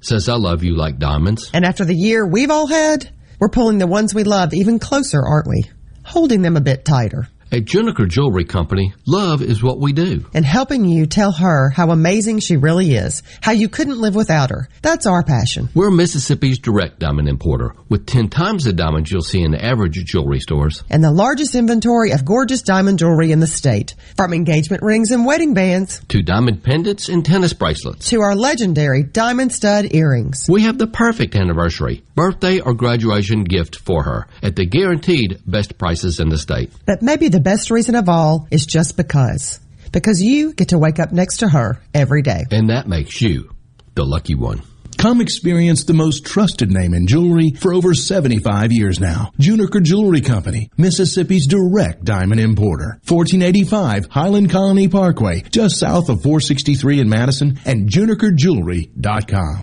says 0.00 0.28
I 0.28 0.34
love 0.34 0.62
you 0.62 0.76
like 0.76 0.98
diamonds. 0.98 1.50
And 1.52 1.64
after 1.64 1.84
the 1.84 1.94
year 1.94 2.26
we've 2.26 2.50
all 2.50 2.66
had, 2.66 3.10
we're 3.38 3.48
pulling 3.48 3.78
the 3.78 3.86
ones 3.86 4.14
we 4.14 4.24
love 4.24 4.54
even 4.54 4.78
closer, 4.78 5.22
aren't 5.24 5.48
we? 5.48 5.64
Holding 6.04 6.42
them 6.42 6.56
a 6.56 6.60
bit 6.60 6.84
tighter. 6.84 7.28
At 7.50 7.64
Juniker 7.64 8.06
Jewelry 8.06 8.44
Company, 8.44 8.92
love 9.06 9.40
is 9.40 9.62
what 9.62 9.80
we 9.80 9.94
do. 9.94 10.26
And 10.34 10.44
helping 10.44 10.84
you 10.84 11.06
tell 11.06 11.32
her 11.32 11.70
how 11.70 11.90
amazing 11.90 12.40
she 12.40 12.58
really 12.58 12.94
is, 12.94 13.22
how 13.40 13.52
you 13.52 13.70
couldn't 13.70 13.98
live 13.98 14.14
without 14.14 14.50
her. 14.50 14.68
That's 14.82 15.06
our 15.06 15.22
passion. 15.24 15.70
We're 15.74 15.90
Mississippi's 15.90 16.58
direct 16.58 16.98
diamond 16.98 17.26
importer, 17.26 17.72
with 17.88 18.04
10 18.04 18.28
times 18.28 18.64
the 18.64 18.74
diamonds 18.74 19.10
you'll 19.10 19.22
see 19.22 19.40
in 19.40 19.52
the 19.52 19.64
average 19.64 19.94
jewelry 20.04 20.40
stores. 20.40 20.84
And 20.90 21.02
the 21.02 21.10
largest 21.10 21.54
inventory 21.54 22.10
of 22.10 22.26
gorgeous 22.26 22.60
diamond 22.60 22.98
jewelry 22.98 23.32
in 23.32 23.40
the 23.40 23.46
state. 23.46 23.94
From 24.14 24.34
engagement 24.34 24.82
rings 24.82 25.10
and 25.10 25.24
wedding 25.24 25.54
bands 25.54 26.02
To 26.08 26.22
diamond 26.22 26.62
pendants 26.62 27.08
and 27.08 27.24
tennis 27.24 27.54
bracelets. 27.54 28.10
to 28.10 28.20
our 28.20 28.36
legendary 28.36 29.04
diamond 29.04 29.52
stud 29.54 29.94
earrings. 29.94 30.44
We 30.50 30.64
have 30.64 30.76
the 30.76 30.86
perfect 30.86 31.34
anniversary, 31.34 32.04
birthday, 32.14 32.60
or 32.60 32.74
graduation 32.74 33.44
gift 33.44 33.76
for 33.76 34.02
her 34.02 34.26
at 34.42 34.54
the 34.54 34.66
guaranteed 34.66 35.40
best 35.46 35.78
prices 35.78 36.20
in 36.20 36.28
the 36.28 36.36
state. 36.36 36.70
But 36.84 37.00
maybe 37.00 37.28
the 37.28 37.37
best 37.40 37.70
reason 37.70 37.94
of 37.94 38.08
all 38.08 38.46
is 38.50 38.66
just 38.66 38.96
because. 38.96 39.60
Because 39.92 40.22
you 40.22 40.52
get 40.52 40.68
to 40.68 40.78
wake 40.78 40.98
up 40.98 41.12
next 41.12 41.38
to 41.38 41.48
her 41.48 41.80
every 41.94 42.22
day. 42.22 42.44
And 42.50 42.70
that 42.70 42.88
makes 42.88 43.20
you 43.20 43.54
the 43.94 44.04
lucky 44.04 44.34
one. 44.34 44.62
Come 44.98 45.20
experience 45.20 45.84
the 45.84 45.94
most 45.94 46.26
trusted 46.26 46.72
name 46.72 46.92
in 46.92 47.06
jewelry 47.06 47.50
for 47.50 47.72
over 47.72 47.94
75 47.94 48.72
years 48.72 48.98
now. 48.98 49.30
Juniker 49.40 49.80
Jewelry 49.80 50.20
Company, 50.20 50.70
Mississippi's 50.76 51.46
direct 51.46 52.04
diamond 52.04 52.40
importer. 52.40 52.98
1485 53.06 54.06
Highland 54.10 54.50
Colony 54.50 54.88
Parkway, 54.88 55.42
just 55.42 55.78
south 55.78 56.08
of 56.08 56.22
463 56.22 57.00
in 57.00 57.08
Madison, 57.08 57.60
and 57.64 57.88
junikerjewelry.com. 57.88 59.62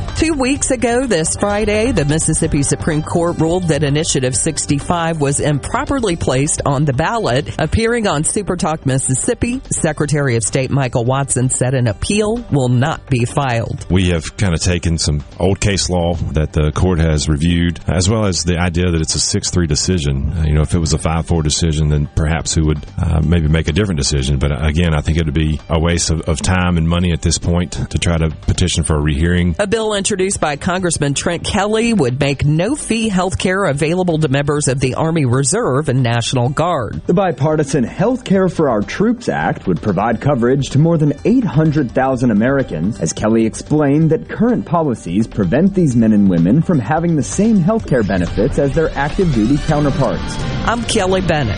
Two 0.21 0.33
weeks 0.33 0.69
ago 0.69 1.07
this 1.07 1.35
Friday, 1.35 1.91
the 1.91 2.05
Mississippi 2.05 2.61
Supreme 2.61 3.01
Court 3.01 3.39
ruled 3.39 3.69
that 3.69 3.81
Initiative 3.81 4.35
65 4.35 5.19
was 5.19 5.39
improperly 5.39 6.15
placed 6.15 6.61
on 6.63 6.85
the 6.85 6.93
ballot. 6.93 7.55
Appearing 7.59 8.05
on 8.05 8.23
Super 8.23 8.55
Talk 8.55 8.85
Mississippi, 8.85 9.61
Secretary 9.71 10.35
of 10.35 10.43
State 10.43 10.69
Michael 10.69 11.05
Watson 11.05 11.49
said 11.49 11.73
an 11.73 11.87
appeal 11.87 12.35
will 12.51 12.69
not 12.69 13.09
be 13.09 13.25
filed. 13.25 13.87
We 13.89 14.09
have 14.09 14.37
kind 14.37 14.53
of 14.53 14.59
taken 14.59 14.99
some 14.99 15.23
old 15.39 15.59
case 15.59 15.89
law 15.89 16.13
that 16.33 16.53
the 16.53 16.71
court 16.71 16.99
has 16.99 17.27
reviewed, 17.27 17.79
as 17.87 18.07
well 18.07 18.27
as 18.27 18.43
the 18.43 18.59
idea 18.59 18.91
that 18.91 19.01
it's 19.01 19.15
a 19.15 19.39
6-3 19.39 19.67
decision. 19.67 20.33
Uh, 20.33 20.43
you 20.43 20.53
know, 20.53 20.61
if 20.61 20.75
it 20.75 20.79
was 20.79 20.93
a 20.93 20.99
5-4 20.99 21.43
decision, 21.43 21.89
then 21.89 22.05
perhaps 22.15 22.55
we 22.55 22.61
would 22.61 22.85
uh, 22.99 23.23
maybe 23.25 23.47
make 23.47 23.69
a 23.69 23.73
different 23.73 23.97
decision. 23.97 24.37
But 24.37 24.51
uh, 24.51 24.67
again, 24.67 24.93
I 24.93 25.01
think 25.01 25.17
it 25.17 25.25
would 25.25 25.33
be 25.33 25.59
a 25.67 25.79
waste 25.79 26.11
of, 26.11 26.21
of 26.29 26.43
time 26.43 26.77
and 26.77 26.87
money 26.87 27.11
at 27.11 27.23
this 27.23 27.39
point 27.39 27.71
to 27.71 27.97
try 27.97 28.19
to 28.19 28.29
petition 28.29 28.83
for 28.83 28.97
a 28.97 29.01
rehearing. 29.01 29.55
A 29.57 29.65
bill 29.65 29.95
introduced 29.95 30.10
by 30.11 30.57
Congressman 30.57 31.13
Trent 31.13 31.45
Kelly 31.45 31.93
would 31.93 32.19
make 32.19 32.43
no 32.43 32.75
fee 32.75 33.07
health 33.07 33.39
care 33.39 33.63
available 33.63 34.17
to 34.17 34.27
members 34.27 34.67
of 34.67 34.81
the 34.81 34.95
Army 34.95 35.23
Reserve 35.23 35.87
and 35.87 36.03
National 36.03 36.49
Guard. 36.49 37.01
The 37.07 37.13
bipartisan 37.13 37.85
Health 37.85 38.25
Care 38.25 38.49
for 38.49 38.69
Our 38.69 38.81
Troops 38.81 39.29
Act 39.29 39.67
would 39.67 39.81
provide 39.81 40.19
coverage 40.19 40.71
to 40.71 40.79
more 40.79 40.97
than 40.97 41.13
800,000 41.23 42.29
Americans, 42.29 42.99
as 42.99 43.13
Kelly 43.13 43.45
explained 43.45 44.09
that 44.09 44.27
current 44.27 44.65
policies 44.65 45.27
prevent 45.27 45.75
these 45.75 45.95
men 45.95 46.11
and 46.11 46.29
women 46.29 46.61
from 46.61 46.79
having 46.79 47.15
the 47.15 47.23
same 47.23 47.55
health 47.55 47.87
care 47.87 48.03
benefits 48.03 48.59
as 48.59 48.75
their 48.75 48.89
active 48.97 49.33
duty 49.33 49.59
counterparts. 49.59 50.35
I'm 50.65 50.83
Kelly 50.83 51.21
Bennett. 51.21 51.57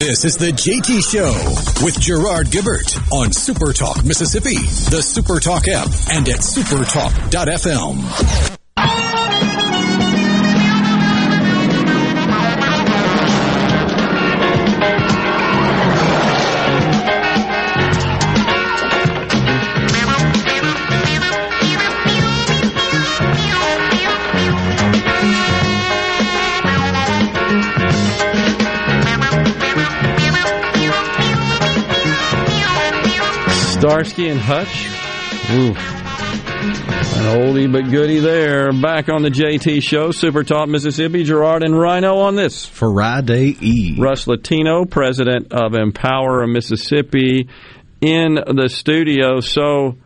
This 0.00 0.24
is 0.24 0.36
the 0.36 0.52
JT 0.52 1.10
Show 1.10 1.32
with 1.84 1.98
Gerard 1.98 2.52
Gibert 2.52 2.96
on 3.12 3.32
Super 3.32 3.72
Talk 3.72 4.04
Mississippi, 4.04 4.58
the 4.94 5.02
Super 5.02 5.40
Talk 5.40 5.66
app, 5.66 5.88
and 6.12 6.28
at 6.28 6.38
supertalk.fm. 6.38 8.57
Starsky 33.78 34.28
and 34.28 34.40
Hutch. 34.40 34.88
Ooh. 35.52 35.68
An 35.70 37.38
oldie 37.38 37.70
but 37.70 37.88
goodie 37.92 38.18
there. 38.18 38.72
Back 38.72 39.08
on 39.08 39.22
the 39.22 39.30
JT 39.30 39.84
show, 39.84 40.10
Super 40.10 40.42
Talk 40.42 40.68
Mississippi, 40.68 41.22
Gerard 41.22 41.62
and 41.62 41.78
Rhino 41.78 42.16
on 42.16 42.34
this. 42.34 42.66
Friday 42.66 43.56
Eve. 43.60 44.00
Russ 44.00 44.26
Latino, 44.26 44.84
president 44.84 45.52
of 45.52 45.74
Empower 45.74 46.44
Mississippi, 46.48 47.48
in 48.00 48.34
the 48.34 48.68
studio. 48.68 49.38
So, 49.38 49.96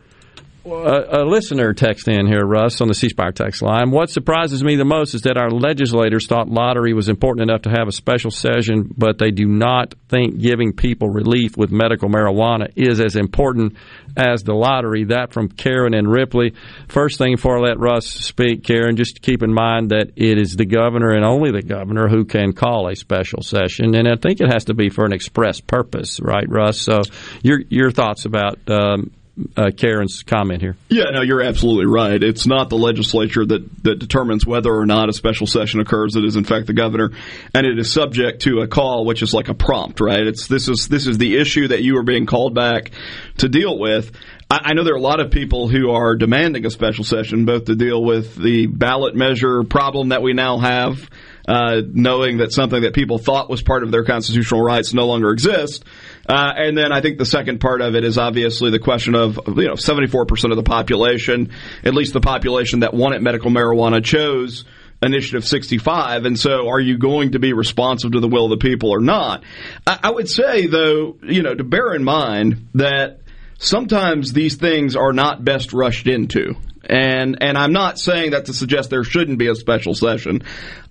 a, 0.65 1.25
listener 1.25 1.73
text 1.73 2.07
in 2.07 2.25
here, 2.25 2.45
Russ, 2.45 2.79
on 2.79 2.87
the 2.87 2.93
C 2.93 3.09
Spire 3.09 3.31
text 3.31 3.61
line. 3.61 3.91
What 3.91 4.09
surprises 4.09 4.63
me 4.63 4.75
the 4.75 4.85
most 4.85 5.13
is 5.13 5.23
that 5.23 5.37
our 5.37 5.49
legislators 5.51 6.27
thought 6.27 6.47
lottery 6.47 6.93
was 6.93 7.09
important 7.09 7.49
enough 7.49 7.63
to 7.63 7.69
have 7.69 7.87
a 7.87 7.91
special 7.91 8.31
session, 8.31 8.93
but 8.97 9.17
they 9.17 9.31
do 9.31 9.45
not 9.45 9.93
think 10.07 10.39
giving 10.39 10.73
people 10.73 11.09
relief 11.09 11.57
with 11.57 11.71
medical 11.71 12.09
marijuana 12.09 12.71
is 12.75 13.01
as 13.01 13.15
important 13.15 13.75
as 14.15 14.43
the 14.43 14.53
lottery. 14.53 15.05
That 15.05 15.33
from 15.33 15.49
Karen 15.49 15.93
and 15.93 16.09
Ripley. 16.09 16.53
First 16.87 17.17
thing 17.17 17.33
before 17.35 17.57
I 17.57 17.69
let 17.69 17.79
Russ 17.79 18.05
speak, 18.05 18.63
Karen, 18.63 18.95
just 18.95 19.21
keep 19.21 19.43
in 19.43 19.53
mind 19.53 19.89
that 19.89 20.11
it 20.15 20.37
is 20.37 20.55
the 20.55 20.65
governor 20.65 21.11
and 21.11 21.25
only 21.25 21.51
the 21.51 21.61
governor 21.61 22.07
who 22.07 22.25
can 22.25 22.53
call 22.53 22.87
a 22.87 22.95
special 22.95 23.41
session, 23.41 23.95
and 23.95 24.07
I 24.07 24.15
think 24.15 24.39
it 24.39 24.51
has 24.51 24.65
to 24.65 24.73
be 24.73 24.89
for 24.89 25.05
an 25.05 25.13
express 25.13 25.59
purpose, 25.59 26.19
right, 26.21 26.47
Russ? 26.47 26.79
So, 26.81 27.01
your 27.41 27.59
your 27.69 27.91
thoughts 27.91 28.25
about 28.25 28.59
um, 28.69 29.11
uh, 29.57 29.71
Karen's 29.75 30.23
comment 30.23 30.61
here? 30.61 30.75
Yeah, 30.89 31.05
no, 31.11 31.21
you're 31.21 31.41
absolutely 31.41 31.87
right. 31.87 32.21
It's 32.21 32.45
not 32.45 32.69
the 32.69 32.77
legislature 32.77 33.45
that, 33.45 33.83
that 33.83 33.99
determines 33.99 34.45
whether 34.45 34.73
or 34.73 34.85
not 34.85 35.09
a 35.09 35.13
special 35.13 35.47
session 35.47 35.79
occurs. 35.79 36.15
It 36.15 36.23
is 36.23 36.35
in 36.35 36.43
fact 36.43 36.67
the 36.67 36.73
governor, 36.73 37.11
and 37.53 37.65
it 37.65 37.79
is 37.79 37.91
subject 37.91 38.43
to 38.43 38.59
a 38.59 38.67
call, 38.67 39.05
which 39.05 39.21
is 39.23 39.33
like 39.33 39.49
a 39.49 39.53
prompt, 39.53 39.99
right? 39.99 40.25
It's 40.25 40.47
this 40.47 40.69
is 40.69 40.87
this 40.87 41.07
is 41.07 41.17
the 41.17 41.37
issue 41.37 41.69
that 41.69 41.81
you 41.81 41.97
are 41.97 42.03
being 42.03 42.25
called 42.25 42.53
back 42.53 42.91
to 43.37 43.49
deal 43.49 43.77
with. 43.79 44.11
I, 44.49 44.59
I 44.65 44.73
know 44.73 44.83
there 44.83 44.93
are 44.93 44.97
a 44.97 45.01
lot 45.01 45.19
of 45.19 45.31
people 45.31 45.67
who 45.67 45.91
are 45.91 46.15
demanding 46.15 46.65
a 46.65 46.69
special 46.69 47.03
session, 47.03 47.45
both 47.45 47.65
to 47.65 47.75
deal 47.75 48.03
with 48.03 48.35
the 48.35 48.67
ballot 48.67 49.15
measure 49.15 49.63
problem 49.63 50.09
that 50.09 50.21
we 50.21 50.33
now 50.33 50.59
have. 50.59 51.09
Uh, 51.47 51.81
knowing 51.91 52.37
that 52.37 52.51
something 52.51 52.81
that 52.83 52.93
people 52.93 53.17
thought 53.17 53.49
was 53.49 53.61
part 53.61 53.83
of 53.83 53.91
their 53.91 54.03
constitutional 54.03 54.61
rights 54.61 54.93
no 54.93 55.05
longer 55.05 55.31
exists. 55.31 55.83
Uh, 56.27 56.53
and 56.55 56.77
then 56.77 56.91
I 56.91 57.01
think 57.01 57.17
the 57.17 57.25
second 57.25 57.59
part 57.59 57.81
of 57.81 57.95
it 57.95 58.03
is 58.03 58.17
obviously 58.17 58.71
the 58.71 58.79
question 58.79 59.15
of 59.15 59.39
you 59.47 59.67
know 59.67 59.73
74% 59.73 60.51
of 60.51 60.55
the 60.55 60.63
population, 60.63 61.51
at 61.83 61.93
least 61.93 62.13
the 62.13 62.21
population 62.21 62.79
that 62.79 62.93
wanted 62.93 63.21
medical 63.21 63.51
marijuana, 63.51 64.03
chose. 64.03 64.65
Initiative 65.01 65.45
65. 65.45 66.23
And 66.23 66.39
so 66.39 66.69
are 66.69 66.79
you 66.79 66.97
going 66.97 67.33
to 67.33 67.39
be 67.39 67.51
responsive 67.51 68.13
to 68.13 68.21
the 68.21 68.27
will 68.29 68.45
of 68.45 68.51
the 68.51 68.65
people 68.65 68.89
or 68.89 69.01
not? 69.01 69.43
I, 69.85 69.99
I 70.03 70.09
would 70.11 70.29
say, 70.29 70.67
though, 70.67 71.17
you 71.23 71.43
know, 71.43 71.53
to 71.53 71.63
bear 71.65 71.93
in 71.93 72.05
mind 72.05 72.69
that 72.75 73.19
sometimes 73.63 74.33
these 74.33 74.55
things 74.55 74.95
are 74.95 75.13
not 75.13 75.43
best 75.43 75.73
rushed 75.73 76.07
into. 76.07 76.55
And 76.83 77.37
and 77.41 77.57
I'm 77.57 77.71
not 77.71 77.97
saying 77.97 78.31
that 78.31 78.45
to 78.45 78.53
suggest 78.53 78.89
there 78.89 79.03
shouldn't 79.03 79.39
be 79.39 79.47
a 79.47 79.55
special 79.55 79.95
session. 79.95 80.43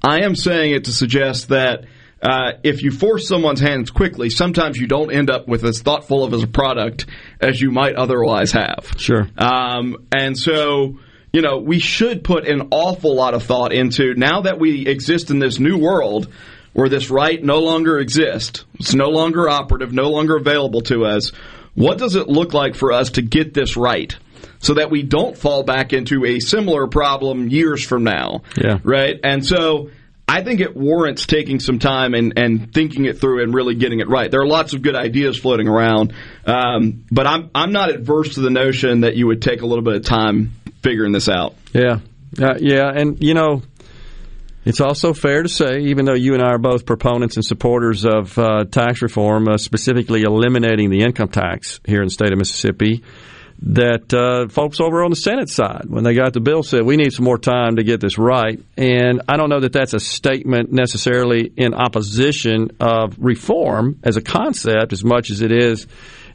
I 0.02 0.22
am 0.22 0.34
saying 0.34 0.72
it 0.72 0.84
to 0.84 0.92
suggest 0.92 1.50
that 1.50 1.84
uh, 2.22 2.52
if 2.62 2.82
you 2.82 2.92
force 2.92 3.28
someone's 3.28 3.60
hands 3.60 3.90
quickly, 3.90 4.30
sometimes 4.30 4.78
you 4.78 4.86
don't 4.86 5.12
end 5.12 5.28
up 5.28 5.48
with 5.48 5.64
as 5.64 5.82
thoughtful 5.82 6.24
of 6.24 6.32
as 6.32 6.42
a 6.42 6.46
product 6.46 7.06
as 7.40 7.60
you 7.60 7.70
might 7.72 7.96
otherwise 7.96 8.52
have. 8.52 8.94
Sure. 8.96 9.28
Um, 9.36 10.06
and 10.12 10.38
so, 10.38 11.00
you 11.32 11.42
know, 11.42 11.58
we 11.58 11.80
should 11.80 12.22
put 12.22 12.46
an 12.46 12.68
awful 12.70 13.14
lot 13.16 13.34
of 13.34 13.42
thought 13.42 13.72
into 13.72 14.14
now 14.14 14.42
that 14.42 14.60
we 14.60 14.86
exist 14.86 15.30
in 15.30 15.40
this 15.40 15.58
new 15.58 15.76
world 15.76 16.28
where 16.72 16.88
this 16.88 17.10
right 17.10 17.42
no 17.42 17.58
longer 17.58 17.98
exists, 17.98 18.64
it's 18.78 18.94
no 18.94 19.08
longer 19.08 19.48
operative, 19.48 19.92
no 19.92 20.08
longer 20.08 20.36
available 20.36 20.80
to 20.82 21.04
us. 21.04 21.32
What 21.74 21.98
does 21.98 22.16
it 22.16 22.28
look 22.28 22.52
like 22.52 22.74
for 22.74 22.92
us 22.92 23.10
to 23.12 23.22
get 23.22 23.54
this 23.54 23.76
right? 23.76 24.14
So 24.58 24.74
that 24.74 24.90
we 24.90 25.02
don't 25.02 25.36
fall 25.36 25.62
back 25.62 25.92
into 25.92 26.24
a 26.24 26.40
similar 26.40 26.86
problem 26.86 27.48
years 27.48 27.84
from 27.84 28.04
now. 28.04 28.42
Yeah. 28.56 28.78
Right? 28.84 29.18
And 29.22 29.44
so 29.44 29.90
I 30.28 30.42
think 30.42 30.60
it 30.60 30.76
warrants 30.76 31.26
taking 31.26 31.60
some 31.60 31.78
time 31.78 32.14
and, 32.14 32.34
and 32.38 32.72
thinking 32.72 33.04
it 33.04 33.20
through 33.20 33.42
and 33.42 33.52
really 33.52 33.74
getting 33.74 34.00
it 34.00 34.08
right. 34.08 34.30
There 34.30 34.40
are 34.40 34.46
lots 34.46 34.72
of 34.72 34.80
good 34.80 34.94
ideas 34.94 35.38
floating 35.38 35.68
around, 35.68 36.14
um, 36.46 37.04
but 37.10 37.26
I'm 37.26 37.50
I'm 37.54 37.72
not 37.72 37.90
adverse 37.90 38.36
to 38.36 38.40
the 38.40 38.50
notion 38.50 39.02
that 39.02 39.16
you 39.16 39.26
would 39.26 39.42
take 39.42 39.62
a 39.62 39.66
little 39.66 39.84
bit 39.84 39.94
of 39.94 40.04
time 40.04 40.52
figuring 40.82 41.12
this 41.12 41.28
out. 41.28 41.54
Yeah, 41.74 41.98
uh, 42.40 42.54
yeah, 42.58 42.90
and 42.94 43.22
you 43.22 43.34
know, 43.34 43.62
it's 44.64 44.80
also 44.80 45.12
fair 45.12 45.42
to 45.42 45.48
say, 45.48 45.80
even 45.80 46.04
though 46.04 46.14
you 46.14 46.34
and 46.34 46.42
I 46.42 46.50
are 46.50 46.58
both 46.58 46.86
proponents 46.86 47.36
and 47.36 47.44
supporters 47.44 48.04
of 48.04 48.38
uh, 48.38 48.64
tax 48.64 49.02
reform, 49.02 49.48
uh, 49.48 49.56
specifically 49.56 50.22
eliminating 50.22 50.90
the 50.90 51.02
income 51.02 51.28
tax 51.28 51.80
here 51.84 52.00
in 52.00 52.06
the 52.06 52.12
state 52.12 52.32
of 52.32 52.38
Mississippi, 52.38 53.02
that 53.64 54.12
uh, 54.12 54.48
folks 54.48 54.80
over 54.80 55.04
on 55.04 55.10
the 55.10 55.16
Senate 55.16 55.48
side, 55.48 55.84
when 55.86 56.04
they 56.04 56.14
got 56.14 56.32
the 56.32 56.40
bill, 56.40 56.62
said 56.62 56.82
we 56.84 56.96
need 56.96 57.12
some 57.12 57.24
more 57.24 57.38
time 57.38 57.76
to 57.76 57.84
get 57.84 58.00
this 58.00 58.18
right. 58.18 58.60
And 58.76 59.22
I 59.28 59.36
don't 59.36 59.50
know 59.50 59.60
that 59.60 59.72
that's 59.72 59.94
a 59.94 60.00
statement 60.00 60.72
necessarily 60.72 61.52
in 61.56 61.74
opposition 61.74 62.76
of 62.80 63.16
reform 63.18 64.00
as 64.02 64.16
a 64.16 64.22
concept, 64.22 64.92
as 64.92 65.04
much 65.04 65.30
as 65.30 65.42
it 65.42 65.52
is. 65.52 65.86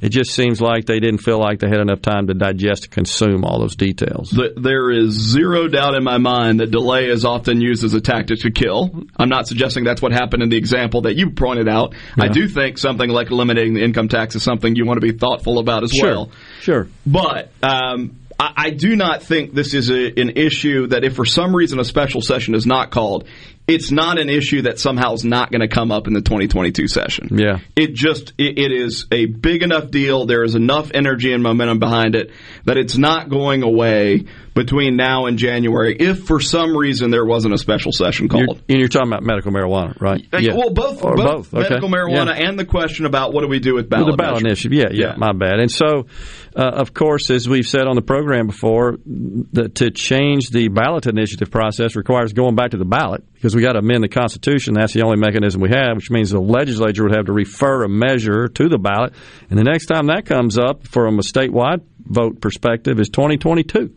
It 0.02 0.10
just 0.10 0.32
seems 0.32 0.62
like 0.62 0.86
they 0.86 1.00
didn't 1.00 1.20
feel 1.20 1.40
like 1.40 1.60
they 1.60 1.68
had 1.68 1.80
enough 1.80 2.02
time 2.02 2.28
to 2.28 2.34
digest 2.34 2.86
and 2.86 2.92
consume 2.92 3.44
all 3.44 3.60
those 3.60 3.76
details. 3.76 4.38
There 4.56 4.92
is 4.92 5.12
zero 5.14 5.68
doubt 5.68 5.96
in 5.96 6.04
my 6.04 6.18
mind 6.18 6.60
that 6.60 6.72
delay 6.72 7.08
is 7.10 7.26
often 7.26 7.62
used 7.62 7.84
as 7.84 7.94
a 7.94 8.02
tactic 8.02 8.40
to 8.42 8.52
kill. 8.52 9.04
I'm 9.18 9.30
not 9.30 9.48
suggesting 9.48 9.84
that's 9.84 10.02
what 10.02 10.12
happened 10.12 10.44
in 10.44 10.50
the 10.50 10.58
example 10.58 11.02
that 11.02 11.16
you 11.16 11.32
pointed 11.32 11.68
out. 11.68 11.94
Yeah. 12.18 12.26
I 12.26 12.28
do 12.28 12.48
think 12.48 12.78
something 12.78 13.10
like 13.10 13.32
eliminating 13.32 13.74
the 13.74 13.84
income 13.84 14.08
tax 14.08 14.36
is 14.36 14.44
something 14.44 14.76
you 14.76 14.86
want 14.86 15.02
to 15.02 15.06
be 15.06 15.18
thoughtful 15.18 15.60
about 15.60 15.84
as 15.84 15.92
Sure. 15.92 16.10
well. 16.10 16.32
Sure. 16.62 16.88
But 17.06 17.52
um, 17.64 18.18
I, 18.40 18.54
I 18.56 18.70
do 18.70 18.96
not 18.96 19.24
think 19.24 19.54
this 19.54 19.74
is 19.74 19.90
a, 19.90 20.20
an 20.20 20.32
issue 20.38 20.88
that 20.88 21.04
if 21.04 21.16
for 21.16 21.26
some 21.26 21.56
reason 21.56 21.80
a 21.80 21.84
special 21.84 22.22
session 22.22 22.54
is 22.56 22.66
not 22.66 22.92
called, 22.92 23.28
it's 23.68 23.92
not 23.92 24.18
an 24.18 24.30
issue 24.30 24.62
that 24.62 24.80
somehow 24.80 25.12
is 25.14 25.26
not 25.26 25.52
going 25.52 25.60
to 25.60 25.68
come 25.68 25.92
up 25.92 26.08
in 26.08 26.14
the 26.14 26.22
2022 26.22 26.88
session. 26.88 27.38
Yeah. 27.38 27.60
It 27.76 27.94
just 27.94 28.34
it, 28.38 28.58
it 28.58 28.72
is 28.72 29.06
a 29.12 29.26
big 29.26 29.62
enough 29.62 29.92
deal. 29.92 30.26
There 30.26 30.44
is 30.44 30.56
enough 30.56 30.92
energy 30.94 31.34
and 31.34 31.44
momentum 31.44 31.78
behind 31.80 32.16
it 32.16 32.32
that 32.64 32.78
it's 32.78 32.98
not 32.98 33.30
going 33.30 33.64
away 33.64 34.26
between 34.54 34.96
now 34.96 35.26
and 35.28 35.38
January. 35.38 35.96
If 36.00 36.24
for 36.24 36.40
some 36.40 36.76
reason 36.76 37.12
there 37.12 37.26
wasn't 37.26 37.54
a 37.54 37.58
special 37.58 37.92
session 37.92 38.28
You're, 38.32 38.46
called. 38.48 38.62
and 38.70 38.80
you're 38.80 38.88
talking 38.88 39.10
about 39.12 39.22
medical 39.22 39.52
marijuana, 39.52 40.00
right? 40.00 40.26
Uh, 40.34 40.40
Well, 40.56 40.72
both, 40.72 41.04
Or 41.04 41.16
both, 41.16 41.54
Okay. 41.54 41.62
medical 41.70 41.90
marijuana 41.90 42.38
Yeah. 42.40 42.48
and 42.50 42.58
the 42.58 42.66
question 42.66 43.06
about 43.06 43.34
what 43.34 43.42
do 43.42 43.50
we 43.50 43.60
do 43.60 43.76
with 43.76 43.88
ballot, 43.90 44.08
With 44.08 44.14
the 44.18 44.24
ballot 44.24 44.46
initiative, 44.46 44.74
yeah, 44.74 44.88
yeah, 44.92 45.14
my 45.18 45.32
bad. 45.34 45.60
And 45.60 45.70
so, 45.70 46.08
uh, 46.56 46.62
of 46.64 46.94
course, 46.94 47.30
as 47.30 47.48
we've 47.48 47.68
said 47.68 47.86
on 47.86 47.96
the 47.96 48.02
program 48.02 48.48
before, 48.48 48.98
the, 49.06 49.70
to 49.76 49.92
change 49.92 50.50
the 50.50 50.70
ballot 50.70 51.06
initiative 51.06 51.52
process 51.52 51.96
requires 51.96 52.34
going 52.34 52.56
back 52.56 52.72
to 52.72 52.78
the 52.78 52.86
ballot 52.86 53.24
because 53.38 53.56
we 53.56 53.62
got 53.62 53.74
to 53.74 53.80
amend 53.80 54.04
the 54.04 54.10
Constitution. 54.10 54.74
That's 54.74 54.94
the 54.94 55.04
only 55.04 55.18
mechanism 55.18 55.62
we 55.62 55.70
have, 55.70 55.96
which 55.96 56.10
means 56.10 56.32
the 56.32 56.40
legislature 56.40 57.04
would 57.04 57.16
have 57.16 57.28
to 57.28 57.34
refer 57.34 57.84
a 57.84 57.90
measure 57.90 58.48
to 58.48 58.68
the 58.68 58.80
ballot. 58.80 59.14
And 59.52 59.60
the 59.60 59.64
next 59.64 59.86
time 59.86 60.08
that 60.08 60.26
comes 60.26 60.58
up 60.58 60.88
from 60.88 61.20
a 61.20 61.22
statewide 61.22 61.82
vote 62.00 62.42
perspective 62.42 63.00
is 63.00 63.10
2022, 63.10 63.94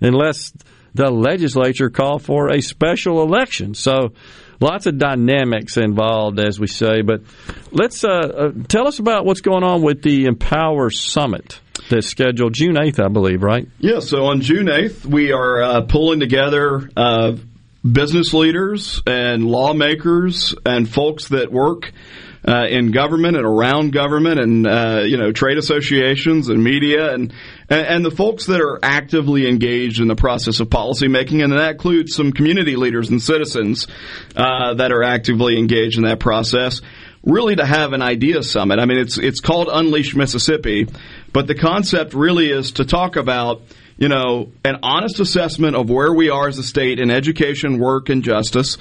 unless 0.00 0.52
the 0.94 1.10
legislature 1.10 1.90
call 1.90 2.20
for 2.20 2.52
a 2.52 2.62
special 2.62 3.22
election. 3.22 3.74
So 3.74 4.12
lots 4.60 4.86
of 4.86 4.96
dynamics 4.96 5.76
involved, 5.76 6.38
as 6.38 6.60
we 6.60 6.68
say. 6.68 7.02
But 7.02 7.22
let's 7.72 8.04
uh, 8.04 8.08
uh, 8.08 8.52
tell 8.68 8.86
us 8.86 9.00
about 9.00 9.24
what's 9.24 9.40
going 9.40 9.64
on 9.64 9.82
with 9.82 10.02
the 10.02 10.26
Empower 10.26 10.90
Summit 10.90 11.58
that's 11.90 12.06
scheduled 12.06 12.54
June 12.54 12.76
8th, 12.76 13.04
I 13.04 13.08
believe, 13.08 13.42
right? 13.42 13.66
Yeah, 13.78 13.98
so 13.98 14.26
on 14.26 14.40
June 14.40 14.66
8th, 14.66 15.04
we 15.04 15.32
are 15.32 15.60
uh, 15.60 15.80
pulling 15.82 16.20
together 16.20 16.88
uh, 16.96 17.32
business 17.90 18.32
leaders 18.32 19.02
and 19.06 19.44
lawmakers 19.44 20.54
and 20.64 20.88
folks 20.88 21.28
that 21.28 21.52
work 21.52 21.92
uh, 22.46 22.66
in 22.68 22.92
government 22.92 23.36
and 23.36 23.44
around 23.46 23.92
government 23.92 24.40
and 24.40 24.66
uh, 24.66 25.02
you 25.04 25.16
know 25.16 25.32
trade 25.32 25.58
associations 25.58 26.48
and 26.48 26.62
media 26.62 27.12
and, 27.12 27.32
and 27.68 28.04
the 28.04 28.10
folks 28.10 28.46
that 28.46 28.60
are 28.60 28.78
actively 28.82 29.48
engaged 29.48 30.00
in 30.00 30.08
the 30.08 30.14
process 30.14 30.60
of 30.60 30.68
policymaking 30.68 31.42
and 31.42 31.52
that 31.52 31.72
includes 31.72 32.14
some 32.14 32.32
community 32.32 32.76
leaders 32.76 33.10
and 33.10 33.22
citizens 33.22 33.86
uh, 34.36 34.74
that 34.74 34.92
are 34.92 35.02
actively 35.02 35.58
engaged 35.58 35.96
in 35.96 36.04
that 36.04 36.20
process 36.20 36.80
really 37.22 37.56
to 37.56 37.64
have 37.64 37.94
an 37.94 38.02
idea 38.02 38.42
summit. 38.42 38.78
I 38.78 38.84
mean, 38.84 38.98
it's 38.98 39.18
it's 39.18 39.40
called 39.40 39.68
Unleash 39.72 40.14
Mississippi, 40.14 40.86
but 41.32 41.46
the 41.46 41.54
concept 41.54 42.14
really 42.14 42.50
is 42.50 42.72
to 42.72 42.84
talk 42.84 43.16
about 43.16 43.62
you 43.96 44.08
know 44.08 44.52
an 44.64 44.78
honest 44.82 45.20
assessment 45.20 45.76
of 45.76 45.90
where 45.90 46.12
we 46.12 46.30
are 46.30 46.48
as 46.48 46.58
a 46.58 46.62
state 46.62 46.98
in 46.98 47.10
education, 47.10 47.78
work, 47.78 48.08
and 48.08 48.22
justice. 48.22 48.78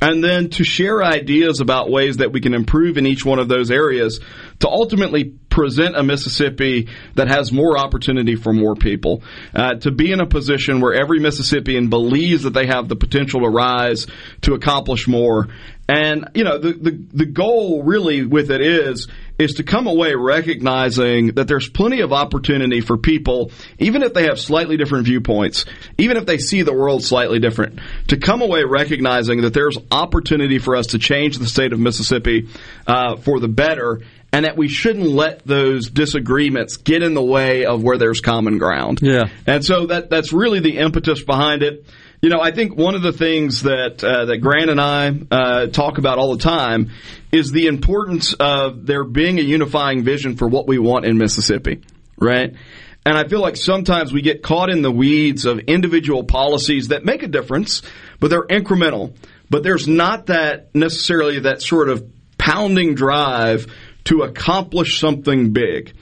And 0.00 0.22
then 0.22 0.50
to 0.50 0.64
share 0.64 1.00
ideas 1.00 1.60
about 1.60 1.88
ways 1.88 2.16
that 2.16 2.32
we 2.32 2.40
can 2.40 2.54
improve 2.54 2.98
in 2.98 3.06
each 3.06 3.24
one 3.24 3.38
of 3.38 3.46
those 3.46 3.70
areas 3.70 4.18
to 4.58 4.68
ultimately 4.68 5.36
present 5.52 5.94
a 5.94 6.02
Mississippi 6.02 6.88
that 7.14 7.28
has 7.28 7.52
more 7.52 7.76
opportunity 7.76 8.36
for 8.36 8.54
more 8.54 8.74
people. 8.74 9.22
Uh, 9.54 9.74
to 9.74 9.90
be 9.90 10.10
in 10.10 10.18
a 10.18 10.26
position 10.26 10.80
where 10.80 10.94
every 10.94 11.20
Mississippian 11.20 11.90
believes 11.90 12.44
that 12.44 12.54
they 12.54 12.66
have 12.66 12.88
the 12.88 12.96
potential 12.96 13.40
to 13.40 13.48
rise, 13.48 14.06
to 14.40 14.54
accomplish 14.54 15.06
more. 15.06 15.48
And, 15.88 16.30
you 16.34 16.44
know, 16.44 16.56
the, 16.56 16.72
the, 16.72 17.04
the 17.12 17.26
goal 17.26 17.82
really 17.82 18.24
with 18.24 18.50
it 18.50 18.62
is, 18.62 19.08
is 19.38 19.54
to 19.54 19.62
come 19.62 19.86
away 19.86 20.14
recognizing 20.14 21.34
that 21.34 21.48
there's 21.48 21.68
plenty 21.68 22.00
of 22.00 22.14
opportunity 22.14 22.80
for 22.80 22.96
people, 22.96 23.50
even 23.78 24.02
if 24.02 24.14
they 24.14 24.22
have 24.22 24.40
slightly 24.40 24.78
different 24.78 25.04
viewpoints, 25.04 25.66
even 25.98 26.16
if 26.16 26.24
they 26.24 26.38
see 26.38 26.62
the 26.62 26.72
world 26.72 27.04
slightly 27.04 27.40
different, 27.40 27.78
to 28.08 28.16
come 28.16 28.40
away 28.40 28.64
recognizing 28.64 29.42
that 29.42 29.52
there's 29.52 29.76
opportunity 29.90 30.58
for 30.58 30.76
us 30.76 30.88
to 30.88 30.98
change 30.98 31.36
the 31.36 31.46
state 31.46 31.74
of 31.74 31.78
Mississippi 31.78 32.48
uh, 32.86 33.16
for 33.16 33.38
the 33.38 33.48
better 33.48 34.00
and 34.32 34.46
that 34.46 34.56
we 34.56 34.68
shouldn't 34.68 35.06
let 35.06 35.46
those 35.46 35.90
disagreements 35.90 36.78
get 36.78 37.02
in 37.02 37.14
the 37.14 37.22
way 37.22 37.66
of 37.66 37.82
where 37.82 37.98
there's 37.98 38.20
common 38.20 38.58
ground. 38.58 39.00
Yeah. 39.02 39.24
And 39.46 39.64
so 39.64 39.86
that 39.86 40.08
that's 40.08 40.32
really 40.32 40.60
the 40.60 40.78
impetus 40.78 41.22
behind 41.22 41.62
it. 41.62 41.86
You 42.22 42.30
know, 42.30 42.40
I 42.40 42.52
think 42.52 42.76
one 42.76 42.94
of 42.94 43.02
the 43.02 43.12
things 43.12 43.62
that 43.62 44.02
uh, 44.02 44.26
that 44.26 44.38
Grant 44.38 44.70
and 44.70 44.80
I 44.80 45.12
uh, 45.30 45.66
talk 45.66 45.98
about 45.98 46.18
all 46.18 46.34
the 46.36 46.42
time 46.42 46.90
is 47.30 47.50
the 47.50 47.66
importance 47.66 48.32
of 48.34 48.86
there 48.86 49.04
being 49.04 49.38
a 49.38 49.42
unifying 49.42 50.04
vision 50.04 50.36
for 50.36 50.48
what 50.48 50.66
we 50.66 50.78
want 50.78 51.04
in 51.04 51.18
Mississippi, 51.18 51.82
right? 52.16 52.54
And 53.04 53.18
I 53.18 53.26
feel 53.26 53.40
like 53.40 53.56
sometimes 53.56 54.12
we 54.12 54.22
get 54.22 54.42
caught 54.42 54.70
in 54.70 54.82
the 54.82 54.92
weeds 54.92 55.44
of 55.44 55.58
individual 55.58 56.22
policies 56.22 56.88
that 56.88 57.04
make 57.04 57.24
a 57.24 57.26
difference, 57.28 57.82
but 58.20 58.30
they're 58.30 58.46
incremental. 58.46 59.16
But 59.50 59.64
there's 59.64 59.88
not 59.88 60.26
that 60.26 60.72
necessarily 60.74 61.40
that 61.40 61.60
sort 61.60 61.88
of 61.88 62.08
pounding 62.38 62.94
drive 62.94 63.66
to 64.04 64.22
accomplish 64.22 64.98
something 64.98 65.52
big. 65.52 65.92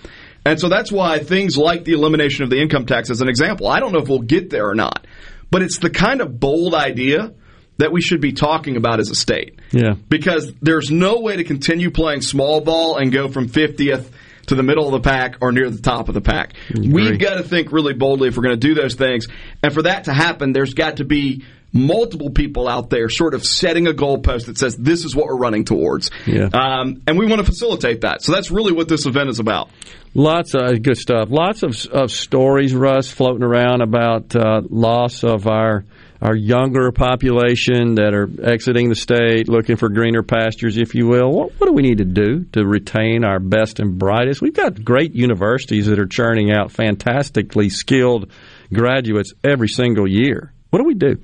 And 0.44 0.58
so 0.58 0.68
that's 0.68 0.90
why 0.90 1.18
things 1.18 1.58
like 1.58 1.84
the 1.84 1.92
elimination 1.92 2.44
of 2.44 2.50
the 2.50 2.60
income 2.60 2.86
tax, 2.86 3.10
as 3.10 3.20
an 3.20 3.28
example, 3.28 3.68
I 3.68 3.80
don't 3.80 3.92
know 3.92 4.00
if 4.00 4.08
we'll 4.08 4.20
get 4.20 4.50
there 4.50 4.68
or 4.68 4.74
not, 4.74 5.06
but 5.50 5.62
it's 5.62 5.78
the 5.78 5.90
kind 5.90 6.20
of 6.20 6.40
bold 6.40 6.74
idea 6.74 7.34
that 7.76 7.92
we 7.92 8.00
should 8.00 8.20
be 8.20 8.32
talking 8.32 8.76
about 8.76 9.00
as 9.00 9.10
a 9.10 9.14
state. 9.14 9.58
Yeah. 9.70 9.94
Because 10.08 10.52
there's 10.60 10.90
no 10.90 11.20
way 11.20 11.36
to 11.36 11.44
continue 11.44 11.90
playing 11.90 12.22
small 12.22 12.60
ball 12.60 12.96
and 12.96 13.12
go 13.12 13.28
from 13.28 13.48
50th 13.48 14.10
to 14.46 14.54
the 14.54 14.62
middle 14.62 14.86
of 14.86 14.92
the 14.92 15.00
pack 15.00 15.36
or 15.40 15.52
near 15.52 15.70
the 15.70 15.80
top 15.80 16.08
of 16.08 16.14
the 16.14 16.20
pack. 16.20 16.54
We've 16.74 17.18
got 17.18 17.36
to 17.36 17.42
think 17.42 17.72
really 17.72 17.94
boldly 17.94 18.28
if 18.28 18.36
we're 18.36 18.42
going 18.42 18.58
to 18.58 18.68
do 18.68 18.74
those 18.74 18.94
things. 18.94 19.28
And 19.62 19.72
for 19.72 19.82
that 19.82 20.04
to 20.04 20.12
happen, 20.12 20.52
there's 20.52 20.74
got 20.74 20.96
to 20.96 21.04
be 21.04 21.44
multiple 21.72 22.30
people 22.30 22.68
out 22.68 22.90
there 22.90 23.08
sort 23.08 23.34
of 23.34 23.44
setting 23.44 23.86
a 23.86 23.92
goalpost 23.92 24.46
that 24.46 24.58
says 24.58 24.76
this 24.76 25.04
is 25.04 25.14
what 25.14 25.26
we're 25.26 25.36
running 25.36 25.64
towards. 25.64 26.10
Yeah. 26.26 26.48
Um, 26.52 27.02
and 27.06 27.18
we 27.18 27.26
want 27.26 27.40
to 27.40 27.46
facilitate 27.46 28.02
that. 28.02 28.22
So 28.22 28.32
that's 28.32 28.50
really 28.50 28.72
what 28.72 28.88
this 28.88 29.06
event 29.06 29.30
is 29.30 29.38
about. 29.38 29.70
Lots 30.14 30.54
of 30.54 30.82
good 30.82 30.96
stuff. 30.96 31.28
Lots 31.30 31.62
of, 31.62 31.86
of 31.86 32.10
stories, 32.10 32.74
Russ, 32.74 33.08
floating 33.08 33.44
around 33.44 33.80
about 33.82 34.34
uh, 34.34 34.62
loss 34.68 35.22
of 35.22 35.46
our 35.46 35.84
our 36.22 36.36
younger 36.36 36.92
population 36.92 37.94
that 37.94 38.12
are 38.12 38.28
exiting 38.44 38.90
the 38.90 38.94
state, 38.94 39.48
looking 39.48 39.76
for 39.76 39.88
greener 39.88 40.22
pastures, 40.22 40.76
if 40.76 40.94
you 40.94 41.06
will. 41.06 41.30
What, 41.30 41.52
what 41.58 41.66
do 41.66 41.72
we 41.72 41.80
need 41.82 41.98
to 41.98 42.04
do 42.04 42.44
to 42.52 42.66
retain 42.66 43.24
our 43.24 43.40
best 43.40 43.80
and 43.80 43.98
brightest? 43.98 44.42
We've 44.42 44.52
got 44.52 44.84
great 44.84 45.14
universities 45.14 45.86
that 45.86 45.98
are 45.98 46.06
churning 46.06 46.52
out 46.52 46.72
fantastically 46.72 47.70
skilled 47.70 48.30
graduates 48.72 49.32
every 49.42 49.68
single 49.68 50.06
year. 50.06 50.52
What 50.68 50.80
do 50.80 50.84
we 50.84 50.94
do? 50.94 51.22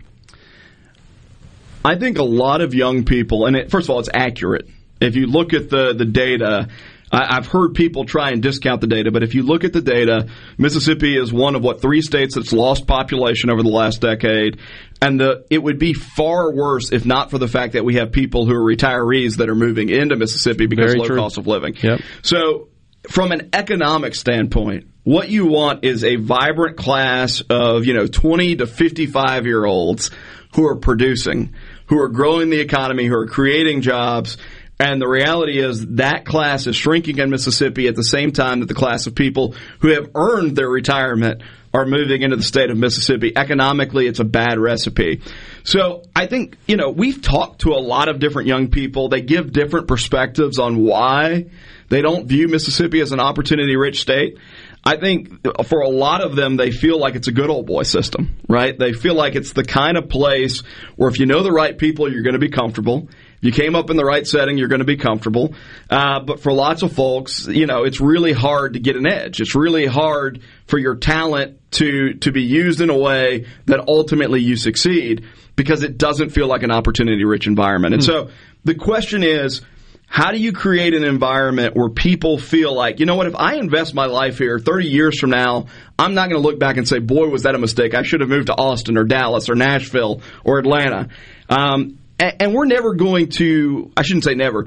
I 1.87 1.97
think 1.97 2.19
a 2.19 2.25
lot 2.25 2.63
of 2.63 2.75
young 2.75 3.05
people, 3.05 3.47
and 3.47 3.55
it, 3.55 3.71
first 3.71 3.87
of 3.87 3.91
all, 3.91 4.01
it's 4.01 4.09
accurate. 4.13 4.69
If 5.01 5.15
you 5.15 5.27
look 5.27 5.53
at 5.53 5.71
the, 5.71 5.95
the 5.95 6.05
data, 6.05 6.69
I, 7.13 7.37
I've 7.37 7.47
heard 7.47 7.75
people 7.75 8.05
try 8.05 8.31
and 8.31 8.43
discount 8.43 8.81
the 8.81 8.89
data, 8.89 9.13
but 9.13 9.23
if 9.23 9.37
you 9.37 9.45
look 9.45 9.63
at 9.63 9.73
the 9.73 9.81
data, 9.81 10.29
Mississippi 10.59 11.17
is 11.17 11.33
one 11.33 11.55
of 11.55 11.63
what 11.63 11.81
three 11.81 12.03
states 12.03 12.35
that's 12.35 12.53
lost 12.53 12.89
population 12.89 13.51
over 13.51 13.63
the 13.63 13.69
last 13.69 14.01
decade, 14.01 14.59
and 15.01 15.21
the 15.21 15.47
it 15.49 15.63
would 15.63 15.79
be 15.79 15.93
far 15.93 16.53
worse 16.53 16.91
if 16.91 17.07
not 17.07 17.31
for 17.31 17.39
the 17.39 17.47
fact 17.47 17.75
that 17.75 17.85
we 17.85 17.95
have 17.95 18.11
people 18.11 18.47
who 18.47 18.55
are 18.55 18.75
retirees 18.75 19.37
that 19.37 19.49
are 19.49 19.55
moving 19.55 19.89
into 19.89 20.17
Mississippi 20.17 20.67
because 20.67 20.93
Very 20.93 20.99
of 20.99 21.03
low 21.03 21.07
true. 21.07 21.17
cost 21.19 21.39
of 21.39 21.47
living. 21.47 21.77
Yep. 21.81 22.01
So, 22.23 22.69
from 23.09 23.31
an 23.31 23.51
economic 23.53 24.17
standpoint, 24.17 24.89
what 25.05 25.29
you 25.29 25.47
want 25.47 25.85
is 25.85 26.03
a 26.03 26.17
vibrant 26.17 26.77
class 26.77 27.41
of, 27.49 27.85
you 27.85 27.95
know, 27.95 28.09
20 28.09 28.57
to 28.57 28.67
55 28.67 29.47
year 29.47 29.65
olds 29.65 30.11
who 30.57 30.67
are 30.67 30.75
producing, 30.75 31.55
who 31.89 32.01
are 32.01 32.09
growing 32.09 32.51
the 32.51 32.61
economy, 32.61 33.07
who 33.07 33.15
are 33.15 33.27
creating 33.27 33.81
jobs. 33.81 34.37
And 34.79 35.01
the 35.01 35.09
reality 35.09 35.59
is 35.59 35.87
that 35.97 36.27
class 36.27 36.67
is 36.67 36.77
shrinking 36.77 37.19
in 37.19 37.31
Mississippi 37.31 37.89
at 37.89 37.97
the 37.97 38.05
same 38.05 38.33
time 38.33 38.61
that 38.61 38.67
the 38.67 38.75
class 38.75 39.07
of 39.07 39.15
people 39.15 39.55
who 39.81 39.89
have 39.89 40.11
earned 40.15 40.55
their 40.55 40.69
retirement 40.69 41.43
are 41.73 41.87
moving 41.87 42.23
into 42.23 42.37
the 42.37 42.43
state 42.43 42.71
of 42.71 42.77
Mississippi. 42.77 43.33
Economically, 43.37 44.07
it's 44.07 44.19
a 44.19 44.25
bad 44.25 44.59
recipe. 44.59 45.21
So 45.65 46.03
I 46.15 46.27
think, 46.27 46.57
you 46.67 46.77
know, 46.77 46.91
we've 46.91 47.21
talked 47.21 47.63
to 47.63 47.71
a 47.71 47.81
lot 47.81 48.09
of 48.09 48.19
different 48.19 48.49
young 48.49 48.69
people. 48.69 49.09
They 49.09 49.21
give 49.21 49.53
different 49.53 49.89
perspectives 49.89 50.59
on 50.59 50.79
why 50.79 51.47
they 51.89 52.03
don't 52.03 52.27
view 52.27 52.49
Mississippi 52.49 53.01
as 53.01 53.13
an 53.13 53.21
opportunity 53.21 53.77
rich 53.77 54.01
state. 54.01 54.39
I 54.87 54.97
think 54.97 55.45
for 55.67 55.81
a 55.81 55.89
lot 55.89 56.23
of 56.23 56.37
them, 56.37 56.57
they 56.57 56.71
feel 56.71 56.97
like 56.97 57.17
it's 57.17 57.27
a 57.27 57.33
good 57.33 57.51
old 57.51 57.67
boy 57.67 57.83
system, 57.83 58.37
right? 58.49 58.79
They 58.79 58.93
feel 58.93 59.15
like 59.15 59.35
it's 59.35 59.53
the 59.53 59.65
kind 59.65 59.97
of 59.97 60.09
place 60.09 60.61
where 60.95 61.11
if 61.11 61.19
you 61.19 61.27
know 61.27 61.43
the 61.43 61.51
right 61.51 61.77
people, 61.77 62.11
you're 62.11 62.23
going 62.23 62.35
to 62.35 62.39
be 62.39 62.51
comfortable. 62.51 63.09
If 63.39 63.43
you 63.43 63.51
came 63.51 63.75
up 63.75 63.91
in 63.91 63.97
the 63.97 64.05
right 64.05 64.25
setting, 64.25 64.59
you're 64.59 64.69
going 64.69 64.81
to 64.81 64.87
be 64.87 64.97
comfortable. 64.97 65.55
Uh, 65.91 66.21
but 66.21 66.39
for 66.39 66.53
lots 66.53 66.83
of 66.83 66.93
folks, 66.93 67.49
you 67.49 67.67
know, 67.67 67.83
it's 67.83 68.01
really 68.01 68.33
hard 68.33 68.75
to 68.75 68.79
get 68.79 68.95
an 68.95 69.09
edge. 69.09 69.41
It's 69.41 69.57
really 69.57 69.87
hard 69.87 70.41
for 70.69 70.79
your 70.79 70.95
talent 70.95 71.59
to 71.73 72.15
to 72.15 72.31
be 72.31 72.43
used 72.43 72.81
in 72.81 72.89
a 72.89 72.97
way 72.97 73.47
that 73.67 73.89
ultimately 73.89 74.41
you 74.41 74.55
succeed 74.55 75.25
because 75.57 75.83
it 75.83 75.99
doesn't 75.99 76.31
feel 76.31 76.47
like 76.47 76.63
an 76.63 76.71
opportunity 76.71 77.25
rich 77.25 77.49
environment. 77.49 77.95
And 77.95 78.05
so 78.05 78.31
the 78.65 78.77
question 78.77 79.25
is, 79.25 79.63
how 80.07 80.31
do 80.31 80.39
you 80.39 80.53
create 80.53 80.95
an 80.95 81.05
environment 81.05 81.77
where 81.77 81.89
people 81.89 82.39
feel 82.39 82.75
like, 82.75 83.01
you 83.01 83.07
know 83.07 83.17
what, 83.17 83.27
if 83.27 83.35
I 83.35 83.57
invest 83.57 83.95
my 83.95 84.07
life 84.07 84.39
here 84.39 84.59
30 84.59 84.89
years 84.89 85.19
from 85.19 85.31
now, 85.31 85.67
I'm 85.99 86.15
not 86.15 86.31
going 86.31 86.41
to 86.41 86.49
look 86.49 86.59
back 86.59 86.77
and 86.77 86.87
say, 86.87 87.01
boy, 87.01 87.29
was 87.29 87.43
that 87.43 87.55
a 87.55 87.59
mistake. 87.59 87.95
I 87.95 88.03
should 88.03 88.21
have 88.21 88.31
moved 88.31 88.47
to 88.47 88.55
Austin 88.55 88.97
or 88.97 89.05
Dallas 89.05 89.51
or 89.51 89.57
Nashville 89.57 90.23
or 90.45 90.59
Atlanta. 90.59 91.09
Um, 91.49 91.99
and, 92.19 92.37
and 92.41 92.55
we're 92.55 92.67
never 92.67 92.95
going 92.95 93.29
to, 93.31 93.91
I 93.97 94.03
shouldn't 94.03 94.25
say 94.25 94.35
never. 94.35 94.67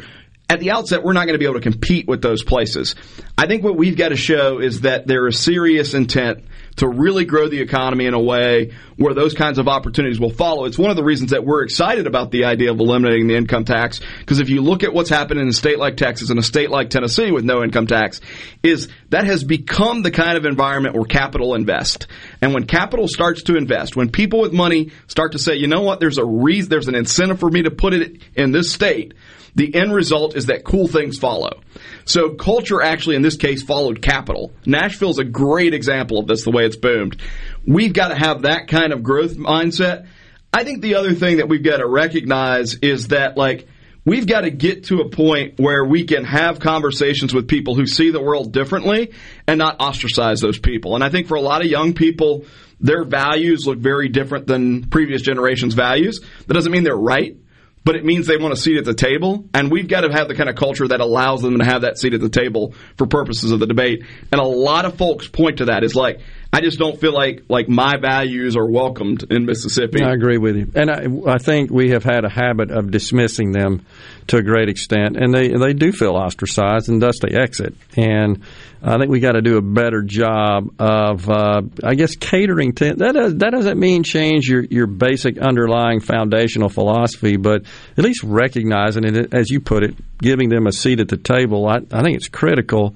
At 0.50 0.60
the 0.60 0.72
outset, 0.72 1.04
we're 1.04 1.14
not 1.14 1.26
going 1.26 1.36
to 1.36 1.40
be 1.40 1.46
able 1.46 1.60
to 1.60 1.62
compete 1.62 2.08
with 2.08 2.22
those 2.22 2.44
places. 2.44 2.96
I 3.38 3.48
think 3.48 3.64
what 3.64 3.78
we've 3.78 3.96
got 3.96 4.10
to 4.10 4.18
show 4.18 4.60
is 4.60 4.82
that 4.82 5.08
there 5.08 5.28
is 5.28 5.40
serious 5.40 5.94
intent 5.94 6.44
to 6.80 6.88
really 6.88 7.26
grow 7.26 7.48
the 7.48 7.60
economy 7.60 8.06
in 8.06 8.14
a 8.14 8.20
way 8.20 8.74
where 8.98 9.14
those 9.14 9.34
kinds 9.34 9.60
of 9.60 9.68
opportunities 9.68 10.20
will 10.20 10.30
follow. 10.30 10.66
It's 10.66 10.78
one 10.78 10.90
of 10.90 10.96
the 10.96 11.04
reasons 11.04 11.32
that 11.32 11.46
we're 11.46 11.64
excited 11.64 12.08
about 12.08 12.32
the 12.32 12.46
idea 12.46 12.72
of 12.72 12.80
eliminating 12.80 13.28
the 13.28 13.36
income 13.36 13.66
tax 13.66 14.00
because 14.20 14.40
if 14.40 14.50
you 14.50 14.62
look 14.62 14.84
at 14.84 14.94
what's 14.94 15.10
happened 15.10 15.40
in 15.40 15.48
a 15.48 15.54
state 15.54 15.78
like 15.78 15.98
Texas 15.98 16.30
and 16.30 16.40
a 16.40 16.44
state 16.44 16.70
like 16.70 16.90
Tennessee 16.90 17.32
with 17.32 17.44
no 17.44 17.64
income 17.64 17.88
tax 17.88 18.22
is 18.64 18.88
that 19.10 19.26
has 19.26 19.44
become 19.44 20.02
the 20.02 20.12
kind 20.12 20.38
of 20.38 20.46
environment 20.46 20.96
where 20.96 21.06
capital 21.06 21.54
invests. 21.54 22.08
And 22.42 22.54
when 22.54 22.66
capital 22.66 23.08
starts 23.08 23.44
to 23.44 23.58
invest, 23.58 23.96
when 23.96 24.10
people 24.10 24.40
with 24.42 24.54
money 24.54 24.92
start 25.08 25.34
to 25.34 25.40
say, 25.40 25.56
you 25.56 25.68
know 25.68 25.82
what, 25.82 26.00
there's 26.00 26.18
a 26.18 26.26
reason, 26.26 26.70
there's 26.70 26.88
an 26.88 26.96
incentive 26.96 27.40
for 27.40 27.50
me 27.50 27.64
to 27.64 27.72
put 27.72 27.94
it 27.94 28.22
in 28.36 28.52
this 28.52 28.72
state, 28.72 29.14
the 29.60 29.76
end 29.76 29.94
result 29.94 30.38
is 30.38 30.46
that 30.46 30.64
cool 30.64 30.88
things 30.88 31.20
follow. 31.20 31.60
So 32.06 32.30
culture 32.30 32.82
actually 32.82 33.18
in 33.18 33.22
this 33.22 33.36
case 33.36 33.62
followed 33.62 34.02
capital. 34.02 34.54
Nashville's 34.66 35.20
a 35.20 35.26
great 35.26 35.74
example 35.74 36.18
of 36.18 36.28
this, 36.28 36.46
the 36.46 36.52
way 36.52 36.66
it's 36.66 36.78
boomed. 36.78 37.22
We've 37.68 37.92
got 37.92 38.08
to 38.08 38.16
have 38.16 38.44
that 38.44 38.70
kind 38.70 38.94
of 38.94 39.04
growth 39.04 39.36
mindset. 39.36 40.08
I 40.54 40.64
think 40.64 40.82
the 40.82 40.96
other 40.96 41.14
thing 41.14 41.38
that 41.38 41.50
we've 41.50 41.62
got 41.62 41.78
to 41.78 41.88
recognize 41.88 42.76
is 42.76 43.10
that 43.10 43.36
like 43.36 43.68
we've 44.06 44.26
got 44.26 44.42
to 44.42 44.50
get 44.50 44.86
to 44.86 45.02
a 45.02 45.10
point 45.10 45.60
where 45.60 45.84
we 45.84 46.06
can 46.06 46.24
have 46.24 46.62
conversations 46.62 47.34
with 47.34 47.50
people 47.50 47.76
who 47.76 47.86
see 47.86 48.12
the 48.12 48.22
world 48.22 48.54
differently 48.54 49.12
and 49.46 49.58
not 49.58 49.82
ostracize 49.82 50.40
those 50.40 50.58
people. 50.58 50.96
And 50.96 51.04
I 51.04 51.10
think 51.10 51.28
for 51.28 51.36
a 51.36 51.42
lot 51.42 51.60
of 51.60 51.68
young 51.68 51.94
people, 51.94 52.46
their 52.80 53.04
values 53.04 53.68
look 53.68 53.80
very 53.80 54.08
different 54.08 54.48
than 54.48 54.90
previous 54.90 55.22
generations' 55.22 55.74
values. 55.74 56.22
That 56.48 56.54
doesn't 56.54 56.72
mean 56.72 56.86
they're 56.86 56.96
right 56.96 57.36
but 57.84 57.96
it 57.96 58.04
means 58.04 58.28
they 58.28 58.38
want 58.38 58.54
a 58.54 58.58
seat 58.58 58.78
at 58.78 58.86
the 58.86 58.94
table. 58.94 59.46
And 59.54 59.72
we've 59.72 59.88
got 59.88 60.02
to 60.02 60.12
have 60.12 60.28
the 60.28 60.36
kind 60.36 60.50
of 60.50 60.56
culture 60.56 60.88
that 60.88 61.00
allows 61.00 61.42
them 61.42 61.58
to 61.60 61.66
have 61.66 61.82
that 61.82 61.98
seat 61.98 62.14
at 62.14 62.22
the 62.22 62.30
table 62.30 62.74
for 62.98 63.08
purposes 63.08 63.52
of 63.52 63.60
the 63.60 63.68
debate. 63.68 64.04
And 64.32 64.40
a 64.40 64.44
lot 64.44 64.86
of 64.86 64.98
folks 64.98 65.28
point 65.28 65.58
to 65.58 65.66
that. 65.66 65.84
Is 65.84 65.96
like, 65.96 66.20
I 66.52 66.62
just 66.62 66.80
don't 66.80 67.00
feel 67.00 67.14
like 67.14 67.44
like 67.48 67.70
my 67.70 67.98
values 67.98 68.58
are 68.58 68.68
welcomed 68.68 69.24
in 69.30 69.46
Mississippi. 69.46 70.04
I 70.04 70.14
agree 70.14 70.40
with 70.40 70.56
you, 70.56 70.72
and 70.74 70.90
I, 70.90 71.34
I 71.34 71.38
think 71.38 71.70
we 71.70 71.92
have 71.92 72.04
had 72.04 72.26
a 72.26 72.30
habit 72.30 72.72
of 72.72 72.90
dismissing 72.90 73.52
them 73.52 73.86
to 74.28 74.38
a 74.38 74.42
great 74.42 74.68
extent, 74.68 75.16
and 75.16 75.32
they 75.32 75.50
they 75.50 75.74
do 75.74 75.92
feel 75.92 76.16
ostracized, 76.16 76.90
and 76.90 77.00
thus 77.00 77.20
they 77.22 77.38
exit. 77.38 77.76
And 77.96 78.42
I 78.82 78.98
think 78.98 79.12
we 79.12 79.20
got 79.20 79.34
to 79.34 79.42
do 79.42 79.58
a 79.58 79.62
better 79.62 80.02
job 80.02 80.74
of, 80.80 81.30
uh, 81.30 81.62
I 81.84 81.96
guess, 81.96 82.16
catering 82.16 82.74
to 82.76 82.96
that. 82.96 83.14
Does, 83.14 83.36
that 83.38 83.52
doesn't 83.52 83.80
mean 83.80 84.02
change 84.02 84.48
your 84.50 84.64
your 84.64 84.88
basic 84.88 85.38
underlying 85.38 86.00
foundational 86.00 86.70
philosophy, 86.70 87.38
but 87.38 87.64
at 87.96 88.04
least 88.04 88.24
recognizing 88.24 89.06
it, 89.06 89.36
as 89.36 89.52
you 89.52 89.60
put 89.60 89.84
it, 89.84 89.96
giving 90.18 90.50
them 90.50 90.66
a 90.66 90.72
seat 90.72 91.00
at 91.00 91.10
the 91.10 91.18
table. 91.18 91.68
I, 91.68 91.78
I 91.92 92.02
think 92.02 92.16
it's 92.16 92.28
critical, 92.28 92.96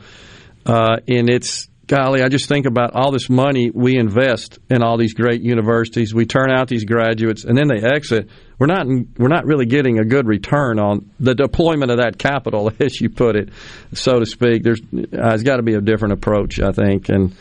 uh, 0.66 0.98
in 1.06 1.30
its 1.30 1.68
golly, 1.88 2.22
I 2.22 2.30
just 2.30 2.48
think 2.48 2.66
about 2.66 2.94
all 2.94 3.12
this 3.12 3.30
money 3.30 3.70
we 3.74 3.98
invest 3.98 4.60
in 4.70 4.84
all 4.84 4.98
these 4.98 5.14
great 5.14 5.42
universities. 5.42 6.14
We 6.14 6.26
turn 6.26 6.52
out 6.52 6.68
these 6.68 6.86
graduates, 6.86 7.44
and 7.44 7.58
then 7.58 7.68
they 7.68 7.82
exit. 7.82 8.30
We're 8.58 8.68
not 8.68 8.88
we're 9.18 9.28
not 9.28 9.46
really 9.46 9.66
getting 9.66 10.00
a 10.00 10.06
good 10.06 10.28
return 10.28 10.80
on 10.80 11.12
the 11.20 11.36
deployment 11.36 11.92
of 11.92 11.98
that 11.98 12.18
capital, 12.18 12.72
as 12.80 13.00
you 13.00 13.10
put 13.10 13.36
it, 13.36 13.50
so 13.94 14.20
to 14.20 14.26
speak. 14.26 14.64
There's 14.64 14.82
uh, 14.82 15.06
there's 15.12 15.44
got 15.44 15.58
to 15.58 15.64
be 15.64 15.74
a 15.74 15.82
different 15.82 16.14
approach, 16.14 16.60
I 16.60 16.72
think, 16.72 17.10
and 17.10 17.36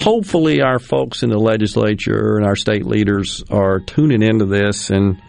hopefully 0.00 0.62
our 0.62 0.78
folks 0.78 1.22
in 1.22 1.30
the 1.30 1.38
legislature 1.38 2.36
and 2.36 2.46
our 2.46 2.56
state 2.56 2.86
leaders 2.86 3.42
are 3.50 3.80
tuning 3.80 4.22
into 4.22 4.46
this 4.46 4.90
and. 4.90 5.20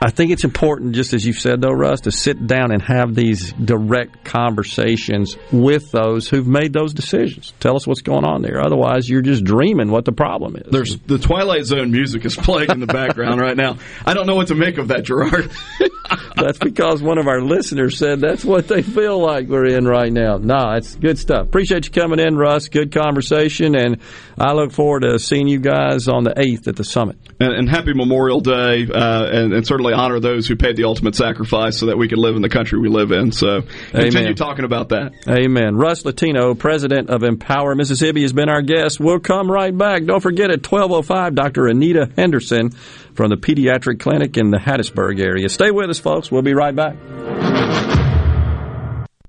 I 0.00 0.10
think 0.10 0.30
it's 0.30 0.44
important, 0.44 0.94
just 0.94 1.12
as 1.12 1.26
you've 1.26 1.38
said, 1.38 1.60
though, 1.60 1.72
Russ, 1.72 2.02
to 2.02 2.12
sit 2.12 2.46
down 2.46 2.70
and 2.70 2.80
have 2.80 3.14
these 3.14 3.52
direct 3.52 4.24
conversations 4.24 5.36
with 5.50 5.90
those 5.90 6.28
who've 6.28 6.46
made 6.46 6.72
those 6.72 6.94
decisions. 6.94 7.52
Tell 7.58 7.74
us 7.74 7.86
what's 7.86 8.02
going 8.02 8.24
on 8.24 8.42
there. 8.42 8.60
Otherwise, 8.60 9.08
you're 9.08 9.22
just 9.22 9.42
dreaming 9.42 9.90
what 9.90 10.04
the 10.04 10.12
problem 10.12 10.56
is. 10.56 10.70
There's 10.70 10.98
the 10.98 11.18
Twilight 11.18 11.64
Zone 11.64 11.90
music 11.90 12.24
is 12.24 12.36
playing 12.36 12.70
in 12.70 12.80
the 12.80 12.86
background 12.86 13.40
right 13.40 13.56
now. 13.56 13.78
I 14.06 14.14
don't 14.14 14.26
know 14.26 14.36
what 14.36 14.48
to 14.48 14.54
make 14.54 14.78
of 14.78 14.88
that, 14.88 15.02
Gerard. 15.02 15.50
that's 16.36 16.58
because 16.58 17.02
one 17.02 17.18
of 17.18 17.26
our 17.26 17.40
listeners 17.40 17.98
said 17.98 18.20
that's 18.20 18.44
what 18.44 18.68
they 18.68 18.82
feel 18.82 19.18
like 19.18 19.48
we're 19.48 19.66
in 19.66 19.84
right 19.84 20.12
now. 20.12 20.38
No, 20.38 20.72
it's 20.72 20.94
good 20.94 21.18
stuff. 21.18 21.46
Appreciate 21.46 21.86
you 21.86 21.92
coming 21.92 22.20
in, 22.20 22.36
Russ. 22.36 22.68
Good 22.68 22.92
conversation, 22.92 23.74
and 23.74 24.00
I 24.38 24.52
look 24.52 24.72
forward 24.72 25.02
to 25.02 25.18
seeing 25.18 25.48
you 25.48 25.58
guys 25.58 26.08
on 26.08 26.24
the 26.24 26.30
8th 26.30 26.68
at 26.68 26.76
the 26.76 26.84
summit. 26.84 27.16
And, 27.40 27.52
and 27.52 27.68
happy 27.68 27.94
Memorial 27.94 28.40
Day, 28.40 28.86
uh, 28.88 29.24
and, 29.26 29.52
and 29.52 29.66
certainly 29.66 29.87
honor 29.92 30.20
those 30.20 30.46
who 30.46 30.56
paid 30.56 30.76
the 30.76 30.84
ultimate 30.84 31.14
sacrifice 31.14 31.78
so 31.78 31.86
that 31.86 31.98
we 31.98 32.08
can 32.08 32.18
live 32.18 32.36
in 32.36 32.42
the 32.42 32.48
country 32.48 32.78
we 32.78 32.88
live 32.88 33.12
in. 33.12 33.32
So 33.32 33.62
continue 33.90 34.34
talking 34.34 34.64
about 34.64 34.90
that. 34.90 35.12
Amen. 35.28 35.76
Russ 35.76 36.04
Latino, 36.04 36.54
president 36.54 37.10
of 37.10 37.22
Empower 37.22 37.74
Mississippi, 37.74 38.22
has 38.22 38.32
been 38.32 38.48
our 38.48 38.62
guest. 38.62 39.00
We'll 39.00 39.20
come 39.20 39.50
right 39.50 39.76
back. 39.76 40.04
Don't 40.04 40.20
forget 40.20 40.50
at 40.50 40.66
1205, 40.66 41.34
Dr. 41.34 41.66
Anita 41.66 42.10
Henderson 42.16 42.70
from 42.70 43.30
the 43.30 43.36
Pediatric 43.36 44.00
Clinic 44.00 44.36
in 44.36 44.50
the 44.50 44.58
Hattiesburg 44.58 45.20
area. 45.20 45.48
Stay 45.48 45.70
with 45.70 45.90
us, 45.90 45.98
folks. 45.98 46.30
We'll 46.30 46.42
be 46.42 46.54
right 46.54 46.74
back. 46.74 47.97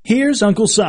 Here's 0.10 0.42
Uncle 0.42 0.66
Si. 0.66 0.82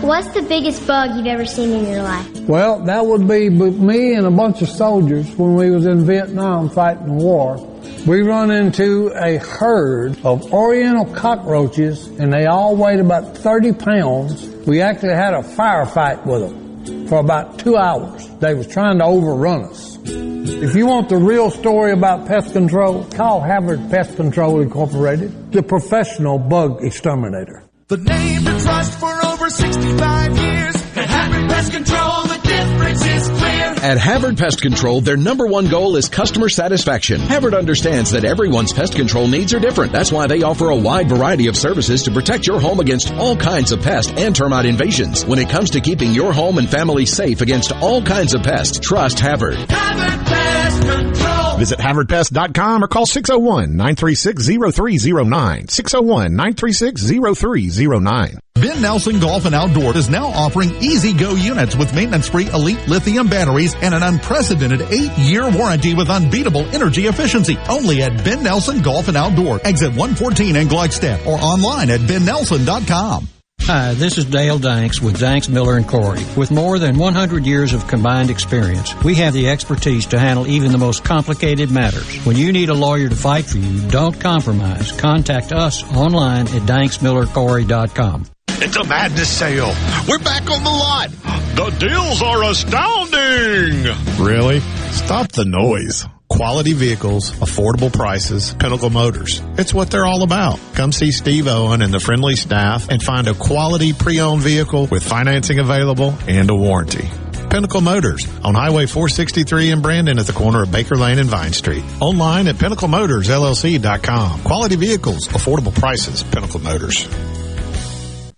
What's 0.00 0.26
the 0.34 0.44
biggest 0.48 0.84
bug 0.84 1.14
you've 1.14 1.28
ever 1.28 1.46
seen 1.46 1.70
in 1.70 1.88
your 1.88 2.02
life? 2.02 2.28
Well, 2.40 2.80
that 2.86 3.06
would 3.06 3.28
be 3.28 3.48
me 3.48 4.14
and 4.14 4.26
a 4.26 4.32
bunch 4.32 4.62
of 4.62 4.68
soldiers 4.68 5.32
when 5.36 5.54
we 5.54 5.70
was 5.70 5.86
in 5.86 6.04
Vietnam 6.04 6.68
fighting 6.68 7.06
the 7.06 7.12
war. 7.12 7.56
we 8.04 8.22
run 8.22 8.50
into 8.50 9.12
a 9.14 9.36
herd 9.36 10.18
of 10.24 10.52
oriental 10.52 11.04
cockroaches 11.14 12.08
and 12.18 12.32
they 12.32 12.46
all 12.46 12.74
weighed 12.74 12.98
about 12.98 13.38
30 13.38 13.74
pounds. 13.74 14.48
We 14.66 14.80
actually 14.80 15.14
had 15.14 15.34
a 15.34 15.42
firefight 15.42 16.26
with 16.26 16.50
them 16.50 17.06
for 17.06 17.20
about 17.20 17.60
two 17.60 17.76
hours. 17.76 18.28
They 18.40 18.54
was 18.54 18.66
trying 18.66 18.98
to 18.98 19.04
overrun 19.04 19.66
us. 19.66 19.98
If 20.04 20.74
you 20.74 20.86
want 20.86 21.10
the 21.10 21.16
real 21.16 21.48
story 21.52 21.92
about 21.92 22.26
pest 22.26 22.54
control, 22.54 23.04
call 23.04 23.40
Havard 23.40 23.88
Pest 23.88 24.16
Control 24.16 24.60
Incorporated, 24.60 25.52
the 25.52 25.62
professional 25.62 26.40
bug 26.40 26.82
exterminator. 26.82 27.62
The 27.92 27.98
name 27.98 28.44
to 28.46 28.58
trust 28.58 28.98
for 28.98 29.26
over 29.26 29.50
65 29.50 30.38
years. 30.38 30.74
At 30.96 31.10
Havard 31.10 31.50
Pest 31.50 31.72
Control, 31.72 32.22
the 32.22 32.40
difference 32.42 33.04
is. 33.04 33.41
At 33.82 33.98
Havard 33.98 34.38
Pest 34.38 34.62
Control, 34.62 35.00
their 35.00 35.16
number 35.16 35.46
one 35.46 35.68
goal 35.68 35.96
is 35.96 36.08
customer 36.08 36.48
satisfaction. 36.48 37.20
Havard 37.20 37.54
understands 37.54 38.10
that 38.12 38.24
everyone's 38.24 38.72
pest 38.72 38.94
control 38.94 39.26
needs 39.26 39.52
are 39.54 39.60
different. 39.60 39.90
That's 39.92 40.12
why 40.12 40.26
they 40.26 40.42
offer 40.42 40.70
a 40.70 40.76
wide 40.76 41.08
variety 41.08 41.48
of 41.48 41.56
services 41.56 42.02
to 42.04 42.10
protect 42.12 42.46
your 42.46 42.60
home 42.60 42.78
against 42.80 43.12
all 43.14 43.36
kinds 43.36 43.72
of 43.72 43.82
pest 43.82 44.12
and 44.16 44.34
termite 44.36 44.66
invasions. 44.66 45.24
When 45.26 45.38
it 45.40 45.50
comes 45.50 45.70
to 45.70 45.80
keeping 45.80 46.12
your 46.12 46.32
home 46.32 46.58
and 46.58 46.68
family 46.68 47.06
safe 47.06 47.40
against 47.40 47.72
all 47.72 48.02
kinds 48.02 48.34
of 48.34 48.42
pests, 48.42 48.78
trust 48.78 49.18
Havard. 49.18 49.56
Havard 49.68 50.26
Pest 50.26 50.82
Control. 50.82 51.56
Visit 51.58 51.78
HavardPest.com 51.78 52.82
or 52.82 52.88
call 52.88 53.06
601-936-0309. 53.06 55.66
601-936-0309. 55.66 58.38
Ben 58.54 58.82
Nelson 58.82 59.18
Golf 59.18 59.46
and 59.46 59.54
Outdoor 59.54 59.96
is 59.96 60.08
now 60.08 60.26
offering 60.26 60.70
easy 60.76 61.12
go 61.12 61.34
units 61.34 61.74
with 61.74 61.92
maintenance-free 61.94 62.50
elite 62.50 62.86
lithium 62.86 63.28
batteries 63.28 63.51
and 63.82 63.94
an 63.94 64.02
unprecedented 64.02 64.82
eight-year 64.82 65.50
warranty 65.50 65.94
with 65.94 66.10
unbeatable 66.10 66.64
energy 66.74 67.06
efficiency. 67.06 67.56
Only 67.68 68.02
at 68.02 68.24
Ben 68.24 68.42
Nelson 68.42 68.82
Golf 68.82 69.08
and 69.08 69.16
Outdoor, 69.16 69.60
exit 69.64 69.90
114 69.90 70.56
in 70.56 70.68
Gluckstadt 70.68 71.26
or 71.26 71.38
online 71.38 71.90
at 71.90 72.00
bennelson.com. 72.00 73.28
Hi, 73.66 73.94
this 73.94 74.18
is 74.18 74.24
Dale 74.24 74.58
Danks 74.58 75.00
with 75.00 75.20
Danks 75.20 75.48
Miller 75.48 75.76
and 75.76 75.86
Corey. 75.86 76.20
With 76.36 76.50
more 76.50 76.80
than 76.80 76.98
100 76.98 77.46
years 77.46 77.72
of 77.72 77.86
combined 77.86 78.28
experience, 78.28 78.92
we 79.04 79.14
have 79.14 79.32
the 79.32 79.48
expertise 79.48 80.04
to 80.06 80.18
handle 80.18 80.48
even 80.48 80.72
the 80.72 80.78
most 80.78 81.04
complicated 81.04 81.70
matters. 81.70 82.16
When 82.26 82.36
you 82.36 82.52
need 82.52 82.70
a 82.70 82.74
lawyer 82.74 83.08
to 83.08 83.14
fight 83.14 83.44
for 83.44 83.58
you, 83.58 83.88
don't 83.88 84.20
compromise. 84.20 84.90
Contact 84.92 85.52
us 85.52 85.84
online 85.94 86.48
at 86.48 86.62
danksmillercorey.com. 86.62 88.26
It's 88.48 88.76
a 88.76 88.84
madness 88.84 89.30
sale. 89.30 89.72
We're 90.08 90.18
back 90.18 90.50
on 90.50 90.64
the 90.64 90.70
lot. 90.70 91.10
The 91.54 91.70
deals 91.78 92.20
are 92.20 92.42
astounding. 92.44 94.24
Really? 94.24 94.60
Stop 94.90 95.30
the 95.32 95.44
noise. 95.44 96.04
Quality 96.32 96.72
vehicles, 96.72 97.30
affordable 97.32 97.92
prices, 97.92 98.54
Pinnacle 98.54 98.88
Motors. 98.88 99.42
It's 99.58 99.74
what 99.74 99.90
they're 99.90 100.06
all 100.06 100.22
about. 100.22 100.58
Come 100.72 100.90
see 100.90 101.12
Steve 101.12 101.46
Owen 101.46 101.82
and 101.82 101.92
the 101.92 102.00
friendly 102.00 102.36
staff 102.36 102.88
and 102.88 103.02
find 103.02 103.28
a 103.28 103.34
quality 103.34 103.92
pre-owned 103.92 104.40
vehicle 104.40 104.86
with 104.86 105.06
financing 105.06 105.58
available 105.58 106.14
and 106.26 106.48
a 106.48 106.54
warranty. 106.54 107.06
Pinnacle 107.50 107.82
Motors 107.82 108.26
on 108.42 108.54
Highway 108.54 108.86
463 108.86 109.72
in 109.72 109.82
Brandon 109.82 110.18
at 110.18 110.26
the 110.26 110.32
corner 110.32 110.62
of 110.62 110.72
Baker 110.72 110.96
Lane 110.96 111.18
and 111.18 111.28
Vine 111.28 111.52
Street. 111.52 111.84
Online 112.00 112.48
at 112.48 112.56
pinnaclemotorsllc.com. 112.56 114.42
Quality 114.42 114.76
vehicles, 114.76 115.28
affordable 115.28 115.74
prices, 115.74 116.22
Pinnacle 116.22 116.60
Motors. 116.60 117.06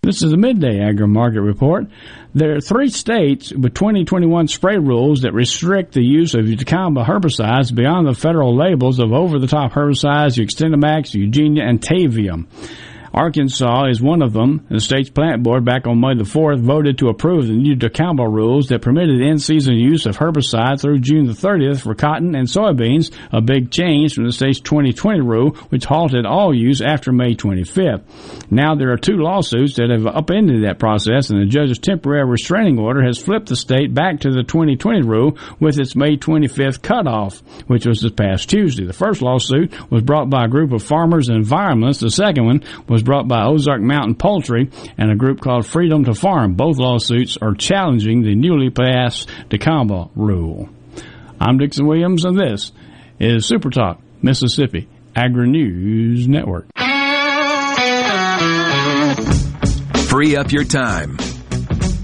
This 0.05 0.21
is 0.21 0.29
the 0.29 0.37
midday 0.37 0.81
agri 0.81 1.07
market 1.07 1.41
report. 1.41 1.87
There 2.35 2.55
are 2.55 2.61
three 2.61 2.89
states 2.89 3.51
with 3.51 3.73
2021 3.73 4.47
spray 4.49 4.77
rules 4.77 5.21
that 5.21 5.33
restrict 5.33 5.93
the 5.93 6.03
use 6.03 6.35
of 6.35 6.45
dicamba 6.45 7.03
herbicides 7.03 7.73
beyond 7.73 8.07
the 8.07 8.13
federal 8.13 8.55
labels 8.55 8.99
of 8.99 9.11
over-the-top 9.11 9.71
herbicides 9.71 10.37
Xtendimax, 10.37 11.15
Engenia, 11.15 11.67
and 11.67 11.81
Tavium. 11.81 12.45
Arkansas 13.15 13.85
is 13.85 14.01
one 14.01 14.21
of 14.21 14.33
them. 14.33 14.65
The 14.69 14.81
state's 14.81 15.09
plant 15.09 15.41
board 15.41 15.63
back 15.63 15.87
on 15.87 16.01
May 16.01 16.15
the 16.15 16.25
4th 16.25 16.59
voted 16.59 16.97
to 16.97 17.07
approve 17.07 17.47
the 17.47 17.53
new 17.53 17.73
dicamba 17.73 18.29
rules 18.29 18.67
that 18.67 18.81
permitted 18.81 19.21
in-season 19.21 19.75
use 19.75 20.05
of 20.05 20.17
herbicide 20.17 20.81
through 20.81 20.99
June 20.99 21.25
the 21.25 21.31
30th 21.31 21.81
for 21.81 21.95
cotton 21.95 22.35
and 22.35 22.45
soybeans, 22.45 23.15
a 23.31 23.39
big 23.39 23.71
change 23.71 24.13
from 24.13 24.25
the 24.25 24.33
state's 24.33 24.59
2020 24.59 25.21
rule, 25.21 25.51
which 25.69 25.85
halted 25.85 26.25
all 26.25 26.53
use 26.53 26.81
after 26.81 27.13
May 27.13 27.35
25th. 27.35 28.03
Now 28.51 28.75
there 28.75 28.91
are 28.91 28.97
two 28.97 29.15
lawsuits 29.15 29.77
that 29.77 29.89
have 29.89 30.05
upended 30.05 30.65
that 30.65 30.79
process, 30.79 31.29
and 31.29 31.41
the 31.41 31.45
judge's 31.45 31.79
temporary 31.79 32.29
restraining 32.29 32.79
order 32.79 33.01
has 33.01 33.17
flipped 33.17 33.47
the 33.47 33.55
state 33.55 33.93
back 33.93 34.19
to 34.21 34.29
the 34.29 34.43
2020 34.43 35.03
rule 35.03 35.37
with 35.61 35.79
its 35.79 35.95
May 35.95 36.17
25th 36.17 36.81
cutoff, 36.81 37.39
which 37.67 37.85
was 37.85 38.01
this 38.01 38.11
past 38.11 38.49
Tuesday. 38.49 38.85
The 38.85 38.91
first 38.91 39.21
lawsuit 39.21 39.71
was 39.89 40.03
brought 40.03 40.29
by 40.29 40.43
a 40.43 40.49
group 40.49 40.73
of 40.73 40.83
farmers 40.83 41.29
and 41.29 41.41
environmentalists. 41.41 42.01
The 42.01 42.09
second 42.09 42.45
one 42.45 42.63
was 42.89 43.04
brought 43.05 43.27
by 43.27 43.45
Ozark 43.45 43.81
Mountain 43.81 44.15
Poultry 44.15 44.69
and 44.97 45.09
a 45.09 45.15
group 45.15 45.39
called 45.39 45.65
Freedom 45.65 46.03
to 46.03 46.13
Farm. 46.13 46.55
Both 46.55 46.77
lawsuits 46.77 47.37
are 47.41 47.53
challenging 47.53 48.23
the 48.23 48.35
newly 48.35 48.69
passed 48.69 49.29
dicamba 49.49 50.09
rule. 50.15 50.67
I'm 51.39 51.57
Dixon 51.57 51.87
Williams, 51.87 52.25
and 52.25 52.37
this 52.37 52.73
is 53.19 53.45
Super 53.45 53.69
Talk 53.69 54.01
Mississippi 54.21 54.89
Agri 55.15 55.49
News 55.49 56.27
Network. 56.27 56.65
Free 60.09 60.35
up 60.35 60.51
your 60.51 60.63
time. 60.65 61.17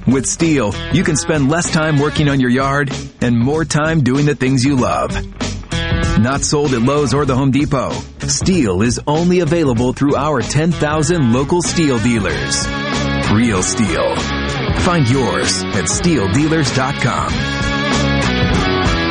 With 0.08 0.26
STIHL, 0.26 0.94
you 0.94 1.04
can 1.04 1.16
spend 1.16 1.50
less 1.50 1.72
time 1.72 2.00
working 2.00 2.28
on 2.30 2.40
your 2.40 2.50
yard 2.50 2.92
and 3.22 3.38
more 3.38 3.66
time 3.66 4.02
doing 4.02 4.26
the 4.26 4.36
things 4.36 4.66
you 4.66 4.76
love. 4.76 5.12
Not 6.22 6.42
sold 6.42 6.74
at 6.74 6.82
Lowe's 6.82 7.14
or 7.14 7.26
the 7.26 7.36
Home 7.36 7.52
Depot. 7.52 7.92
STIHL 8.20 8.84
is 8.84 9.00
only 9.08 9.40
available 9.40 9.94
through 9.94 10.16
our 10.16 10.42
10,000 10.42 11.34
local 11.34 11.62
STIHL 11.62 12.00
dealers. 12.04 12.68
Real 13.32 13.64
STIHL. 13.64 14.16
Find 14.82 15.10
yours 15.10 15.64
at 15.64 15.86
stihldealers.com. 15.86 17.34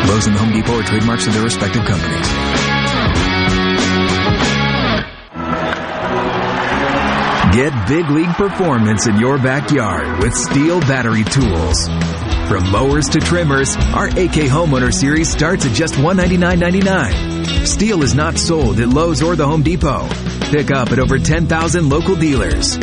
Lowe's 0.08 0.26
and 0.26 0.36
the 0.36 0.40
Home 0.40 0.52
Depot 0.52 0.78
are 0.78 0.82
trademarks 0.82 1.26
of 1.26 1.34
their 1.34 1.42
respective 1.42 1.84
companies. 1.84 2.26
Get 7.54 7.88
big 7.88 8.08
league 8.10 8.34
performance 8.36 9.08
in 9.08 9.18
your 9.18 9.36
backyard 9.36 10.22
with 10.22 10.32
STIHL 10.32 10.80
battery 10.82 11.24
tools. 11.24 11.88
From 12.50 12.68
mowers 12.72 13.08
to 13.10 13.20
trimmers, 13.20 13.76
our 13.94 14.08
AK 14.08 14.50
Homeowner 14.50 14.92
Series 14.92 15.30
starts 15.30 15.64
at 15.66 15.72
just 15.72 15.94
$199.99. 15.94 17.64
STIHL 17.64 18.02
is 18.02 18.16
not 18.16 18.38
sold 18.38 18.80
at 18.80 18.88
Lowe's 18.88 19.22
or 19.22 19.36
the 19.36 19.46
Home 19.46 19.62
Depot. 19.62 20.08
Pick 20.50 20.72
up 20.72 20.90
at 20.90 20.98
over 20.98 21.16
10,000 21.16 21.88
local 21.88 22.16
dealers. 22.16 22.76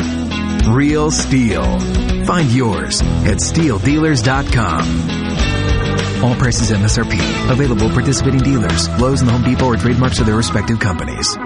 Real 0.66 1.10
STIHL. 1.10 2.24
Find 2.24 2.50
yours 2.50 3.02
at 3.02 3.40
stihldealers.com. 3.40 6.24
All 6.24 6.34
prices 6.36 6.70
MSRP. 6.70 7.50
Available 7.50 7.90
participating 7.90 8.40
dealers. 8.40 8.88
Lowe's 8.98 9.20
and 9.20 9.28
the 9.28 9.34
Home 9.34 9.42
Depot 9.42 9.70
are 9.70 9.76
trademarks 9.76 10.18
of 10.18 10.24
their 10.24 10.36
respective 10.36 10.80
companies. 10.80 11.36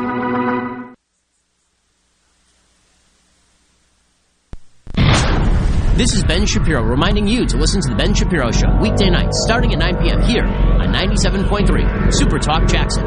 This 5.95 6.15
is 6.15 6.25
Ben 6.25 6.47
Shapiro 6.47 6.83
reminding 6.83 7.29
you 7.29 7.45
to 7.45 7.59
listen 7.59 7.83
to 7.83 7.91
The 7.91 7.95
Ben 7.95 8.15
Shapiro 8.15 8.51
Show 8.51 8.75
weekday 8.81 9.11
nights 9.11 9.43
starting 9.45 9.75
at 9.75 9.79
9 9.79 9.99
p.m. 9.99 10.23
here 10.23 10.43
on 10.43 10.89
97.3 10.91 12.11
Super 12.15 12.39
Talk 12.39 12.67
Jackson. 12.67 13.05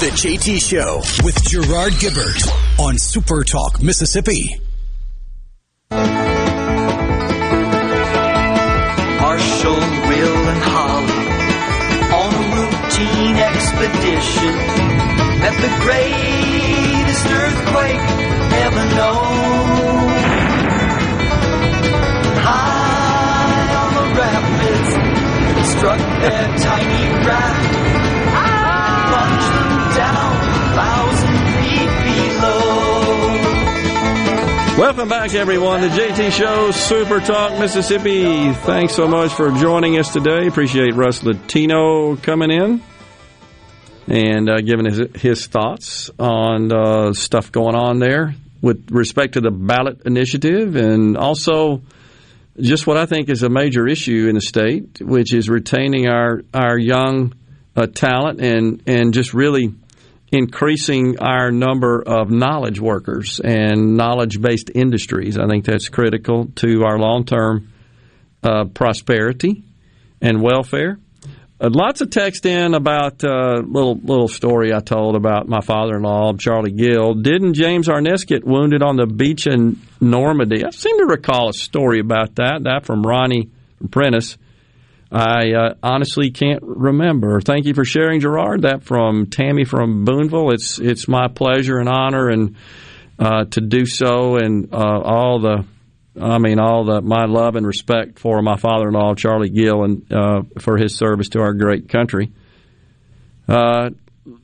The 0.00 0.10
JT 0.10 0.60
Show 0.60 1.02
with 1.24 1.40
Gerard 1.44 1.92
Gibert 1.94 2.48
on 2.80 2.98
Super 2.98 3.44
Talk, 3.44 3.80
Mississippi. 3.80 4.60
Marshall, 9.20 9.76
Will, 10.10 10.48
and 10.50 10.62
Holly 10.66 11.30
on 12.10 12.34
a 12.34 12.38
routine 12.58 13.36
expedition 13.36 14.54
met 15.38 15.54
the 15.62 15.70
greatest 15.80 17.26
earthquake 17.30 18.02
ever 18.64 18.84
known. 18.96 20.13
Struck 25.84 25.98
their 25.98 26.58
tiny. 26.60 27.04
Welcome 34.76 35.08
back, 35.08 35.34
everyone. 35.34 35.82
The 35.82 35.88
JT 35.88 36.32
Show, 36.32 36.70
Super 36.70 37.20
Talk, 37.20 37.58
Mississippi. 37.60 38.52
Thanks 38.52 38.94
so 38.94 39.06
much 39.06 39.32
for 39.32 39.50
joining 39.52 39.98
us 39.98 40.12
today. 40.12 40.46
Appreciate 40.46 40.94
Russ 40.94 41.22
Latino 41.22 42.16
coming 42.16 42.50
in 42.50 42.82
and 44.08 44.48
uh, 44.48 44.60
giving 44.62 44.86
his, 44.86 45.02
his 45.14 45.46
thoughts 45.46 46.10
on 46.18 46.72
uh, 46.72 47.12
stuff 47.12 47.52
going 47.52 47.74
on 47.74 47.98
there 47.98 48.34
with 48.62 48.90
respect 48.90 49.34
to 49.34 49.40
the 49.40 49.50
ballot 49.50 50.02
initiative 50.06 50.76
and 50.76 51.16
also 51.16 51.82
just 52.60 52.86
what 52.86 52.96
I 52.96 53.06
think 53.06 53.28
is 53.28 53.42
a 53.42 53.48
major 53.48 53.86
issue 53.86 54.26
in 54.28 54.34
the 54.34 54.40
state, 54.40 55.00
which 55.00 55.34
is 55.34 55.48
retaining 55.48 56.08
our, 56.08 56.42
our 56.52 56.78
young 56.78 57.34
uh, 57.76 57.86
talent 57.86 58.40
and 58.40 58.82
and 58.86 59.12
just 59.12 59.34
really 59.34 59.74
increasing 60.30 61.18
our 61.20 61.50
number 61.50 62.02
of 62.02 62.30
knowledge 62.30 62.80
workers 62.80 63.40
and 63.40 63.96
knowledge 63.96 64.40
based 64.40 64.70
industries. 64.74 65.38
I 65.38 65.46
think 65.46 65.64
that's 65.64 65.88
critical 65.88 66.46
to 66.56 66.84
our 66.84 66.98
long 66.98 67.24
term 67.24 67.72
uh, 68.42 68.64
prosperity 68.66 69.64
and 70.20 70.42
welfare. 70.42 70.98
Uh, 71.60 71.70
lots 71.72 72.00
of 72.00 72.10
text 72.10 72.46
in 72.46 72.74
about 72.74 73.22
a 73.22 73.30
uh, 73.30 73.60
little 73.60 73.94
little 73.94 74.26
story 74.26 74.74
I 74.74 74.80
told 74.80 75.14
about 75.14 75.48
my 75.48 75.60
father-in-law, 75.60 76.32
Charlie 76.34 76.72
Gill. 76.72 77.14
Didn't 77.14 77.54
James 77.54 77.88
Arness 77.88 78.24
get 78.24 78.44
wounded 78.44 78.82
on 78.82 78.96
the 78.96 79.06
beach 79.06 79.46
in 79.46 79.80
Normandy? 80.00 80.64
I 80.64 80.70
seem 80.70 80.98
to 80.98 81.06
recall 81.06 81.50
a 81.50 81.54
story 81.54 82.00
about 82.00 82.34
that. 82.36 82.64
That 82.64 82.84
from 82.84 83.02
Ronnie 83.02 83.50
Prentice. 83.90 84.36
I 85.12 85.52
uh, 85.52 85.74
honestly 85.80 86.32
can't 86.32 86.60
remember. 86.64 87.40
Thank 87.40 87.66
you 87.66 87.74
for 87.74 87.84
sharing, 87.84 88.18
Gerard. 88.18 88.62
That 88.62 88.82
from 88.82 89.26
Tammy 89.26 89.64
from 89.64 90.04
Booneville. 90.04 90.52
It's 90.52 90.80
it's 90.80 91.06
my 91.06 91.28
pleasure 91.28 91.78
and 91.78 91.88
honor 91.88 92.30
and 92.30 92.56
uh, 93.16 93.44
to 93.44 93.60
do 93.60 93.86
so, 93.86 94.36
and 94.36 94.74
uh, 94.74 95.00
all 95.04 95.38
the 95.38 95.64
I 96.20 96.38
mean, 96.38 96.60
all 96.60 96.84
the 96.84 97.00
my 97.00 97.24
love 97.24 97.56
and 97.56 97.66
respect 97.66 98.18
for 98.18 98.40
my 98.40 98.56
father-in-law, 98.56 99.14
Charlie 99.14 99.50
Gill, 99.50 99.82
and 99.82 100.12
uh, 100.12 100.42
for 100.60 100.76
his 100.76 100.96
service 100.96 101.30
to 101.30 101.40
our 101.40 101.52
great 101.54 101.88
country. 101.88 102.32
Uh, 103.48 103.90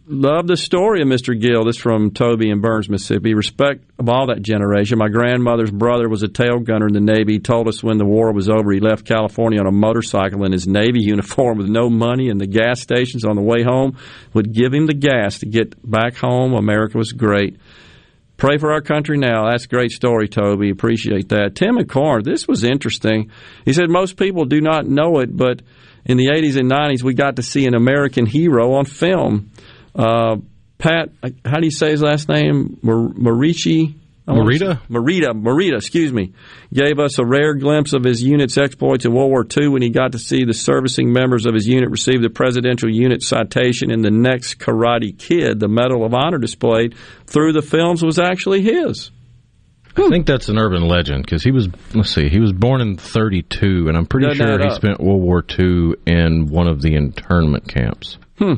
love 0.06 0.46
the 0.48 0.56
story 0.56 1.00
of 1.00 1.08
Mr. 1.08 1.40
Gill. 1.40 1.64
This 1.64 1.76
from 1.76 2.10
Toby 2.10 2.50
in 2.50 2.60
Burns, 2.60 2.88
Mississippi. 2.88 3.34
Respect 3.34 3.84
of 3.98 4.08
all 4.08 4.26
that 4.26 4.42
generation. 4.42 4.98
My 4.98 5.08
grandmother's 5.08 5.70
brother 5.70 6.08
was 6.08 6.22
a 6.24 6.28
tail 6.28 6.58
gunner 6.58 6.88
in 6.88 6.92
the 6.92 7.00
Navy. 7.00 7.34
He 7.34 7.38
told 7.38 7.68
us 7.68 7.82
when 7.82 7.98
the 7.98 8.04
war 8.04 8.32
was 8.32 8.48
over, 8.48 8.72
he 8.72 8.80
left 8.80 9.06
California 9.06 9.60
on 9.60 9.66
a 9.66 9.72
motorcycle 9.72 10.44
in 10.44 10.52
his 10.52 10.66
Navy 10.66 11.00
uniform 11.02 11.58
with 11.58 11.68
no 11.68 11.88
money, 11.88 12.28
and 12.30 12.40
the 12.40 12.46
gas 12.46 12.80
stations 12.80 13.24
on 13.24 13.36
the 13.36 13.42
way 13.42 13.62
home 13.62 13.96
would 14.34 14.52
give 14.52 14.74
him 14.74 14.86
the 14.86 14.94
gas 14.94 15.38
to 15.38 15.46
get 15.46 15.74
back 15.88 16.16
home. 16.16 16.52
America 16.52 16.98
was 16.98 17.12
great. 17.12 17.58
Pray 18.40 18.56
for 18.56 18.72
our 18.72 18.80
country 18.80 19.18
now. 19.18 19.50
That's 19.50 19.66
a 19.66 19.68
great 19.68 19.90
story, 19.90 20.26
Toby. 20.26 20.70
Appreciate 20.70 21.28
that. 21.28 21.54
Tim 21.54 21.76
McCorn, 21.76 22.24
this 22.24 22.48
was 22.48 22.64
interesting. 22.64 23.30
He 23.66 23.74
said 23.74 23.90
most 23.90 24.16
people 24.16 24.46
do 24.46 24.62
not 24.62 24.86
know 24.86 25.18
it, 25.18 25.36
but 25.36 25.60
in 26.06 26.16
the 26.16 26.28
80s 26.28 26.58
and 26.58 26.70
90s, 26.70 27.02
we 27.02 27.12
got 27.12 27.36
to 27.36 27.42
see 27.42 27.66
an 27.66 27.74
American 27.74 28.24
hero 28.24 28.76
on 28.76 28.86
film. 28.86 29.50
Uh, 29.94 30.36
Pat, 30.78 31.10
how 31.44 31.58
do 31.58 31.66
you 31.66 31.70
say 31.70 31.90
his 31.90 32.00
last 32.00 32.30
name? 32.30 32.78
Marici 32.82 33.99
Morita? 34.34 34.80
Marita, 34.88 35.32
Marita, 35.32 35.76
excuse 35.76 36.12
me, 36.12 36.32
gave 36.72 36.98
us 36.98 37.18
a 37.18 37.24
rare 37.24 37.54
glimpse 37.54 37.92
of 37.92 38.04
his 38.04 38.22
unit's 38.22 38.56
exploits 38.58 39.04
in 39.04 39.12
World 39.12 39.30
War 39.30 39.44
II 39.44 39.68
when 39.68 39.82
he 39.82 39.90
got 39.90 40.12
to 40.12 40.18
see 40.18 40.44
the 40.44 40.54
servicing 40.54 41.12
members 41.12 41.46
of 41.46 41.54
his 41.54 41.66
unit 41.66 41.90
receive 41.90 42.22
the 42.22 42.30
Presidential 42.30 42.90
Unit 42.90 43.22
Citation 43.22 43.90
in 43.90 44.02
the 44.02 44.10
next 44.10 44.58
Karate 44.58 45.16
Kid. 45.18 45.60
The 45.60 45.68
Medal 45.68 46.04
of 46.04 46.14
Honor 46.14 46.38
displayed 46.38 46.94
through 47.26 47.52
the 47.52 47.62
films 47.62 48.02
was 48.02 48.18
actually 48.18 48.62
his. 48.62 49.10
I 49.96 50.08
think 50.08 50.26
that's 50.26 50.48
an 50.48 50.58
urban 50.58 50.86
legend 50.86 51.24
because 51.24 51.42
he 51.42 51.50
was, 51.50 51.68
let's 51.94 52.14
see, 52.14 52.28
he 52.28 52.38
was 52.38 52.52
born 52.52 52.80
in 52.80 52.96
32, 52.96 53.88
and 53.88 53.96
I'm 53.96 54.06
pretty 54.06 54.28
Doesn't 54.28 54.46
sure 54.46 54.58
he 54.62 54.70
spent 54.70 55.00
World 55.00 55.20
War 55.20 55.44
II 55.58 55.94
in 56.06 56.46
one 56.46 56.68
of 56.68 56.80
the 56.80 56.94
internment 56.94 57.68
camps. 57.68 58.16
Hmm. 58.38 58.54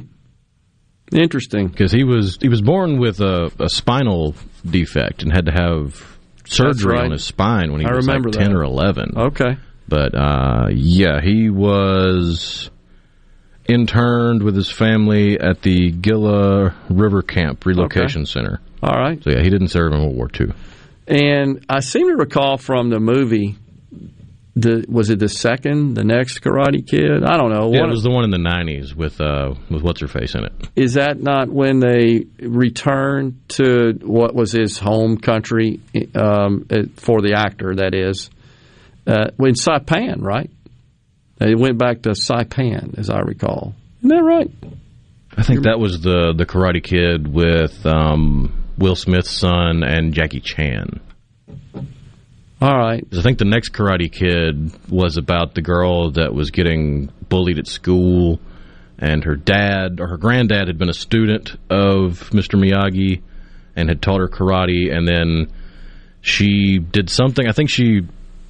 Interesting. 1.13 1.69
Because 1.69 1.93
he 1.93 2.05
was 2.05 2.39
he 2.41 2.49
was 2.49 2.63
born 2.63 2.99
with 2.99 3.21
a, 3.21 3.51
a 3.59 3.69
spinal 3.69 4.35
defect 4.65 5.23
and 5.23 5.33
had 5.33 5.47
to 5.47 5.53
have 5.53 6.19
surgery 6.45 6.95
right. 6.95 7.05
on 7.05 7.11
his 7.13 7.25
spine 7.25 7.73
when 7.73 7.81
he 7.81 7.87
I 7.87 7.95
was 7.95 8.07
like 8.07 8.23
10 8.23 8.33
that. 8.33 8.53
or 8.53 8.63
11. 8.63 9.13
Okay. 9.17 9.57
But 9.89 10.15
uh, 10.15 10.69
yeah, 10.71 11.21
he 11.21 11.51
was 11.51 12.71
interned 13.69 14.43
with 14.43 14.57
his 14.57 14.71
family 14.71 15.39
at 15.39 15.63
the 15.63 15.91
Gila 15.91 16.75
River 16.89 17.23
Camp 17.23 17.65
Relocation 17.65 18.23
Okay. 18.23 18.31
Center. 18.31 18.61
All 18.83 18.99
right. 18.99 19.23
So 19.23 19.31
yeah, 19.31 19.43
he 19.43 19.51
didn't 19.51 19.69
serve 19.69 19.93
in 19.93 20.01
World 20.01 20.17
War 20.17 20.31
II. 20.39 20.53
And 21.07 21.65
I 21.69 21.81
seem 21.81 22.09
to 22.09 22.17
recall 22.17 22.59
from 22.59 22.91
the 22.91 23.01
movie, 23.01 23.57
the 24.55 24.85
was 24.89 25.09
it 25.09 25.19
the 25.19 25.29
second, 25.29 25.95
the 25.95 26.05
next 26.05 26.41
Karate 26.41 26.87
Kid? 26.87 27.25
I 27.25 27.37
don't 27.39 27.51
know. 27.51 27.73
Yeah, 27.73 27.85
it 27.85 27.91
was 27.91 28.03
the 28.03 28.11
one 28.11 28.25
in 28.25 28.31
the 28.31 28.39
'90s 28.39 28.95
with 28.95 29.21
uh, 29.21 29.55
with 29.71 29.83
what's 29.83 30.01
her 30.01 30.09
face 30.09 30.35
in 30.35 30.45
it. 30.45 30.53
is 30.77 30.95
that 30.95 31.21
not 31.21 31.49
when 31.49 31.81
they 31.81 32.27
returned 32.39 33.41
to 33.49 33.99
what 34.03 34.35
was 34.35 34.53
his 34.53 34.79
home 34.79 35.17
country 35.17 35.81
um, 36.15 36.67
for 36.97 37.23
the 37.23 37.35
actor? 37.37 37.77
That 37.77 37.95
is, 37.95 38.31
uh, 39.07 39.31
in 39.39 39.55
Saipan, 39.55 40.23
right? 40.23 40.51
They 41.39 41.55
went 41.55 41.79
back 41.79 42.03
to 42.03 42.11
Saipan, 42.11 42.99
as 42.99 43.09
I 43.09 43.21
recall. 43.21 43.75
Isn't 44.01 44.11
that 44.11 44.23
right? 44.23 44.51
I 45.37 45.43
think 45.45 45.63
that 45.63 45.79
was 45.79 46.03
the 46.03 46.35
the 46.37 46.45
Karate 46.45 46.83
Kid 46.83 47.27
with 47.27 47.87
um, 47.87 48.65
Will 48.77 48.97
Smith's 48.97 49.31
son 49.31 49.83
and 49.83 50.13
Jackie 50.13 50.41
Chan. 50.41 51.01
All 52.63 52.79
right. 52.79 53.05
I 53.13 53.23
think 53.23 53.39
the 53.39 53.45
next 53.45 53.71
Karate 53.71 54.11
Kid 54.11 54.71
was 54.89 55.17
about 55.17 55.57
the 55.57 55.63
girl 55.63 56.13
that 56.13 56.33
was 56.33 56.53
getting 56.53 57.11
bullied 57.29 57.59
at 57.59 57.67
school, 57.67 58.39
and 59.01 59.25
her 59.25 59.35
dad 59.35 59.99
or 59.99 60.07
her 60.07 60.17
granddad 60.17 60.69
had 60.69 60.79
been 60.79 60.89
a 60.89 60.95
student 60.95 61.57
of 61.69 62.31
Mr. 62.31 62.55
Miyagi 62.55 63.21
and 63.75 63.89
had 63.89 64.01
taught 64.01 64.21
her 64.21 64.29
karate, 64.29 64.97
and 64.97 65.09
then 65.09 65.53
she 66.21 66.79
did 66.79 67.11
something. 67.11 67.49
I 67.49 67.53
think 67.53 67.69
she 67.69 68.03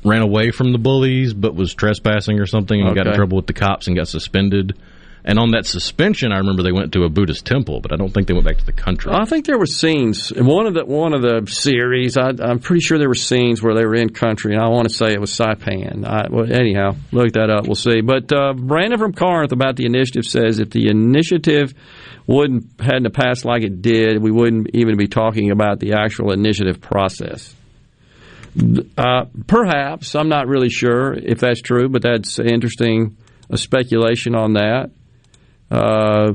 ran 0.05 0.21
away 0.21 0.51
from 0.51 0.73
the 0.73 0.79
bullies, 0.79 1.33
but 1.33 1.55
was 1.55 1.73
trespassing 1.73 2.39
or 2.39 2.45
something, 2.45 2.83
and 2.83 2.95
got 2.95 3.07
in 3.07 3.15
trouble 3.15 3.37
with 3.37 3.47
the 3.47 3.55
cops 3.55 3.87
and 3.87 3.97
got 3.97 4.09
suspended. 4.09 4.77
And 5.25 5.39
on 5.39 5.53
that 5.53 5.67
suspension, 5.67 6.33
I 6.33 6.39
remember 6.39 6.65
they 6.65 6.73
went 6.73 6.93
to 6.95 7.05
a 7.05 7.09
Buddhist 7.09 7.47
temple, 7.47 7.81
but 7.81 7.93
I 7.93 7.97
don't 7.97 8.13
think 8.13 8.27
they 8.27 8.35
went 8.35 8.45
back 8.45 8.59
to 8.59 8.67
the 8.67 8.73
country. 8.73 9.13
I 9.15 9.25
think 9.25 9.47
there 9.47 9.59
were 9.59 9.67
scenes 9.67 10.33
one 10.35 10.67
of 10.67 10.75
the 10.75 10.85
one 10.85 11.15
of 11.15 11.23
the 11.23 11.49
series. 11.49 12.17
I, 12.17 12.31
I'm 12.41 12.59
pretty 12.59 12.81
sure 12.81 12.99
there 12.99 13.09
were 13.09 13.15
scenes 13.15 13.63
where 13.63 13.75
they 13.75 13.85
were 13.85 13.95
in 13.95 14.09
country, 14.09 14.55
and 14.55 14.63
I 14.63 14.69
want 14.69 14.89
to 14.89 14.95
say 14.95 15.13
it 15.13 15.21
was 15.21 15.31
Saipan. 15.31 16.05
I, 16.05 16.27
well, 16.29 16.53
anyhow, 16.53 16.97
look 17.13 17.33
that 17.35 17.51
up. 17.51 17.67
We'll 17.67 17.77
see. 17.77 18.01
But 18.01 18.33
uh, 18.33 18.55
Brandon 18.55 18.99
from 18.99 19.13
Corinth 19.13 19.53
about 19.53 19.77
the 19.77 19.87
initiative 19.87 20.25
says 20.25 20.59
if 20.59 20.71
the 20.71 20.89
initiative 20.89 21.73
wouldn't 22.27 22.81
hadn't 22.81 23.15
passed 23.15 23.45
like 23.45 23.63
it 23.63 23.81
did, 23.81 24.21
we 24.21 24.33
wouldn't 24.33 24.71
even 24.75 24.97
be 24.97 25.07
talking 25.07 25.53
about 25.53 25.79
the 25.79 25.93
actual 25.93 26.33
initiative 26.33 26.81
process. 26.81 27.55
Uh, 28.99 29.27
perhaps 29.47 30.15
I'm 30.17 30.29
not 30.29 30.49
really 30.49 30.69
sure 30.69 31.15
if 31.15 31.39
that's 31.39 31.63
true, 31.63 31.89
but 31.89 32.03
that's 32.03 32.41
interesting. 32.41 33.17
Speculation 33.55 34.35
on 34.35 34.55
that. 34.55 34.91
Uh, 35.73 36.33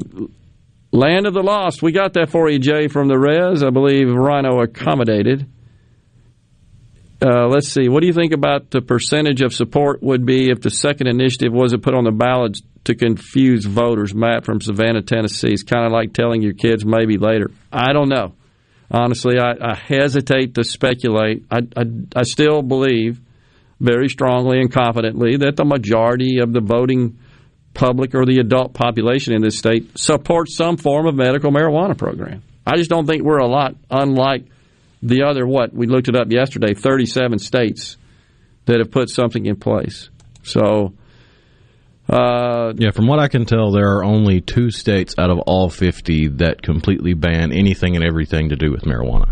Land 0.92 1.28
of 1.28 1.34
the 1.36 1.44
Lost. 1.44 1.84
We 1.84 1.92
got 1.92 2.14
that 2.14 2.30
for 2.32 2.50
you, 2.50 2.58
Jay, 2.58 2.88
from 2.88 3.08
the 3.08 3.20
res. 3.20 3.62
I 3.62 3.70
believe 3.70 4.12
Rhino 4.12 4.62
accommodated. 4.62 5.48
Uh, 7.22 7.48
let's 7.48 7.70
see. 7.70 7.88
What 7.88 8.02
do 8.02 8.08
you 8.08 8.14
think 8.14 8.34
about 8.34 8.72
the 8.72 8.82
percentage 8.82 9.42
of 9.42 9.54
support 9.54 10.02
would 10.02 10.26
be 10.26 10.50
if 10.50 10.62
the 10.62 10.72
second 10.72 11.08
initiative 11.08 11.54
wasn't 11.54 11.84
put 11.84 11.94
on 11.94 12.04
the 12.04 12.12
ballot 12.12 12.58
to 12.86 12.96
confuse 12.96 13.66
voters? 13.66 14.16
Matt 14.16 14.44
from 14.44 14.60
Savannah, 14.60 15.04
Tennessee. 15.04 15.50
It's 15.52 15.64
kind 15.64 15.86
of 15.86 15.92
like 15.92 16.14
telling 16.14 16.42
your 16.42 16.54
kids 16.54 16.84
maybe 16.84 17.18
later. 17.18 17.52
I 17.72 17.94
don't 17.94 18.10
know. 18.10 18.34
Honestly, 18.90 19.38
I, 19.38 19.52
I 19.62 19.76
hesitate 19.76 20.56
to 20.56 20.64
speculate. 20.64 21.46
I, 21.52 21.60
I, 21.76 21.84
I 22.16 22.24
still 22.24 22.62
believe 22.64 23.20
very 23.80 24.10
strongly 24.10 24.60
and 24.60 24.72
confidently 24.72 25.38
that 25.38 25.58
the 25.58 25.66
majority 25.66 26.40
of 26.40 26.54
the 26.54 26.62
voting 26.62 27.20
public 27.74 28.16
or 28.16 28.26
the 28.26 28.40
adult 28.40 28.74
population 28.74 29.34
in 29.34 29.42
this 29.42 29.58
state 29.58 29.98
supports 29.98 30.56
some 30.56 30.78
form 30.78 31.06
of 31.06 31.16
medical 31.16 31.52
marijuana 31.52 31.98
program. 31.98 32.44
I 32.66 32.76
just 32.76 32.90
don't 32.90 33.06
think 33.06 33.24
we're 33.24 33.38
a 33.38 33.48
lot 33.48 33.76
unlike 33.90 34.46
the 35.02 35.24
other 35.24 35.46
what 35.46 35.74
we 35.74 35.88
looked 35.88 36.10
it 36.10 36.16
up 36.16 36.32
yesterday 36.32 36.74
37 36.74 37.40
states 37.40 37.98
that 38.66 38.80
have 38.80 38.92
put 38.92 39.10
something 39.10 39.46
in 39.46 39.56
place. 39.56 40.10
So 40.44 40.94
uh, 42.10 42.74
Yeah, 42.78 42.92
from 42.92 43.08
what 43.08 43.20
I 43.20 43.28
can 43.28 43.46
tell, 43.46 43.72
there 43.72 43.98
are 43.98 44.04
only 44.04 44.42
two 44.42 44.72
states 44.72 45.16
out 45.18 45.30
of 45.30 45.40
all 45.40 45.70
50 45.70 46.30
that 46.40 46.62
completely 46.62 47.14
ban 47.14 47.52
anything 47.52 47.96
and 47.96 48.04
everything 48.04 48.50
to 48.50 48.56
do 48.56 48.72
with 48.72 48.84
marijuana. 48.84 49.32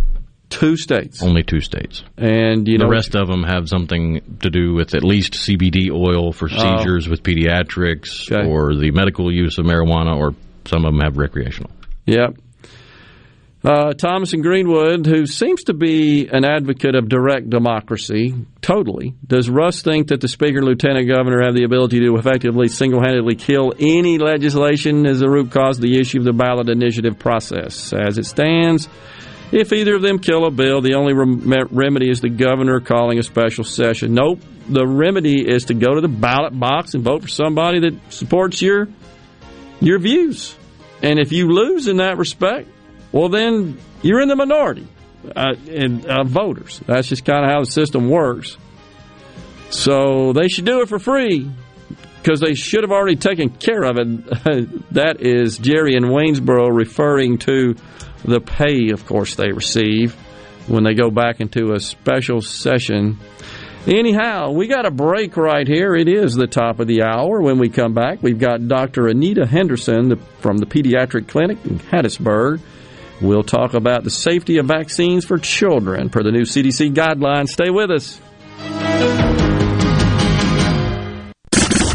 Two 0.56 0.78
states. 0.78 1.22
Only 1.22 1.44
two 1.44 1.60
states. 1.60 2.02
And 2.18 2.66
you 2.66 2.78
the 2.78 2.88
rest 2.88 3.14
of 3.14 3.28
them 3.28 3.44
have 3.44 3.68
something 3.68 4.22
to 4.40 4.50
do 4.50 4.74
with 4.74 4.96
at 4.96 5.04
least 5.04 5.34
CBD 5.34 5.92
oil 5.92 6.32
for 6.32 6.48
Oh. 6.50 6.78
seizures 6.78 7.10
with 7.10 7.24
pediatrics 7.24 8.32
or 8.48 8.74
the 8.76 8.92
medical 8.92 9.30
use 9.34 9.58
of 9.58 9.66
marijuana, 9.66 10.16
or 10.16 10.34
some 10.66 10.86
of 10.86 10.94
them 10.94 11.02
have 11.02 11.18
recreational. 11.18 11.72
Yep. 12.06 12.36
Uh, 13.66 13.94
Thomas 13.94 14.32
in 14.34 14.42
Greenwood, 14.44 15.08
who 15.08 15.26
seems 15.26 15.64
to 15.64 15.74
be 15.74 16.28
an 16.32 16.46
advocate 16.46 16.94
of 16.96 17.10
direct 17.10 17.50
democracy, 17.50 18.34
totally. 18.62 19.16
Does 19.28 19.50
Russ 19.50 19.82
think 19.82 20.08
that 20.10 20.22
the 20.22 20.28
Speaker 20.28 20.60
and 20.60 20.68
Lieutenant 20.68 21.08
Governor 21.10 21.42
have 21.44 21.56
the 21.56 21.64
ability 21.64 22.00
to 22.02 22.16
effectively 22.16 22.68
single 22.68 23.02
handedly 23.02 23.34
kill 23.36 23.74
any 23.80 24.20
legislation 24.20 25.08
as 25.08 25.20
the 25.20 25.28
root 25.30 25.50
cause 25.52 25.80
of 25.80 25.82
the 25.82 26.00
issue 26.00 26.20
of 26.20 26.26
the 26.26 26.32
ballot 26.34 26.70
initiative 26.70 27.18
process? 27.18 27.92
As 27.92 28.20
it 28.20 28.28
stands, 28.28 28.88
if 29.56 29.72
either 29.72 29.96
of 29.96 30.02
them 30.02 30.20
kill 30.20 30.46
a 30.46 30.52
bill, 30.52 30.82
the 30.82 30.96
only 30.96 31.14
rem- 31.14 31.70
remedy 31.72 32.10
is 32.10 32.20
the 32.20 32.30
governor 32.30 32.82
calling 32.82 33.20
a 33.20 33.24
special 33.24 33.64
session. 33.64 34.14
Nope. 34.14 34.42
The 34.68 34.86
remedy 34.86 35.50
is 35.50 35.66
to 35.66 35.74
go 35.74 35.96
to 35.96 36.02
the 36.02 36.10
ballot 36.10 36.60
box 36.60 36.94
and 36.94 37.04
vote 37.04 37.22
for 37.22 37.30
somebody 37.30 37.80
that 37.80 38.12
supports 38.12 38.62
your 38.62 38.90
your 39.80 40.00
views. 40.00 40.56
And 41.02 41.20
if 41.20 41.32
you 41.32 41.48
lose 41.48 41.88
in 41.88 41.98
that 41.98 42.18
respect, 42.18 42.68
well, 43.14 43.30
then 43.30 43.78
you're 44.02 44.22
in 44.22 44.28
the 44.28 44.36
minority 44.36 44.88
uh, 45.34 45.54
in 45.68 46.06
uh, 46.06 46.26
voters. 46.26 46.82
That's 46.86 47.08
just 47.08 47.24
kind 47.24 47.46
of 47.46 47.52
how 47.52 47.62
the 47.62 47.72
system 47.72 48.10
works. 48.10 48.58
So 49.70 50.34
they 50.34 50.50
should 50.50 50.66
do 50.66 50.82
it 50.82 50.90
for 50.90 51.00
free 51.00 51.50
because 52.22 52.42
they 52.42 52.56
should 52.56 52.84
have 52.84 52.92
already 52.92 53.16
taken 53.16 53.50
care 53.50 53.84
of 53.84 53.98
it. 53.98 54.84
that 54.92 55.22
is 55.22 55.58
Jerry 55.60 55.96
in 55.96 56.04
Waynesboro 56.06 56.76
referring 56.76 57.38
to 57.40 57.76
the 58.26 58.40
pay, 58.40 58.92
of 58.92 59.06
course, 59.06 59.36
they 59.36 59.52
receive 59.52 60.14
when 60.68 60.84
they 60.84 60.94
go 60.94 61.10
back 61.10 61.40
into 61.40 61.74
a 61.74 61.80
special 61.80 62.42
session. 62.42 63.20
Anyhow, 63.88 64.52
we 64.52 64.68
got 64.68 64.88
a 64.88 64.92
break 64.92 65.38
right 65.38 65.68
here. 65.68 65.96
It 65.96 66.08
is 66.08 66.34
the 66.34 66.48
top 66.48 66.80
of 66.80 66.88
the 66.88 67.04
hour. 67.04 67.40
When 67.42 67.60
we 67.60 67.70
come 67.70 67.94
back, 67.94 68.24
we've 68.24 68.40
got 68.40 68.68
Dr. 68.68 69.08
Anita 69.08 69.46
Henderson 69.46 70.16
from 70.40 70.58
the 70.58 70.66
Pediatric 70.66 71.28
Clinic 71.28 71.64
in 71.66 71.78
Hattiesburg. 71.78 72.62
We'll 73.22 73.44
talk 73.44 73.76
about 73.76 74.04
the 74.04 74.10
safety 74.10 74.58
of 74.58 74.66
vaccines 74.66 75.24
for 75.24 75.38
children 75.38 76.10
per 76.10 76.24
the 76.24 76.32
new 76.32 76.44
CDC 76.44 76.94
guidelines. 76.94 77.50
Stay 77.50 77.70
with 77.70 77.92
us. 77.92 79.45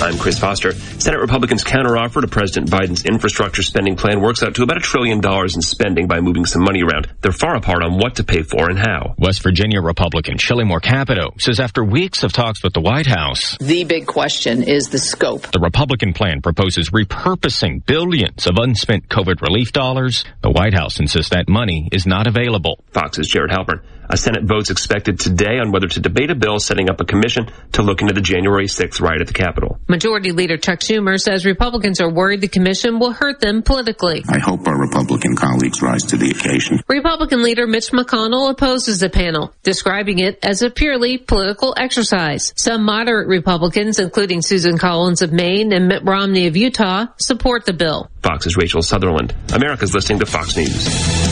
I'm 0.00 0.18
Chris 0.18 0.38
Foster. 0.38 0.72
Senate 0.72 1.20
Republicans' 1.20 1.62
counteroffer 1.62 2.20
to 2.20 2.26
President 2.26 2.70
Biden's 2.70 3.04
infrastructure 3.04 3.62
spending 3.62 3.94
plan 3.96 4.20
works 4.20 4.42
out 4.42 4.54
to 4.56 4.62
about 4.62 4.76
a 4.76 4.80
trillion 4.80 5.20
dollars 5.20 5.54
in 5.54 5.62
spending 5.62 6.08
by 6.08 6.20
moving 6.20 6.44
some 6.44 6.62
money 6.62 6.82
around. 6.82 7.08
They're 7.20 7.32
far 7.32 7.54
apart 7.56 7.82
on 7.84 7.98
what 7.98 8.16
to 8.16 8.24
pay 8.24 8.42
for 8.42 8.68
and 8.68 8.78
how. 8.78 9.14
West 9.18 9.42
Virginia 9.42 9.80
Republican 9.80 10.38
Shelley 10.38 10.64
Moore 10.64 10.80
Capito 10.80 11.34
says 11.38 11.60
after 11.60 11.84
weeks 11.84 12.24
of 12.24 12.32
talks 12.32 12.62
with 12.64 12.72
the 12.72 12.80
White 12.80 13.06
House, 13.06 13.56
the 13.58 13.84
big 13.84 14.06
question 14.06 14.62
is 14.62 14.88
the 14.88 14.98
scope. 14.98 15.50
The 15.52 15.60
Republican 15.60 16.14
plan 16.14 16.42
proposes 16.42 16.90
repurposing 16.90 17.84
billions 17.86 18.46
of 18.46 18.56
unspent 18.56 19.08
COVID 19.08 19.40
relief 19.40 19.72
dollars. 19.72 20.24
The 20.40 20.50
White 20.50 20.74
House 20.74 20.98
insists 20.98 21.30
that 21.30 21.48
money 21.48 21.88
is 21.92 22.06
not 22.06 22.26
available. 22.26 22.82
Fox's 22.92 23.28
Jared 23.28 23.50
Halpern. 23.50 23.82
A 24.12 24.16
Senate 24.18 24.44
vote's 24.44 24.68
expected 24.68 25.18
today 25.18 25.58
on 25.58 25.72
whether 25.72 25.88
to 25.88 25.98
debate 25.98 26.30
a 26.30 26.34
bill 26.34 26.58
setting 26.58 26.90
up 26.90 27.00
a 27.00 27.04
commission 27.06 27.50
to 27.72 27.80
look 27.80 28.02
into 28.02 28.12
the 28.12 28.20
January 28.20 28.66
6th 28.66 29.00
riot 29.00 29.22
at 29.22 29.26
the 29.26 29.32
Capitol. 29.32 29.78
Majority 29.88 30.32
Leader 30.32 30.58
Chuck 30.58 30.80
Schumer 30.80 31.18
says 31.18 31.46
Republicans 31.46 31.98
are 31.98 32.12
worried 32.12 32.42
the 32.42 32.48
commission 32.48 32.98
will 32.98 33.12
hurt 33.12 33.40
them 33.40 33.62
politically. 33.62 34.22
I 34.28 34.38
hope 34.38 34.68
our 34.68 34.78
Republican 34.78 35.34
colleagues 35.34 35.80
rise 35.80 36.04
to 36.04 36.18
the 36.18 36.30
occasion. 36.30 36.80
Republican 36.88 37.42
leader 37.42 37.66
Mitch 37.66 37.90
McConnell 37.90 38.50
opposes 38.50 39.00
the 39.00 39.08
panel, 39.08 39.54
describing 39.62 40.18
it 40.18 40.38
as 40.42 40.60
a 40.60 40.68
purely 40.68 41.16
political 41.16 41.72
exercise. 41.78 42.52
Some 42.54 42.84
moderate 42.84 43.28
Republicans, 43.28 43.98
including 43.98 44.42
Susan 44.42 44.76
Collins 44.76 45.22
of 45.22 45.32
Maine 45.32 45.72
and 45.72 45.88
Mitt 45.88 46.04
Romney 46.04 46.48
of 46.48 46.56
Utah, 46.58 47.06
support 47.16 47.64
the 47.64 47.72
bill. 47.72 48.10
Fox's 48.22 48.58
Rachel 48.58 48.82
Sutherland. 48.82 49.34
America's 49.54 49.94
listening 49.94 50.18
to 50.18 50.26
Fox 50.26 50.54
News. 50.54 51.31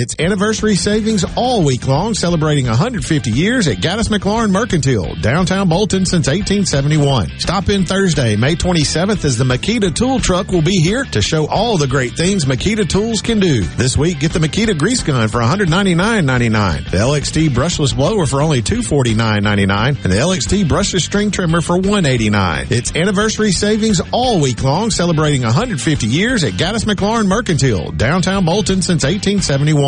It's 0.00 0.14
anniversary 0.20 0.76
savings 0.76 1.24
all 1.34 1.64
week 1.64 1.88
long, 1.88 2.14
celebrating 2.14 2.68
150 2.68 3.32
years 3.32 3.66
at 3.66 3.78
Gaddis 3.78 4.08
McLaurin 4.08 4.52
Mercantile, 4.52 5.16
downtown 5.16 5.68
Bolton 5.68 6.06
since 6.06 6.28
1871. 6.28 7.40
Stop 7.40 7.68
in 7.68 7.84
Thursday, 7.84 8.36
May 8.36 8.54
27th, 8.54 9.24
as 9.24 9.36
the 9.36 9.42
Makita 9.42 9.92
tool 9.92 10.20
truck 10.20 10.52
will 10.52 10.62
be 10.62 10.78
here 10.78 11.02
to 11.06 11.20
show 11.20 11.48
all 11.48 11.78
the 11.78 11.88
great 11.88 12.12
things 12.12 12.44
Makita 12.44 12.88
tools 12.88 13.20
can 13.20 13.40
do. 13.40 13.62
This 13.62 13.96
week, 13.96 14.20
get 14.20 14.32
the 14.32 14.38
Makita 14.38 14.78
grease 14.78 15.02
gun 15.02 15.26
for 15.26 15.40
$199.99, 15.40 16.92
the 16.92 16.98
LXT 16.98 17.48
brushless 17.48 17.96
blower 17.96 18.24
for 18.26 18.40
only 18.40 18.62
$249.99, 18.62 20.04
and 20.04 20.12
the 20.12 20.16
LXT 20.16 20.66
brushless 20.66 21.00
string 21.00 21.32
trimmer 21.32 21.60
for 21.60 21.74
189. 21.74 22.68
It's 22.70 22.94
anniversary 22.94 23.50
savings 23.50 24.00
all 24.12 24.40
week 24.40 24.62
long, 24.62 24.92
celebrating 24.92 25.42
150 25.42 26.06
years 26.06 26.44
at 26.44 26.52
Gaddis 26.52 26.84
McLaurin 26.84 27.26
Mercantile, 27.26 27.90
downtown 27.90 28.44
Bolton 28.44 28.80
since 28.80 29.02
1871. 29.02 29.87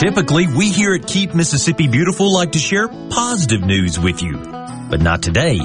Typically, 0.00 0.46
we 0.46 0.70
here 0.70 0.94
at 0.94 1.06
Keep 1.06 1.34
Mississippi 1.34 1.86
Beautiful 1.86 2.32
like 2.32 2.52
to 2.52 2.58
share 2.58 2.88
positive 2.88 3.60
news 3.60 4.00
with 4.00 4.22
you, 4.22 4.38
but 4.88 5.02
not 5.02 5.22
today. 5.22 5.60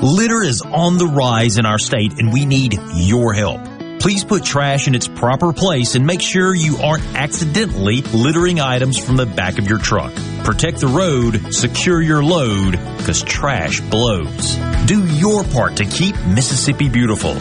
Litter 0.00 0.42
is 0.42 0.62
on 0.62 0.96
the 0.96 1.04
rise 1.04 1.58
in 1.58 1.66
our 1.66 1.78
state 1.78 2.18
and 2.18 2.32
we 2.32 2.46
need 2.46 2.78
your 2.94 3.34
help. 3.34 3.60
Please 4.00 4.24
put 4.24 4.42
trash 4.42 4.88
in 4.88 4.94
its 4.94 5.06
proper 5.06 5.52
place 5.52 5.96
and 5.96 6.06
make 6.06 6.22
sure 6.22 6.54
you 6.54 6.78
aren't 6.78 7.04
accidentally 7.14 8.00
littering 8.00 8.58
items 8.58 8.98
from 8.98 9.16
the 9.16 9.26
back 9.26 9.58
of 9.58 9.68
your 9.68 9.76
truck. 9.76 10.14
Protect 10.44 10.80
the 10.80 10.86
road, 10.86 11.52
secure 11.52 12.00
your 12.00 12.24
load, 12.24 12.78
because 12.96 13.22
trash 13.22 13.82
blows. 13.82 14.56
Do 14.86 15.06
your 15.08 15.44
part 15.44 15.76
to 15.76 15.84
keep 15.84 16.16
Mississippi 16.24 16.88
beautiful. 16.88 17.34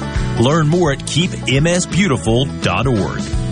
Learn 0.43 0.67
more 0.67 0.91
at 0.91 0.99
keepmsbeautiful.org. 0.99 3.42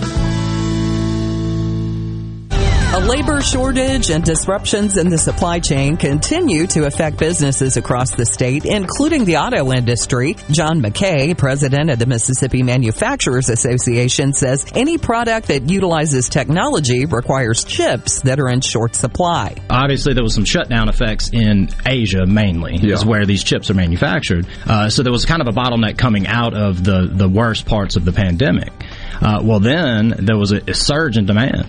A 2.94 3.00
labor 3.00 3.40
shortage 3.40 4.10
and 4.10 4.22
disruptions 4.22 4.98
in 4.98 5.10
the 5.10 5.18
supply 5.18 5.62
chain 5.62 5.96
continue 5.96 6.68
to 6.68 6.88
affect 6.88 7.18
businesses 7.18 7.78
across 7.78 8.12
the 8.12 8.26
state, 8.26 8.66
including 8.66 9.24
the 9.24 9.38
auto 9.38 9.72
industry. 9.72 10.36
John 10.50 10.82
McKay, 10.82 11.38
president 11.38 11.90
of 11.90 12.00
the 12.00 12.06
Mississippi 12.06 12.64
Manufacturers 12.64 13.48
Association, 13.48 14.34
says 14.34 14.66
any 14.76 14.98
product 14.98 15.48
that 15.48 15.70
utilizes 15.70 16.28
technology 16.28 17.06
requires 17.06 17.64
chips 17.64 18.24
that 18.24 18.42
are 18.42 18.50
in 18.50 18.60
short 18.60 18.94
supply. 18.94 19.56
Obviously, 19.70 20.14
there 20.14 20.24
was 20.24 20.36
some 20.36 20.44
shutdown 20.44 20.90
effects 20.90 21.30
in 21.32 21.70
Asia 21.86 22.26
mainly, 22.26 22.76
yeah. 22.76 22.96
is 22.96 23.06
where 23.06 23.26
these 23.26 23.46
chips 23.46 23.70
are 23.70 23.74
manufactured. 23.74 24.46
Uh, 24.66 24.90
so 24.90 25.02
there 25.02 25.14
was 25.14 25.24
kind 25.24 25.42
of 25.42 25.48
a 25.48 25.58
bottleneck 25.58 25.98
coming 25.98 26.28
out 26.28 26.54
of 26.54 26.84
the, 26.84 27.10
the 27.10 27.30
worst 27.30 27.66
parts 27.66 27.96
of 27.96 28.04
the 28.04 28.12
pandemic. 28.12 28.74
Uh, 29.20 29.42
well, 29.44 29.60
then 29.60 30.10
there 30.20 30.38
was 30.38 30.52
a, 30.52 30.62
a, 30.70 30.74
surge 30.74 31.18
in 31.18 31.26
demand 31.26 31.68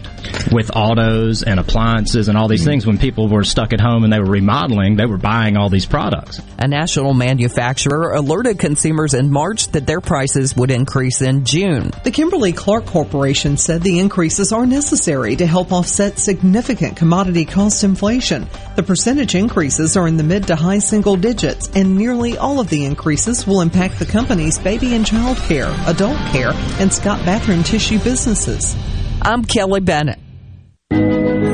with 0.52 0.70
autos 0.74 1.43
and 1.43 1.59
appliances 1.60 2.28
and 2.28 2.39
all 2.39 2.48
these 2.48 2.64
things. 2.64 2.86
When 2.86 2.98
people 2.98 3.28
were 3.28 3.44
stuck 3.44 3.73
at 3.73 3.81
home 3.81 4.05
and 4.05 4.12
they 4.12 4.19
were 4.19 4.31
remodeling, 4.31 4.97
they 4.97 5.06
were 5.06 5.19
buying 5.19 5.56
all 5.56 5.69
these 5.69 5.86
products. 5.86 6.40
A 6.59 6.69
national 6.69 7.14
manufacturer 7.14 8.12
alerted 8.12 8.59
consumers 8.59 9.14
in 9.14 9.31
March 9.31 9.69
that 9.69 9.86
their 9.86 10.01
prices 10.01 10.56
would 10.56 10.70
increase 10.70 11.20
in 11.20 11.44
June. 11.44 11.90
The 12.05 12.10
Kimberly 12.10 12.52
Clark 12.52 12.86
Corporation 12.86 13.56
said 13.56 13.82
the 13.82 13.98
increases 13.98 14.52
are 14.52 14.66
necessary 14.66 15.36
to 15.36 15.47
help 15.47 15.73
offset 15.73 16.19
significant 16.19 16.97
commodity 16.97 17.44
cost 17.44 17.85
inflation. 17.85 18.47
The 18.77 18.82
percentage 18.82 19.35
increases 19.35 19.97
are 19.97 20.09
in 20.09 20.16
the 20.16 20.23
mid 20.23 20.47
to 20.47 20.56
high 20.56 20.78
single 20.78 21.16
digits, 21.16 21.69
and 21.74 21.97
nearly 21.97 22.39
all 22.39 22.60
of 22.60 22.69
the 22.69 22.85
increases 22.85 23.47
will 23.47 23.60
impact 23.60 23.98
the 23.98 24.06
company's 24.06 24.59
baby 24.59 24.94
and 24.94 25.06
child 25.06 25.36
care, 25.39 25.74
adult 25.86 26.19
care, 26.32 26.52
and 26.78 26.93
Scott 26.93 27.24
bathroom 27.33 27.63
tissue 27.63 27.99
businesses. 27.99 28.77
I'm 29.23 29.43
Kelly 29.47 29.81
Bennett. 29.81 30.19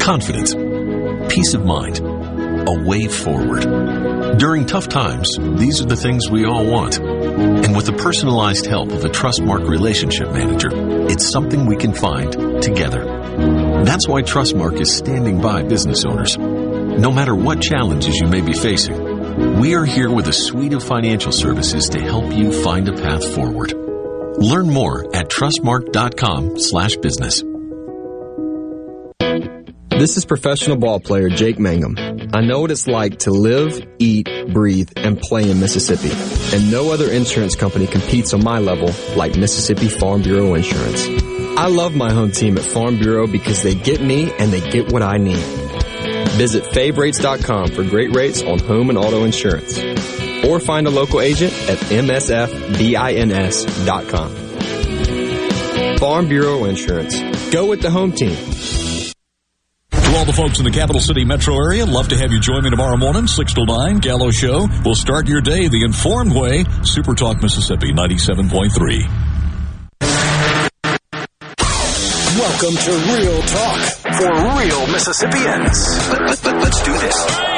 Confidence, 0.01 0.53
peace 1.33 1.55
of 1.55 1.65
mind, 1.65 2.01
a 2.01 2.85
way 2.85 3.07
forward. 3.07 3.63
During 4.41 4.67
tough 4.67 4.89
times, 4.89 5.39
these 5.39 5.81
are 5.81 5.87
the 5.87 5.95
things 5.95 6.29
we 6.29 6.45
all 6.45 6.67
want. 6.67 6.99
And 6.99 7.77
with 7.77 7.87
the 7.87 7.93
personalized 7.93 8.67
help 8.67 8.91
of 8.91 9.05
a 9.05 9.09
Trustmark 9.09 9.69
relationship 9.69 10.33
manager, 10.33 10.71
it's 11.09 11.31
something 11.31 11.65
we 11.67 11.77
can 11.77 11.93
find 11.93 12.61
together. 12.61 13.05
That's 13.85 14.09
why 14.09 14.23
Trustmark 14.23 14.81
is 14.81 14.93
standing 14.93 15.41
by 15.41 15.63
business 15.63 16.05
owners 16.05 16.37
no 16.37 17.13
matter 17.13 17.37
what 17.37 17.63
challenges 17.63 18.17
you 18.17 18.27
may 18.27 18.41
be 18.41 18.53
facing, 18.53 19.61
we 19.61 19.77
are 19.77 19.85
here 19.85 20.11
with 20.11 20.27
a 20.27 20.33
suite 20.33 20.73
of 20.73 20.83
financial 20.83 21.31
services 21.31 21.89
to 21.91 22.01
help 22.01 22.35
you 22.35 22.51
find 22.65 22.89
a 22.89 22.93
path 22.95 23.33
forward. 23.33 23.88
Learn 24.41 24.71
more 24.71 25.05
at 25.17 25.29
trustmark.com 25.29 26.59
slash 26.59 26.97
business. 26.97 27.43
This 29.91 30.17
is 30.17 30.25
professional 30.25 30.77
ball 30.77 31.01
player 31.01 31.29
Jake 31.29 31.59
Mangum. 31.59 31.97
I 32.33 32.41
know 32.41 32.61
what 32.61 32.71
it's 32.71 32.87
like 32.87 33.19
to 33.21 33.33
live, 33.33 33.85
eat, 33.99 34.29
breathe, 34.53 34.91
and 34.95 35.19
play 35.21 35.51
in 35.51 35.59
Mississippi. 35.59 36.11
And 36.57 36.71
no 36.71 36.93
other 36.93 37.11
insurance 37.11 37.57
company 37.57 37.89
competes 37.89 38.33
on 38.33 38.45
my 38.45 38.61
level 38.61 38.93
like 39.17 39.37
Mississippi 39.37 39.89
Farm 39.89 40.23
Bureau 40.23 40.55
Insurance. 40.55 41.09
I 41.59 41.67
love 41.67 41.97
my 41.97 42.13
home 42.13 42.31
team 42.31 42.57
at 42.59 42.65
Farm 42.65 42.99
Bureau 42.99 43.27
because 43.27 43.65
they 43.65 43.75
get 43.75 44.01
me 44.01 44.33
and 44.39 44.53
they 44.53 44.61
get 44.71 44.93
what 44.93 45.03
I 45.03 45.17
need. 45.19 45.43
Visit 46.39 46.63
favrates.com 46.63 47.73
for 47.73 47.83
great 47.83 48.15
rates 48.15 48.41
on 48.45 48.61
home 48.61 48.91
and 48.91 48.99
auto 48.99 49.25
insurance. 49.25 49.79
Or 50.47 50.61
find 50.61 50.87
a 50.87 50.91
local 50.91 51.21
agent 51.21 51.53
at 51.69 51.79
msfbins.com. 51.79 52.39
Farm 55.99 56.29
Bureau 56.29 56.65
Insurance. 56.65 57.19
Go 57.51 57.67
with 57.69 57.83
the 57.83 57.91
home 57.91 58.13
team. 58.13 58.37
To 60.09 60.17
all 60.17 60.25
the 60.25 60.33
folks 60.33 60.59
in 60.59 60.65
the 60.65 60.71
capital 60.71 61.03
city 61.03 61.25
metro 61.25 61.55
area, 61.57 61.85
love 61.85 62.09
to 62.09 62.17
have 62.17 62.33
you 62.33 62.41
join 62.41 62.65
me 62.65 62.71
tomorrow 62.71 62.97
morning, 62.97 63.27
6 63.27 63.55
to 63.55 63.65
9, 63.67 63.99
Gallo 63.99 64.31
Show. 64.31 64.67
We'll 64.85 64.95
start 64.95 65.29
your 65.29 65.41
day 65.41 65.69
the 65.69 65.85
informed 65.85 66.35
way. 66.35 66.65
Super 66.83 67.15
Talk 67.15 67.43
Mississippi 67.43 67.93
97.3. 67.93 69.29
Welcome 72.39 72.77
to 72.77 72.93
Real 73.13 73.43
Talk 73.43 73.81
for 74.17 74.31
real 74.57 74.87
Mississippians. 74.87 76.09
Let, 76.09 76.23
us 76.23 76.45
let, 76.45 76.57
let, 76.57 76.85
do 76.85 76.93
this. 76.99 77.58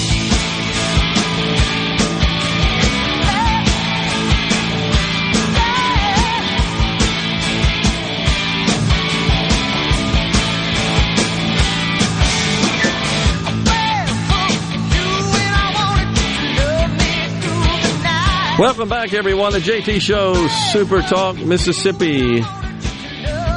Welcome 18.61 18.89
back, 18.89 19.11
everyone. 19.15 19.53
The 19.53 19.57
JT 19.57 20.01
Show, 20.01 20.47
Super 20.71 21.01
Talk, 21.01 21.35
Mississippi. 21.35 22.43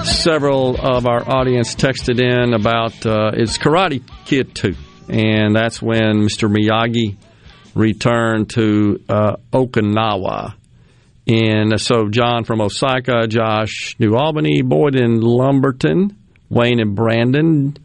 Several 0.02 0.81
of 0.81 1.06
our 1.06 1.28
audience 1.28 1.74
texted 1.74 2.18
in 2.18 2.55
about 2.55 3.05
uh, 3.05 3.32
it's 3.35 3.59
Karate 3.59 4.02
Kid 4.24 4.55
2. 4.55 4.74
And 5.10 5.55
that's 5.55 5.82
when 5.82 6.26
Mr. 6.26 6.48
Miyagi 6.51 7.18
returned 7.74 8.48
to 8.55 9.05
uh, 9.06 9.36
Okinawa. 9.52 10.55
And 11.26 11.78
so 11.78 12.09
John 12.09 12.44
from 12.44 12.60
Osyka, 12.60 13.28
Josh, 13.28 13.97
New 13.98 14.16
Albany, 14.16 14.62
Boyd 14.62 14.97
in 14.97 15.20
Lumberton, 15.20 16.16
Wayne 16.48 16.81
and 16.81 16.97
Brandon, 16.97 17.76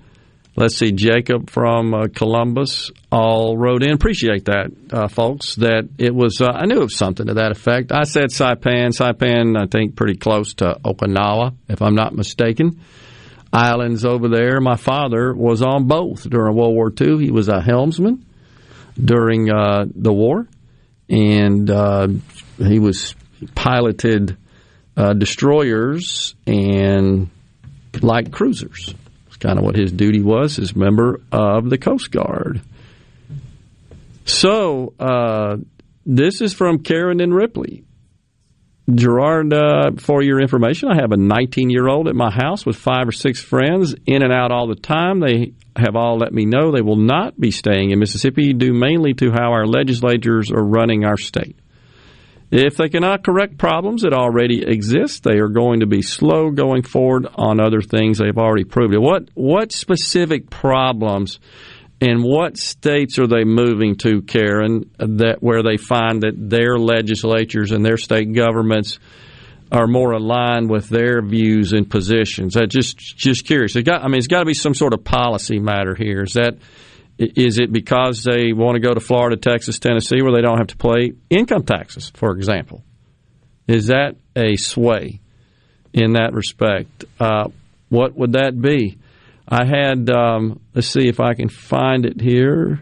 Let's 0.60 0.76
see, 0.76 0.92
Jacob 0.92 1.50
from 1.50 1.94
uh, 1.94 2.08
Columbus 2.14 2.92
all 3.10 3.58
wrote 3.58 3.82
in. 3.82 3.94
Appreciate 3.94 4.44
that, 4.44 4.72
uh, 4.92 5.08
folks. 5.08 5.56
That 5.56 5.88
it 5.98 6.14
was, 6.14 6.42
uh, 6.42 6.48
I 6.48 6.66
knew 6.66 6.82
was 6.82 6.98
something 6.98 7.28
to 7.28 7.36
that 7.36 7.52
effect. 7.52 7.94
I 7.94 8.04
said 8.04 8.26
Saipan. 8.26 8.90
Saipan, 8.90 9.58
I 9.58 9.68
think, 9.68 9.96
pretty 9.96 10.18
close 10.18 10.56
to 10.56 10.78
Okinawa, 10.84 11.56
if 11.70 11.82
I'm 11.82 11.96
not 11.96 12.14
mistaken. 12.14 12.82
Islands 13.54 14.04
over 14.04 14.28
there. 14.28 14.60
My 14.60 14.76
father 14.76 15.34
was 15.34 15.62
on 15.62 15.88
both 15.88 16.30
during 16.30 16.54
World 16.58 16.76
War 16.76 16.92
II. 16.92 17.24
He 17.24 17.32
was 17.32 17.48
a 17.48 17.62
helmsman 17.62 18.26
during 19.02 19.50
uh, 19.50 19.86
the 19.96 20.12
war, 20.12 20.46
and 21.10 21.70
uh, 21.70 22.10
he 22.58 22.80
was 22.80 23.16
piloted 23.56 24.36
uh, 24.98 25.14
destroyers 25.14 26.36
and 26.46 27.30
light 28.02 28.34
cruisers 28.34 28.94
kind 29.40 29.58
of 29.58 29.66
what 29.66 29.76
his 29.76 29.92
duty 29.92 30.22
was 30.22 30.60
as 30.60 30.76
member 30.76 31.22
of 31.32 31.70
the 31.70 31.78
Coast 31.78 32.12
Guard. 32.12 32.62
So, 34.26 34.94
uh, 35.00 35.58
this 36.06 36.42
is 36.42 36.54
from 36.54 36.80
Karen 36.80 37.20
and 37.20 37.34
Ripley. 37.34 37.84
Gerard, 38.94 39.54
uh, 39.54 39.92
for 39.98 40.24
your 40.24 40.40
information, 40.40 40.90
I 40.90 40.96
have 40.96 41.12
a 41.12 41.18
19 41.18 41.70
year 41.70 41.88
old 41.88 42.08
at 42.08 42.16
my 42.16 42.32
house 42.32 42.66
with 42.66 42.76
five 42.76 43.08
or 43.08 43.12
six 43.12 43.42
friends 43.42 43.96
in 44.06 44.24
and 44.24 44.34
out 44.34 44.52
all 44.52 44.68
the 44.68 44.76
time. 44.76 45.20
They 45.20 45.54
have 45.76 45.96
all 45.96 46.18
let 46.18 46.34
me 46.34 46.46
know 46.46 46.72
they 46.72 46.82
will 46.82 46.96
not 46.96 47.40
be 47.40 47.52
staying 47.52 47.92
in 47.92 48.00
Mississippi 48.00 48.54
due 48.54 48.74
mainly 48.74 49.14
to 49.16 49.32
how 49.32 49.52
our 49.52 49.68
legislators 49.68 50.52
are 50.52 50.64
running 50.64 51.06
our 51.06 51.18
state. 51.18 51.58
If 52.52 52.78
they 52.78 52.90
cannot 52.90 53.24
correct 53.24 53.60
problems 53.60 54.02
that 54.02 54.14
already 54.14 54.64
exist, 54.64 55.24
they 55.24 55.38
are 55.38 55.50
going 55.50 55.82
to 55.82 55.86
be 55.86 56.02
slow 56.02 56.50
going 56.50 56.82
forward 56.82 57.28
on 57.36 57.60
other 57.60 57.82
things 57.82 58.18
they've 58.18 58.38
already 58.38 58.64
proved. 58.64 58.96
What 58.98 59.30
what 59.36 59.72
specific 59.72 60.50
problems 60.50 61.40
and 62.02 62.24
what 62.24 62.58
states 62.58 63.20
are 63.20 63.28
they 63.28 63.44
moving 63.44 63.98
to, 63.98 64.22
Karen, 64.24 64.90
that 64.98 65.44
where 65.44 65.62
they 65.62 65.78
find 65.78 66.24
that 66.24 66.34
their 66.36 66.78
legislatures 66.78 67.72
and 67.72 67.86
their 67.86 67.98
state 67.98 68.34
governments 68.34 69.00
are 69.72 69.86
more 69.86 70.14
aligned 70.14 70.72
with 70.72 70.90
their 70.90 71.22
views 71.22 71.74
and 71.74 71.88
positions? 71.88 72.58
I 72.58 72.66
just 72.66 72.98
just 72.98 73.46
curious. 73.46 73.76
Got, 73.76 74.04
I 74.04 74.08
mean, 74.08 74.18
it's 74.18 74.28
got 74.28 74.40
to 74.40 74.46
be 74.46 74.56
some 74.56 74.74
sort 74.74 74.94
of 74.94 75.04
policy 75.04 75.60
matter 75.60 75.94
here. 75.94 76.24
Is 76.24 76.34
that 76.34 76.58
is 77.20 77.60
it 77.60 77.72
because 77.72 78.24
they 78.24 78.54
want 78.54 78.76
to 78.76 78.80
go 78.80 78.94
to 78.94 79.02
Florida, 79.02 79.36
Texas, 79.36 79.78
Tennessee, 79.78 80.22
where 80.22 80.32
they 80.32 80.42
don't 80.42 80.58
have 80.58 80.68
to 80.68 80.78
pay 80.78 81.12
income 81.30 81.64
taxes, 81.64 82.12
for 82.16 82.32
example? 82.32 82.84
Is 83.68 83.88
that 83.88 84.16
a 84.36 84.56
sway 84.56 85.20
in 85.94 86.14
that 86.14 86.34
respect? 86.34 87.04
Uh, 87.20 87.50
what 87.90 88.16
would 88.16 88.34
that 88.34 88.60
be? 88.60 88.98
I 89.48 89.66
had, 89.66 90.10
um, 90.10 90.62
let's 90.74 90.88
see 90.88 91.10
if 91.10 91.20
I 91.20 91.34
can 91.34 91.50
find 91.50 92.06
it 92.06 92.22
here. 92.22 92.82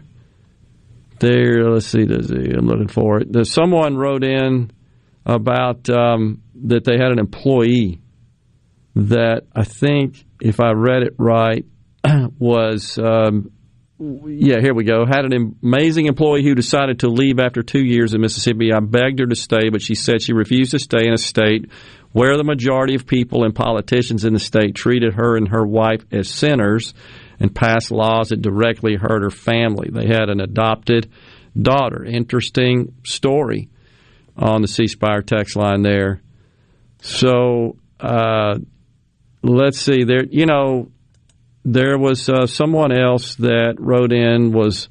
There, 1.18 1.68
let's 1.70 1.86
see, 1.86 2.02
I'm 2.02 2.66
looking 2.66 2.88
for 2.88 3.18
it. 3.18 3.32
There's 3.32 3.52
someone 3.52 3.96
wrote 3.96 4.22
in 4.22 4.70
about 5.26 5.90
um, 5.90 6.42
that 6.66 6.84
they 6.84 6.92
had 6.92 7.10
an 7.10 7.18
employee 7.18 8.00
that 8.94 9.42
I 9.52 9.64
think, 9.64 10.24
if 10.40 10.60
I 10.60 10.72
read 10.72 11.02
it 11.02 11.14
right, 11.18 11.64
was. 12.38 12.98
Um, 12.98 13.50
yeah, 14.00 14.60
here 14.60 14.74
we 14.74 14.84
go. 14.84 15.04
Had 15.06 15.24
an 15.24 15.56
amazing 15.62 16.06
employee 16.06 16.44
who 16.44 16.54
decided 16.54 17.00
to 17.00 17.08
leave 17.08 17.40
after 17.40 17.62
two 17.62 17.84
years 17.84 18.14
in 18.14 18.20
Mississippi. 18.20 18.72
I 18.72 18.80
begged 18.80 19.18
her 19.18 19.26
to 19.26 19.34
stay, 19.34 19.70
but 19.70 19.82
she 19.82 19.96
said 19.96 20.22
she 20.22 20.32
refused 20.32 20.70
to 20.70 20.78
stay 20.78 21.06
in 21.06 21.12
a 21.12 21.18
state 21.18 21.68
where 22.12 22.36
the 22.36 22.44
majority 22.44 22.94
of 22.94 23.06
people 23.06 23.44
and 23.44 23.54
politicians 23.54 24.24
in 24.24 24.32
the 24.32 24.38
state 24.38 24.74
treated 24.74 25.14
her 25.14 25.36
and 25.36 25.48
her 25.48 25.66
wife 25.66 26.04
as 26.12 26.28
sinners 26.28 26.94
and 27.40 27.54
passed 27.54 27.90
laws 27.90 28.28
that 28.28 28.40
directly 28.40 28.94
hurt 28.94 29.22
her 29.22 29.30
family. 29.30 29.88
They 29.92 30.06
had 30.06 30.28
an 30.28 30.40
adopted 30.40 31.10
daughter. 31.60 32.04
Interesting 32.04 32.94
story 33.04 33.68
on 34.36 34.62
the 34.62 34.68
C 34.68 34.86
Spire 34.86 35.22
text 35.22 35.56
line 35.56 35.82
there. 35.82 36.22
So 37.02 37.76
uh, 38.00 38.58
let's 39.42 39.80
see 39.80 40.04
there. 40.04 40.24
You 40.24 40.46
know, 40.46 40.90
there 41.64 41.98
was 41.98 42.28
uh, 42.28 42.46
someone 42.46 42.92
else 42.92 43.34
that 43.36 43.76
wrote 43.78 44.12
in 44.12 44.52
was 44.52 44.88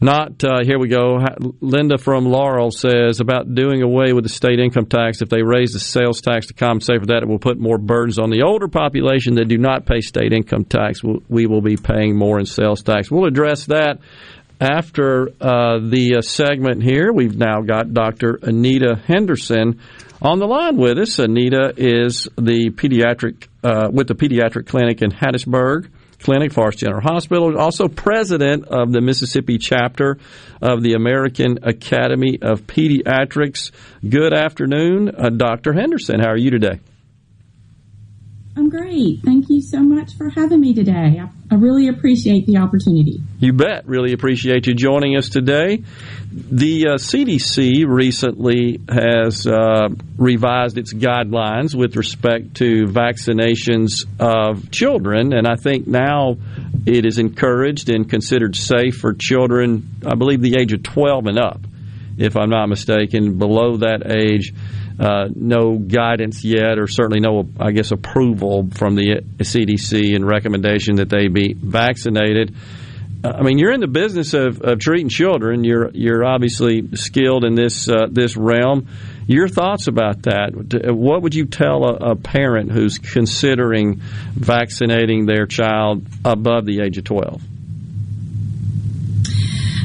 not 0.00 0.42
uh, 0.42 0.64
here 0.64 0.78
we 0.78 0.88
go. 0.88 1.18
Linda 1.60 1.98
from 1.98 2.24
Laurel 2.24 2.70
says 2.70 3.20
about 3.20 3.54
doing 3.54 3.82
away 3.82 4.14
with 4.14 4.24
the 4.24 4.30
state 4.30 4.58
income 4.58 4.86
tax. 4.86 5.20
If 5.20 5.28
they 5.28 5.42
raise 5.42 5.72
the 5.74 5.78
sales 5.78 6.22
tax 6.22 6.46
to 6.46 6.54
compensate 6.54 7.00
for 7.00 7.06
that, 7.06 7.22
it 7.22 7.28
will 7.28 7.38
put 7.38 7.58
more 7.58 7.76
burdens 7.76 8.18
on 8.18 8.30
the 8.30 8.42
older 8.42 8.66
population 8.66 9.34
that 9.34 9.48
do 9.48 9.58
not 9.58 9.84
pay 9.84 10.00
state 10.00 10.32
income 10.32 10.64
tax. 10.64 11.02
We 11.04 11.46
will 11.46 11.60
be 11.60 11.76
paying 11.76 12.16
more 12.16 12.38
in 12.38 12.46
sales 12.46 12.82
tax. 12.82 13.10
We'll 13.10 13.26
address 13.26 13.66
that 13.66 13.98
after 14.58 15.28
uh, 15.40 15.80
the 15.80 16.16
uh, 16.18 16.20
segment 16.22 16.82
here. 16.82 17.12
We've 17.12 17.36
now 17.36 17.60
got 17.60 17.92
Dr. 17.92 18.38
Anita 18.42 18.96
Henderson 19.06 19.80
on 20.22 20.38
the 20.38 20.46
line 20.46 20.76
with 20.76 20.98
us. 20.98 21.18
Anita 21.18 21.72
is 21.76 22.28
the 22.36 22.70
pediatric 22.70 23.46
uh, 23.62 23.88
with 23.92 24.08
the 24.08 24.14
pediatric 24.14 24.66
clinic 24.66 25.02
in 25.02 25.10
Hattiesburg. 25.10 25.90
Clinic, 26.20 26.52
Forrest 26.52 26.80
General 26.80 27.00
Hospital, 27.00 27.58
also 27.58 27.88
president 27.88 28.66
of 28.66 28.92
the 28.92 29.00
Mississippi 29.00 29.56
chapter 29.56 30.18
of 30.60 30.82
the 30.82 30.92
American 30.92 31.60
Academy 31.62 32.38
of 32.42 32.66
Pediatrics. 32.66 33.70
Good 34.06 34.34
afternoon, 34.34 35.10
uh, 35.16 35.30
Dr. 35.30 35.72
Henderson. 35.72 36.20
How 36.20 36.28
are 36.28 36.36
you 36.36 36.50
today? 36.50 36.80
I'm 38.60 38.68
great. 38.68 39.20
Thank 39.24 39.48
you 39.48 39.62
so 39.62 39.80
much 39.80 40.18
for 40.18 40.28
having 40.28 40.60
me 40.60 40.74
today. 40.74 41.18
I, 41.18 41.30
I, 41.50 41.54
really 41.54 41.88
appreciate 41.88 42.44
the 42.44 42.58
opportunity. 42.58 43.22
You 43.38 43.54
bet. 43.54 43.86
Really 43.86 44.12
appreciate 44.12 44.66
you 44.66 44.74
joining 44.74 45.16
us 45.16 45.30
today. 45.30 45.82
The 46.30 46.88
uh, 46.88 46.94
CDC 46.96 47.86
recently 47.88 48.82
has 48.86 49.46
uh, 49.46 49.88
revised 50.18 50.76
its 50.76 50.92
guidelines 50.92 51.74
with 51.74 51.96
respect 51.96 52.56
to 52.56 52.84
vaccinations 52.84 54.04
of 54.18 54.70
children, 54.70 55.32
and 55.32 55.48
I 55.48 55.56
think 55.56 55.86
now 55.86 56.36
it 56.84 57.06
is 57.06 57.16
encouraged 57.18 57.88
and 57.88 58.10
considered 58.10 58.56
safe 58.56 58.96
for 58.96 59.14
children, 59.14 59.88
I 60.06 60.16
believe, 60.16 60.42
the 60.42 60.58
age 60.60 60.74
of 60.74 60.82
12 60.82 61.28
and 61.28 61.38
up, 61.38 61.62
if 62.18 62.36
I'm 62.36 62.50
not 62.50 62.66
mistaken. 62.66 63.38
Below 63.38 63.78
that 63.78 64.02
age, 64.06 64.52
uh, 65.00 65.28
no 65.34 65.78
guidance 65.78 66.44
yet, 66.44 66.78
or 66.78 66.86
certainly 66.86 67.20
no, 67.20 67.48
I 67.58 67.72
guess, 67.72 67.90
approval 67.90 68.68
from 68.72 68.96
the 68.96 69.22
CDC 69.38 70.14
and 70.14 70.26
recommendation 70.26 70.96
that 70.96 71.08
they 71.08 71.28
be 71.28 71.54
vaccinated. 71.54 72.54
Uh, 73.24 73.28
I 73.28 73.42
mean, 73.42 73.58
you're 73.58 73.72
in 73.72 73.80
the 73.80 73.88
business 73.88 74.34
of, 74.34 74.60
of 74.60 74.78
treating 74.78 75.08
children. 75.08 75.64
You're 75.64 75.90
you're 75.92 76.22
obviously 76.22 76.94
skilled 76.96 77.44
in 77.44 77.54
this 77.54 77.88
uh, 77.88 78.08
this 78.10 78.36
realm. 78.36 78.88
Your 79.26 79.48
thoughts 79.48 79.86
about 79.86 80.22
that? 80.24 80.92
What 80.94 81.22
would 81.22 81.34
you 81.34 81.46
tell 81.46 81.84
a, 81.84 82.10
a, 82.10 82.16
parent 82.16 82.70
who's 82.70 82.98
considering 82.98 84.00
vaccinating 84.34 85.24
their 85.24 85.46
child 85.46 86.04
above 86.24 86.66
the 86.66 86.82
age 86.82 86.98
of 86.98 87.04
twelve? 87.04 87.40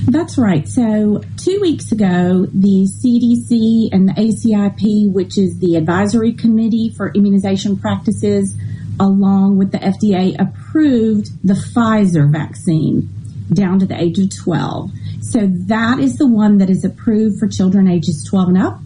That's 0.08 0.38
right. 0.38 0.68
So, 0.68 1.24
two 1.36 1.60
weeks 1.62 1.92
ago, 1.92 2.46
the 2.54 2.88
CDC 2.88 3.90
and 3.92 4.08
the 4.08 4.14
ACIP, 4.14 5.12
which 5.12 5.36
is 5.36 5.58
the 5.58 5.78
Advisory 5.78 6.34
Committee 6.34 6.94
for 6.96 7.12
Immunization 7.16 7.76
Practices, 7.76 8.56
along 9.00 9.58
with 9.58 9.72
the 9.72 9.80
FDA, 9.80 10.40
approved 10.40 11.30
the 11.44 11.56
Pfizer 11.56 12.32
vaccine 12.32 13.10
down 13.52 13.80
to 13.80 13.88
the 13.88 14.00
age 14.00 14.20
of 14.20 14.36
12. 14.36 14.92
So, 15.22 15.48
that 15.68 16.00
is 16.00 16.18
the 16.18 16.28
one 16.28 16.60
that 16.60 16.70
is 16.70 16.86
approved 16.86 17.40
for 17.40 17.48
children 17.48 17.88
ages 17.88 18.24
12 18.30 18.50
and 18.50 18.58
up. 18.60 18.80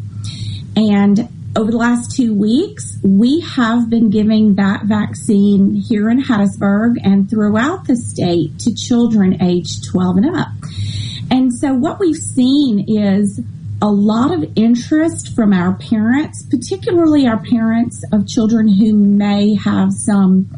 And 0.78 1.28
over 1.58 1.72
the 1.72 1.78
last 1.78 2.16
two 2.16 2.34
weeks, 2.34 2.98
we 3.04 3.41
have 3.41 3.90
been 3.90 4.10
giving 4.10 4.56
that 4.56 4.86
vaccine 4.86 5.74
here 5.74 6.10
in 6.10 6.24
Hattiesburg 6.24 6.96
and 7.04 7.30
throughout 7.30 7.88
the 7.88 7.98
state 7.98 8.58
to 8.60 8.74
children 8.74 9.41
aged 9.41 9.84
12 9.91 10.18
and 10.18 10.38
up. 10.38 10.48
And 11.31 11.53
so 11.53 11.73
what 11.73 11.99
we've 11.99 12.15
seen 12.15 12.85
is 12.88 13.41
a 13.81 13.88
lot 13.88 14.34
of 14.34 14.45
interest 14.56 15.35
from 15.35 15.53
our 15.53 15.73
parents, 15.76 16.43
particularly 16.49 17.27
our 17.27 17.41
parents 17.41 18.03
of 18.11 18.27
children 18.27 18.68
who 18.68 18.93
may 18.93 19.56
have 19.56 19.93
some 19.93 20.49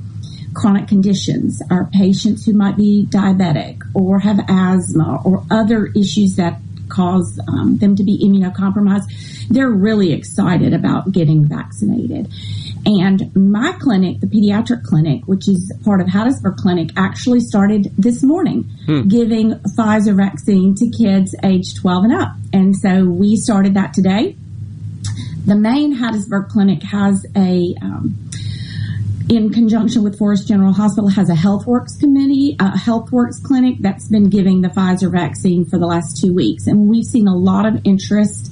chronic 0.53 0.87
conditions, 0.87 1.61
our 1.69 1.85
patients 1.85 2.45
who 2.45 2.53
might 2.53 2.75
be 2.75 3.07
diabetic 3.09 3.81
or 3.93 4.19
have 4.19 4.39
asthma 4.47 5.21
or 5.23 5.43
other 5.51 5.87
issues 5.87 6.35
that 6.35 6.59
cause 6.89 7.39
um, 7.47 7.77
them 7.77 7.95
to 7.95 8.03
be 8.03 8.19
immunocompromised. 8.23 9.47
They're 9.49 9.69
really 9.69 10.11
excited 10.11 10.73
about 10.73 11.11
getting 11.11 11.45
vaccinated. 11.45 12.31
And 12.85 13.35
my 13.35 13.73
clinic, 13.79 14.21
the 14.21 14.27
pediatric 14.27 14.83
clinic, 14.83 15.27
which 15.27 15.47
is 15.47 15.71
part 15.85 16.01
of 16.01 16.07
Hattiesburg 16.07 16.57
Clinic, 16.57 16.89
actually 16.97 17.39
started 17.39 17.91
this 17.97 18.23
morning 18.23 18.63
hmm. 18.85 19.07
giving 19.07 19.51
Pfizer 19.77 20.15
vaccine 20.15 20.73
to 20.75 20.89
kids 20.89 21.35
age 21.43 21.75
12 21.75 22.05
and 22.05 22.13
up. 22.13 22.29
And 22.53 22.75
so 22.75 23.05
we 23.05 23.35
started 23.35 23.75
that 23.75 23.93
today. 23.93 24.35
The 25.45 25.55
main 25.55 25.97
Hattiesburg 25.97 26.49
Clinic 26.49 26.81
has 26.83 27.25
a, 27.35 27.75
um, 27.81 28.29
in 29.29 29.51
conjunction 29.51 30.03
with 30.03 30.17
Forrest 30.17 30.47
General 30.47 30.73
Hospital, 30.73 31.09
has 31.09 31.29
a 31.29 31.35
HealthWorks 31.35 31.99
committee, 31.99 32.55
a 32.59 32.77
HealthWorks 32.77 33.43
clinic 33.43 33.77
that's 33.79 34.07
been 34.07 34.29
giving 34.29 34.61
the 34.61 34.69
Pfizer 34.69 35.11
vaccine 35.11 35.65
for 35.65 35.77
the 35.77 35.85
last 35.85 36.19
two 36.19 36.33
weeks. 36.33 36.67
And 36.67 36.87
we've 36.87 37.05
seen 37.05 37.27
a 37.27 37.35
lot 37.35 37.65
of 37.65 37.81
interest 37.83 38.51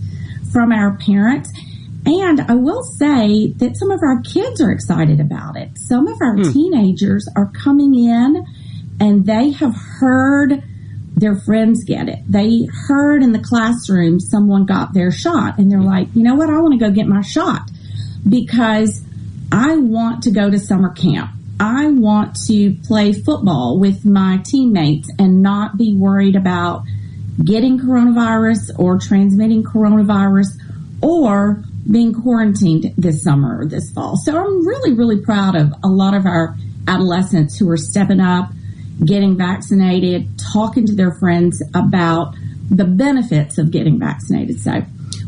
from 0.51 0.71
our 0.71 0.97
parents 0.97 1.51
and 2.09 2.41
I 2.41 2.55
will 2.55 2.83
say 2.83 3.53
that 3.57 3.77
some 3.77 3.91
of 3.91 4.01
our 4.01 4.21
kids 4.21 4.61
are 4.61 4.71
excited 4.71 5.19
about 5.19 5.55
it. 5.55 5.71
Some 5.75 6.07
of 6.07 6.17
our 6.21 6.35
hmm. 6.35 6.51
teenagers 6.51 7.27
are 7.35 7.51
coming 7.51 7.93
in 7.93 8.45
and 8.99 9.25
they 9.25 9.51
have 9.51 9.75
heard 9.99 10.63
their 11.15 11.35
friends 11.35 11.83
get 11.83 12.07
it. 12.07 12.19
They 12.27 12.67
heard 12.87 13.23
in 13.23 13.31
the 13.31 13.39
classroom 13.39 14.19
someone 14.19 14.65
got 14.65 14.93
their 14.93 15.11
shot 15.11 15.57
and 15.57 15.71
they're 15.71 15.81
like, 15.81 16.07
you 16.15 16.23
know 16.23 16.35
what? 16.35 16.49
I 16.49 16.59
want 16.59 16.79
to 16.79 16.85
go 16.85 16.91
get 16.91 17.07
my 17.07 17.21
shot 17.21 17.69
because 18.27 19.01
I 19.51 19.77
want 19.77 20.23
to 20.23 20.31
go 20.31 20.49
to 20.49 20.59
summer 20.59 20.93
camp. 20.93 21.31
I 21.59 21.87
want 21.87 22.37
to 22.47 22.75
play 22.85 23.11
football 23.11 23.79
with 23.79 24.05
my 24.05 24.41
teammates 24.45 25.11
and 25.19 25.41
not 25.41 25.77
be 25.77 25.93
worried 25.93 26.37
about 26.37 26.83
getting 27.43 27.79
coronavirus 27.79 28.71
or 28.77 28.97
transmitting 28.97 29.63
coronavirus 29.63 30.47
or 31.01 31.63
being 31.89 32.13
quarantined 32.13 32.93
this 32.97 33.23
summer 33.23 33.59
or 33.61 33.65
this 33.65 33.91
fall. 33.91 34.15
So 34.17 34.37
I'm 34.37 34.67
really, 34.67 34.93
really 34.93 35.21
proud 35.21 35.55
of 35.55 35.73
a 35.83 35.87
lot 35.87 36.13
of 36.13 36.25
our 36.25 36.55
adolescents 36.87 37.57
who 37.57 37.69
are 37.69 37.77
stepping 37.77 38.19
up, 38.19 38.51
getting 39.05 39.37
vaccinated, 39.37 40.39
talking 40.53 40.85
to 40.87 40.95
their 40.95 41.11
friends 41.19 41.61
about 41.73 42.35
the 42.69 42.85
benefits 42.85 43.57
of 43.57 43.71
getting 43.71 43.99
vaccinated. 43.99 44.59
So 44.59 44.81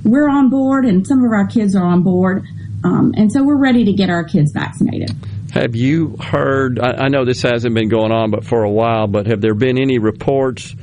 we're 0.04 0.30
on 0.30 0.50
board 0.50 0.86
and 0.86 1.06
some 1.06 1.24
of 1.24 1.32
our 1.32 1.48
kids 1.48 1.76
are 1.76 1.86
on 1.86 2.04
board. 2.04 2.46
Um, 2.84 3.14
and 3.16 3.32
so 3.32 3.44
we're 3.44 3.58
ready 3.58 3.86
to 3.86 3.94
get 3.94 4.10
our 4.10 4.24
kids 4.24 4.52
vaccinated. 4.52 5.12
Have 5.52 5.76
you 5.76 6.16
heard? 6.18 6.80
I, 6.80 7.06
I 7.06 7.08
know 7.10 7.26
this 7.26 7.42
hasn't 7.42 7.76
been 7.76 7.90
going 7.90 8.12
on, 8.12 8.32
but 8.32 8.46
for 8.46 8.64
a 8.64 8.70
while. 8.70 9.08
But 9.08 9.28
have 9.28 9.42
there 9.42 9.54
been 9.54 9.78
any 9.78 10.00
reports 10.00 10.76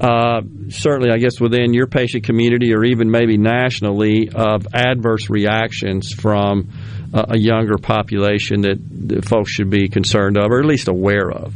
uh, 0.00 0.40
certainly, 0.70 1.10
I 1.10 1.18
guess, 1.18 1.38
within 1.38 1.74
your 1.74 1.86
patient 1.86 2.24
community 2.24 2.72
or 2.74 2.84
even 2.84 3.10
maybe 3.10 3.36
nationally 3.36 4.30
of 4.30 4.66
adverse 4.72 5.28
reactions 5.28 6.12
from 6.12 6.70
uh, 7.12 7.26
a 7.28 7.38
younger 7.38 7.76
population 7.76 8.62
that, 8.62 8.78
that, 9.08 9.24
folks 9.26 9.50
should 9.50 9.68
be 9.68 9.88
concerned 9.88 10.38
of 10.38 10.50
or 10.50 10.60
at 10.60 10.64
least 10.64 10.88
aware 10.88 11.30
of? 11.30 11.54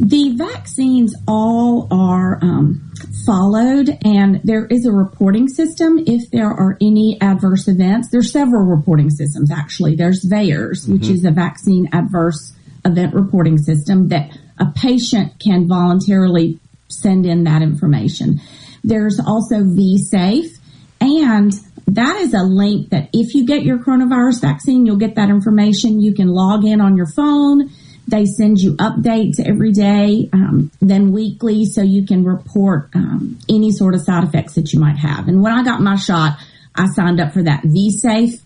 The 0.00 0.34
vaccines 0.36 1.14
all 1.28 1.86
are 1.92 2.40
um, 2.42 2.92
followed, 3.24 3.96
and 4.04 4.40
there 4.42 4.66
is 4.66 4.86
a 4.86 4.92
reporting 4.92 5.46
system 5.46 5.98
if 5.98 6.28
there 6.32 6.50
are 6.50 6.76
any 6.80 7.18
adverse 7.20 7.68
events. 7.68 8.08
There's 8.10 8.32
several 8.32 8.64
reporting 8.64 9.10
systems, 9.10 9.52
actually. 9.52 9.94
There's 9.94 10.24
VAERS, 10.24 10.88
which 10.88 11.02
mm-hmm. 11.02 11.14
is 11.14 11.24
a 11.24 11.30
vaccine 11.30 11.88
adverse 11.92 12.52
event 12.84 13.14
reporting 13.14 13.58
system 13.58 14.08
that 14.08 14.36
a 14.58 14.66
patient 14.66 15.38
can 15.38 15.66
voluntarily 15.68 16.58
send 16.88 17.26
in 17.26 17.44
that 17.44 17.62
information. 17.62 18.40
There's 18.82 19.18
also 19.18 19.56
vSafe 19.62 20.58
and 21.00 21.52
that 21.86 22.16
is 22.16 22.32
a 22.32 22.42
link 22.42 22.90
that 22.90 23.10
if 23.12 23.34
you 23.34 23.46
get 23.46 23.62
your 23.62 23.78
coronavirus 23.78 24.40
vaccine, 24.40 24.86
you'll 24.86 24.96
get 24.96 25.16
that 25.16 25.28
information. 25.28 26.00
You 26.00 26.14
can 26.14 26.28
log 26.28 26.64
in 26.64 26.80
on 26.80 26.96
your 26.96 27.06
phone. 27.06 27.70
They 28.06 28.24
send 28.26 28.58
you 28.58 28.74
updates 28.76 29.40
every 29.44 29.72
day, 29.72 30.28
um, 30.32 30.70
then 30.80 31.12
weekly, 31.12 31.64
so 31.64 31.82
you 31.82 32.06
can 32.06 32.24
report 32.24 32.90
um, 32.94 33.38
any 33.48 33.70
sort 33.70 33.94
of 33.94 34.02
side 34.02 34.24
effects 34.24 34.54
that 34.54 34.72
you 34.72 34.80
might 34.80 34.96
have. 34.96 35.28
And 35.28 35.42
when 35.42 35.52
I 35.52 35.62
got 35.62 35.80
my 35.80 35.96
shot, 35.96 36.38
I 36.74 36.86
signed 36.86 37.20
up 37.20 37.32
for 37.32 37.42
that 37.42 37.62
V-Safe, 37.64 38.40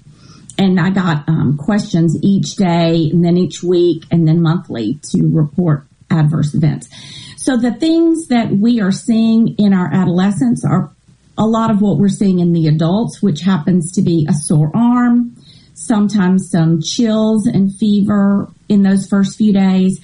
and 0.58 0.78
I 0.78 0.90
got 0.90 1.28
um, 1.28 1.56
questions 1.56 2.16
each 2.22 2.54
day, 2.54 3.10
and 3.12 3.24
then 3.24 3.36
each 3.36 3.62
week, 3.62 4.04
and 4.12 4.28
then 4.28 4.42
monthly 4.42 5.00
to 5.10 5.28
report 5.28 5.87
adverse 6.10 6.54
events. 6.54 6.88
So 7.36 7.56
the 7.56 7.72
things 7.72 8.28
that 8.28 8.50
we 8.50 8.80
are 8.80 8.92
seeing 8.92 9.54
in 9.58 9.72
our 9.72 9.92
adolescents 9.92 10.64
are 10.64 10.90
a 11.38 11.46
lot 11.46 11.70
of 11.70 11.80
what 11.80 11.98
we're 11.98 12.08
seeing 12.08 12.40
in 12.40 12.52
the 12.52 12.66
adults, 12.66 13.22
which 13.22 13.40
happens 13.40 13.92
to 13.92 14.02
be 14.02 14.26
a 14.28 14.34
sore 14.34 14.70
arm, 14.74 15.36
sometimes 15.72 16.50
some 16.50 16.82
chills 16.82 17.46
and 17.46 17.72
fever 17.76 18.48
in 18.68 18.82
those 18.82 19.06
first 19.08 19.38
few 19.38 19.52
days. 19.52 20.00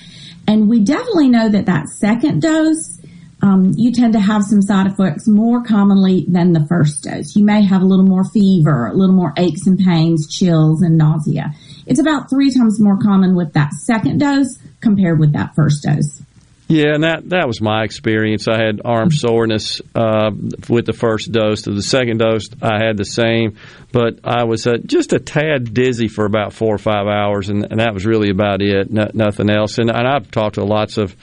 And 0.46 0.68
we 0.68 0.80
definitely 0.80 1.28
know 1.28 1.48
that 1.48 1.66
that 1.66 1.88
second 1.88 2.40
dose, 2.40 3.00
um, 3.42 3.72
you 3.76 3.92
tend 3.92 4.12
to 4.12 4.20
have 4.20 4.44
some 4.44 4.62
side 4.62 4.86
effects 4.86 5.26
more 5.26 5.64
commonly 5.64 6.24
than 6.28 6.52
the 6.52 6.64
first 6.66 7.02
dose. 7.02 7.34
You 7.34 7.44
may 7.44 7.62
have 7.64 7.82
a 7.82 7.84
little 7.84 8.06
more 8.06 8.24
fever, 8.24 8.86
a 8.86 8.94
little 8.94 9.14
more 9.14 9.34
aches 9.36 9.66
and 9.66 9.78
pains, 9.78 10.32
chills 10.32 10.82
and 10.82 10.96
nausea. 10.96 11.52
It's 11.86 12.00
about 12.00 12.30
three 12.30 12.50
times 12.54 12.80
more 12.80 12.98
common 12.98 13.34
with 13.34 13.52
that 13.54 13.72
second 13.72 14.18
dose 14.18 14.58
compared 14.84 15.18
with 15.18 15.32
that 15.32 15.56
first 15.56 15.82
dose. 15.82 16.22
Yeah, 16.66 16.94
and 16.94 17.04
that 17.04 17.28
that 17.28 17.46
was 17.46 17.60
my 17.60 17.84
experience. 17.84 18.48
I 18.48 18.56
had 18.56 18.80
arm 18.84 19.10
soreness 19.10 19.82
uh, 19.94 20.30
with 20.68 20.86
the 20.86 20.94
first 20.94 21.30
dose. 21.30 21.66
Of 21.66 21.76
the 21.76 21.82
second 21.82 22.18
dose, 22.18 22.48
I 22.62 22.82
had 22.82 22.96
the 22.96 23.04
same, 23.04 23.58
but 23.92 24.20
I 24.24 24.44
was 24.44 24.66
uh, 24.66 24.78
just 24.84 25.12
a 25.12 25.18
tad 25.18 25.74
dizzy 25.74 26.08
for 26.08 26.24
about 26.24 26.54
four 26.54 26.74
or 26.74 26.78
five 26.78 27.06
hours, 27.06 27.50
and, 27.50 27.66
and 27.70 27.80
that 27.80 27.92
was 27.92 28.06
really 28.06 28.30
about 28.30 28.62
it. 28.62 28.90
No, 28.90 29.10
nothing 29.12 29.50
else. 29.50 29.76
And, 29.76 29.90
and, 29.90 30.08
I've 30.08 30.30
talked 30.30 30.54
to 30.54 30.64
lots 30.64 30.96
of 30.96 31.14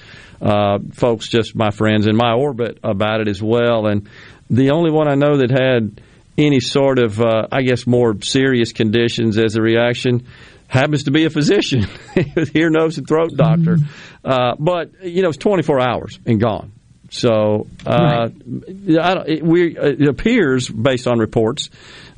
uh, 0.41 0.77
folks, 0.93 1.27
just 1.27 1.55
my 1.55 1.71
friends 1.71 2.05
in 2.05 2.15
my 2.15 2.33
orbit, 2.33 2.77
about 2.83 3.21
it 3.21 3.27
as 3.27 3.41
well. 3.41 3.87
And 3.87 4.07
the 4.47 4.71
only 4.71 4.91
one 4.91 5.07
I 5.07 5.15
know 5.15 5.37
that 5.37 5.49
had 5.49 6.01
any 6.37 6.59
sort 6.59 6.99
of, 6.99 7.19
uh, 7.19 7.47
I 7.51 7.63
guess, 7.63 7.87
more 7.87 8.15
serious 8.21 8.73
conditions 8.73 9.39
as 9.39 9.55
a 9.55 9.61
reaction 9.61 10.27
happens 10.71 11.03
to 11.03 11.11
be 11.11 11.25
a 11.25 11.29
physician, 11.29 11.85
ear, 12.53 12.69
nose, 12.69 12.97
and 12.97 13.05
throat 13.05 13.31
doctor. 13.35 13.75
Mm-hmm. 13.75 14.31
Uh, 14.31 14.55
but 14.57 15.03
you 15.03 15.21
know, 15.21 15.27
it's 15.27 15.37
24 15.37 15.81
hours 15.81 16.17
and 16.25 16.39
gone. 16.39 16.71
So 17.09 17.67
uh, 17.85 18.29
right. 18.29 19.27
it, 19.27 19.43
we, 19.43 19.77
it 19.77 20.07
appears, 20.07 20.69
based 20.69 21.07
on 21.07 21.19
reports, 21.19 21.69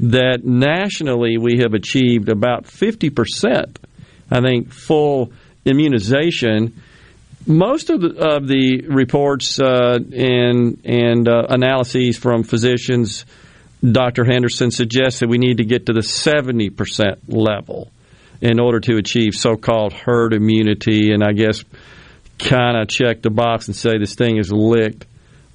that 0.02 0.46
nationally 0.46 1.40
we 1.40 1.62
have 1.62 1.74
achieved 1.74 2.30
about 2.30 2.68
50 2.68 3.10
percent. 3.10 3.80
I 4.30 4.40
think 4.42 4.72
full 4.72 5.34
immunization. 5.66 6.80
Most 7.48 7.90
of 7.90 8.02
the, 8.02 8.36
of 8.36 8.48
the 8.48 8.84
reports 8.88 9.60
uh, 9.60 9.98
and 10.14 10.80
and 10.86 11.28
uh, 11.28 11.48
analyses 11.50 12.20
from 12.20 12.44
physicians, 12.44 13.26
Dr. 13.84 14.26
Henderson 14.26 14.70
suggests 14.70 15.22
that 15.22 15.28
we 15.28 15.40
need 15.40 15.58
to 15.58 15.66
get 15.66 15.88
to 15.88 15.94
the 15.94 16.04
70 16.04 16.70
percent 16.70 17.28
level 17.28 17.90
in 18.44 18.60
order 18.60 18.82
to 18.82 18.98
achieve 18.98 19.34
so 19.34 19.56
called 19.56 19.94
herd 19.94 20.34
immunity 20.34 21.14
and 21.14 21.24
I 21.24 21.32
guess 21.32 21.64
kind 22.38 22.78
of 22.78 22.90
check 22.90 23.22
the 23.22 23.30
box 23.30 23.68
and 23.68 23.76
say 23.76 23.98
this 23.98 24.15
thing 24.15 24.38
is 24.38 24.52
licked. 24.52 25.06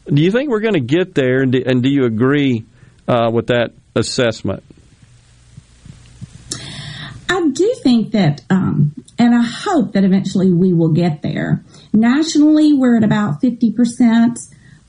Do 0.07 0.23
you 0.23 0.31
think 0.31 0.49
we're 0.49 0.61
going 0.61 0.73
to 0.73 0.81
get 0.81 1.15
there 1.15 1.43
and 1.43 1.53
do, 1.53 1.63
and 1.65 1.83
do 1.83 1.91
you 1.91 2.07
agree 2.07 2.65
uh, 3.07 3.31
with 3.31 3.49
that 3.49 3.73
assessment? 3.95 4.65
I 7.29 7.51
do 7.51 7.75
think 7.83 8.13
that, 8.13 8.41
um, 8.49 8.95
and 9.19 9.35
I 9.35 9.43
hope 9.43 9.93
that 9.93 10.03
eventually 10.03 10.51
we 10.51 10.73
will 10.73 10.93
get 10.93 11.21
there. 11.21 11.63
Nationally, 11.93 12.73
we're 12.73 12.97
at 12.97 13.05
about 13.05 13.43
50%. 13.43 14.39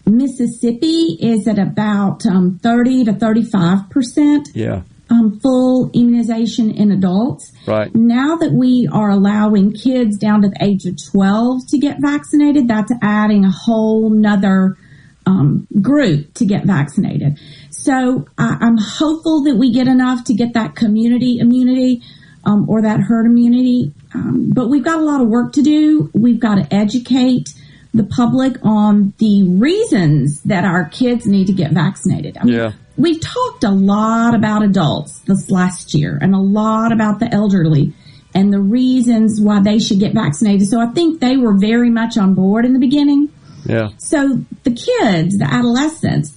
Mississippi 0.06 1.18
is 1.20 1.50
at 1.50 1.60
about 1.60 2.26
um, 2.26 2.60
30 2.64 3.06
to 3.06 3.12
35%. 3.12 4.46
Yeah 4.54 4.84
um, 5.10 5.40
full 5.40 5.90
immunization 5.94 6.72
in 6.72 6.92
adults. 6.92 7.52
Right. 7.66 7.94
Now 7.94 8.36
that 8.38 8.52
we 8.52 8.88
are 8.92 9.10
allowing 9.10 9.74
kids 9.74 10.18
down 10.18 10.42
to 10.44 10.50
the 10.50 10.64
age 10.64 10.86
of 10.86 11.04
12 11.12 11.68
to 11.70 11.78
get 11.78 12.00
vaccinated, 12.00 12.68
that's 12.68 12.92
adding 13.02 13.46
a 13.46 13.52
whole 13.52 14.10
nother 14.10 14.78
um, 15.26 15.68
group 15.82 16.34
to 16.36 16.46
get 16.46 16.66
vaccinated. 16.66 17.40
So 17.70 18.28
I, 18.38 18.58
am 18.62 18.78
hopeful 18.78 19.44
that 19.44 19.56
we 19.56 19.72
get 19.72 19.88
enough 19.88 20.26
to 20.26 20.34
get 20.34 20.54
that 20.54 20.76
community 20.76 21.40
immunity 21.40 22.02
um, 22.46 22.70
or 22.70 22.82
that 22.82 23.00
herd 23.00 23.26
immunity. 23.26 23.94
Um, 24.14 24.52
but 24.54 24.70
we've 24.70 24.84
got 24.84 25.00
a 25.00 25.04
lot 25.04 25.22
of 25.22 25.28
work 25.28 25.54
to 25.54 25.62
do. 25.62 26.10
We've 26.14 26.40
got 26.40 26.56
to 26.56 26.74
educate 26.74 27.54
the 27.94 28.04
public 28.04 28.56
on 28.64 29.14
the 29.18 29.44
reasons 29.44 30.42
that 30.44 30.64
our 30.64 30.88
kids 30.90 31.26
need 31.26 31.48
to 31.48 31.54
get 31.54 31.72
vaccinated. 31.72 32.38
I 32.38 32.44
mean, 32.44 32.56
yeah 32.56 32.72
we've 33.00 33.22
talked 33.22 33.64
a 33.64 33.72
lot 33.72 34.36
about 34.36 34.64
adults 34.64 35.20
this 35.20 35.50
last 35.50 35.94
year 35.94 36.20
and 36.22 36.36
a 36.36 36.40
lot 36.40 36.92
about 36.92 37.20
the 37.20 37.34
elderly 37.34 37.94
and 38.36 38.54
the 38.54 38.60
reasons 38.60 39.40
why 39.42 39.62
they 39.62 39.80
should 39.80 40.00
get 40.00 40.14
vaccinated. 40.14 40.68
So 40.68 40.80
I 40.80 40.88
think 40.88 41.20
they 41.20 41.38
were 41.38 41.58
very 41.58 41.90
much 41.90 42.18
on 42.18 42.36
board 42.36 42.66
in 42.66 42.74
the 42.74 42.80
beginning. 42.80 43.30
Yeah. 43.66 43.90
So 43.98 44.44
the 44.64 44.72
kids, 44.72 45.38
the 45.38 45.48
adolescents, 45.50 46.36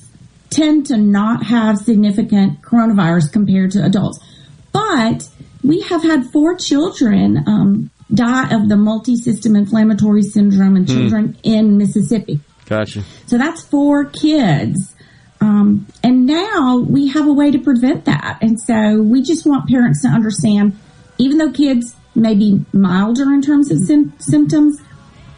tend 0.49 0.87
to 0.87 0.97
not 0.97 1.45
have 1.45 1.79
significant 1.79 2.63
coronavirus 2.63 3.33
compared 3.33 3.73
to 3.73 3.85
adults. 3.85 4.21
But 4.73 5.29
we 5.63 5.81
have 5.83 6.03
had 6.03 6.31
four 6.31 6.57
children 6.57 7.45
um, 7.47 7.91
die 8.13 8.55
of 8.55 8.69
the 8.69 8.77
multi-system 8.77 9.57
inflammatory 9.57 10.23
syndrome 10.23 10.77
in 10.77 10.85
hmm. 10.85 10.93
children 10.93 11.29
mm. 11.33 11.39
in 11.43 11.79
Mississippi. 11.79 12.41
Gotcha. 12.67 13.03
So 13.27 13.39
that's 13.39 13.63
four 13.63 14.07
kids 14.07 14.95
um, 15.43 15.89
and 16.05 16.25
now 16.25 16.77
we 16.79 17.09
have 17.09 17.27
a 17.27 17.33
way 17.33 17.51
to 17.51 17.59
prevent 17.59 18.05
that. 18.05 18.39
And 18.41 18.61
so 18.61 19.03
we 19.03 19.23
just 19.23 19.45
want 19.45 19.69
parents 19.69 20.03
to 20.03 20.09
understand, 20.09 20.79
even 21.19 21.39
though 21.39 21.51
kids 21.51 21.97
may 22.15 22.37
be 22.37 22.65
milder 22.73 23.25
in 23.25 23.43
terms 23.43 23.73
of 23.73 23.79
sim- 23.81 24.13
symptoms, 24.21 24.81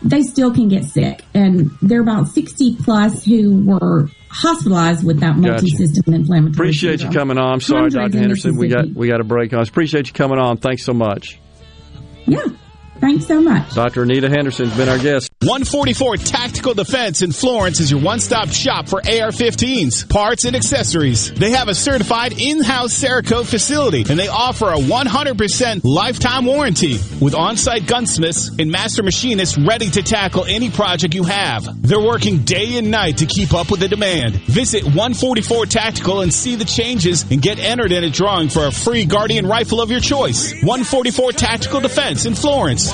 they 0.03 0.21
still 0.21 0.53
can 0.53 0.69
get 0.69 0.85
sick. 0.85 1.25
And 1.33 1.71
there 1.81 2.01
are 2.01 2.03
about 2.03 2.29
60 2.29 2.77
plus 2.83 3.25
who 3.25 3.65
were 3.65 4.11
hospitalized 4.29 5.07
with 5.07 5.21
that 5.21 5.37
multi-system 5.37 6.03
gotcha. 6.05 6.17
inflammatory. 6.17 6.53
Appreciate 6.53 7.01
syndrome. 7.01 7.13
you 7.13 7.19
coming 7.19 7.39
on. 7.39 7.53
I'm 7.55 7.61
sorry, 7.61 7.89
Dr. 7.89 8.19
Henderson. 8.19 8.59
We 8.59 8.69
got 8.69 8.87
we 8.89 9.09
got 9.09 9.23
a 9.23 9.25
break 9.25 9.55
on. 9.55 9.63
Appreciate 9.63 10.09
you 10.09 10.13
coming 10.13 10.39
on. 10.39 10.59
Thanks 10.59 10.85
so 10.85 10.93
much. 10.93 11.41
Yeah. 12.27 12.45
Thanks 13.01 13.27
so 13.27 13.41
much. 13.41 13.75
Dr. 13.75 14.03
Anita 14.03 14.29
Henderson's 14.31 14.75
been 14.77 14.89
our 14.89 14.99
guest. 14.99 15.31
144 15.43 16.17
Tactical 16.17 16.73
Defense 16.75 17.21
in 17.21 17.33
Florence 17.33 17.79
is 17.81 17.91
your 17.91 18.01
one-stop 18.01 18.49
shop 18.49 18.89
for 18.89 18.99
AR-15s, 19.01 20.09
parts, 20.09 20.45
and 20.45 20.57
accessories. 20.57 21.33
They 21.35 21.51
have 21.51 21.69
a 21.69 21.75
certified 21.75 22.33
in-house 22.41 22.95
Cerakote 22.95 23.47
facility, 23.47 24.05
and 24.09 24.19
they 24.19 24.29
offer 24.29 24.71
a 24.71 24.79
100% 24.79 25.81
lifetime 25.85 26.47
warranty 26.47 26.99
with 27.21 27.35
on-site 27.35 27.87
gunsmiths 27.87 28.51
and 28.59 28.71
master 28.71 29.03
machinists 29.03 29.59
ready 29.59 29.91
to 29.91 30.03
tackle 30.03 30.45
any 30.47 30.71
project 30.71 31.15
you 31.15 31.25
have. 31.25 31.83
They're 31.83 32.01
working 32.01 32.39
day 32.39 32.79
and 32.79 32.91
night 32.91 33.19
to 33.19 33.27
keep 33.27 33.53
up 33.53 33.71
with 33.71 33.81
the 33.81 33.89
demand. 33.89 34.37
Visit 34.47 34.85
144 34.85 35.67
Tactical 35.67 36.23
and 36.23 36.33
see 36.33 36.55
the 36.57 36.65
changes 36.65 37.31
and 37.31 37.43
get 37.43 37.59
entered 37.59 37.93
in 37.93 38.05
a 38.05 38.11
drawing 38.11 38.49
for 38.49 38.67
a 38.67 38.73
free 38.73 39.05
Guardian 39.05 39.47
rifle 39.47 39.83
of 39.83 39.91
your 39.91 40.01
choice. 40.01 40.53
144 40.63 41.33
Tactical 41.33 41.81
Defense 41.81 42.25
in 42.25 42.35
Florence, 42.35 42.94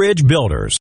bridge 0.00 0.26
builders. 0.26 0.78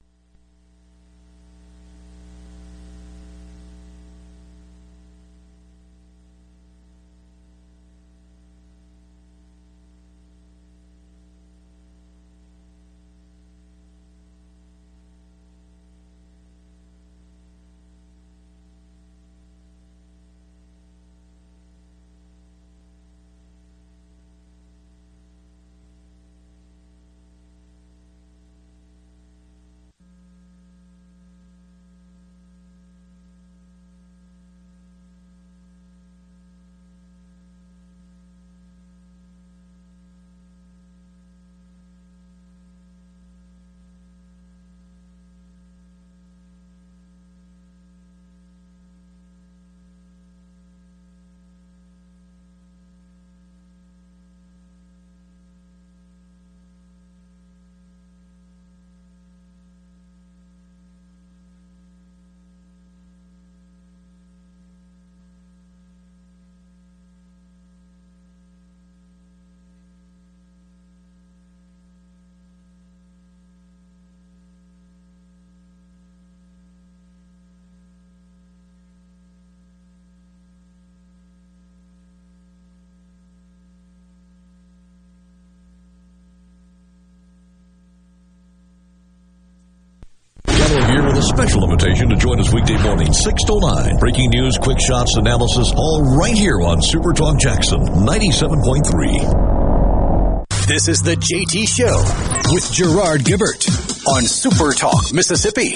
Here 91.00 91.08
with 91.08 91.18
a 91.18 91.24
special 91.24 91.64
invitation 91.64 92.10
to 92.10 92.18
join 92.18 92.42
us 92.42 92.54
weekday 92.54 92.76
morning, 92.84 93.14
6 93.14 93.44
to 93.46 93.58
9. 93.58 94.00
Breaking 94.00 94.30
news, 94.32 94.58
quick 94.58 94.82
shots, 94.82 95.16
analysis, 95.16 95.72
all 95.78 96.04
right 96.18 96.36
here 96.36 96.60
on 96.60 96.82
Super 96.82 97.14
Talk 97.14 97.40
Jackson 97.40 97.80
97.3. 97.80 100.68
This 100.68 100.90
is 100.90 101.02
the 101.02 101.16
JT 101.16 101.70
Show 101.70 102.04
with 102.52 102.70
Gerard 102.74 103.22
Gibert 103.22 103.66
on 104.08 104.24
Super 104.24 104.74
Talk, 104.74 105.14
Mississippi. 105.14 105.74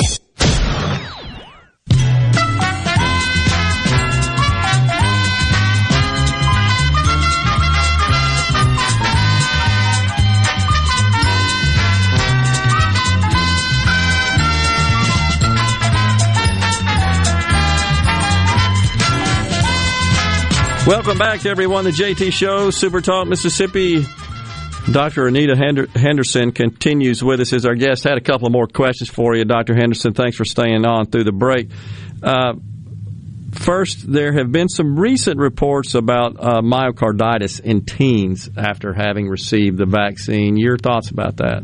Welcome 20.86 21.18
back, 21.18 21.46
everyone. 21.46 21.86
The 21.86 21.92
JT 21.92 22.34
Show, 22.34 22.70
Super 22.70 23.00
Talk, 23.00 23.26
Mississippi. 23.26 24.06
Dr. 24.92 25.28
Anita 25.28 25.56
Henderson 25.96 26.52
continues 26.52 27.24
with 27.24 27.40
us 27.40 27.54
as 27.54 27.66
our 27.66 27.74
guest. 27.74 28.04
Had 28.04 28.18
a 28.18 28.22
couple 28.22 28.50
more 28.50 28.68
questions 28.68 29.10
for 29.10 29.34
you, 29.34 29.46
Dr. 29.46 29.76
Henderson. 29.76 30.14
Thanks 30.14 30.36
for 30.36 30.44
staying 30.44 30.84
on 30.84 31.06
through 31.06 31.24
the 31.24 31.32
break. 31.32 31.70
Uh, 32.22 32.56
first, 33.54 34.12
there 34.12 34.34
have 34.34 34.52
been 34.52 34.68
some 34.68 35.00
recent 35.00 35.40
reports 35.40 35.96
about 35.96 36.36
uh, 36.38 36.62
myocarditis 36.62 37.62
in 37.62 37.86
teens 37.86 38.50
after 38.58 38.92
having 38.92 39.30
received 39.30 39.78
the 39.78 39.86
vaccine. 39.86 40.58
Your 40.58 40.78
thoughts 40.78 41.12
about 41.12 41.38
that? 41.38 41.64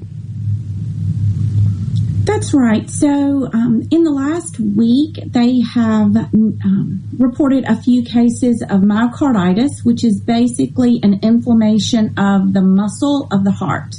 That's 2.29 2.53
right. 2.53 2.87
So, 2.87 3.49
um, 3.53 3.87
in 3.89 4.03
the 4.03 4.11
last 4.11 4.59
week, 4.59 5.17
they 5.25 5.61
have 5.61 6.15
um, 6.15 7.01
reported 7.17 7.63
a 7.65 7.75
few 7.75 8.03
cases 8.03 8.61
of 8.61 8.81
myocarditis, 8.81 9.83
which 9.83 10.03
is 10.03 10.21
basically 10.21 10.99
an 11.01 11.21
inflammation 11.23 12.13
of 12.19 12.53
the 12.53 12.61
muscle 12.61 13.27
of 13.31 13.43
the 13.45 13.51
heart. 13.51 13.95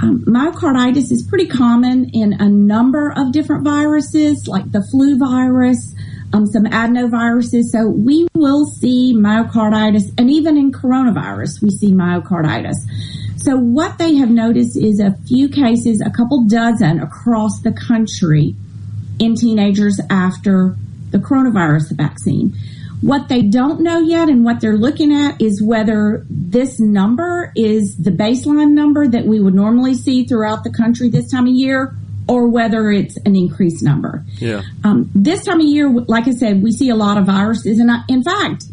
Um, 0.00 0.24
myocarditis 0.24 1.10
is 1.10 1.26
pretty 1.28 1.48
common 1.48 2.10
in 2.10 2.34
a 2.34 2.48
number 2.48 3.12
of 3.16 3.32
different 3.32 3.64
viruses, 3.64 4.46
like 4.46 4.70
the 4.70 4.86
flu 4.92 5.18
virus, 5.18 5.96
um, 6.32 6.46
some 6.46 6.66
adenoviruses. 6.66 7.64
So 7.72 7.88
we 7.88 8.28
will 8.34 8.66
see 8.66 9.14
myocarditis, 9.16 10.12
and 10.16 10.30
even 10.30 10.56
in 10.56 10.70
coronavirus, 10.70 11.60
we 11.60 11.70
see 11.70 11.90
myocarditis. 11.90 12.76
So 13.46 13.56
what 13.56 13.98
they 13.98 14.16
have 14.16 14.28
noticed 14.28 14.76
is 14.76 14.98
a 14.98 15.16
few 15.28 15.48
cases, 15.48 16.02
a 16.04 16.10
couple 16.10 16.48
dozen 16.48 16.98
across 16.98 17.60
the 17.60 17.70
country 17.70 18.56
in 19.20 19.36
teenagers 19.36 20.00
after 20.10 20.74
the 21.12 21.18
coronavirus 21.18 21.92
vaccine. 21.96 22.56
What 23.02 23.28
they 23.28 23.42
don't 23.42 23.82
know 23.82 24.00
yet 24.00 24.28
and 24.28 24.44
what 24.44 24.60
they're 24.60 24.76
looking 24.76 25.12
at 25.12 25.40
is 25.40 25.62
whether 25.62 26.26
this 26.28 26.80
number 26.80 27.52
is 27.54 27.96
the 27.96 28.10
baseline 28.10 28.72
number 28.72 29.06
that 29.06 29.26
we 29.26 29.38
would 29.38 29.54
normally 29.54 29.94
see 29.94 30.24
throughout 30.24 30.64
the 30.64 30.72
country 30.72 31.08
this 31.08 31.30
time 31.30 31.46
of 31.46 31.54
year 31.54 31.94
or 32.28 32.48
whether 32.48 32.90
it's 32.90 33.16
an 33.18 33.36
increased 33.36 33.80
number. 33.80 34.24
Yeah. 34.38 34.62
Um, 34.82 35.08
this 35.14 35.44
time 35.44 35.60
of 35.60 35.66
year, 35.66 35.88
like 35.88 36.26
I 36.26 36.32
said, 36.32 36.64
we 36.64 36.72
see 36.72 36.88
a 36.88 36.96
lot 36.96 37.16
of 37.16 37.26
viruses. 37.26 37.78
And 37.78 37.92
I, 37.92 38.00
in 38.08 38.24
fact, 38.24 38.64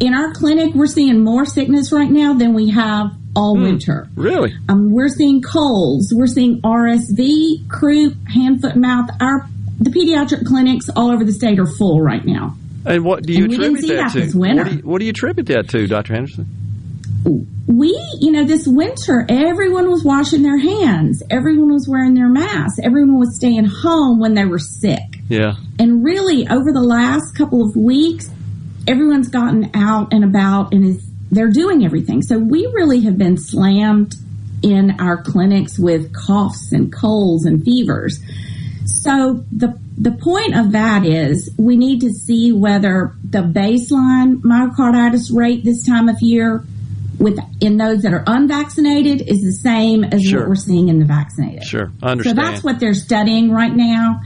in 0.00 0.14
our 0.14 0.32
clinic, 0.32 0.74
we're 0.74 0.88
seeing 0.88 1.22
more 1.22 1.44
sickness 1.44 1.92
right 1.92 2.10
now 2.10 2.34
than 2.34 2.54
we 2.54 2.70
have 2.70 3.12
all 3.34 3.56
mm, 3.56 3.62
winter. 3.62 4.08
Really? 4.14 4.54
Um, 4.68 4.90
we're 4.92 5.08
seeing 5.08 5.42
colds. 5.42 6.12
We're 6.14 6.26
seeing 6.26 6.60
RSV, 6.62 7.68
croup, 7.68 8.16
hand, 8.28 8.62
foot, 8.62 8.76
mouth. 8.76 9.10
Our 9.20 9.46
the 9.78 9.90
pediatric 9.90 10.46
clinics 10.46 10.86
all 10.94 11.10
over 11.10 11.24
the 11.24 11.32
state 11.32 11.58
are 11.58 11.66
full 11.66 12.02
right 12.02 12.24
now. 12.24 12.56
And 12.84 13.04
what 13.04 13.22
do 13.22 13.32
you 13.32 13.44
and 13.44 13.54
attribute 13.54 13.88
that, 13.88 14.12
that 14.12 14.30
to? 14.30 14.38
What 14.38 14.66
do, 14.66 14.76
you, 14.76 14.82
what 14.82 14.98
do 14.98 15.04
you 15.04 15.10
attribute 15.10 15.46
that 15.48 15.68
to, 15.70 15.86
Dr. 15.86 16.14
Henderson? 16.14 16.46
We, 17.66 17.88
you 18.20 18.32
know, 18.32 18.44
this 18.44 18.66
winter, 18.66 19.26
everyone 19.28 19.90
was 19.90 20.02
washing 20.02 20.42
their 20.42 20.58
hands. 20.58 21.22
Everyone 21.30 21.72
was 21.72 21.86
wearing 21.88 22.14
their 22.14 22.28
masks. 22.28 22.78
Everyone 22.82 23.18
was 23.18 23.36
staying 23.36 23.66
home 23.66 24.18
when 24.18 24.34
they 24.34 24.44
were 24.44 24.58
sick. 24.58 25.02
Yeah. 25.28 25.54
And 25.78 26.04
really, 26.04 26.48
over 26.48 26.72
the 26.72 26.82
last 26.82 27.34
couple 27.36 27.62
of 27.62 27.76
weeks, 27.76 28.30
everyone's 28.88 29.28
gotten 29.28 29.70
out 29.74 30.12
and 30.12 30.24
about 30.24 30.72
and 30.72 30.84
is 30.84 31.09
they're 31.30 31.50
doing 31.50 31.84
everything. 31.84 32.22
So 32.22 32.38
we 32.38 32.66
really 32.66 33.00
have 33.02 33.16
been 33.16 33.36
slammed 33.36 34.14
in 34.62 35.00
our 35.00 35.22
clinics 35.22 35.78
with 35.78 36.12
coughs 36.12 36.72
and 36.72 36.92
colds 36.92 37.46
and 37.46 37.64
fevers. 37.64 38.20
So 38.84 39.44
the 39.52 39.78
the 39.96 40.12
point 40.12 40.56
of 40.56 40.72
that 40.72 41.04
is 41.04 41.54
we 41.58 41.76
need 41.76 42.00
to 42.00 42.10
see 42.10 42.52
whether 42.52 43.14
the 43.22 43.40
baseline 43.40 44.40
myocarditis 44.40 45.34
rate 45.34 45.62
this 45.62 45.86
time 45.86 46.08
of 46.08 46.16
year 46.20 46.64
with 47.18 47.38
in 47.60 47.76
those 47.76 48.02
that 48.02 48.14
are 48.14 48.24
unvaccinated 48.26 49.20
is 49.20 49.42
the 49.42 49.52
same 49.52 50.04
as 50.04 50.22
sure. 50.22 50.40
what 50.40 50.48
we're 50.48 50.54
seeing 50.54 50.88
in 50.88 50.98
the 50.98 51.04
vaccinated. 51.04 51.64
Sure, 51.64 51.92
I 52.02 52.12
understand. 52.12 52.38
So 52.38 52.42
that's 52.42 52.64
what 52.64 52.80
they're 52.80 52.94
studying 52.94 53.50
right 53.50 53.72
now. 53.72 54.20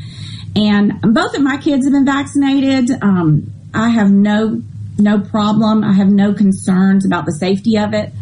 And 0.56 1.00
both 1.02 1.34
of 1.34 1.42
my 1.42 1.56
kids 1.56 1.84
have 1.84 1.92
been 1.92 2.04
vaccinated. 2.04 2.90
Um, 3.02 3.52
I 3.74 3.88
have 3.88 4.12
no 4.12 4.62
no 4.98 5.20
problem. 5.20 5.84
I 5.84 5.92
have 5.92 6.08
no 6.08 6.34
concerns 6.34 7.04
about 7.06 7.26
the 7.26 7.32
safety 7.32 7.78
of 7.78 7.94
it. 7.94 8.12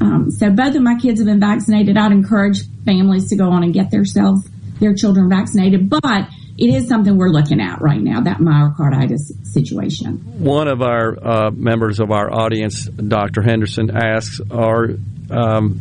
Um, 0.00 0.30
so 0.30 0.50
both 0.50 0.74
of 0.74 0.82
my 0.82 0.96
kids 0.96 1.20
have 1.20 1.26
been 1.26 1.40
vaccinated. 1.40 1.96
I'd 1.96 2.12
encourage 2.12 2.62
families 2.84 3.28
to 3.30 3.36
go 3.36 3.50
on 3.50 3.62
and 3.62 3.74
get 3.74 3.90
themselves, 3.90 4.48
their 4.80 4.94
children 4.94 5.28
vaccinated, 5.28 5.90
but 5.90 6.28
it 6.56 6.74
is 6.74 6.88
something 6.88 7.16
we're 7.16 7.30
looking 7.30 7.60
at 7.60 7.80
right 7.80 8.00
now, 8.00 8.20
that 8.20 8.38
myocarditis 8.38 9.46
situation. 9.46 10.18
One 10.38 10.68
of 10.68 10.82
our 10.82 11.16
uh, 11.22 11.50
members 11.50 12.00
of 12.00 12.10
our 12.10 12.32
audience, 12.32 12.84
Dr. 12.84 13.42
Henderson, 13.42 13.90
asks, 13.90 14.40
are, 14.50 14.90
um, 15.30 15.80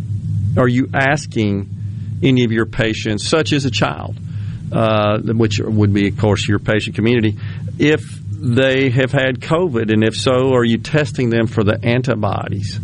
are 0.57 0.67
you 0.67 0.89
asking 0.93 1.69
any 2.23 2.43
of 2.43 2.51
your 2.51 2.65
patients, 2.65 3.27
such 3.27 3.53
as 3.53 3.65
a 3.65 3.71
child, 3.71 4.17
uh, 4.71 5.19
which 5.19 5.59
would 5.59 5.93
be, 5.93 6.09
of 6.09 6.17
course, 6.17 6.47
your 6.47 6.59
patient 6.59 6.95
community, 6.95 7.37
if 7.77 8.18
they 8.41 8.89
have 8.89 9.11
had 9.11 9.39
COVID, 9.39 9.91
and 9.91 10.03
if 10.03 10.15
so, 10.15 10.53
are 10.53 10.63
you 10.63 10.77
testing 10.77 11.29
them 11.29 11.47
for 11.47 11.63
the 11.63 11.79
antibodies? 11.83 12.79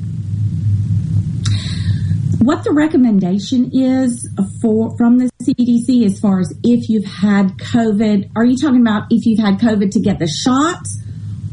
what 2.46 2.64
the 2.64 2.72
recommendation 2.72 3.72
is 3.74 4.30
for 4.62 4.96
from 4.98 5.18
the 5.18 5.32
CDC 5.42 6.06
as 6.06 6.20
far 6.20 6.40
as 6.40 6.54
if 6.64 6.90
you've 6.90 7.06
had 7.06 7.58
COVID. 7.58 8.30
Are 8.36 8.46
you 8.46 8.56
talking 8.56 8.82
about 8.82 9.08
if 9.10 9.26
you've 9.26 9.40
had 9.40 9.56
COVID 9.56 9.92
to 9.92 10.00
get 10.00 10.20
the 10.20 10.28
shots 10.28 11.02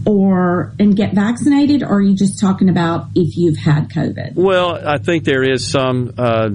or 0.04 0.74
and 0.78 0.94
get 0.94 1.14
vaccinated, 1.14 1.82
or 1.82 1.94
are 1.94 2.02
you 2.02 2.14
just 2.14 2.38
talking 2.38 2.68
about 2.68 3.06
if 3.14 3.38
you've 3.38 3.56
had 3.56 3.88
COVID? 3.88 4.34
Well, 4.34 4.86
I 4.86 4.98
think 4.98 5.24
there 5.24 5.42
is 5.42 5.66
some, 5.66 6.12
uh, 6.18 6.50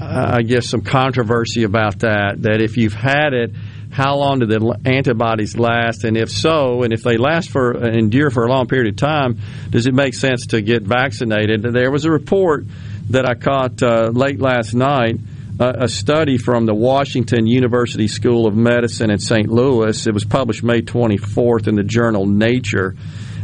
I 0.00 0.40
guess, 0.40 0.68
some 0.68 0.80
controversy 0.80 1.64
about 1.64 1.98
that. 1.98 2.42
That 2.42 2.62
if 2.62 2.78
you've 2.78 2.94
had 2.94 3.34
it. 3.34 3.50
How 3.92 4.16
long 4.16 4.38
do 4.38 4.46
the 4.46 4.78
antibodies 4.86 5.56
last? 5.56 6.04
And 6.04 6.16
if 6.16 6.30
so, 6.30 6.82
and 6.82 6.94
if 6.94 7.02
they 7.02 7.18
last 7.18 7.50
for 7.50 7.74
endure 7.86 8.30
for 8.30 8.46
a 8.46 8.48
long 8.48 8.66
period 8.66 8.94
of 8.94 8.96
time, 8.96 9.38
does 9.68 9.86
it 9.86 9.94
make 9.94 10.14
sense 10.14 10.46
to 10.48 10.62
get 10.62 10.82
vaccinated? 10.82 11.62
There 11.62 11.90
was 11.90 12.06
a 12.06 12.10
report 12.10 12.64
that 13.10 13.28
I 13.28 13.34
caught 13.34 13.82
uh, 13.82 14.10
late 14.12 14.40
last 14.40 14.72
night. 14.74 15.18
Uh, 15.60 15.74
a 15.80 15.88
study 15.88 16.38
from 16.38 16.64
the 16.64 16.74
Washington 16.74 17.46
University 17.46 18.08
School 18.08 18.46
of 18.46 18.56
Medicine 18.56 19.10
in 19.10 19.18
St. 19.18 19.48
Louis. 19.48 20.06
It 20.06 20.14
was 20.14 20.24
published 20.24 20.62
May 20.62 20.80
24th 20.80 21.68
in 21.68 21.74
the 21.74 21.82
journal 21.84 22.24
Nature. 22.24 22.96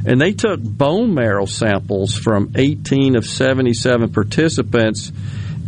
And 0.06 0.18
they 0.18 0.32
took 0.32 0.58
bone 0.62 1.12
marrow 1.12 1.44
samples 1.44 2.16
from 2.16 2.52
18 2.56 3.14
of 3.14 3.26
77 3.26 4.10
participants 4.10 5.12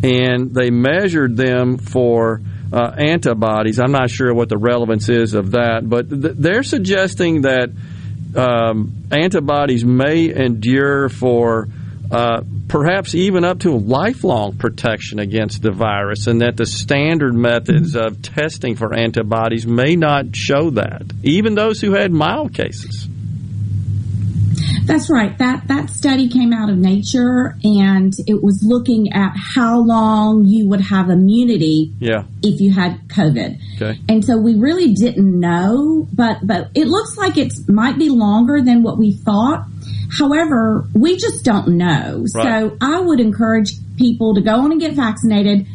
and 0.03 0.55
they 0.55 0.71
measured 0.71 1.37
them 1.37 1.77
for 1.77 2.41
uh, 2.73 2.93
antibodies. 2.97 3.79
I'm 3.79 3.93
not 3.93 4.11
sure 4.11 4.33
what 4.33 4.49
the 4.49 4.59
relevance 4.59 5.09
is 5.09 5.35
of 5.35 5.53
that, 5.53 5.89
but 5.89 6.09
th- 6.09 6.35
they're 6.37 6.63
suggesting 6.63 7.43
that 7.43 7.71
um, 8.37 9.07
antibodies 9.11 9.85
may 9.85 10.33
endure 10.35 11.09
for 11.09 11.69
uh, 12.11 12.43
perhaps 12.69 13.15
even 13.15 13.45
up 13.45 13.61
to 13.61 13.71
lifelong 13.71 14.57
protection 14.57 15.19
against 15.21 15.63
the 15.63 15.71
virus, 15.71 16.27
and 16.27 16.41
that 16.41 16.57
the 16.57 16.67
standard 16.67 17.35
methods 17.35 17.95
of 17.95 18.21
testing 18.23 18.75
for 18.77 18.95
antibodies 18.95 19.67
may 19.67 19.95
not 19.95 20.35
show 20.35 20.71
that, 20.71 21.03
even 21.23 21.55
those 21.55 21.81
who 21.81 21.93
had 21.93 22.13
mild 22.13 22.53
cases. 22.53 23.09
That's 24.91 25.09
right. 25.09 25.37
That 25.39 25.69
that 25.69 25.91
study 25.91 26.29
came 26.29 26.53
out 26.53 26.69
of 26.69 26.77
Nature, 26.77 27.57
and 27.63 28.13
it 28.27 28.43
was 28.43 28.63
looking 28.65 29.13
at 29.13 29.33
how 29.37 29.79
long 29.81 30.47
you 30.47 30.69
would 30.69 30.81
have 30.81 31.11
immunity 31.11 31.93
yeah. 32.01 32.25
if 32.43 32.61
you 32.61 32.73
had 32.73 33.07
COVID. 33.09 33.59
Okay. 33.77 34.01
And 34.09 34.25
so 34.25 34.37
we 34.37 34.57
really 34.57 34.93
didn't 34.93 35.39
know, 35.39 36.09
but 36.13 36.39
but 36.43 36.71
it 36.75 36.89
looks 36.89 37.17
like 37.17 37.37
it 37.37 37.53
might 37.69 37.99
be 37.99 38.09
longer 38.09 38.63
than 38.63 38.83
what 38.83 38.99
we 38.99 39.13
thought. 39.13 39.67
However, 40.19 40.89
we 40.93 41.17
just 41.17 41.45
don't 41.45 41.69
know. 41.69 42.25
Right. 42.35 42.45
So 42.45 42.77
I 42.81 43.01
would 43.01 43.21
encourage 43.21 43.75
people 43.97 44.35
to 44.35 44.41
go 44.41 44.55
on 44.55 44.73
and 44.73 44.81
get 44.81 44.95
vaccinated. 44.95 45.67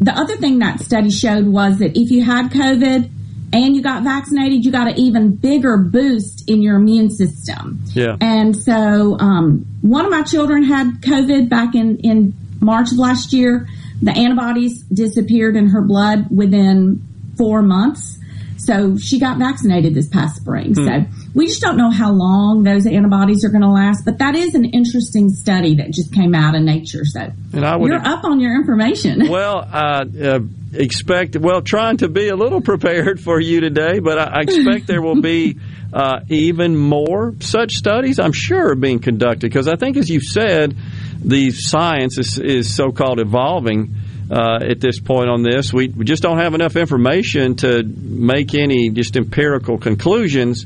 The 0.00 0.12
other 0.12 0.36
thing 0.36 0.58
that 0.58 0.80
study 0.80 1.10
showed 1.10 1.46
was 1.46 1.78
that 1.78 1.96
if 1.96 2.10
you 2.10 2.24
had 2.24 2.50
COVID 2.50 3.08
and 3.54 3.76
you 3.76 3.82
got 3.82 4.02
vaccinated, 4.02 4.64
you 4.64 4.72
got 4.72 4.88
an 4.88 4.98
even 4.98 5.36
bigger 5.36 5.78
boost 5.78 6.50
in 6.50 6.60
your 6.60 6.76
immune 6.76 7.08
system. 7.08 7.80
Yeah. 7.92 8.16
And 8.20 8.56
so, 8.56 9.16
um, 9.18 9.64
one 9.80 10.04
of 10.04 10.10
my 10.10 10.22
children 10.22 10.64
had 10.64 11.00
COVID 11.00 11.48
back 11.48 11.74
in, 11.74 11.98
in 11.98 12.34
March 12.60 12.90
of 12.90 12.98
last 12.98 13.32
year. 13.32 13.68
The 14.02 14.10
antibodies 14.10 14.82
disappeared 14.82 15.56
in 15.56 15.68
her 15.68 15.82
blood 15.82 16.26
within 16.30 17.02
four 17.38 17.62
months. 17.62 18.18
So 18.56 18.96
she 18.96 19.20
got 19.20 19.38
vaccinated 19.38 19.94
this 19.94 20.08
past 20.08 20.36
spring. 20.36 20.74
Hmm. 20.74 20.84
So 20.84 21.04
we 21.34 21.48
just 21.48 21.60
don't 21.60 21.76
know 21.76 21.90
how 21.90 22.12
long 22.12 22.62
those 22.62 22.86
antibodies 22.86 23.44
are 23.44 23.48
going 23.48 23.62
to 23.62 23.68
last, 23.68 24.04
but 24.04 24.18
that 24.18 24.36
is 24.36 24.54
an 24.54 24.64
interesting 24.66 25.28
study 25.30 25.74
that 25.76 25.90
just 25.90 26.14
came 26.14 26.32
out 26.32 26.54
in 26.54 26.64
Nature. 26.64 27.04
So 27.04 27.32
and 27.52 27.64
I 27.64 27.74
would, 27.76 27.90
you're 27.90 28.06
up 28.06 28.24
on 28.24 28.40
your 28.40 28.54
information. 28.54 29.28
Well, 29.34 29.68
I 29.68 30.02
uh, 30.02 30.40
expect 30.72 31.36
well, 31.36 31.60
trying 31.60 31.96
to 31.98 32.08
be 32.08 32.28
a 32.28 32.36
little 32.36 32.60
prepared 32.60 33.20
for 33.20 33.40
you 33.40 33.60
today, 33.60 33.98
but 33.98 34.16
I, 34.16 34.24
I 34.24 34.40
expect 34.42 34.86
there 34.86 35.02
will 35.02 35.20
be 35.20 35.58
uh, 35.92 36.20
even 36.28 36.76
more 36.76 37.34
such 37.40 37.74
studies. 37.74 38.20
I'm 38.20 38.32
sure 38.32 38.72
are 38.72 38.74
being 38.76 39.00
conducted 39.00 39.50
because 39.50 39.66
I 39.66 39.74
think, 39.74 39.96
as 39.96 40.08
you 40.08 40.20
said, 40.20 40.76
the 41.24 41.50
science 41.50 42.16
is, 42.18 42.38
is 42.38 42.74
so-called 42.74 43.18
evolving. 43.18 43.94
Uh, 44.30 44.58
at 44.62 44.80
this 44.80 45.00
point 45.00 45.28
on 45.28 45.42
this. 45.42 45.70
We, 45.70 45.88
we, 45.88 46.06
just 46.06 46.22
don't 46.22 46.38
have 46.38 46.54
enough 46.54 46.76
information 46.76 47.56
to 47.56 47.82
make 47.82 48.54
any 48.54 48.88
just 48.88 49.18
empirical 49.18 49.76
conclusions 49.76 50.64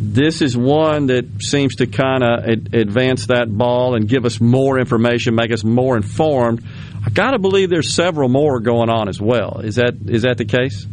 this 0.00 0.42
is 0.42 0.56
one 0.56 1.06
that 1.06 1.42
seems 1.42 1.76
to 1.76 1.86
kind 1.88 2.22
of 2.22 2.44
ad- 2.44 2.72
advance 2.72 3.26
that 3.26 3.48
ball 3.50 3.96
and 3.96 4.08
give 4.08 4.24
us 4.24 4.40
more 4.40 4.78
information, 4.78 5.34
make 5.34 5.50
us 5.50 5.64
more 5.64 5.96
informed. 5.96 6.64
I 7.04 7.10
got 7.10 7.32
to 7.32 7.38
believe 7.40 7.68
there's 7.68 7.92
several 7.92 8.28
more 8.28 8.60
going 8.60 8.90
on 8.90 9.08
as 9.08 9.20
well. 9.20 9.60
Is 9.60 9.74
that 9.76 9.94
is 10.06 10.22
that 10.22 10.38
the 10.38 10.44
case? 10.44 10.86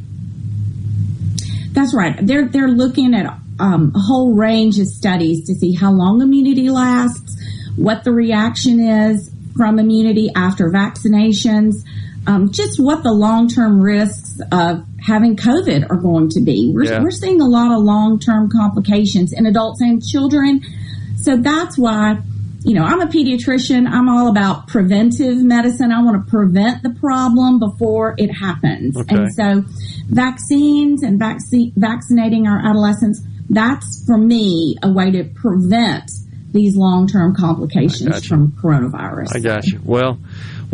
That's 1.72 1.94
right. 1.94 2.18
They're 2.20 2.48
they're 2.48 2.68
looking 2.68 3.14
at 3.14 3.28
um, 3.60 3.94
a 3.96 4.00
whole 4.00 4.34
range 4.34 4.80
of 4.80 4.88
studies 4.88 5.46
to 5.48 5.54
see 5.54 5.74
how 5.74 5.92
long 5.92 6.22
immunity 6.22 6.70
lasts, 6.70 7.40
what 7.76 8.04
the 8.04 8.12
reaction 8.12 8.80
is 8.80 9.32
from 9.56 9.78
immunity 9.78 10.32
after 10.36 10.70
vaccinations, 10.70 11.76
um, 12.28 12.52
just 12.52 12.80
what 12.80 13.04
the 13.04 13.12
long 13.12 13.48
term 13.48 13.82
risks 13.82 14.40
of 14.52 14.86
having 15.06 15.36
COVID 15.36 15.90
are 15.90 15.98
going 15.98 16.30
to 16.30 16.42
be. 16.42 16.72
We're, 16.74 16.86
yeah. 16.86 17.02
we're 17.02 17.12
seeing 17.12 17.42
a 17.42 17.48
lot 17.48 17.72
of 17.72 17.84
long 17.84 18.20
term 18.20 18.50
complications 18.50 19.34
in 19.34 19.46
adults 19.46 19.82
and 19.82 20.04
children. 20.04 20.62
So 21.18 21.38
that's 21.38 21.78
why, 21.78 22.18
you 22.64 22.74
know, 22.74 22.84
I'm 22.84 23.02
a 23.02 23.08
pediatrician. 23.08 23.88
I'm 23.88 24.10
all 24.10 24.30
about 24.30 24.68
preventive 24.68 25.38
medicine. 25.44 25.92
I 25.92 26.02
want 26.04 26.26
to 26.26 26.30
prevent 26.30 26.84
the 26.84 26.92
problem 26.92 27.60
before 27.60 28.16
it 28.18 28.30
happens. 28.30 28.98
Okay. 28.98 29.16
And 29.16 29.34
so 29.34 29.64
vaccines 30.08 31.04
and 31.04 31.20
vac- 31.20 31.40
vaccinating 31.76 32.48
our 32.48 32.60
adolescents, 32.60 33.22
that's 33.50 34.04
for 34.06 34.18
me 34.18 34.76
a 34.82 34.92
way 34.92 35.12
to 35.12 35.24
prevent 35.24 36.12
these 36.52 36.76
long 36.76 37.06
term 37.08 37.36
complications 37.36 38.26
from 38.26 38.52
coronavirus. 38.54 39.36
I 39.36 39.40
got 39.40 39.68
you. 39.68 39.82
Well, 39.84 40.18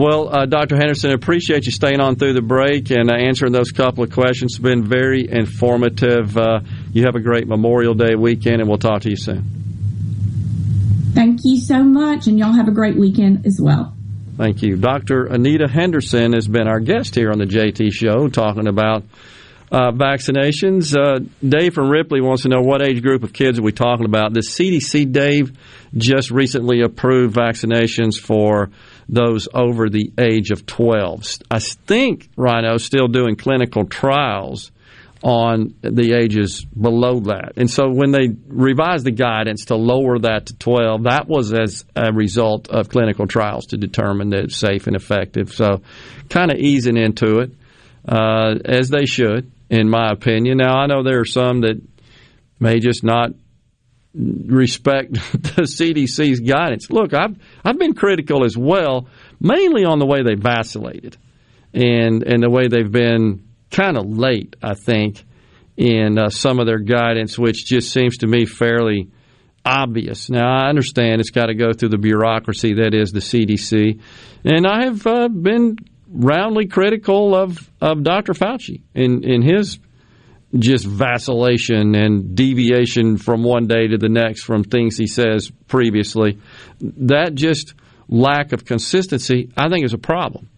well, 0.01 0.35
uh, 0.35 0.45
Dr. 0.47 0.77
Henderson, 0.77 1.11
appreciate 1.11 1.67
you 1.67 1.71
staying 1.71 1.99
on 1.99 2.15
through 2.15 2.33
the 2.33 2.41
break 2.41 2.89
and 2.89 3.11
uh, 3.11 3.13
answering 3.13 3.51
those 3.51 3.69
couple 3.69 4.03
of 4.03 4.11
questions. 4.11 4.53
It's 4.53 4.59
been 4.59 4.83
very 4.83 5.29
informative. 5.29 6.35
Uh, 6.35 6.61
you 6.91 7.03
have 7.03 7.15
a 7.15 7.19
great 7.19 7.47
Memorial 7.47 7.93
Day 7.93 8.15
weekend, 8.15 8.61
and 8.61 8.67
we'll 8.67 8.79
talk 8.79 9.03
to 9.03 9.11
you 9.11 9.15
soon. 9.15 9.43
Thank 11.13 11.41
you 11.43 11.59
so 11.59 11.83
much, 11.83 12.25
and 12.25 12.39
y'all 12.39 12.53
have 12.53 12.67
a 12.67 12.71
great 12.71 12.97
weekend 12.97 13.45
as 13.45 13.59
well. 13.61 13.95
Thank 14.37 14.63
you. 14.63 14.75
Dr. 14.75 15.25
Anita 15.25 15.67
Henderson 15.67 16.33
has 16.33 16.47
been 16.47 16.67
our 16.67 16.79
guest 16.79 17.13
here 17.13 17.29
on 17.29 17.37
the 17.37 17.45
JT 17.45 17.93
Show 17.93 18.27
talking 18.27 18.67
about 18.67 19.03
uh, 19.71 19.91
vaccinations. 19.91 20.97
Uh, 20.97 21.23
Dave 21.47 21.75
from 21.75 21.91
Ripley 21.91 22.21
wants 22.21 22.41
to 22.41 22.49
know 22.49 22.61
what 22.61 22.81
age 22.81 23.03
group 23.03 23.21
of 23.21 23.33
kids 23.33 23.59
are 23.59 23.61
we 23.61 23.71
talking 23.71 24.05
about? 24.05 24.33
The 24.33 24.39
CDC, 24.39 25.11
Dave, 25.11 25.55
just 25.95 26.31
recently 26.31 26.81
approved 26.81 27.35
vaccinations 27.35 28.19
for 28.19 28.71
those 29.09 29.47
over 29.53 29.89
the 29.89 30.11
age 30.17 30.51
of 30.51 30.65
12. 30.65 31.25
I 31.49 31.59
think 31.59 32.29
Rhino's 32.35 32.83
still 32.83 33.07
doing 33.07 33.35
clinical 33.35 33.85
trials 33.85 34.71
on 35.23 35.75
the 35.81 36.13
ages 36.13 36.65
below 36.65 37.19
that. 37.19 37.53
And 37.57 37.69
so 37.69 37.89
when 37.91 38.11
they 38.11 38.29
revised 38.47 39.05
the 39.05 39.11
guidance 39.11 39.65
to 39.65 39.75
lower 39.75 40.17
that 40.19 40.47
to 40.47 40.55
12, 40.55 41.03
that 41.03 41.27
was 41.27 41.53
as 41.53 41.85
a 41.95 42.11
result 42.11 42.69
of 42.69 42.89
clinical 42.89 43.27
trials 43.27 43.67
to 43.67 43.77
determine 43.77 44.29
that 44.29 44.45
it's 44.45 44.57
safe 44.57 44.87
and 44.87 44.95
effective. 44.95 45.53
So 45.53 45.81
kind 46.29 46.51
of 46.51 46.57
easing 46.57 46.97
into 46.97 47.39
it, 47.39 47.51
uh, 48.07 48.55
as 48.65 48.89
they 48.89 49.05
should, 49.05 49.51
in 49.69 49.89
my 49.89 50.09
opinion. 50.11 50.57
Now, 50.57 50.79
I 50.79 50.87
know 50.87 51.03
there 51.03 51.19
are 51.19 51.25
some 51.25 51.61
that 51.61 51.79
may 52.59 52.79
just 52.79 53.03
not 53.03 53.31
respect 54.13 55.13
the 55.31 55.63
CDC's 55.63 56.39
guidance. 56.39 56.89
Look, 56.89 57.13
I've 57.13 57.35
I've 57.63 57.77
been 57.77 57.93
critical 57.93 58.43
as 58.43 58.57
well, 58.57 59.07
mainly 59.39 59.85
on 59.85 59.99
the 59.99 60.05
way 60.05 60.23
they 60.23 60.35
vacillated, 60.35 61.17
and 61.73 62.23
and 62.23 62.43
the 62.43 62.49
way 62.49 62.67
they've 62.67 62.91
been 62.91 63.47
kind 63.69 63.97
of 63.97 64.05
late. 64.05 64.55
I 64.61 64.73
think 64.73 65.23
in 65.77 66.17
uh, 66.17 66.29
some 66.29 66.59
of 66.59 66.65
their 66.65 66.79
guidance, 66.79 67.39
which 67.39 67.65
just 67.65 67.91
seems 67.91 68.17
to 68.17 68.27
me 68.27 68.45
fairly 68.45 69.09
obvious. 69.63 70.29
Now, 70.29 70.47
I 70.47 70.69
understand 70.69 71.21
it's 71.21 71.29
got 71.29 71.47
to 71.47 71.55
go 71.55 71.71
through 71.71 71.89
the 71.89 71.97
bureaucracy 71.97 72.75
that 72.75 72.93
is 72.93 73.11
the 73.11 73.19
CDC, 73.19 74.01
and 74.43 74.67
I 74.67 74.85
have 74.85 75.05
uh, 75.07 75.27
been 75.27 75.77
roundly 76.11 76.67
critical 76.67 77.35
of, 77.35 77.69
of 77.79 78.03
Dr. 78.03 78.33
Fauci 78.33 78.81
in, 78.93 79.23
in 79.23 79.41
his 79.41 79.79
just 80.57 80.85
vacillation 80.85 81.95
and 81.95 82.35
deviation 82.35 83.17
from 83.17 83.43
one 83.43 83.67
day 83.67 83.87
to 83.87 83.97
the 83.97 84.09
next 84.09 84.43
from 84.43 84.63
things 84.63 84.97
he 84.97 85.07
says 85.07 85.51
previously. 85.67 86.39
That 86.81 87.35
just 87.35 87.73
lack 88.09 88.51
of 88.51 88.65
consistency, 88.65 89.51
I 89.55 89.69
think, 89.69 89.85
is 89.85 89.93
a 89.93 89.97
problem. 89.97 90.49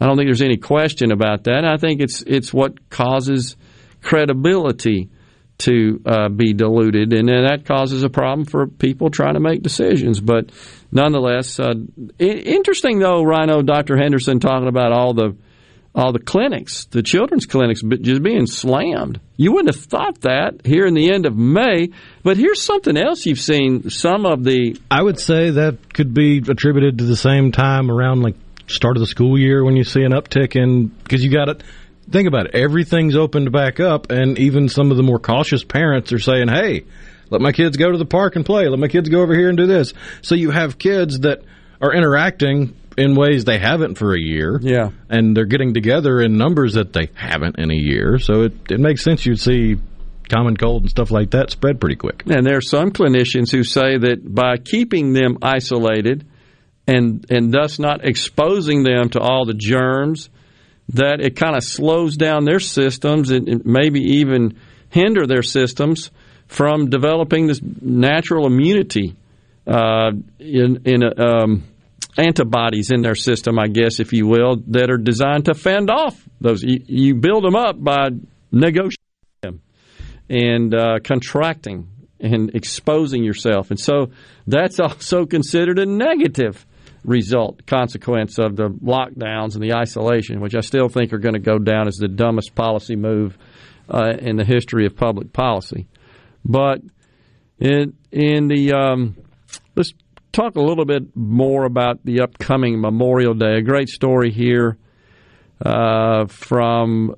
I 0.00 0.06
don't 0.06 0.16
think 0.16 0.28
there's 0.28 0.42
any 0.42 0.58
question 0.58 1.10
about 1.10 1.44
that. 1.44 1.64
I 1.64 1.76
think 1.76 2.00
it's 2.00 2.22
it's 2.22 2.52
what 2.52 2.90
causes 2.90 3.56
credibility 4.02 5.10
to 5.58 6.00
uh, 6.06 6.28
be 6.28 6.52
diluted, 6.52 7.12
and 7.12 7.28
then 7.28 7.44
that 7.44 7.64
causes 7.64 8.04
a 8.04 8.08
problem 8.08 8.44
for 8.44 8.68
people 8.68 9.10
trying 9.10 9.34
to 9.34 9.40
make 9.40 9.62
decisions. 9.62 10.20
But 10.20 10.52
nonetheless, 10.92 11.58
uh, 11.58 11.74
interesting 12.18 13.00
though, 13.00 13.24
Rhino, 13.24 13.62
Dr. 13.62 13.96
Henderson 13.96 14.38
talking 14.38 14.68
about 14.68 14.92
all 14.92 15.14
the 15.14 15.36
all 15.98 16.12
the 16.12 16.18
clinics, 16.18 16.84
the 16.86 17.02
children's 17.02 17.46
clinics, 17.46 17.82
just 17.82 18.22
being 18.22 18.46
slammed. 18.46 19.20
You 19.36 19.52
wouldn't 19.52 19.74
have 19.74 19.84
thought 19.84 20.20
that 20.22 20.64
here 20.64 20.86
in 20.86 20.94
the 20.94 21.12
end 21.12 21.26
of 21.26 21.36
May. 21.36 21.90
But 22.22 22.36
here's 22.36 22.62
something 22.62 22.96
else 22.96 23.26
you've 23.26 23.40
seen. 23.40 23.90
Some 23.90 24.24
of 24.24 24.44
the 24.44 24.80
I 24.90 25.02
would 25.02 25.18
say 25.18 25.50
that 25.50 25.92
could 25.92 26.14
be 26.14 26.38
attributed 26.38 26.98
to 26.98 27.04
the 27.04 27.16
same 27.16 27.52
time 27.52 27.90
around 27.90 28.22
like 28.22 28.36
start 28.68 28.96
of 28.96 29.00
the 29.00 29.06
school 29.06 29.38
year 29.38 29.64
when 29.64 29.76
you 29.76 29.84
see 29.84 30.02
an 30.02 30.12
uptick 30.12 30.54
in 30.54 30.86
because 30.86 31.24
you 31.24 31.30
got 31.30 31.48
it 31.48 31.62
think 32.10 32.28
about 32.28 32.46
it. 32.46 32.54
Everything's 32.54 33.16
opened 33.16 33.52
back 33.52 33.80
up, 33.80 34.10
and 34.10 34.38
even 34.38 34.68
some 34.68 34.90
of 34.90 34.96
the 34.96 35.02
more 35.02 35.18
cautious 35.18 35.64
parents 35.64 36.12
are 36.12 36.18
saying, 36.18 36.48
"Hey, 36.48 36.84
let 37.30 37.40
my 37.40 37.52
kids 37.52 37.76
go 37.76 37.90
to 37.90 37.98
the 37.98 38.06
park 38.06 38.36
and 38.36 38.44
play. 38.44 38.68
Let 38.68 38.78
my 38.78 38.88
kids 38.88 39.08
go 39.08 39.20
over 39.20 39.34
here 39.34 39.48
and 39.48 39.58
do 39.58 39.66
this." 39.66 39.92
So 40.22 40.34
you 40.34 40.50
have 40.50 40.78
kids 40.78 41.20
that 41.20 41.42
are 41.80 41.92
interacting 41.92 42.74
in 42.98 43.14
ways 43.14 43.44
they 43.44 43.58
haven't 43.58 43.96
for 43.96 44.14
a 44.14 44.20
year. 44.20 44.58
Yeah, 44.60 44.90
and 45.08 45.36
they're 45.36 45.46
getting 45.46 45.74
together 45.74 46.20
in 46.20 46.36
numbers 46.36 46.74
that 46.74 46.92
they 46.92 47.08
haven't 47.14 47.58
in 47.58 47.70
a 47.70 47.76
year. 47.76 48.18
So 48.18 48.42
it 48.42 48.52
it 48.70 48.80
makes 48.80 49.02
sense 49.02 49.24
you'd 49.24 49.40
see 49.40 49.76
common 50.28 50.56
cold 50.56 50.82
and 50.82 50.90
stuff 50.90 51.10
like 51.10 51.30
that 51.30 51.50
spread 51.50 51.80
pretty 51.80 51.96
quick. 51.96 52.24
And 52.26 52.46
there 52.46 52.58
are 52.58 52.62
some 52.62 52.90
clinicians 52.90 53.50
who 53.50 53.64
say 53.64 53.96
that 53.96 54.20
by 54.22 54.56
keeping 54.58 55.14
them 55.14 55.38
isolated 55.40 56.26
and 56.86 57.24
and 57.30 57.52
thus 57.52 57.78
not 57.78 58.04
exposing 58.04 58.82
them 58.82 59.10
to 59.10 59.20
all 59.20 59.44
the 59.44 59.54
germs 59.54 60.28
that 60.94 61.20
it 61.20 61.36
kind 61.36 61.56
of 61.56 61.62
slows 61.62 62.16
down 62.16 62.44
their 62.44 62.60
systems 62.60 63.30
and 63.30 63.64
maybe 63.64 64.00
even 64.00 64.58
hinder 64.90 65.26
their 65.26 65.42
systems 65.42 66.10
from 66.46 66.88
developing 66.88 67.46
this 67.46 67.60
natural 67.62 68.46
immunity 68.46 69.14
uh, 69.66 70.10
in, 70.38 70.82
in 70.86 71.02
um, 71.18 71.62
antibodies 72.18 72.90
in 72.90 73.02
their 73.02 73.14
system, 73.14 73.58
I 73.58 73.68
guess, 73.68 74.00
if 74.00 74.12
you 74.12 74.26
will, 74.26 74.56
that 74.68 74.90
are 74.90 74.98
designed 74.98 75.46
to 75.46 75.54
fend 75.54 75.88
off 75.90 76.28
those. 76.40 76.62
You, 76.62 76.80
you 76.86 77.14
build 77.14 77.44
them 77.44 77.56
up 77.56 77.82
by 77.82 78.08
negotiating 78.50 78.96
them 79.42 79.60
and 80.28 80.74
uh, 80.74 80.98
contracting 81.02 81.88
and 82.20 82.54
exposing 82.54 83.22
yourself. 83.22 83.70
And 83.70 83.78
so 83.78 84.10
that's 84.46 84.80
also 84.80 85.26
considered 85.26 85.78
a 85.78 85.86
negative 85.86 86.66
result, 87.04 87.64
consequence 87.66 88.38
of 88.38 88.56
the 88.56 88.68
lockdowns 88.68 89.54
and 89.54 89.62
the 89.62 89.74
isolation, 89.74 90.40
which 90.40 90.56
I 90.56 90.60
still 90.60 90.88
think 90.88 91.12
are 91.12 91.18
going 91.18 91.34
to 91.34 91.40
go 91.40 91.58
down 91.58 91.86
as 91.86 91.94
the 91.94 92.08
dumbest 92.08 92.54
policy 92.54 92.96
move 92.96 93.38
uh, 93.88 94.14
in 94.18 94.36
the 94.36 94.44
history 94.44 94.86
of 94.86 94.96
public 94.96 95.32
policy. 95.32 95.86
But 96.44 96.82
in 97.58 97.94
in 98.10 98.48
the 98.48 98.72
um, 98.72 99.16
let's 99.74 99.92
talk 100.32 100.56
a 100.56 100.60
little 100.60 100.84
bit 100.84 101.16
more 101.16 101.64
about 101.64 102.04
the 102.04 102.20
upcoming 102.20 102.80
Memorial 102.80 103.34
Day. 103.34 103.56
A 103.56 103.62
great 103.62 103.88
story 103.88 104.30
here 104.30 104.78
uh, 105.64 106.26
from 106.26 107.14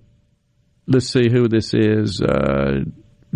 let's 0.87 1.13
see 1.13 1.31
who 1.31 1.49
this 1.49 1.73
is. 1.75 2.21
Uh, 2.21 2.85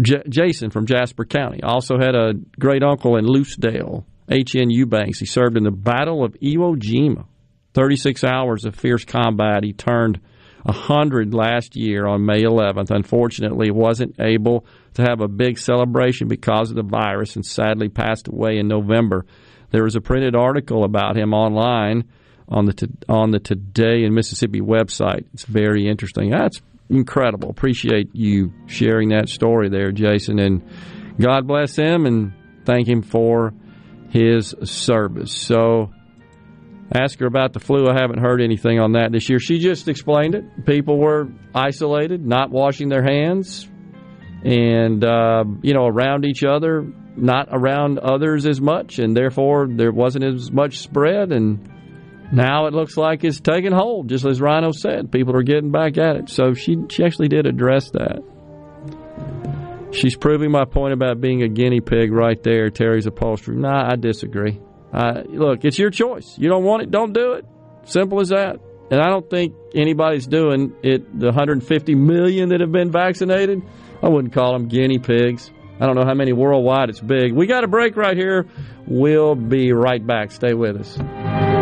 J- 0.00 0.24
Jason 0.28 0.70
from 0.70 0.86
Jasper 0.86 1.24
County 1.24 1.62
also 1.62 1.98
had 1.98 2.14
a 2.14 2.34
great 2.58 2.82
uncle 2.82 3.16
in 3.16 3.26
Lucedale 3.26 4.04
HN 4.28 4.70
Eubanks. 4.70 5.18
He 5.18 5.26
served 5.26 5.56
in 5.56 5.64
the 5.64 5.70
Battle 5.70 6.24
of 6.24 6.34
Iwo 6.42 6.76
Jima. 6.76 7.26
36 7.74 8.22
hours 8.24 8.64
of 8.64 8.74
fierce 8.76 9.04
combat. 9.04 9.64
He 9.64 9.72
turned 9.72 10.20
100 10.62 11.34
last 11.34 11.76
year 11.76 12.06
on 12.06 12.24
May 12.24 12.42
11th. 12.42 12.90
Unfortunately, 12.90 13.70
wasn't 13.70 14.16
able 14.20 14.64
to 14.94 15.02
have 15.02 15.20
a 15.20 15.28
big 15.28 15.58
celebration 15.58 16.28
because 16.28 16.70
of 16.70 16.76
the 16.76 16.82
virus 16.82 17.36
and 17.36 17.44
sadly 17.44 17.88
passed 17.88 18.28
away 18.28 18.58
in 18.58 18.68
November. 18.68 19.26
There 19.74 19.82
was 19.82 19.96
a 19.96 20.00
printed 20.00 20.36
article 20.36 20.84
about 20.84 21.16
him 21.16 21.34
online 21.34 22.04
on 22.48 22.66
the 22.66 22.88
on 23.08 23.32
the 23.32 23.40
Today 23.40 24.04
in 24.04 24.14
Mississippi 24.14 24.60
website. 24.60 25.24
It's 25.34 25.42
very 25.44 25.88
interesting. 25.88 26.30
That's 26.30 26.62
incredible. 26.88 27.50
Appreciate 27.50 28.14
you 28.14 28.52
sharing 28.68 29.08
that 29.08 29.28
story 29.28 29.68
there, 29.68 29.90
Jason, 29.90 30.38
and 30.38 30.62
God 31.18 31.48
bless 31.48 31.74
him 31.74 32.06
and 32.06 32.32
thank 32.64 32.86
him 32.86 33.02
for 33.02 33.52
his 34.10 34.54
service. 34.62 35.32
So 35.32 35.90
ask 36.94 37.18
her 37.18 37.26
about 37.26 37.52
the 37.52 37.58
flu. 37.58 37.88
I 37.88 38.00
haven't 38.00 38.20
heard 38.20 38.40
anything 38.40 38.78
on 38.78 38.92
that 38.92 39.10
this 39.10 39.28
year. 39.28 39.40
She 39.40 39.58
just 39.58 39.88
explained 39.88 40.36
it. 40.36 40.66
People 40.66 41.00
were 41.00 41.26
isolated, 41.52 42.24
not 42.24 42.52
washing 42.52 42.90
their 42.90 43.02
hands, 43.02 43.68
and 44.44 45.02
uh, 45.02 45.44
you 45.62 45.74
know 45.74 45.86
around 45.86 46.24
each 46.24 46.44
other, 46.44 46.86
not 47.16 47.48
around 47.50 47.98
others 47.98 48.47
as 48.47 48.60
much, 48.60 48.98
and 48.98 49.16
therefore 49.16 49.66
there 49.68 49.92
wasn't 49.92 50.24
as 50.24 50.52
much 50.52 50.78
spread. 50.78 51.32
And 51.32 51.68
now 52.32 52.66
it 52.66 52.74
looks 52.74 52.97
like 52.97 53.24
it's 53.24 53.40
taking 53.40 53.73
hold, 53.73 54.08
just 54.08 54.24
as 54.24 54.40
Rhino 54.40 54.73
said. 54.73 55.10
People 55.10 55.36
are 55.36 55.42
getting 55.42 55.70
back 55.70 55.97
at 55.98 56.16
it. 56.16 56.31
So 56.31 56.55
she 56.55 56.76
she 56.90 57.05
actually 57.05 57.28
did 57.28 57.47
address 57.47 57.90
that. 57.90 58.23
She's 59.92 60.16
proving 60.16 60.50
my 60.50 60.64
point 60.64 60.92
about 60.92 61.20
being 61.20 61.42
a 61.42 61.48
guinea 61.48 61.81
pig 61.81 62.12
right 62.12 62.42
there, 62.42 62.68
Terry's 62.68 63.06
upholstery. 63.06 63.56
Nah, 63.56 63.92
I 63.92 63.97
disagree. 63.97 64.60
Uh, 64.92 65.23
look, 65.28 65.64
it's 65.64 65.78
your 65.78 65.90
choice. 65.90 66.36
You 66.36 66.48
don't 66.48 66.64
want 66.64 66.82
it, 66.82 66.90
don't 66.90 67.12
do 67.12 67.32
it. 67.32 67.44
Simple 67.84 68.20
as 68.20 68.31
that. 68.31 68.58
And 68.90 69.00
I 69.00 69.08
don't 69.08 69.28
think 69.28 69.55
anybody's 69.74 70.26
doing 70.26 70.74
it. 70.82 71.18
The 71.18 71.26
150 71.26 71.94
million 71.94 72.50
that 72.50 72.60
have 72.60 72.73
been 72.73 72.90
vaccinated, 72.90 73.62
I 74.05 74.08
wouldn't 74.08 74.34
call 74.34 74.52
them 74.52 74.68
guinea 74.68 74.99
pigs. 74.99 75.50
I 75.81 75.86
don't 75.86 75.97
know 75.97 76.05
how 76.05 76.12
many 76.12 76.34
worldwide 76.34 76.91
it's 76.91 77.00
big. 77.00 77.33
We 77.33 77.47
got 77.47 77.65
a 77.65 77.68
break 77.68 77.97
right 77.97 78.16
here. 78.16 78.47
We'll 78.86 79.34
be 79.34 79.73
right 79.73 80.07
back. 80.07 80.31
Stay 80.31 80.52
with 80.52 80.76
us. 80.76 81.53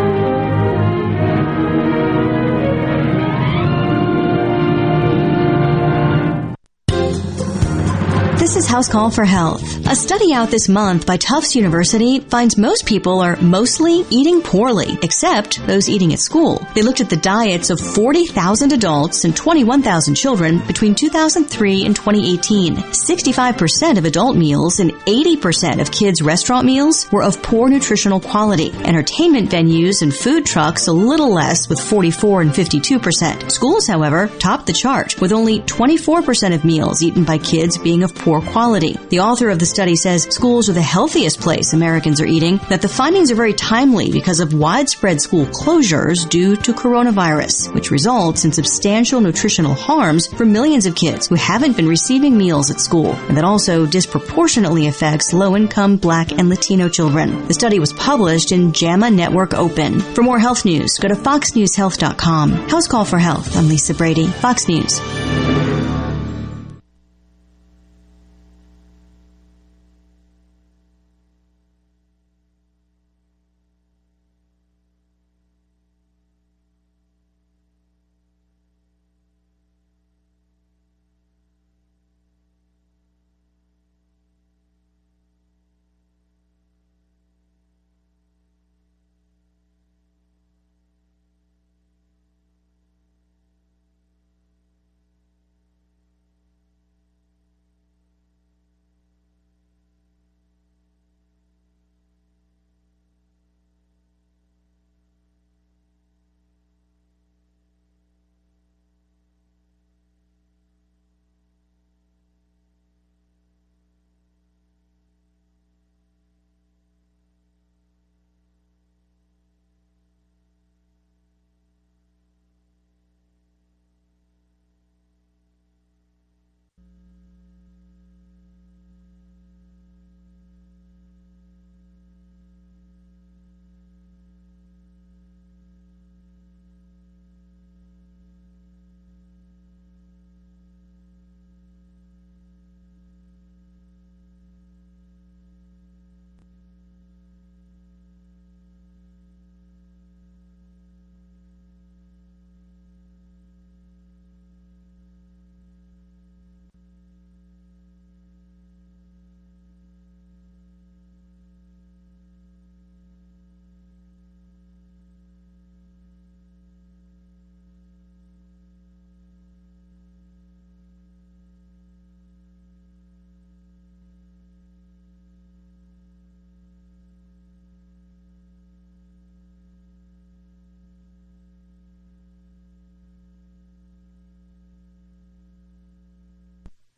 This 8.37 8.57
is 8.57 8.67
House 8.67 8.89
Call 8.89 9.09
for 9.09 9.23
Health. 9.23 9.63
A 9.87 9.95
study 9.95 10.33
out 10.33 10.49
this 10.49 10.67
month 10.67 11.05
by 11.05 11.17
Tufts 11.17 11.55
University 11.55 12.19
finds 12.19 12.57
most 12.57 12.85
people 12.85 13.19
are 13.21 13.37
mostly 13.37 14.03
eating 14.09 14.41
poorly, 14.41 14.97
except 15.01 15.65
those 15.65 15.87
eating 15.87 16.11
at 16.13 16.19
school. 16.19 16.61
They 16.73 16.81
looked 16.81 16.99
at 16.99 17.09
the 17.09 17.15
diets 17.15 17.69
of 17.69 17.79
40,000 17.79 18.73
adults 18.73 19.23
and 19.23 19.35
21,000 19.35 20.15
children 20.15 20.59
between 20.65 20.95
2003 20.95 21.85
and 21.85 21.95
2018. 21.95 22.75
65% 22.75 23.97
of 23.97 24.05
adult 24.05 24.35
meals 24.35 24.79
and 24.79 24.91
80% 24.91 25.79
of 25.79 25.91
kids' 25.91 26.21
restaurant 26.21 26.65
meals 26.65 27.09
were 27.11 27.23
of 27.23 27.41
poor 27.43 27.69
nutritional 27.69 28.19
quality. 28.19 28.71
Entertainment 28.83 29.51
venues 29.51 30.01
and 30.01 30.13
food 30.13 30.45
trucks 30.45 30.87
a 30.87 30.93
little 30.93 31.33
less 31.33 31.69
with 31.69 31.79
44 31.79 32.41
and 32.41 32.51
52%. 32.51 33.51
Schools, 33.51 33.87
however, 33.87 34.27
topped 34.39 34.65
the 34.65 34.73
chart 34.73 35.21
with 35.21 35.31
only 35.31 35.59
24% 35.61 36.53
of 36.53 36.65
meals 36.65 37.03
eaten 37.03 37.23
by 37.23 37.37
kids 37.37 37.77
being 37.77 38.03
of 38.03 38.22
poor 38.23 38.41
quality. 38.41 38.97
The 39.09 39.19
author 39.19 39.49
of 39.49 39.59
the 39.59 39.65
study 39.65 39.95
says 39.97 40.23
schools 40.23 40.69
are 40.69 40.73
the 40.73 40.81
healthiest 40.81 41.41
place 41.41 41.73
Americans 41.73 42.21
are 42.21 42.25
eating, 42.25 42.57
that 42.69 42.81
the 42.81 42.87
findings 42.87 43.29
are 43.31 43.35
very 43.35 43.53
timely 43.53 44.11
because 44.11 44.39
of 44.39 44.53
widespread 44.53 45.21
school 45.21 45.45
closures 45.47 46.27
due 46.29 46.55
to 46.55 46.73
coronavirus, 46.73 47.73
which 47.73 47.91
results 47.91 48.45
in 48.45 48.53
substantial 48.53 49.19
nutritional 49.19 49.73
harms 49.73 50.27
for 50.27 50.45
millions 50.45 50.85
of 50.85 50.95
kids 50.95 51.27
who 51.27 51.35
haven't 51.35 51.75
been 51.75 51.87
receiving 51.87 52.37
meals 52.37 52.71
at 52.71 52.79
school, 52.79 53.11
and 53.27 53.35
that 53.35 53.43
also 53.43 53.85
disproportionately 53.85 54.87
affects 54.87 55.33
low-income 55.33 55.97
black 55.97 56.31
and 56.31 56.49
Latino 56.49 56.87
children. 56.87 57.47
The 57.47 57.53
study 57.53 57.79
was 57.79 57.91
published 57.93 58.53
in 58.53 58.71
JAMA 58.71 59.11
Network 59.11 59.53
Open. 59.53 59.99
For 59.99 60.23
more 60.23 60.39
health 60.39 60.63
news, 60.63 60.97
go 60.97 61.09
to 61.09 61.15
foxnewshealth.com. 61.15 62.51
House 62.69 62.87
Call 62.87 63.03
for 63.03 63.19
Health. 63.19 63.57
I'm 63.57 63.67
Lisa 63.67 63.93
Brady, 63.93 64.27
Fox 64.27 64.69
News. 64.69 65.01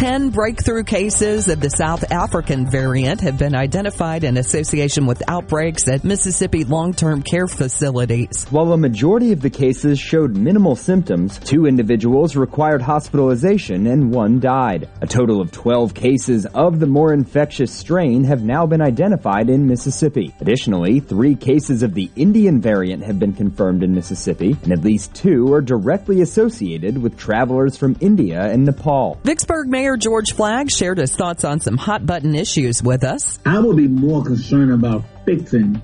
10 0.00 0.30
breakthrough 0.30 0.82
cases 0.82 1.46
of 1.48 1.60
the 1.60 1.68
South 1.68 2.10
African 2.10 2.70
variant 2.70 3.20
have 3.20 3.36
been 3.36 3.54
identified 3.54 4.24
in 4.24 4.38
association 4.38 5.04
with 5.04 5.22
outbreaks 5.28 5.86
at 5.88 6.04
Mississippi 6.04 6.64
long-term 6.64 7.22
care 7.22 7.46
facilities. 7.46 8.46
While 8.48 8.72
a 8.72 8.78
majority 8.78 9.32
of 9.32 9.42
the 9.42 9.50
cases 9.50 10.00
showed 10.00 10.38
minimal 10.38 10.74
symptoms, 10.74 11.38
two 11.40 11.66
individuals 11.66 12.34
required 12.34 12.80
hospitalization 12.80 13.86
and 13.86 14.10
one 14.10 14.40
died. 14.40 14.88
A 15.02 15.06
total 15.06 15.38
of 15.38 15.52
12 15.52 15.92
cases 15.92 16.46
of 16.46 16.80
the 16.80 16.86
more 16.86 17.12
infectious 17.12 17.70
strain 17.70 18.24
have 18.24 18.42
now 18.42 18.64
been 18.64 18.80
identified 18.80 19.50
in 19.50 19.66
Mississippi. 19.66 20.34
Additionally, 20.40 21.00
three 21.00 21.34
cases 21.34 21.82
of 21.82 21.92
the 21.92 22.10
Indian 22.16 22.58
variant 22.58 23.02
have 23.02 23.18
been 23.18 23.34
confirmed 23.34 23.82
in 23.82 23.94
Mississippi, 23.94 24.56
and 24.62 24.72
at 24.72 24.80
least 24.80 25.14
two 25.14 25.52
are 25.52 25.60
directly 25.60 26.22
associated 26.22 26.96
with 26.96 27.18
travelers 27.18 27.76
from 27.76 27.98
India 28.00 28.40
and 28.40 28.64
Nepal. 28.64 29.20
Vicksburg 29.24 29.68
Mayor 29.68 29.89
Mayor 29.90 29.96
George 29.96 30.34
Flagg 30.34 30.70
shared 30.70 30.98
his 30.98 31.16
thoughts 31.16 31.42
on 31.42 31.58
some 31.58 31.76
hot 31.76 32.06
button 32.06 32.36
issues 32.36 32.80
with 32.80 33.02
us. 33.02 33.40
I 33.44 33.58
would 33.58 33.76
be 33.76 33.88
more 33.88 34.22
concerned 34.22 34.70
about 34.70 35.02
fixing 35.26 35.82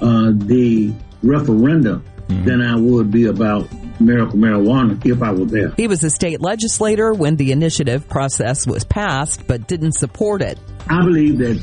uh, 0.00 0.30
the 0.36 0.92
referendum 1.24 2.04
mm-hmm. 2.28 2.44
than 2.44 2.62
I 2.62 2.76
would 2.76 3.10
be 3.10 3.24
about 3.26 3.68
medical 4.00 4.38
marijuana 4.38 5.04
if 5.04 5.20
I 5.20 5.32
were 5.32 5.46
there. 5.46 5.70
He 5.70 5.88
was 5.88 6.04
a 6.04 6.10
state 6.10 6.40
legislator 6.40 7.12
when 7.12 7.34
the 7.34 7.50
initiative 7.50 8.08
process 8.08 8.68
was 8.68 8.84
passed, 8.84 9.44
but 9.48 9.66
didn't 9.66 9.94
support 9.94 10.42
it. 10.42 10.56
I 10.88 11.04
believe 11.04 11.38
that 11.38 11.58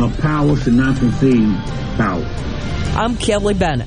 a 0.00 0.20
power 0.20 0.56
should 0.56 0.74
not 0.74 0.98
concede 0.98 1.56
power. 1.96 2.24
I'm 2.96 3.16
Kelly 3.16 3.54
Bennett. 3.54 3.86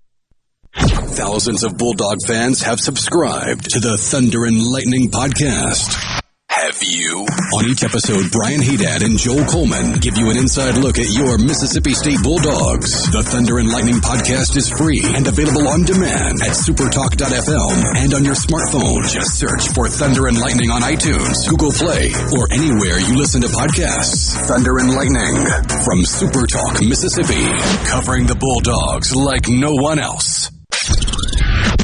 Thousands 1.21 1.63
of 1.63 1.77
Bulldog 1.77 2.17
fans 2.25 2.63
have 2.63 2.79
subscribed 2.79 3.69
to 3.77 3.79
the 3.79 3.95
Thunder 3.95 4.45
and 4.45 4.57
Lightning 4.57 5.11
podcast. 5.11 5.93
Have 6.49 6.81
you? 6.81 7.29
On 7.53 7.69
each 7.69 7.85
episode, 7.85 8.31
Brian 8.33 8.59
Hadad 8.59 9.05
and 9.05 9.21
Joel 9.21 9.45
Coleman 9.45 10.01
give 10.01 10.17
you 10.17 10.33
an 10.33 10.37
inside 10.41 10.81
look 10.81 10.97
at 10.97 11.13
your 11.13 11.37
Mississippi 11.37 11.93
State 11.93 12.25
Bulldogs. 12.25 13.05
The 13.13 13.21
Thunder 13.21 13.61
and 13.61 13.69
Lightning 13.69 14.01
podcast 14.01 14.57
is 14.57 14.73
free 14.73 15.05
and 15.05 15.29
available 15.29 15.69
on 15.69 15.85
demand 15.85 16.41
at 16.41 16.57
supertalk.fm 16.57 18.01
and 18.01 18.13
on 18.17 18.25
your 18.25 18.33
smartphone. 18.33 19.05
Just 19.05 19.37
search 19.37 19.69
for 19.77 19.93
Thunder 19.93 20.25
and 20.25 20.41
Lightning 20.41 20.73
on 20.73 20.81
iTunes, 20.81 21.45
Google 21.45 21.71
Play, 21.71 22.09
or 22.33 22.49
anywhere 22.49 22.97
you 22.97 23.13
listen 23.13 23.45
to 23.45 23.51
podcasts. 23.53 24.33
Thunder 24.49 24.81
and 24.81 24.89
Lightning 24.89 25.37
from 25.85 26.01
Supertalk, 26.01 26.81
Mississippi, 26.81 27.45
covering 27.85 28.25
the 28.25 28.35
Bulldogs 28.41 29.13
like 29.13 29.45
no 29.47 29.77
one 29.77 30.01
else. 30.01 30.49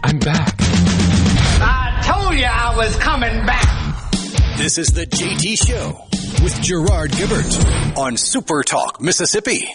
I'm 0.03 0.19
back. 0.19 0.56
I 0.59 2.01
told 2.03 2.35
you 2.35 2.45
I 2.45 2.76
was 2.76 2.95
coming 2.98 3.45
back. 3.45 4.08
This 4.58 4.77
is 4.77 4.88
the 4.93 5.06
JT 5.06 5.67
Show 5.67 6.08
with 6.43 6.59
Gerard 6.61 7.11
Gibert 7.11 7.98
on 7.98 8.17
Super 8.17 8.64
Talk, 8.64 9.00
Mississippi. 9.00 9.69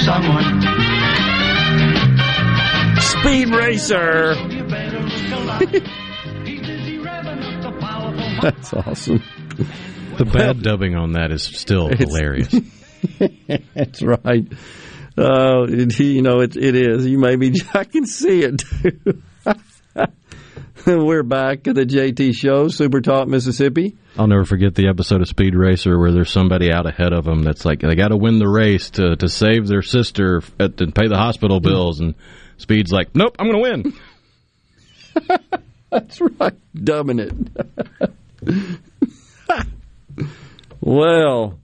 Chasing 0.00 0.22
someone. 0.22 0.60
Speed 3.00 3.48
Racer. 3.50 4.34
That's 8.42 8.72
awesome. 8.72 9.22
The 10.16 10.24
bad 10.24 10.62
dubbing 10.62 10.94
on 10.96 11.12
that 11.12 11.30
is 11.30 11.42
still 11.42 11.88
hilarious. 11.88 12.54
That's 13.74 14.02
right. 14.02 14.46
Uh, 15.18 15.66
it, 15.68 15.98
you 15.98 16.22
know, 16.22 16.40
it, 16.40 16.56
it 16.56 16.74
is. 16.74 17.06
You 17.06 17.18
maybe 17.18 17.52
I 17.74 17.84
can 17.84 18.06
see 18.06 18.42
it 18.42 18.58
too. 18.58 19.22
We're 20.86 21.22
back 21.22 21.68
at 21.68 21.74
the 21.74 21.84
JT 21.84 22.34
Show, 22.34 22.68
Super 22.68 23.02
Talk, 23.02 23.28
Mississippi. 23.28 23.98
I'll 24.16 24.26
never 24.26 24.46
forget 24.46 24.74
the 24.74 24.88
episode 24.88 25.20
of 25.20 25.28
Speed 25.28 25.54
Racer 25.54 25.98
where 25.98 26.10
there's 26.10 26.30
somebody 26.30 26.72
out 26.72 26.86
ahead 26.86 27.12
of 27.12 27.26
them 27.26 27.42
that's 27.42 27.66
like 27.66 27.80
they 27.80 27.94
got 27.94 28.08
to 28.08 28.16
win 28.16 28.38
the 28.38 28.48
race 28.48 28.88
to 28.90 29.14
to 29.16 29.28
save 29.28 29.66
their 29.66 29.82
sister 29.82 30.42
at, 30.58 30.80
and 30.80 30.94
pay 30.94 31.06
the 31.06 31.18
hospital 31.18 31.60
bills, 31.60 32.00
and 32.00 32.14
Speed's 32.56 32.90
like, 32.92 33.14
"Nope, 33.14 33.36
I'm 33.38 33.50
going 33.50 33.62
to 33.62 33.92
win." 35.18 35.50
that's 35.90 36.18
right, 36.20 36.56
dumbing 36.74 37.20
it. 38.48 39.66
well, 40.80 41.58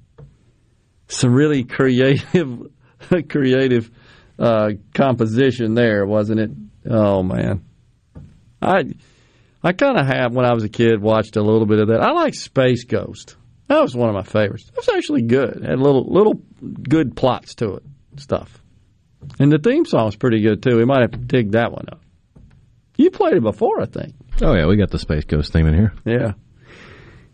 some 1.08 1.32
really 1.32 1.64
creative, 1.64 2.70
creative 3.30 3.90
uh, 4.38 4.72
composition 4.92 5.72
there, 5.72 6.04
wasn't 6.04 6.40
it? 6.40 6.50
Oh 6.90 7.22
man. 7.22 7.62
I 8.60 8.84
I 9.62 9.72
kind 9.72 9.98
of 9.98 10.06
have 10.06 10.32
when 10.32 10.46
I 10.46 10.54
was 10.54 10.64
a 10.64 10.68
kid 10.68 11.00
watched 11.00 11.36
a 11.36 11.42
little 11.42 11.66
bit 11.66 11.80
of 11.80 11.88
that. 11.88 12.00
I 12.00 12.12
like 12.12 12.34
Space 12.34 12.84
Ghost. 12.84 13.36
That 13.68 13.80
was 13.80 13.96
one 13.96 14.08
of 14.08 14.14
my 14.14 14.22
favorites. 14.22 14.68
It 14.68 14.76
was 14.76 14.88
actually 14.88 15.22
good. 15.22 15.56
It 15.56 15.64
had 15.64 15.78
little 15.78 16.04
little 16.04 16.34
good 16.88 17.16
plots 17.16 17.54
to 17.56 17.74
it, 17.76 17.82
stuff. 18.16 18.62
And 19.38 19.50
the 19.50 19.58
theme 19.58 19.84
song 19.84 20.06
was 20.06 20.16
pretty 20.16 20.40
good 20.40 20.62
too. 20.62 20.76
We 20.76 20.84
might 20.84 21.00
have 21.00 21.12
to 21.12 21.18
dig 21.18 21.52
that 21.52 21.72
one 21.72 21.86
up. 21.90 22.00
You 22.96 23.10
played 23.10 23.34
it 23.34 23.42
before, 23.42 23.82
I 23.82 23.86
think. 23.86 24.14
Oh 24.40 24.54
yeah, 24.54 24.66
we 24.66 24.76
got 24.76 24.90
the 24.90 24.98
Space 24.98 25.24
Ghost 25.24 25.52
theme 25.52 25.66
in 25.66 25.74
here. 25.74 25.92
Yeah. 26.04 26.32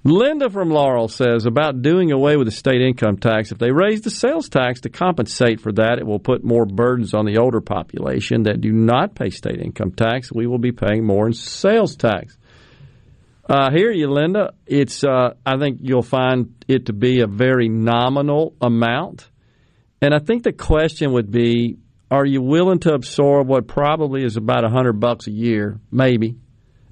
Linda 0.05 0.51
from 0.51 0.71
Laurel 0.71 1.07
says 1.07 1.47
about 1.47 1.81
doing 1.81 2.11
away 2.11 2.37
with 2.37 2.49
the 2.49 2.53
state 2.53 2.81
income 2.81 3.19
tax. 3.19 3.53
If 3.53 3.59
they 3.59 3.71
raise 3.71 4.01
the 4.01 4.11
sales 4.11 4.49
tax 4.49 4.81
to 4.81 4.89
compensate 4.89 5.61
for 5.61 5.71
that, 5.73 5.99
it 5.99 6.07
will 6.07 6.19
put 6.19 6.43
more 6.43 6.67
burdens 6.67 7.15
on 7.15 7.25
the 7.25 7.39
older 7.39 7.61
population 7.61 8.43
that 8.45 8.61
do 8.61 8.73
not 8.73 9.15
pay 9.15 9.31
state 9.31 9.61
income 9.61 9.93
tax. 9.93 10.33
We 10.33 10.49
will 10.49 10.59
be 10.59 10.73
paying 10.73 11.05
more 11.05 11.29
in 11.29 11.35
sales 11.35 11.95
tax. 11.95 12.37
Uh, 13.49 13.71
hear 13.71 13.93
you, 13.93 14.11
Linda. 14.11 14.55
It's 14.67 15.05
uh, 15.05 15.35
I 15.47 15.57
think 15.59 15.79
you'll 15.81 16.03
find 16.03 16.65
it 16.67 16.87
to 16.87 16.93
be 16.93 17.21
a 17.21 17.27
very 17.29 17.69
nominal 17.69 18.55
amount, 18.61 19.29
and 20.01 20.15
I 20.15 20.21
think 20.21 20.43
the 20.45 20.53
question 20.53 21.13
would 21.13 21.31
be: 21.31 21.77
Are 22.11 22.25
you 22.25 22.41
willing 22.41 22.79
to 22.81 22.95
absorb 22.95 23.49
what 23.49 23.67
probably 23.67 24.25
is 24.25 24.37
about 24.37 24.65
a 24.65 24.69
hundred 24.69 25.01
bucks 25.01 25.27
a 25.27 25.33
year, 25.33 25.81
maybe? 25.91 26.37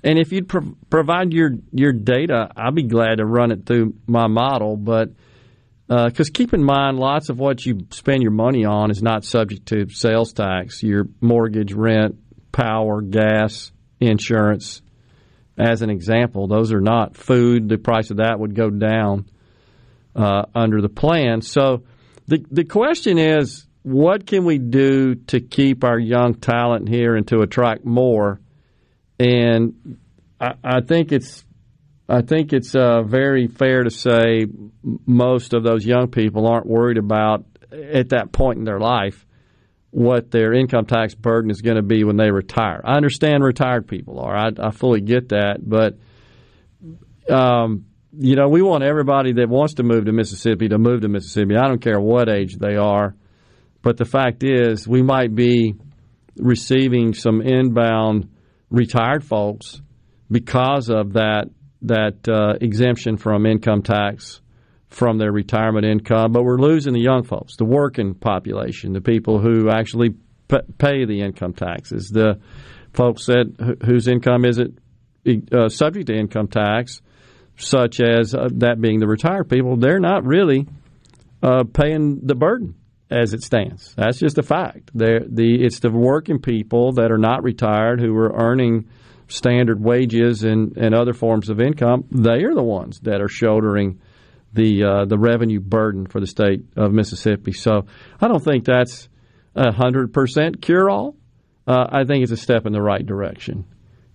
And 0.02 0.18
if 0.18 0.32
you'd 0.32 0.48
pro- 0.48 0.74
provide 0.88 1.32
your 1.32 1.50
your 1.72 1.92
data, 1.92 2.50
I'd 2.56 2.74
be 2.74 2.84
glad 2.84 3.16
to 3.18 3.26
run 3.26 3.52
it 3.52 3.66
through 3.66 3.94
my 4.06 4.26
model. 4.26 4.76
But 4.76 5.10
because 5.88 6.28
uh, 6.28 6.32
keep 6.32 6.54
in 6.54 6.62
mind, 6.64 6.98
lots 6.98 7.28
of 7.28 7.38
what 7.38 7.64
you 7.66 7.86
spend 7.90 8.22
your 8.22 8.32
money 8.32 8.64
on 8.64 8.90
is 8.90 9.02
not 9.02 9.24
subject 9.24 9.66
to 9.66 9.88
sales 9.90 10.32
tax. 10.32 10.82
Your 10.82 11.06
mortgage, 11.20 11.72
rent, 11.72 12.16
power, 12.52 13.02
gas, 13.02 13.72
insurance, 13.98 14.82
as 15.58 15.82
an 15.82 15.90
example, 15.90 16.46
those 16.46 16.72
are 16.72 16.80
not 16.80 17.16
food. 17.16 17.68
The 17.68 17.76
price 17.78 18.10
of 18.10 18.18
that 18.18 18.38
would 18.38 18.54
go 18.54 18.70
down. 18.70 19.26
uh, 20.14 20.42
under 20.54 20.80
the 20.80 20.88
plan. 20.88 21.40
So 21.42 21.84
the 22.26 22.44
the 22.50 22.64
question 22.64 23.18
is, 23.18 23.66
what 23.82 24.26
can 24.26 24.44
we 24.44 24.58
do 24.58 25.14
to 25.14 25.40
keep 25.40 25.84
our 25.84 25.98
young 25.98 26.34
talent 26.34 26.88
here 26.88 27.14
and 27.16 27.26
to 27.28 27.40
attract 27.42 27.84
more? 27.84 28.40
And 29.20 29.98
I, 30.40 30.54
I 30.64 30.80
think 30.80 31.12
it's 31.12 31.44
I 32.08 32.22
think 32.22 32.52
it's 32.52 32.74
uh, 32.74 33.02
very 33.02 33.46
fair 33.46 33.84
to 33.84 33.90
say 33.90 34.46
most 34.82 35.52
of 35.52 35.62
those 35.62 35.84
young 35.84 36.08
people 36.08 36.48
aren't 36.48 36.66
worried 36.66 36.96
about 36.96 37.44
at 37.70 38.08
that 38.08 38.32
point 38.32 38.58
in 38.58 38.64
their 38.64 38.80
life 38.80 39.26
what 39.90 40.30
their 40.30 40.52
income 40.52 40.86
tax 40.86 41.14
burden 41.14 41.50
is 41.50 41.60
going 41.60 41.76
to 41.76 41.82
be 41.82 42.02
when 42.02 42.16
they 42.16 42.30
retire. 42.30 42.80
I 42.82 42.96
understand 42.96 43.44
retired 43.44 43.86
people 43.86 44.20
are. 44.20 44.36
I, 44.36 44.50
I 44.58 44.70
fully 44.70 45.02
get 45.02 45.28
that, 45.28 45.58
but 45.62 45.98
um, 47.30 47.84
you 48.12 48.36
know, 48.36 48.48
we 48.48 48.62
want 48.62 48.82
everybody 48.82 49.34
that 49.34 49.48
wants 49.48 49.74
to 49.74 49.82
move 49.82 50.06
to 50.06 50.12
Mississippi 50.12 50.68
to 50.68 50.78
move 50.78 51.02
to 51.02 51.08
Mississippi. 51.08 51.56
I 51.56 51.68
don't 51.68 51.82
care 51.82 52.00
what 52.00 52.28
age 52.28 52.56
they 52.56 52.76
are, 52.76 53.14
but 53.82 53.98
the 53.98 54.04
fact 54.06 54.42
is, 54.42 54.88
we 54.88 55.02
might 55.02 55.34
be 55.34 55.74
receiving 56.36 57.12
some 57.12 57.42
inbound 57.42 58.30
retired 58.70 59.24
folks 59.24 59.80
because 60.30 60.88
of 60.88 61.14
that 61.14 61.50
that 61.82 62.28
uh, 62.28 62.54
exemption 62.60 63.16
from 63.16 63.46
income 63.46 63.82
tax 63.82 64.40
from 64.88 65.18
their 65.18 65.32
retirement 65.32 65.86
income, 65.86 66.32
but 66.32 66.42
we're 66.42 66.58
losing 66.58 66.92
the 66.92 67.00
young 67.00 67.22
folks, 67.22 67.56
the 67.56 67.64
working 67.64 68.12
population, 68.14 68.92
the 68.92 69.00
people 69.00 69.38
who 69.38 69.70
actually 69.70 70.10
p- 70.10 70.58
pay 70.78 71.04
the 71.04 71.20
income 71.22 71.54
taxes, 71.54 72.08
the 72.08 72.40
folks 72.92 73.26
that 73.26 73.78
whose 73.84 74.08
income 74.08 74.44
isn't 74.44 74.78
uh, 75.52 75.68
subject 75.68 76.08
to 76.08 76.14
income 76.14 76.48
tax, 76.48 77.00
such 77.56 78.00
as 78.00 78.34
uh, 78.34 78.48
that 78.56 78.80
being 78.80 78.98
the 78.98 79.06
retired 79.06 79.48
people. 79.48 79.76
They're 79.76 80.00
not 80.00 80.24
really 80.24 80.66
uh, 81.42 81.64
paying 81.64 82.20
the 82.26 82.34
burden 82.34 82.74
as 83.10 83.34
it 83.34 83.42
stands. 83.42 83.94
That's 83.96 84.18
just 84.18 84.38
a 84.38 84.42
fact. 84.42 84.90
They're, 84.94 85.20
the 85.26 85.64
it's 85.64 85.80
the 85.80 85.90
working 85.90 86.40
people 86.40 86.92
that 86.92 87.10
are 87.10 87.18
not 87.18 87.42
retired 87.42 88.00
who 88.00 88.16
are 88.16 88.32
earning 88.32 88.88
standard 89.28 89.82
wages 89.82 90.44
and, 90.44 90.76
and 90.76 90.94
other 90.94 91.12
forms 91.12 91.48
of 91.48 91.60
income. 91.60 92.04
They 92.10 92.44
are 92.44 92.54
the 92.54 92.62
ones 92.62 93.00
that 93.00 93.20
are 93.20 93.28
shouldering 93.28 94.00
the 94.52 94.84
uh, 94.84 95.04
the 95.04 95.18
revenue 95.18 95.60
burden 95.60 96.06
for 96.06 96.20
the 96.20 96.26
state 96.26 96.62
of 96.76 96.92
Mississippi. 96.92 97.52
So 97.52 97.86
I 98.20 98.28
don't 98.28 98.42
think 98.42 98.64
that's 98.64 99.08
a 99.54 99.72
hundred 99.72 100.12
percent 100.12 100.62
cure 100.62 100.90
all. 100.90 101.16
Uh, 101.66 101.86
I 101.90 102.04
think 102.04 102.22
it's 102.22 102.32
a 102.32 102.36
step 102.36 102.66
in 102.66 102.72
the 102.72 102.82
right 102.82 103.04
direction. 103.04 103.64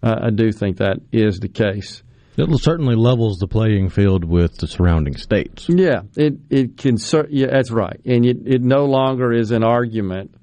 Uh, 0.04 0.16
I 0.24 0.30
do 0.30 0.52
think 0.52 0.78
that 0.78 0.98
is 1.12 1.40
the 1.40 1.48
case. 1.48 2.04
It 2.38 2.50
certainly 2.62 2.96
levels 2.96 3.38
the 3.38 3.48
playing 3.48 3.90
field 3.90 4.26
with 4.26 4.58
the 4.58 4.68
surrounding 4.68 5.16
states. 5.16 5.68
Yeah, 5.70 6.02
it 6.18 6.34
it 6.50 6.78
can. 6.78 6.98
Yeah, 7.30 7.48
that's 7.52 7.72
right, 7.72 8.00
and 8.06 8.26
it, 8.26 8.38
it 8.46 8.62
no 8.62 8.86
longer 8.86 9.32
is 9.32 9.52
an 9.52 9.64
argument 9.64 10.36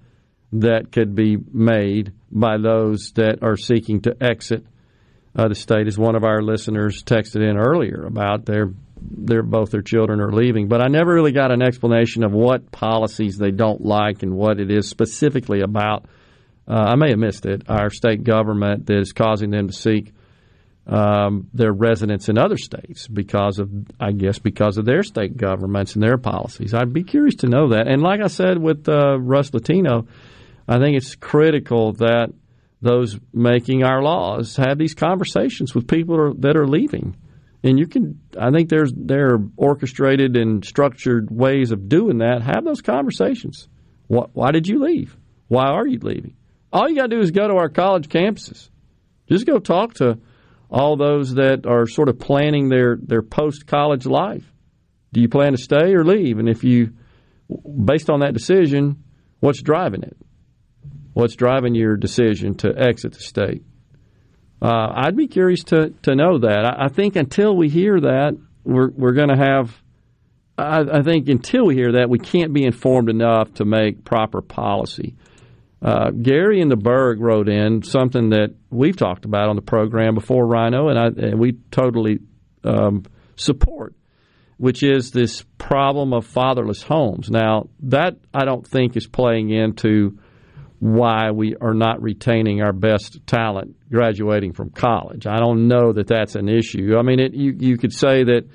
that 0.52 0.92
could 0.92 1.14
be 1.14 1.36
made 1.52 2.12
by 2.30 2.56
those 2.56 3.12
that 3.16 3.42
are 3.42 3.56
seeking 3.56 4.02
to 4.02 4.16
exit 4.22 4.64
uh, 5.36 5.48
the 5.48 5.54
state. 5.54 5.86
As 5.86 5.98
one 5.98 6.14
of 6.14 6.24
our 6.24 6.40
listeners 6.40 7.02
texted 7.02 7.46
in 7.46 7.58
earlier 7.58 8.04
about 8.06 8.46
their 8.46 8.72
their 9.00 9.42
both 9.42 9.70
their 9.70 9.82
children 9.82 10.20
are 10.20 10.32
leaving, 10.32 10.68
but 10.68 10.80
I 10.80 10.88
never 10.88 11.12
really 11.12 11.32
got 11.32 11.50
an 11.50 11.60
explanation 11.60 12.24
of 12.24 12.32
what 12.32 12.72
policies 12.72 13.36
they 13.36 13.50
don't 13.50 13.84
like 13.84 14.22
and 14.22 14.34
what 14.34 14.60
it 14.60 14.70
is 14.70 14.88
specifically 14.88 15.60
about. 15.60 16.06
Uh, 16.66 16.74
I 16.74 16.94
may 16.94 17.10
have 17.10 17.18
missed 17.18 17.44
it. 17.44 17.64
Our 17.68 17.90
state 17.90 18.24
government 18.24 18.86
that 18.86 18.98
is 18.98 19.12
causing 19.12 19.50
them 19.50 19.66
to 19.66 19.72
seek 19.74 20.14
um, 20.92 21.48
their 21.54 21.72
residents 21.72 22.28
in 22.28 22.36
other 22.36 22.58
states 22.58 23.08
because 23.08 23.58
of, 23.58 23.70
I 23.98 24.12
guess, 24.12 24.38
because 24.38 24.76
of 24.76 24.84
their 24.84 25.02
state 25.02 25.38
governments 25.38 25.94
and 25.94 26.02
their 26.02 26.18
policies. 26.18 26.74
I'd 26.74 26.92
be 26.92 27.02
curious 27.02 27.36
to 27.36 27.48
know 27.48 27.70
that. 27.70 27.88
And 27.88 28.02
like 28.02 28.20
I 28.20 28.26
said 28.26 28.58
with 28.58 28.86
uh, 28.88 29.18
Russ 29.18 29.54
Latino, 29.54 30.06
I 30.68 30.78
think 30.78 30.98
it's 30.98 31.14
critical 31.14 31.94
that 31.94 32.34
those 32.82 33.18
making 33.32 33.84
our 33.84 34.02
laws 34.02 34.56
have 34.56 34.76
these 34.76 34.92
conversations 34.92 35.74
with 35.74 35.88
people 35.88 36.34
that 36.40 36.58
are 36.58 36.68
leaving. 36.68 37.16
And 37.64 37.78
you 37.78 37.86
can 37.86 38.20
i 38.38 38.50
think 38.50 38.68
there's 38.68 38.92
there 38.94 39.34
are 39.34 39.38
orchestrated 39.56 40.36
and 40.36 40.64
structured 40.64 41.30
ways 41.30 41.70
of 41.70 41.88
doing 41.88 42.18
that. 42.18 42.42
Have 42.42 42.64
those 42.64 42.82
conversations. 42.82 43.68
Why 44.08 44.50
did 44.50 44.66
you 44.66 44.84
leave? 44.84 45.16
Why 45.48 45.68
are 45.68 45.86
you 45.86 46.00
leaving? 46.02 46.36
All 46.70 46.88
you 46.88 46.96
got 46.96 47.08
to 47.08 47.16
do 47.16 47.22
is 47.22 47.30
go 47.30 47.48
to 47.48 47.54
our 47.54 47.70
college 47.70 48.08
campuses. 48.08 48.68
Just 49.28 49.46
go 49.46 49.58
talk 49.58 49.94
to 49.94 50.18
all 50.72 50.96
those 50.96 51.34
that 51.34 51.66
are 51.66 51.86
sort 51.86 52.08
of 52.08 52.18
planning 52.18 52.68
their 52.68 52.96
their 53.00 53.22
post 53.22 53.66
college 53.66 54.06
life 54.06 54.44
do 55.12 55.20
you 55.20 55.28
plan 55.28 55.52
to 55.52 55.58
stay 55.58 55.94
or 55.94 56.04
leave 56.04 56.38
and 56.38 56.48
if 56.48 56.64
you 56.64 56.92
based 57.84 58.08
on 58.08 58.20
that 58.20 58.32
decision 58.32 59.04
what's 59.40 59.62
driving 59.62 60.02
it 60.02 60.16
what's 61.12 61.36
driving 61.36 61.74
your 61.74 61.96
decision 61.96 62.54
to 62.54 62.72
exit 62.76 63.12
the 63.12 63.20
state 63.20 63.62
uh, 64.62 64.92
I'd 64.94 65.16
be 65.16 65.26
curious 65.26 65.64
to, 65.64 65.90
to 66.02 66.14
know 66.14 66.38
that. 66.38 66.64
I, 66.64 66.84
I 66.84 66.88
think 66.88 67.16
until 67.16 67.56
we 67.56 67.68
hear 67.68 68.00
that, 68.00 68.38
we're, 68.62 68.90
we're 68.90 69.12
going 69.12 69.30
to 69.30 69.36
have. 69.36 69.76
I, 70.56 70.82
I, 70.82 71.02
think 71.02 71.28
until 71.28 71.66
we 71.66 71.74
hear 71.74 71.92
that, 71.92 72.08
we 72.08 72.20
can't 72.20 72.52
be 72.52 72.64
informed 72.64 73.08
enough 73.08 73.52
to 73.54 73.64
make 73.64 74.04
proper 74.04 74.40
policy. 74.40 75.16
Uh, 75.82 76.10
Gary 76.10 76.60
and 76.60 76.70
the 76.70 76.76
Berg 76.76 77.20
wrote 77.20 77.48
in 77.48 77.82
something 77.82 78.30
that 78.30 78.54
we've 78.70 78.96
talked 78.96 79.24
about 79.24 79.48
on 79.48 79.56
the 79.56 79.62
program 79.62 80.14
before, 80.14 80.46
Rhino, 80.46 80.88
and, 80.88 80.98
I, 80.98 81.06
and 81.06 81.40
we 81.40 81.54
totally 81.72 82.20
um, 82.62 83.04
support, 83.34 83.94
which 84.58 84.84
is 84.84 85.10
this 85.10 85.44
problem 85.58 86.12
of 86.12 86.24
fatherless 86.24 86.82
homes. 86.82 87.30
Now, 87.30 87.68
that 87.80 88.16
I 88.32 88.44
don't 88.44 88.64
think 88.64 88.96
is 88.96 89.08
playing 89.08 89.50
into 89.50 90.18
why 90.78 91.30
we 91.32 91.56
are 91.60 91.74
not 91.74 92.00
retaining 92.00 92.60
our 92.60 92.72
best 92.72 93.24
talent 93.26 93.76
graduating 93.90 94.52
from 94.52 94.70
college. 94.70 95.26
I 95.26 95.38
don't 95.38 95.68
know 95.68 95.92
that 95.92 96.06
that's 96.06 96.36
an 96.36 96.48
issue. 96.48 96.96
I 96.96 97.02
mean, 97.02 97.20
it, 97.20 97.34
you 97.34 97.56
you 97.58 97.78
could 97.78 97.92
say 97.92 98.24
that 98.24 98.48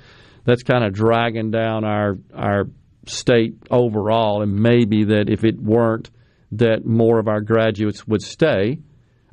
that's 0.44 0.62
kind 0.62 0.84
of 0.84 0.92
dragging 0.92 1.50
down 1.50 1.84
our 1.84 2.18
our 2.34 2.64
state 3.06 3.54
overall, 3.70 4.42
and 4.42 4.54
maybe 4.56 5.04
that 5.04 5.30
if 5.30 5.42
it 5.44 5.58
weren't, 5.58 6.10
that 6.52 6.84
more 6.84 7.18
of 7.18 7.28
our 7.28 7.40
graduates 7.40 8.06
would 8.06 8.22
stay. 8.22 8.78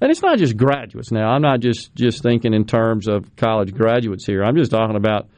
And 0.01 0.11
it's 0.11 0.21
not 0.21 0.37
just 0.37 0.57
graduates 0.57 1.11
now. 1.11 1.29
I'm 1.29 1.41
not 1.41 1.61
just 1.61 1.95
just 1.95 2.21
thinking 2.21 2.53
in 2.53 2.65
terms 2.65 3.07
of 3.07 3.35
college 3.35 3.73
graduates 3.73 4.25
here. 4.25 4.43
I'm 4.43 4.57
just 4.57 4.71
talking 4.71 4.97
about 4.97 5.29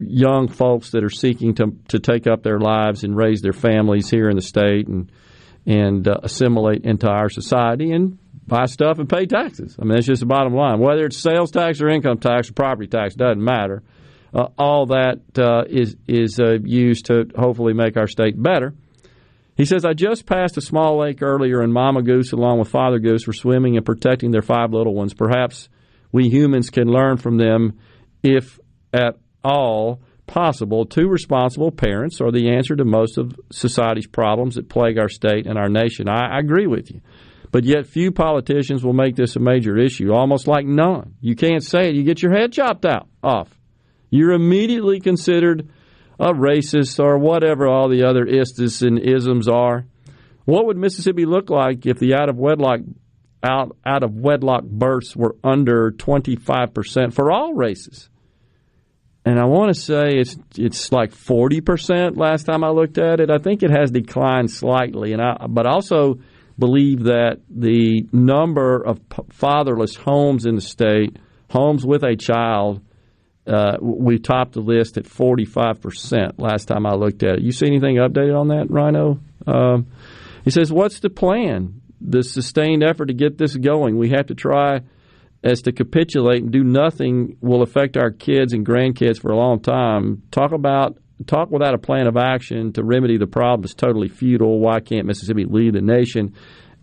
young 0.00 0.48
folks 0.48 0.90
that 0.90 1.04
are 1.04 1.10
seeking 1.10 1.54
to 1.54 1.76
to 1.88 1.98
take 2.00 2.26
up 2.26 2.42
their 2.42 2.58
lives 2.58 3.04
and 3.04 3.16
raise 3.16 3.40
their 3.40 3.52
families 3.52 4.10
here 4.10 4.28
in 4.28 4.36
the 4.36 4.42
state 4.42 4.88
and 4.88 5.12
and 5.66 6.08
uh, 6.08 6.18
assimilate 6.22 6.84
into 6.84 7.08
our 7.08 7.28
society 7.28 7.92
and 7.92 8.18
buy 8.46 8.66
stuff 8.66 8.98
and 8.98 9.08
pay 9.08 9.26
taxes. 9.26 9.76
I 9.78 9.84
mean, 9.84 9.94
that's 9.94 10.06
just 10.06 10.20
the 10.20 10.26
bottom 10.26 10.54
line. 10.54 10.80
Whether 10.80 11.04
it's 11.04 11.18
sales 11.18 11.50
tax 11.50 11.80
or 11.80 11.88
income 11.88 12.18
tax 12.18 12.50
or 12.50 12.54
property 12.54 12.88
tax, 12.88 13.14
doesn't 13.14 13.42
matter. 13.42 13.82
Uh, 14.34 14.48
all 14.58 14.86
that 14.86 15.20
uh, 15.38 15.64
is 15.68 15.96
is 16.06 16.40
uh, 16.40 16.58
used 16.64 17.06
to 17.06 17.30
hopefully 17.36 17.74
make 17.74 17.96
our 17.96 18.06
state 18.06 18.40
better. 18.40 18.74
He 19.60 19.66
says, 19.66 19.84
I 19.84 19.92
just 19.92 20.24
passed 20.24 20.56
a 20.56 20.62
small 20.62 21.00
lake 21.00 21.20
earlier, 21.20 21.60
and 21.60 21.70
Mama 21.70 22.00
Goose, 22.00 22.32
along 22.32 22.60
with 22.60 22.70
Father 22.70 22.98
Goose, 22.98 23.26
were 23.26 23.34
swimming 23.34 23.76
and 23.76 23.84
protecting 23.84 24.30
their 24.30 24.40
five 24.40 24.72
little 24.72 24.94
ones. 24.94 25.12
Perhaps 25.12 25.68
we 26.10 26.30
humans 26.30 26.70
can 26.70 26.88
learn 26.88 27.18
from 27.18 27.36
them, 27.36 27.78
if 28.22 28.58
at 28.94 29.18
all 29.44 30.00
possible, 30.26 30.86
two 30.86 31.08
responsible 31.08 31.70
parents 31.70 32.22
are 32.22 32.32
the 32.32 32.48
answer 32.48 32.74
to 32.74 32.86
most 32.86 33.18
of 33.18 33.38
society's 33.52 34.06
problems 34.06 34.54
that 34.54 34.70
plague 34.70 34.98
our 34.98 35.10
state 35.10 35.46
and 35.46 35.58
our 35.58 35.68
nation. 35.68 36.08
I, 36.08 36.36
I 36.36 36.38
agree 36.38 36.66
with 36.66 36.90
you. 36.90 37.02
But 37.52 37.64
yet, 37.64 37.86
few 37.86 38.12
politicians 38.12 38.82
will 38.82 38.94
make 38.94 39.14
this 39.14 39.36
a 39.36 39.40
major 39.40 39.76
issue, 39.76 40.10
almost 40.10 40.48
like 40.48 40.64
none. 40.64 41.16
You 41.20 41.36
can't 41.36 41.62
say 41.62 41.90
it, 41.90 41.96
you 41.96 42.02
get 42.02 42.22
your 42.22 42.32
head 42.32 42.54
chopped 42.54 42.86
out 42.86 43.08
off. 43.22 43.50
You're 44.08 44.32
immediately 44.32 45.00
considered 45.00 45.68
a 46.20 46.32
racist 46.32 47.02
or 47.02 47.18
whatever 47.18 47.66
all 47.66 47.88
the 47.88 48.04
other 48.04 48.24
istis 48.24 48.86
and 48.86 48.98
isms 48.98 49.48
are. 49.48 49.86
What 50.44 50.66
would 50.66 50.76
Mississippi 50.76 51.24
look 51.24 51.50
like 51.50 51.86
if 51.86 51.98
the 51.98 52.14
out 52.14 52.28
of 52.28 52.36
wedlock 52.36 52.80
out, 53.42 53.76
out 53.86 54.04
of 54.04 54.14
wedlock 54.14 54.64
births 54.64 55.16
were 55.16 55.36
under 55.42 55.90
25% 55.92 57.14
for 57.14 57.32
all 57.32 57.54
races? 57.54 58.10
and 59.24 59.38
I 59.38 59.44
want 59.44 59.74
to 59.74 59.80
say 59.80 60.14
it's 60.14 60.36
it's 60.56 60.90
like 60.92 61.12
forty 61.12 61.60
percent 61.60 62.16
last 62.16 62.44
time 62.44 62.64
I 62.64 62.70
looked 62.70 62.98
at 62.98 63.20
it. 63.20 63.30
I 63.30 63.38
think 63.38 63.62
it 63.62 63.70
has 63.70 63.90
declined 63.90 64.50
slightly, 64.50 65.12
and 65.12 65.20
I 65.20 65.46
but 65.48 65.66
also 65.66 66.20
believe 66.58 67.04
that 67.04 67.40
the 67.48 68.06
number 68.12 68.82
of 68.82 69.00
fatherless 69.30 69.94
homes 69.94 70.46
in 70.46 70.54
the 70.54 70.60
state, 70.60 71.18
homes 71.50 71.84
with 71.84 72.02
a 72.02 72.16
child, 72.16 72.82
uh, 73.50 73.76
we 73.80 74.18
topped 74.18 74.52
the 74.52 74.60
list 74.60 74.96
at 74.96 75.06
forty 75.06 75.44
five 75.44 75.80
percent 75.80 76.38
last 76.38 76.66
time 76.66 76.86
I 76.86 76.94
looked 76.94 77.22
at 77.22 77.38
it. 77.38 77.42
You 77.42 77.52
see 77.52 77.66
anything 77.66 77.96
updated 77.96 78.38
on 78.38 78.48
that, 78.48 78.70
Rhino? 78.70 79.20
Um, 79.46 79.88
he 80.44 80.50
says, 80.50 80.72
"What's 80.72 81.00
the 81.00 81.10
plan? 81.10 81.80
The 82.00 82.22
sustained 82.22 82.82
effort 82.82 83.06
to 83.06 83.14
get 83.14 83.36
this 83.36 83.56
going. 83.56 83.98
We 83.98 84.10
have 84.10 84.26
to 84.26 84.34
try." 84.34 84.80
as 85.42 85.62
to 85.62 85.72
capitulate 85.72 86.42
and 86.42 86.52
do 86.52 86.62
nothing 86.62 87.36
will 87.40 87.62
affect 87.62 87.96
our 87.96 88.10
kids 88.10 88.52
and 88.52 88.66
grandkids 88.66 89.20
for 89.20 89.30
a 89.30 89.36
long 89.36 89.60
time. 89.60 90.22
Talk 90.30 90.52
about 90.52 90.98
talk 91.26 91.50
without 91.50 91.74
a 91.74 91.78
plan 91.78 92.06
of 92.06 92.16
action 92.16 92.72
to 92.72 92.84
remedy 92.84 93.18
the 93.18 93.26
problem 93.26 93.64
is 93.64 93.74
totally 93.74 94.08
futile. 94.08 94.58
Why 94.58 94.80
can't 94.80 95.06
Mississippi 95.06 95.44
lead 95.44 95.74
the 95.74 95.80
nation 95.80 96.34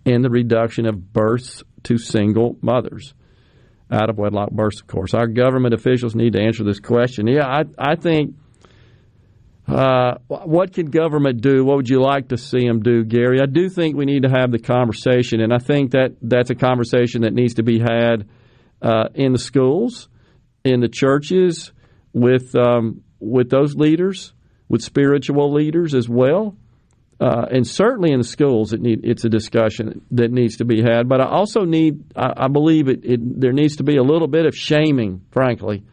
in 0.05 0.21
the 0.21 0.29
reduction 0.29 0.85
of 0.85 1.13
births 1.13 1.63
to 1.83 1.97
single 1.97 2.57
mothers? 2.61 3.13
Out 3.89 4.09
of 4.09 4.17
wedlock 4.17 4.51
births, 4.51 4.81
of 4.81 4.87
course. 4.87 5.13
Our 5.13 5.27
government 5.27 5.73
officials 5.73 6.13
need 6.13 6.33
to 6.33 6.41
answer 6.41 6.63
this 6.63 6.79
question. 6.79 7.27
Yeah, 7.27 7.47
I, 7.47 7.63
I 7.77 7.95
think. 7.95 8.35
Uh, 9.65 10.15
what 10.27 10.71
can 10.71 10.85
government 10.85 11.41
do? 11.41 11.65
What 11.65 11.75
would 11.75 11.89
you 11.89 12.01
like 12.01 12.29
to 12.29 12.37
see 12.37 12.65
them 12.65 12.81
do, 12.81 13.03
Gary? 13.03 13.41
I 13.41 13.47
do 13.47 13.67
think 13.67 13.97
we 13.97 14.05
need 14.05 14.23
to 14.23 14.29
have 14.29 14.49
the 14.49 14.59
conversation, 14.59 15.41
and 15.41 15.53
I 15.53 15.57
think 15.57 15.91
that 15.91 16.15
that's 16.21 16.49
a 16.49 16.55
conversation 16.55 17.23
that 17.23 17.33
needs 17.33 17.55
to 17.55 17.63
be 17.63 17.79
had 17.79 18.29
uh, 18.81 19.09
in 19.13 19.33
the 19.33 19.39
schools, 19.39 20.07
in 20.63 20.79
the 20.79 20.87
churches, 20.87 21.73
with 22.13 22.55
um, 22.55 23.03
with 23.19 23.49
those 23.49 23.75
leaders, 23.75 24.33
with 24.69 24.81
spiritual 24.81 25.51
leaders 25.51 25.93
as 25.93 26.07
well, 26.07 26.55
uh, 27.19 27.45
and 27.51 27.65
certainly 27.65 28.11
in 28.11 28.23
schools. 28.23 28.73
It 28.73 28.81
need, 28.81 29.01
it's 29.03 29.25
a 29.25 29.29
discussion 29.29 30.01
that 30.11 30.31
needs 30.31 30.57
to 30.57 30.65
be 30.65 30.81
had. 30.81 31.09
But 31.09 31.21
I 31.21 31.25
also 31.25 31.61
need, 31.61 32.03
I, 32.15 32.45
I 32.45 32.47
believe 32.47 32.87
it, 32.87 33.03
it, 33.03 33.41
There 33.41 33.53
needs 33.53 33.77
to 33.77 33.83
be 33.83 33.97
a 33.97 34.03
little 34.03 34.27
bit 34.27 34.45
of 34.45 34.55
shaming, 34.55 35.21
frankly, 35.31 35.83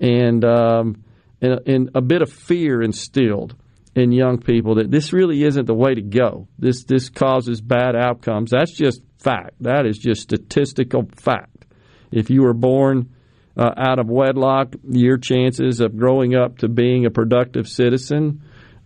and, 0.00 0.44
um, 0.44 1.04
and, 1.40 1.60
and 1.66 1.90
a 1.94 2.00
bit 2.00 2.22
of 2.22 2.32
fear 2.32 2.82
instilled 2.82 3.56
in 3.94 4.12
young 4.12 4.38
people 4.38 4.76
that 4.76 4.90
this 4.90 5.12
really 5.12 5.42
isn't 5.42 5.66
the 5.66 5.74
way 5.74 5.94
to 5.94 6.02
go. 6.02 6.46
This 6.58 6.84
this 6.84 7.08
causes 7.08 7.60
bad 7.60 7.96
outcomes. 7.96 8.50
That's 8.50 8.72
just 8.72 9.02
fact. 9.18 9.54
That 9.60 9.86
is 9.86 9.98
just 9.98 10.22
statistical 10.22 11.08
fact. 11.16 11.66
If 12.12 12.30
you 12.30 12.42
were 12.42 12.54
born 12.54 13.14
uh, 13.56 13.72
out 13.76 13.98
of 13.98 14.08
wedlock, 14.08 14.74
your 14.88 15.18
chances 15.18 15.80
of 15.80 15.96
growing 15.96 16.34
up 16.34 16.58
to 16.58 16.68
being 16.68 17.04
a 17.04 17.10
productive 17.10 17.68
citizen 17.68 18.42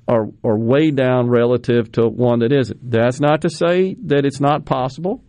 are, 0.06 0.26
are 0.42 0.58
way 0.58 0.90
down 0.90 1.28
relative 1.28 1.90
to 1.92 2.08
one 2.08 2.40
that 2.40 2.52
isn't. 2.52 2.90
That's 2.90 3.20
not 3.20 3.42
to 3.42 3.50
say 3.50 3.94
that 4.06 4.24
it's 4.24 4.40
not 4.40 4.64
possible 4.64 5.22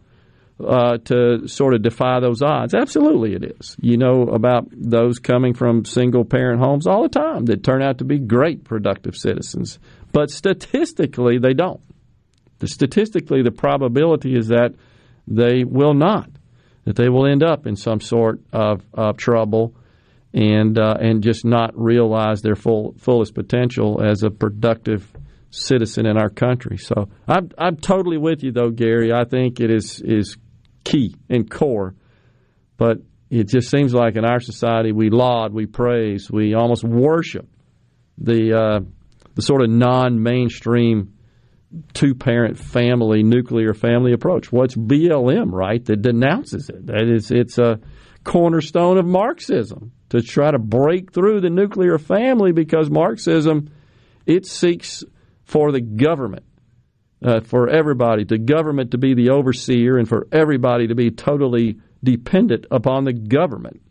uh, 0.59 0.97
to 1.05 1.47
sort 1.47 1.73
of 1.73 1.81
defy 1.81 2.19
those 2.19 2.41
odds. 2.41 2.73
Absolutely, 2.73 3.33
it 3.33 3.55
is. 3.59 3.75
You 3.79 3.97
know 3.97 4.23
about 4.23 4.67
those 4.71 5.19
coming 5.19 5.53
from 5.53 5.85
single 5.85 6.25
parent 6.25 6.59
homes 6.59 6.87
all 6.87 7.03
the 7.03 7.09
time 7.09 7.45
that 7.45 7.63
turn 7.63 7.81
out 7.81 7.99
to 7.99 8.05
be 8.05 8.19
great 8.19 8.63
productive 8.63 9.15
citizens, 9.15 9.79
but 10.11 10.29
statistically, 10.29 11.37
they 11.37 11.53
don't. 11.53 11.81
The, 12.59 12.67
statistically, 12.67 13.43
the 13.43 13.51
probability 13.51 14.35
is 14.35 14.47
that 14.47 14.75
they 15.27 15.63
will 15.63 15.93
not 15.93 16.29
that 16.85 16.95
they 16.95 17.09
will 17.09 17.25
end 17.25 17.43
up 17.43 17.67
in 17.67 17.75
some 17.75 17.99
sort 17.99 18.39
of, 18.53 18.81
of 18.93 19.17
trouble 19.17 19.75
and 20.35 20.77
uh, 20.77 20.97
and 20.99 21.23
just 21.23 21.45
not 21.45 21.71
realize 21.79 22.41
their 22.41 22.55
full 22.55 22.93
fullest 22.99 23.33
potential 23.33 24.01
as 24.03 24.21
a 24.21 24.29
productive 24.29 25.09
citizen 25.49 26.05
in 26.05 26.17
our 26.17 26.29
country. 26.29 26.77
So 26.77 27.09
I'm 27.25 27.49
I'm 27.57 27.77
totally 27.77 28.17
with 28.17 28.43
you 28.43 28.51
though, 28.51 28.69
Gary. 28.69 29.13
I 29.13 29.23
think 29.23 29.61
it 29.61 29.71
is 29.71 30.01
is 30.01 30.37
key 30.83 31.15
and 31.29 31.49
core, 31.49 31.95
but 32.75 32.97
it 33.29 33.47
just 33.47 33.71
seems 33.71 33.93
like 33.93 34.17
in 34.17 34.25
our 34.25 34.41
society 34.41 34.91
we 34.91 35.09
laud, 35.09 35.53
we 35.53 35.65
praise, 35.67 36.29
we 36.29 36.53
almost 36.53 36.83
worship 36.83 37.47
the 38.17 38.53
uh, 38.53 38.79
the 39.35 39.41
sort 39.41 39.61
of 39.61 39.69
non-mainstream 39.69 41.13
two 41.93 42.13
parent 42.13 42.57
family, 42.57 43.23
nuclear 43.23 43.73
family 43.73 44.11
approach. 44.11 44.51
What's 44.51 44.75
BLM, 44.75 45.51
right, 45.51 45.83
that 45.85 46.01
denounces 46.01 46.69
it? 46.69 46.85
That 46.87 47.09
is, 47.09 47.31
it's 47.31 47.57
a 47.57 47.79
cornerstone 48.23 48.97
of 48.97 49.05
Marxism 49.05 49.91
to 50.09 50.21
try 50.21 50.51
to 50.51 50.59
break 50.59 51.11
through 51.11 51.41
the 51.41 51.49
nuclear 51.49 51.97
family 51.97 52.51
because 52.51 52.89
Marxism 52.89 53.69
it 54.25 54.45
seeks 54.45 55.03
for 55.43 55.71
the 55.71 55.81
government, 55.81 56.43
uh, 57.23 57.41
for 57.41 57.69
everybody, 57.69 58.23
the 58.23 58.37
government 58.37 58.91
to 58.91 58.97
be 58.97 59.13
the 59.13 59.29
overseer, 59.29 59.97
and 59.97 60.07
for 60.09 60.27
everybody 60.31 60.87
to 60.87 60.95
be 60.95 61.11
totally 61.11 61.79
dependent 62.03 62.65
upon 62.71 63.03
the 63.03 63.13
government, 63.13 63.81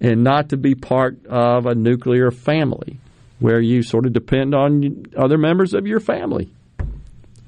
and 0.00 0.24
not 0.24 0.48
to 0.50 0.56
be 0.56 0.74
part 0.74 1.24
of 1.26 1.66
a 1.66 1.74
nuclear 1.74 2.30
family 2.30 2.98
where 3.38 3.60
you 3.60 3.82
sort 3.82 4.06
of 4.06 4.12
depend 4.12 4.54
on 4.54 5.04
other 5.16 5.38
members 5.38 5.74
of 5.74 5.86
your 5.86 6.00
family 6.00 6.52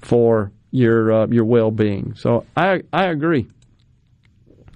for 0.02 0.52
your 0.70 1.12
uh, 1.12 1.26
your 1.26 1.44
well 1.44 1.70
being. 1.70 2.14
So 2.16 2.44
I 2.56 2.82
I 2.92 3.06
agree. 3.06 3.48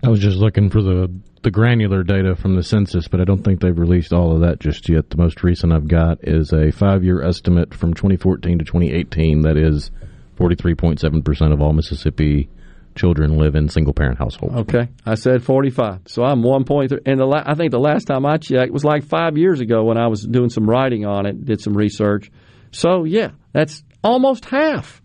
I 0.03 0.09
was 0.09 0.21
just 0.21 0.39
looking 0.39 0.71
for 0.71 0.83
the 0.83 1.13
the 1.43 1.51
granular 1.51 2.03
data 2.03 2.37
from 2.37 2.57
the 2.57 2.63
census, 2.63 3.09
but 3.09 3.21
I 3.21 3.25
don't 3.25 3.43
think 3.43 3.61
they've 3.61 3.79
released 3.79 4.13
all 4.13 4.35
of 4.35 4.41
that 4.41 4.61
just 4.61 4.89
yet. 4.89 5.11
The 5.11 5.17
most 5.17 5.43
recent 5.43 5.73
I've 5.73 5.89
got 5.89 6.19
is 6.23 6.53
a 6.53 6.71
five 6.71 7.05
year 7.05 7.23
estimate 7.23 7.75
from 7.75 7.95
2014 7.95 8.59
to 8.59 8.65
2018 8.65 9.43
that 9.43 9.57
is 9.57 9.91
43.7 10.39 11.25
percent 11.25 11.53
of 11.53 11.61
all 11.61 11.73
Mississippi 11.73 12.49
children 12.95 13.39
live 13.39 13.55
in 13.55 13.69
single 13.69 13.95
parent 13.95 14.19
households. 14.19 14.55
Okay, 14.55 14.89
I 15.07 15.15
said 15.15 15.43
45, 15.45 16.03
so 16.07 16.25
I'm 16.25 16.43
1.3. 16.43 16.99
And 17.07 17.21
the 17.21 17.25
la- 17.25 17.45
I 17.47 17.55
think 17.55 17.71
the 17.71 17.79
last 17.79 18.07
time 18.07 18.27
I 18.27 18.37
checked 18.37 18.73
was 18.73 18.85
like 18.85 19.05
five 19.05 19.39
years 19.39 19.61
ago 19.61 19.85
when 19.85 19.97
I 19.97 20.09
was 20.09 20.23
doing 20.23 20.51
some 20.51 20.69
writing 20.69 21.07
on 21.07 21.25
it, 21.25 21.45
did 21.45 21.61
some 21.61 21.75
research. 21.75 22.31
So 22.73 23.05
yeah, 23.05 23.31
that's 23.53 23.85
almost 24.03 24.45
half 24.45 25.01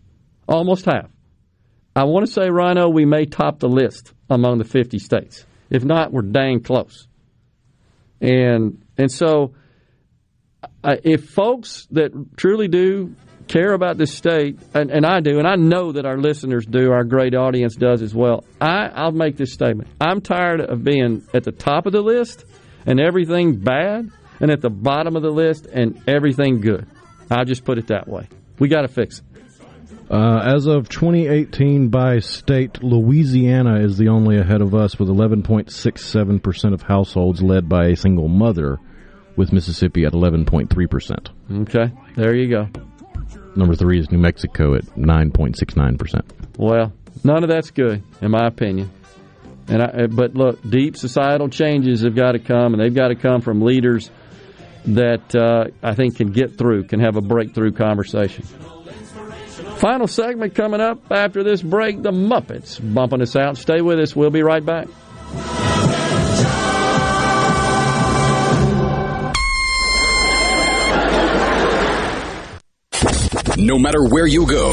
almost 0.48 0.84
half. 0.84 1.10
I 1.94 2.04
want 2.04 2.26
to 2.26 2.32
say, 2.32 2.50
Rhino, 2.50 2.88
we 2.88 3.04
may 3.04 3.24
top 3.24 3.58
the 3.58 3.68
list 3.68 4.12
among 4.28 4.58
the 4.58 4.64
50 4.64 4.98
states. 4.98 5.46
If 5.70 5.84
not, 5.84 6.12
we're 6.12 6.22
dang 6.22 6.60
close. 6.60 7.06
And 8.20 8.82
and 8.96 9.10
so, 9.10 9.54
if 10.84 11.28
folks 11.30 11.86
that 11.90 12.12
truly 12.36 12.68
do 12.68 13.14
care 13.48 13.72
about 13.72 13.96
this 13.96 14.12
state, 14.12 14.58
and, 14.74 14.90
and, 14.90 15.06
I 15.06 15.20
do, 15.20 15.38
and 15.38 15.46
I 15.46 15.54
know 15.54 15.92
that 15.92 16.04
our 16.04 16.18
listeners 16.18 16.66
do, 16.66 16.90
our 16.90 17.04
great 17.04 17.34
audience 17.34 17.76
does 17.76 18.02
as 18.02 18.14
well, 18.14 18.44
I, 18.60 18.88
I'll 18.88 19.12
make 19.12 19.36
this 19.36 19.52
statement. 19.52 19.88
I'm 20.00 20.20
tired 20.20 20.60
of 20.60 20.82
being 20.82 21.24
at 21.32 21.44
the 21.44 21.52
top 21.52 21.86
of 21.86 21.92
the 21.92 22.00
list 22.00 22.44
and 22.86 23.00
everything 23.00 23.58
bad, 23.60 24.10
and 24.40 24.50
at 24.50 24.60
the 24.60 24.70
bottom 24.70 25.16
of 25.16 25.22
the 25.22 25.30
list 25.30 25.66
and 25.66 26.02
everything 26.06 26.60
good. 26.60 26.86
I'll 27.30 27.44
just 27.44 27.64
put 27.64 27.78
it 27.78 27.88
that 27.88 28.08
way. 28.08 28.28
We 28.58 28.68
got 28.68 28.82
to 28.82 28.88
fix 28.88 29.18
it. 29.18 29.24
Uh, 30.08 30.40
as 30.44 30.66
of 30.66 30.88
2018 30.88 31.88
by 31.88 32.20
state, 32.20 32.82
Louisiana 32.82 33.80
is 33.80 33.98
the 33.98 34.08
only 34.08 34.38
ahead 34.38 34.62
of 34.62 34.72
us 34.74 34.98
with 34.98 35.08
11.67% 35.08 36.72
of 36.72 36.82
households 36.82 37.42
led 37.42 37.68
by 37.68 37.86
a 37.86 37.96
single 37.96 38.28
mother, 38.28 38.78
with 39.34 39.52
Mississippi 39.52 40.04
at 40.04 40.12
11.3%. 40.12 41.62
Okay, 41.62 41.92
there 42.14 42.36
you 42.36 42.48
go. 42.48 42.68
Number 43.56 43.74
three 43.74 43.98
is 43.98 44.10
New 44.10 44.18
Mexico 44.18 44.74
at 44.74 44.84
9.69%. 44.96 46.22
Well, 46.56 46.92
none 47.24 47.42
of 47.42 47.48
that's 47.48 47.70
good, 47.70 48.02
in 48.20 48.30
my 48.30 48.46
opinion. 48.46 48.90
And 49.68 49.82
I, 49.82 50.06
but 50.06 50.34
look, 50.34 50.62
deep 50.68 50.96
societal 50.96 51.48
changes 51.48 52.02
have 52.02 52.14
got 52.14 52.32
to 52.32 52.38
come, 52.38 52.74
and 52.74 52.80
they've 52.80 52.94
got 52.94 53.08
to 53.08 53.16
come 53.16 53.40
from 53.40 53.60
leaders 53.60 54.10
that 54.86 55.34
uh, 55.34 55.72
I 55.82 55.94
think 55.94 56.16
can 56.16 56.30
get 56.30 56.56
through, 56.56 56.84
can 56.84 57.00
have 57.00 57.16
a 57.16 57.20
breakthrough 57.20 57.72
conversation. 57.72 58.46
Final 59.76 60.06
segment 60.06 60.54
coming 60.54 60.80
up 60.80 61.10
after 61.10 61.42
this 61.44 61.60
break 61.62 62.02
the 62.02 62.10
Muppets 62.10 62.80
bumping 62.94 63.20
us 63.20 63.36
out. 63.36 63.58
Stay 63.58 63.80
with 63.80 63.98
us. 64.00 64.16
We'll 64.16 64.30
be 64.30 64.42
right 64.42 64.64
back. 64.64 64.88
No 73.58 73.78
matter 73.78 74.04
where 74.08 74.26
you 74.26 74.46
go, 74.46 74.72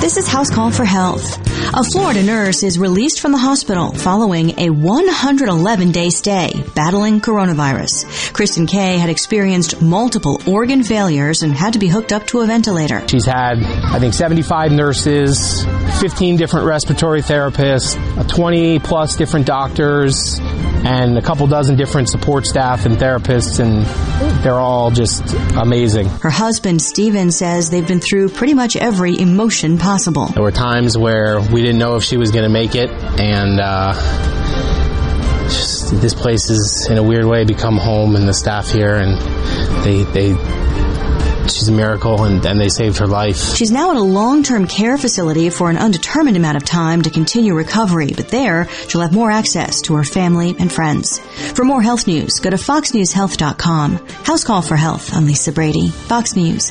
This 0.00 0.16
is 0.16 0.26
House 0.26 0.48
Call 0.48 0.70
for 0.70 0.86
Health. 0.86 1.38
A 1.74 1.84
Florida 1.84 2.22
nurse 2.22 2.62
is 2.62 2.78
released 2.78 3.20
from 3.20 3.32
the 3.32 3.38
hospital 3.38 3.92
following 3.92 4.58
a 4.58 4.70
111 4.70 5.92
day 5.92 6.08
stay 6.08 6.64
battling 6.74 7.20
coronavirus. 7.20 8.32
Kristen 8.32 8.66
Kay 8.66 8.96
had 8.96 9.10
experienced 9.10 9.82
multiple 9.82 10.40
organ 10.46 10.82
failures 10.82 11.42
and 11.42 11.52
had 11.52 11.74
to 11.74 11.78
be 11.78 11.86
hooked 11.86 12.14
up 12.14 12.26
to 12.28 12.40
a 12.40 12.46
ventilator. 12.46 13.06
She's 13.08 13.26
had, 13.26 13.62
I 13.62 13.98
think, 13.98 14.14
75 14.14 14.72
nurses, 14.72 15.66
15 16.00 16.38
different 16.38 16.66
respiratory 16.66 17.20
therapists, 17.20 17.94
20 18.26 18.78
plus 18.78 19.16
different 19.16 19.44
doctors 19.44 20.40
and 20.84 21.18
a 21.18 21.22
couple 21.22 21.46
dozen 21.46 21.76
different 21.76 22.08
support 22.08 22.46
staff 22.46 22.86
and 22.86 22.96
therapists, 22.96 23.60
and 23.60 23.84
they're 24.42 24.54
all 24.54 24.90
just 24.90 25.22
amazing. 25.56 26.08
Her 26.08 26.30
husband, 26.30 26.80
Steven, 26.80 27.30
says 27.30 27.70
they've 27.70 27.86
been 27.86 28.00
through 28.00 28.30
pretty 28.30 28.54
much 28.54 28.76
every 28.76 29.18
emotion 29.18 29.78
possible. 29.78 30.26
There 30.26 30.42
were 30.42 30.50
times 30.50 30.96
where 30.96 31.40
we 31.40 31.62
didn't 31.62 31.78
know 31.78 31.96
if 31.96 32.04
she 32.04 32.16
was 32.16 32.30
going 32.30 32.44
to 32.44 32.50
make 32.50 32.74
it, 32.74 32.90
and 32.90 33.60
uh, 33.60 33.92
just, 35.44 36.00
this 36.00 36.14
place 36.14 36.48
has, 36.48 36.88
in 36.88 36.96
a 36.98 37.02
weird 37.02 37.24
way, 37.26 37.44
become 37.44 37.76
home, 37.76 38.16
and 38.16 38.28
the 38.28 38.34
staff 38.34 38.70
here, 38.70 38.94
and 38.94 39.18
they 39.84 40.04
they 40.04 40.34
she's 41.48 41.68
a 41.68 41.72
miracle 41.72 42.24
and, 42.24 42.44
and 42.44 42.60
they 42.60 42.68
saved 42.68 42.98
her 42.98 43.06
life. 43.06 43.56
She's 43.56 43.70
now 43.70 43.90
in 43.90 43.96
a 43.96 44.02
long-term 44.02 44.66
care 44.66 44.96
facility 44.98 45.50
for 45.50 45.70
an 45.70 45.76
undetermined 45.76 46.36
amount 46.36 46.56
of 46.56 46.64
time 46.64 47.02
to 47.02 47.10
continue 47.10 47.54
recovery, 47.54 48.12
but 48.14 48.28
there 48.28 48.68
she'll 48.88 49.00
have 49.00 49.12
more 49.12 49.30
access 49.30 49.80
to 49.82 49.94
her 49.94 50.04
family 50.04 50.54
and 50.58 50.72
friends. 50.72 51.18
For 51.54 51.64
more 51.64 51.82
health 51.82 52.06
news, 52.06 52.40
go 52.40 52.50
to 52.50 52.56
foxnewshealth.com. 52.56 53.96
House 54.24 54.44
Call 54.44 54.62
for 54.62 54.76
Health. 54.76 55.14
I'm 55.14 55.26
Lisa 55.26 55.52
Brady. 55.52 55.88
Fox 55.88 56.36
News. 56.36 56.70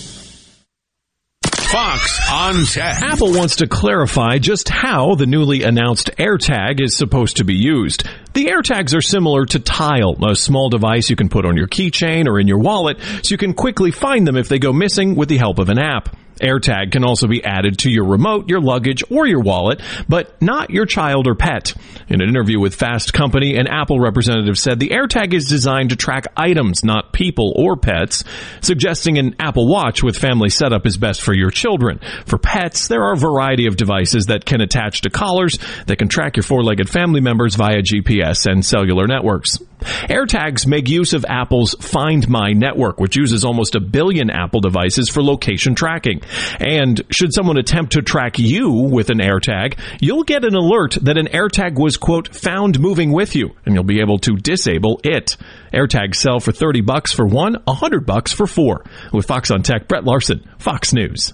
Fox 1.71 2.19
on 2.29 2.65
Tech. 2.65 3.01
Apple 3.01 3.31
wants 3.31 3.55
to 3.57 3.67
clarify 3.67 4.39
just 4.39 4.67
how 4.67 5.15
the 5.15 5.25
newly 5.25 5.63
announced 5.63 6.09
AirTag 6.17 6.81
is 6.81 6.97
supposed 6.97 7.37
to 7.37 7.45
be 7.45 7.53
used. 7.55 8.03
The 8.33 8.47
AirTags 8.47 8.93
are 8.93 9.01
similar 9.01 9.45
to 9.45 9.59
Tile, 9.59 10.17
a 10.21 10.35
small 10.35 10.69
device 10.69 11.09
you 11.09 11.15
can 11.15 11.29
put 11.29 11.45
on 11.45 11.55
your 11.55 11.69
keychain 11.69 12.27
or 12.27 12.41
in 12.41 12.47
your 12.49 12.59
wallet 12.59 12.99
so 12.99 13.31
you 13.31 13.37
can 13.37 13.53
quickly 13.53 13.91
find 13.91 14.27
them 14.27 14.35
if 14.35 14.49
they 14.49 14.59
go 14.59 14.73
missing 14.73 15.15
with 15.15 15.29
the 15.29 15.37
help 15.37 15.59
of 15.59 15.69
an 15.69 15.79
app. 15.79 16.13
AirTag 16.41 16.91
can 16.91 17.03
also 17.03 17.27
be 17.27 17.43
added 17.43 17.79
to 17.79 17.89
your 17.89 18.05
remote, 18.05 18.49
your 18.49 18.61
luggage, 18.61 19.03
or 19.09 19.27
your 19.27 19.41
wallet, 19.41 19.81
but 20.09 20.41
not 20.41 20.69
your 20.69 20.85
child 20.85 21.27
or 21.27 21.35
pet. 21.35 21.73
In 22.09 22.21
an 22.21 22.29
interview 22.29 22.59
with 22.59 22.75
Fast 22.75 23.13
Company, 23.13 23.55
an 23.55 23.67
Apple 23.67 23.99
representative 23.99 24.57
said 24.57 24.79
the 24.79 24.89
AirTag 24.89 25.33
is 25.33 25.47
designed 25.47 25.91
to 25.91 25.95
track 25.95 26.25
items, 26.35 26.83
not 26.83 27.13
people 27.13 27.53
or 27.55 27.77
pets, 27.77 28.23
suggesting 28.61 29.17
an 29.17 29.35
Apple 29.39 29.67
Watch 29.67 30.03
with 30.03 30.17
family 30.17 30.49
setup 30.49 30.85
is 30.85 30.97
best 30.97 31.21
for 31.21 31.33
your 31.33 31.51
children. 31.51 31.99
For 32.25 32.37
pets, 32.37 32.87
there 32.87 33.03
are 33.03 33.13
a 33.13 33.17
variety 33.17 33.67
of 33.67 33.77
devices 33.77 34.27
that 34.27 34.45
can 34.45 34.61
attach 34.61 35.01
to 35.01 35.09
collars 35.09 35.57
that 35.87 35.97
can 35.97 36.07
track 36.07 36.37
your 36.37 36.43
four-legged 36.43 36.89
family 36.89 37.21
members 37.21 37.55
via 37.55 37.81
GPS 37.81 38.49
and 38.49 38.65
cellular 38.65 39.07
networks. 39.07 39.59
AirTags 39.81 40.67
make 40.67 40.87
use 40.87 41.13
of 41.13 41.25
Apple's 41.27 41.75
Find 41.79 42.27
My 42.29 42.51
network, 42.53 42.99
which 42.99 43.15
uses 43.15 43.43
almost 43.43 43.75
a 43.75 43.79
billion 43.79 44.29
Apple 44.29 44.61
devices 44.61 45.09
for 45.09 45.23
location 45.23 45.75
tracking. 45.75 46.21
And 46.59 47.01
should 47.11 47.33
someone 47.33 47.57
attempt 47.57 47.93
to 47.93 48.01
track 48.01 48.39
you 48.39 48.71
with 48.71 49.09
an 49.09 49.19
AirTag, 49.19 49.79
you'll 49.99 50.23
get 50.23 50.45
an 50.45 50.55
alert 50.55 50.97
that 51.01 51.17
an 51.17 51.27
AirTag 51.27 51.79
was, 51.79 51.97
quote, 51.97 52.33
found 52.35 52.79
moving 52.79 53.11
with 53.11 53.35
you, 53.35 53.51
and 53.65 53.75
you'll 53.75 53.83
be 53.83 54.01
able 54.01 54.19
to 54.19 54.35
disable 54.35 54.99
it. 55.03 55.37
AirTags 55.73 56.15
sell 56.15 56.39
for 56.39 56.51
30 56.51 56.81
bucks 56.81 57.11
for 57.11 57.25
one, 57.25 57.55
100 57.65 58.05
bucks 58.05 58.31
for 58.31 58.47
four. 58.47 58.83
With 59.11 59.25
Fox 59.25 59.51
on 59.51 59.63
Tech, 59.63 59.87
Brett 59.87 60.03
Larson, 60.03 60.47
Fox 60.59 60.93
News. 60.93 61.33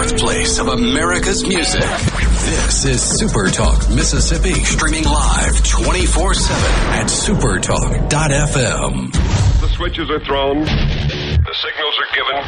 From 0.00 0.08
the 0.08 0.14
birthplace 0.14 0.58
of 0.58 0.68
America's 0.68 1.46
music, 1.46 1.82
this 1.82 2.86
is 2.86 3.02
Super 3.02 3.50
Talk 3.50 3.90
Mississippi, 3.90 4.54
streaming 4.54 5.04
live 5.04 5.62
24 5.62 6.34
7 6.34 6.62
at 6.94 7.04
supertalk.fm. 7.06 9.12
The 9.60 9.68
switches 9.76 10.08
are 10.08 10.24
thrown, 10.24 10.64
the 10.64 11.54
signals 11.60 11.98
are 12.00 12.08
given. 12.16 12.40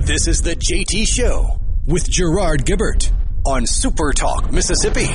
This 0.00 0.26
is 0.26 0.42
the 0.42 0.56
JT 0.56 1.06
Show 1.06 1.60
with 1.86 2.10
Gerard 2.10 2.64
Gibert 2.64 3.12
on 3.46 3.64
Super 3.64 4.12
Talk 4.12 4.52
Mississippi. 4.52 5.06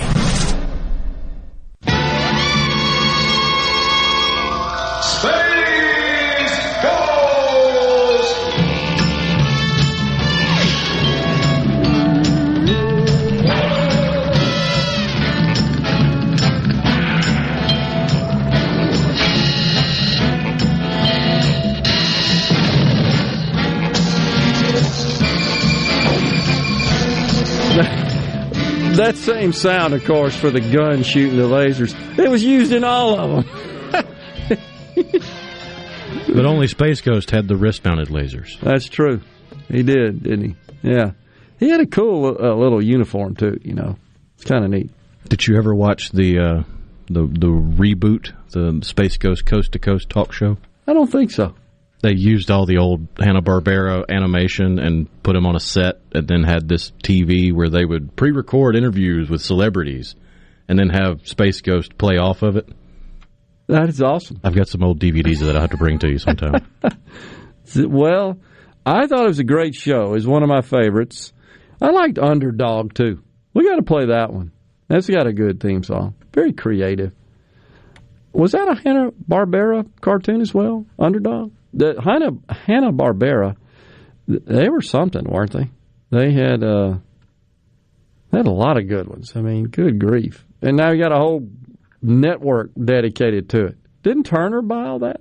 That 29.00 29.16
same 29.16 29.54
sound, 29.54 29.94
of 29.94 30.04
course, 30.04 30.36
for 30.36 30.52
the 30.52 30.60
gun 30.60 31.04
shooting 31.04 31.38
the 31.38 31.48
lasers, 31.48 31.96
it 32.20 32.30
was 32.30 32.44
used 32.44 32.74
in 32.74 32.84
all 32.84 33.18
of 33.18 33.46
them. 33.46 34.06
But 36.28 36.46
only 36.46 36.68
Space 36.68 37.02
Ghost 37.02 37.32
had 37.32 37.48
the 37.48 37.56
wrist 37.56 37.86
mounted 37.86 38.10
lasers. 38.10 38.60
That's 38.60 38.86
true. 38.90 39.22
He 39.68 39.84
did, 39.84 40.24
didn't 40.24 40.44
he? 40.44 40.56
Yeah. 40.84 41.12
He 41.60 41.70
had 41.70 41.80
a 41.80 41.86
cool 41.86 42.26
uh, 42.26 42.56
little 42.56 42.84
uniform, 42.84 43.36
too, 43.36 43.60
you 43.64 43.74
know. 43.74 43.96
It's 44.36 44.44
kind 44.44 44.64
of 44.66 44.70
neat. 44.72 44.90
Did 45.28 45.48
you 45.48 45.58
ever 45.58 45.74
watch 45.74 46.12
the 46.12 46.40
uh, 46.40 46.64
the 47.08 47.26
the 47.28 47.48
reboot, 47.48 48.34
the 48.52 48.86
Space 48.86 49.18
Ghost 49.18 49.46
Coast 49.46 49.72
to 49.74 49.80
Coast 49.80 50.10
talk 50.10 50.34
show? 50.34 50.58
I 50.88 50.94
don't 50.94 51.12
think 51.12 51.32
so. 51.32 51.56
They 52.02 52.14
used 52.14 52.50
all 52.50 52.66
the 52.66 52.78
old 52.78 53.08
Hanna 53.20 53.42
Barbera 53.42 54.06
animation 54.10 54.80
and 54.80 55.08
put 55.22 55.34
them 55.34 55.46
on 55.46 55.56
a 55.56 55.60
set, 55.60 56.00
and 56.14 56.28
then 56.28 56.44
had 56.44 56.68
this 56.68 56.92
TV 57.04 57.54
where 57.54 57.70
they 57.70 57.84
would 57.84 58.16
pre-record 58.16 58.76
interviews 58.76 59.30
with 59.30 59.42
celebrities, 59.42 60.16
and 60.70 60.80
then 60.80 60.90
have 60.90 61.28
Space 61.28 61.60
Ghost 61.62 61.98
play 61.98 62.18
off 62.18 62.42
of 62.42 62.56
it. 62.56 62.70
That 63.68 63.90
is 63.90 64.02
awesome. 64.02 64.40
I've 64.44 64.56
got 64.56 64.68
some 64.68 64.84
old 64.84 65.00
DVDs 65.00 65.40
that 65.40 65.56
I 65.56 65.62
have 65.62 65.72
to 65.72 65.78
bring 65.78 66.00
to 66.00 66.10
you 66.10 66.18
sometime. 66.18 66.66
well, 67.76 68.40
I 68.86 69.06
thought 69.06 69.26
it 69.26 69.28
was 69.28 69.40
a 69.40 69.44
great 69.44 69.76
show. 69.76 70.16
It's 70.16 70.26
one 70.26 70.42
of 70.42 70.50
my 70.50 70.62
favorites. 70.62 71.34
I 71.82 71.92
liked 71.92 72.18
Underdog 72.18 72.94
too. 72.94 73.22
We 73.54 73.68
got 73.68 73.76
to 73.76 73.84
play 73.84 74.08
that 74.08 74.32
one. 74.32 74.52
That's 74.88 75.08
got 75.08 75.28
a 75.28 75.34
good 75.34 75.60
theme 75.60 75.84
song. 75.84 76.16
Very 76.34 76.54
creative. 76.54 77.14
Was 78.32 78.54
that 78.54 78.68
a 78.68 78.82
Hanna 78.82 79.12
Barbera 79.12 79.88
cartoon 80.02 80.42
as 80.42 80.54
well? 80.54 80.86
Underdog. 80.98 81.52
The 81.74 82.02
Hanna 82.04 82.32
Hanna 82.50 82.92
Barbera. 82.92 83.56
They 84.28 84.70
were 84.70 84.82
something, 84.82 85.24
weren't 85.26 85.54
they? 85.54 85.70
They 86.12 86.32
had 86.34 86.64
uh, 86.64 86.98
they 88.32 88.38
had 88.38 88.48
a 88.48 88.52
lot 88.52 88.78
of 88.78 88.88
good 88.88 89.08
ones. 89.08 89.34
I 89.36 89.42
mean, 89.42 89.66
good 89.66 90.00
grief. 90.00 90.46
and 90.62 90.78
now 90.78 90.92
you 90.92 91.02
got 91.02 91.12
a 91.12 91.18
whole 91.18 91.48
network 92.02 92.72
dedicated 92.82 93.50
to 93.50 93.66
it. 93.66 93.78
Didn't 94.04 94.24
Turner 94.24 94.62
buy 94.62 94.86
all 94.86 95.00
that? 95.00 95.18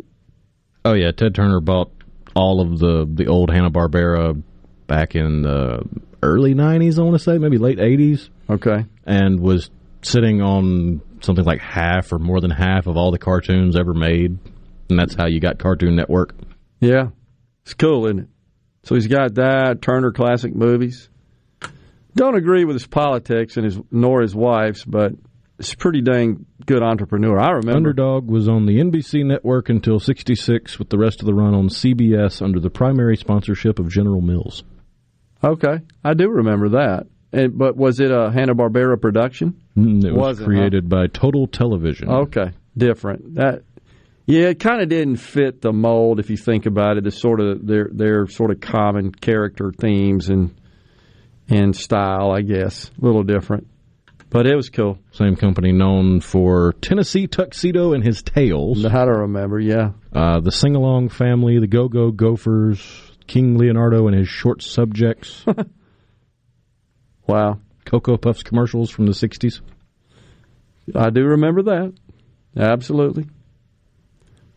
Oh 0.84 0.94
yeah, 0.94 1.10
Ted 1.10 1.34
Turner 1.34 1.60
bought 1.60 1.90
all 2.34 2.60
of 2.60 2.78
the 2.78 3.06
the 3.12 3.26
old 3.26 3.50
Hanna 3.50 3.70
Barbera 3.70 4.40
back 4.86 5.14
in 5.14 5.42
the 5.42 5.82
early 6.22 6.54
'90s. 6.54 6.98
I 6.98 7.02
want 7.02 7.14
to 7.16 7.22
say 7.22 7.38
maybe 7.38 7.58
late 7.58 7.78
'80s. 7.78 8.28
Okay, 8.48 8.84
and 9.04 9.40
was 9.40 9.70
sitting 10.02 10.40
on 10.40 11.00
something 11.20 11.44
like 11.44 11.60
half 11.60 12.12
or 12.12 12.18
more 12.18 12.40
than 12.40 12.50
half 12.50 12.86
of 12.86 12.96
all 12.96 13.10
the 13.10 13.18
cartoons 13.18 13.76
ever 13.76 13.92
made, 13.92 14.38
and 14.88 14.98
that's 14.98 15.14
how 15.14 15.26
you 15.26 15.40
got 15.40 15.58
Cartoon 15.58 15.96
Network. 15.96 16.34
Yeah, 16.80 17.08
it's 17.62 17.74
cool, 17.74 18.06
isn't 18.06 18.20
it? 18.20 18.28
So 18.84 18.94
he's 18.94 19.06
got 19.06 19.34
that 19.34 19.82
Turner 19.82 20.12
Classic 20.12 20.54
Movies. 20.54 21.10
Don't 22.14 22.36
agree 22.36 22.64
with 22.64 22.74
his 22.74 22.86
politics 22.86 23.56
and 23.56 23.64
his 23.64 23.78
nor 23.90 24.22
his 24.22 24.34
wife's, 24.34 24.84
but 24.84 25.12
it's 25.58 25.72
a 25.72 25.76
pretty 25.76 26.00
dang 26.00 26.46
good 26.66 26.82
entrepreneur. 26.82 27.38
I 27.38 27.50
remember 27.50 27.76
Underdog 27.76 28.28
was 28.28 28.48
on 28.48 28.66
the 28.66 28.78
NBC 28.78 29.24
network 29.24 29.68
until 29.68 29.98
'66, 29.98 30.78
with 30.78 30.88
the 30.88 30.98
rest 30.98 31.20
of 31.20 31.26
the 31.26 31.34
run 31.34 31.54
on 31.54 31.68
CBS 31.68 32.40
under 32.40 32.60
the 32.60 32.70
primary 32.70 33.16
sponsorship 33.16 33.78
of 33.78 33.88
General 33.88 34.20
Mills. 34.20 34.64
Okay, 35.42 35.80
I 36.04 36.14
do 36.14 36.28
remember 36.28 36.70
that. 36.70 37.06
And, 37.32 37.58
but 37.58 37.76
was 37.76 38.00
it 38.00 38.10
a 38.10 38.30
Hanna 38.30 38.54
Barbera 38.54 39.00
production? 39.00 39.60
Mm, 39.76 40.04
it 40.04 40.14
was 40.14 40.40
created 40.40 40.88
by 40.88 41.08
Total 41.08 41.46
Television. 41.46 42.08
Okay, 42.08 42.52
different. 42.76 43.34
That 43.34 43.62
yeah, 44.28 44.48
it 44.48 44.60
kind 44.60 44.82
of 44.82 44.90
didn't 44.90 45.16
fit 45.16 45.62
the 45.62 45.72
mold 45.72 46.20
if 46.20 46.28
you 46.28 46.36
think 46.36 46.66
about 46.66 46.98
it. 46.98 47.04
The 47.04 47.10
sort 47.10 47.40
of 47.40 47.66
their 47.66 47.88
their 47.90 48.26
sort 48.26 48.50
of 48.50 48.60
common 48.60 49.10
character 49.10 49.72
themes 49.72 50.28
and 50.28 50.54
and 51.48 51.74
style, 51.74 52.30
I 52.30 52.42
guess, 52.42 52.90
a 52.90 53.04
little 53.06 53.22
different. 53.22 53.68
But 54.28 54.46
it 54.46 54.54
was 54.54 54.68
cool. 54.68 54.98
Same 55.12 55.34
company 55.34 55.72
known 55.72 56.20
for 56.20 56.74
Tennessee 56.82 57.26
Tuxedo 57.26 57.94
and 57.94 58.04
His 58.04 58.22
Tales. 58.22 58.84
How 58.84 59.06
to 59.06 59.12
remember? 59.20 59.58
Yeah, 59.58 59.92
uh, 60.12 60.40
the 60.40 60.52
Sing 60.52 60.76
Along 60.76 61.08
Family, 61.08 61.58
the 61.58 61.66
Go 61.66 61.88
Go 61.88 62.10
Gophers, 62.10 63.10
King 63.26 63.56
Leonardo 63.56 64.08
and 64.08 64.14
his 64.14 64.28
short 64.28 64.62
subjects. 64.62 65.42
wow, 67.26 67.60
Cocoa 67.86 68.18
Puffs 68.18 68.42
commercials 68.42 68.90
from 68.90 69.06
the 69.06 69.12
'60s. 69.12 69.62
I 70.94 71.08
do 71.08 71.24
remember 71.24 71.62
that. 71.62 71.94
Absolutely. 72.54 73.24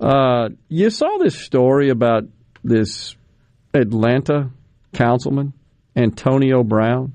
Uh, 0.02 0.50
you 0.68 0.90
saw 0.90 1.20
this 1.20 1.38
story 1.38 1.90
about 1.90 2.24
this 2.64 3.16
Atlanta 3.72 4.50
councilman, 4.94 5.54
Antonio 5.96 6.64
Brown. 6.64 7.14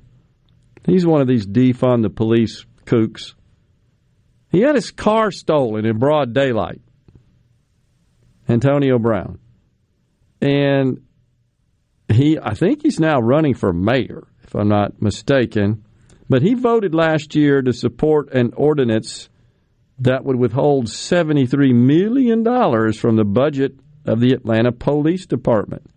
He's 0.84 1.04
one 1.04 1.20
of 1.20 1.26
these 1.26 1.46
defund 1.46 2.02
the 2.02 2.10
police 2.10 2.64
kooks. 2.84 3.34
He 4.52 4.60
had 4.60 4.76
his 4.76 4.92
car 4.92 5.32
stolen 5.32 5.84
in 5.84 5.98
broad 5.98 6.32
daylight. 6.32 6.80
Antonio 8.48 9.00
Brown. 9.00 9.40
And 10.40 11.02
he 12.08 12.38
I 12.40 12.54
think 12.54 12.82
he's 12.82 13.00
now 13.00 13.18
running 13.18 13.54
for 13.54 13.72
mayor, 13.72 14.28
if 14.44 14.54
I'm 14.54 14.68
not 14.68 15.02
mistaken. 15.02 15.84
But 16.28 16.42
he 16.42 16.54
voted 16.54 16.94
last 16.94 17.34
year 17.34 17.62
to 17.62 17.72
support 17.72 18.32
an 18.32 18.52
ordinance 18.56 19.28
that 19.98 20.24
would 20.24 20.36
withhold 20.36 20.86
$73 20.86 21.74
million 21.74 22.44
from 22.92 23.16
the 23.16 23.24
budget 23.24 23.78
of 24.04 24.20
the 24.20 24.32
Atlanta 24.32 24.72
Police 24.72 25.26
Department. 25.26 25.88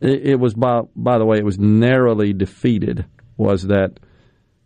It, 0.00 0.30
it 0.30 0.40
was, 0.40 0.54
by, 0.54 0.82
by 0.94 1.18
the 1.18 1.26
way, 1.26 1.38
it 1.38 1.44
was 1.44 1.58
narrowly 1.58 2.32
defeated, 2.32 3.04
was 3.36 3.64
that, 3.64 3.98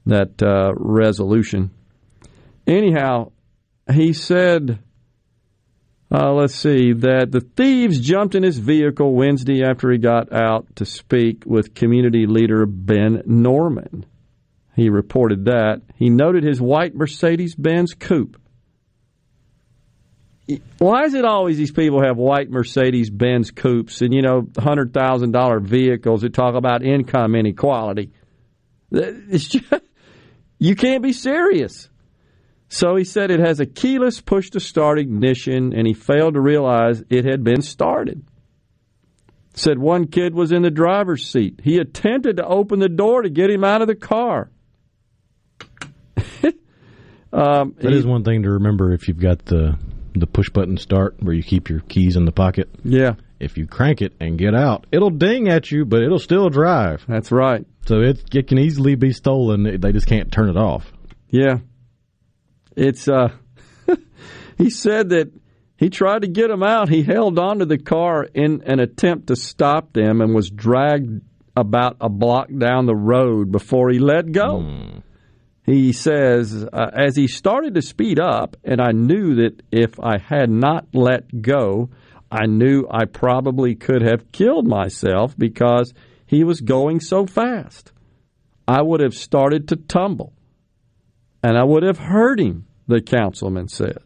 that 0.06 0.42
uh, 0.42 0.73
resolution. 0.76 1.70
Anyhow, 2.66 3.32
he 3.92 4.12
said, 4.12 4.78
uh, 6.12 6.32
let's 6.32 6.55
see, 6.55 6.92
that 6.92 7.32
the 7.32 7.40
thieves 7.40 8.00
jumped 8.00 8.34
in 8.34 8.42
his 8.42 8.58
vehicle 8.58 9.14
Wednesday 9.14 9.64
after 9.64 9.90
he 9.90 9.98
got 9.98 10.32
out 10.32 10.76
to 10.76 10.84
speak 10.84 11.44
with 11.47 11.74
community 11.74 12.26
leader 12.26 12.66
Ben 12.66 13.23
Norman. 13.26 14.06
He 14.74 14.88
reported 14.88 15.44
that. 15.46 15.82
He 15.96 16.10
noted 16.10 16.42
his 16.42 16.60
white 16.60 16.94
Mercedes 16.94 17.54
Benz 17.54 17.94
coupe. 17.94 18.36
Why 20.78 21.04
is 21.04 21.14
it 21.14 21.24
always 21.24 21.56
these 21.56 21.72
people 21.72 22.02
have 22.02 22.18
white 22.18 22.50
Mercedes 22.50 23.08
Benz 23.08 23.50
coupes 23.50 24.02
and, 24.02 24.12
you 24.12 24.20
know, 24.20 24.42
$100,000 24.42 25.62
vehicles 25.62 26.20
that 26.20 26.34
talk 26.34 26.54
about 26.54 26.82
income 26.82 27.34
inequality? 27.34 28.12
It's 28.90 29.48
just, 29.48 29.72
you 30.58 30.76
can't 30.76 31.02
be 31.02 31.12
serious. 31.12 31.88
So 32.68 32.96
he 32.96 33.04
said 33.04 33.30
it 33.30 33.40
has 33.40 33.60
a 33.60 33.66
keyless 33.66 34.20
push 34.20 34.50
to 34.50 34.60
start 34.60 34.98
ignition, 34.98 35.72
and 35.72 35.86
he 35.86 35.94
failed 35.94 36.34
to 36.34 36.40
realize 36.40 37.02
it 37.08 37.24
had 37.24 37.42
been 37.44 37.62
started. 37.62 38.26
Said 39.54 39.78
one 39.78 40.08
kid 40.08 40.34
was 40.34 40.52
in 40.52 40.62
the 40.62 40.70
driver's 40.70 41.26
seat. 41.26 41.60
He 41.62 41.78
attempted 41.78 42.36
to 42.36 42.46
open 42.46 42.80
the 42.80 42.88
door 42.88 43.22
to 43.22 43.30
get 43.30 43.50
him 43.50 43.62
out 43.64 43.80
of 43.80 43.86
the 43.88 43.94
car. 43.94 44.50
Um, 47.34 47.74
that 47.78 47.92
is 47.92 48.06
one 48.06 48.22
thing 48.22 48.44
to 48.44 48.50
remember 48.50 48.92
if 48.92 49.08
you've 49.08 49.20
got 49.20 49.44
the 49.44 49.76
the 50.14 50.26
push 50.26 50.48
button 50.50 50.76
start 50.76 51.16
where 51.20 51.34
you 51.34 51.42
keep 51.42 51.68
your 51.68 51.80
keys 51.80 52.16
in 52.16 52.24
the 52.24 52.32
pocket. 52.32 52.68
Yeah. 52.84 53.14
If 53.40 53.58
you 53.58 53.66
crank 53.66 54.00
it 54.00 54.12
and 54.20 54.38
get 54.38 54.54
out, 54.54 54.86
it'll 54.92 55.10
ding 55.10 55.48
at 55.48 55.72
you, 55.72 55.84
but 55.84 56.02
it'll 56.02 56.20
still 56.20 56.48
drive. 56.48 57.04
That's 57.08 57.32
right. 57.32 57.66
So 57.86 58.00
it, 58.00 58.22
it 58.32 58.46
can 58.46 58.58
easily 58.58 58.94
be 58.94 59.12
stolen. 59.12 59.80
They 59.80 59.92
just 59.92 60.06
can't 60.06 60.30
turn 60.30 60.48
it 60.48 60.56
off. 60.56 60.92
Yeah. 61.28 61.58
It's 62.76 63.08
uh 63.08 63.30
he 64.58 64.70
said 64.70 65.08
that 65.10 65.32
he 65.76 65.90
tried 65.90 66.22
to 66.22 66.28
get 66.28 66.48
them 66.48 66.62
out. 66.62 66.88
He 66.88 67.02
held 67.02 67.38
onto 67.38 67.64
the 67.64 67.78
car 67.78 68.22
in 68.22 68.62
an 68.66 68.78
attempt 68.78 69.26
to 69.26 69.36
stop 69.36 69.92
them 69.92 70.20
and 70.20 70.32
was 70.32 70.48
dragged 70.48 71.20
about 71.56 71.96
a 72.00 72.08
block 72.08 72.48
down 72.56 72.86
the 72.86 72.94
road 72.94 73.50
before 73.50 73.90
he 73.90 73.98
let 73.98 74.30
go. 74.30 74.60
Mm. 74.60 75.02
He 75.65 75.93
says, 75.93 76.67
uh, 76.73 76.91
as 76.93 77.17
he 77.17 77.26
started 77.26 77.75
to 77.75 77.83
speed 77.83 78.20
up, 78.20 78.57
and 78.65 78.81
I 78.81 78.93
knew 78.93 79.36
that 79.36 79.62
if 79.73 79.99
I 79.99 80.18
had 80.18 80.51
not 80.51 80.86
let 80.93 81.41
go, 81.41 81.89
I 82.31 82.47
knew 82.47 82.86
I 82.91 83.07
probably 83.07 83.75
could 83.75 84.02
have 84.02 84.31
killed 84.31 84.67
myself 84.67 85.34
because 85.39 85.94
he 86.26 86.44
was 86.44 86.60
going 86.60 87.01
so 87.01 87.26
fast. 87.26 87.93
I 88.68 88.83
would 88.83 89.01
have 89.01 89.15
started 89.15 89.68
to 89.68 89.76
tumble, 89.76 90.34
and 91.43 91.57
I 91.57 91.65
would 91.65 91.83
have 91.83 91.99
hurt 91.99 92.41
him, 92.41 92.67
the 92.86 93.01
councilman 93.01 93.68
said. 93.68 93.99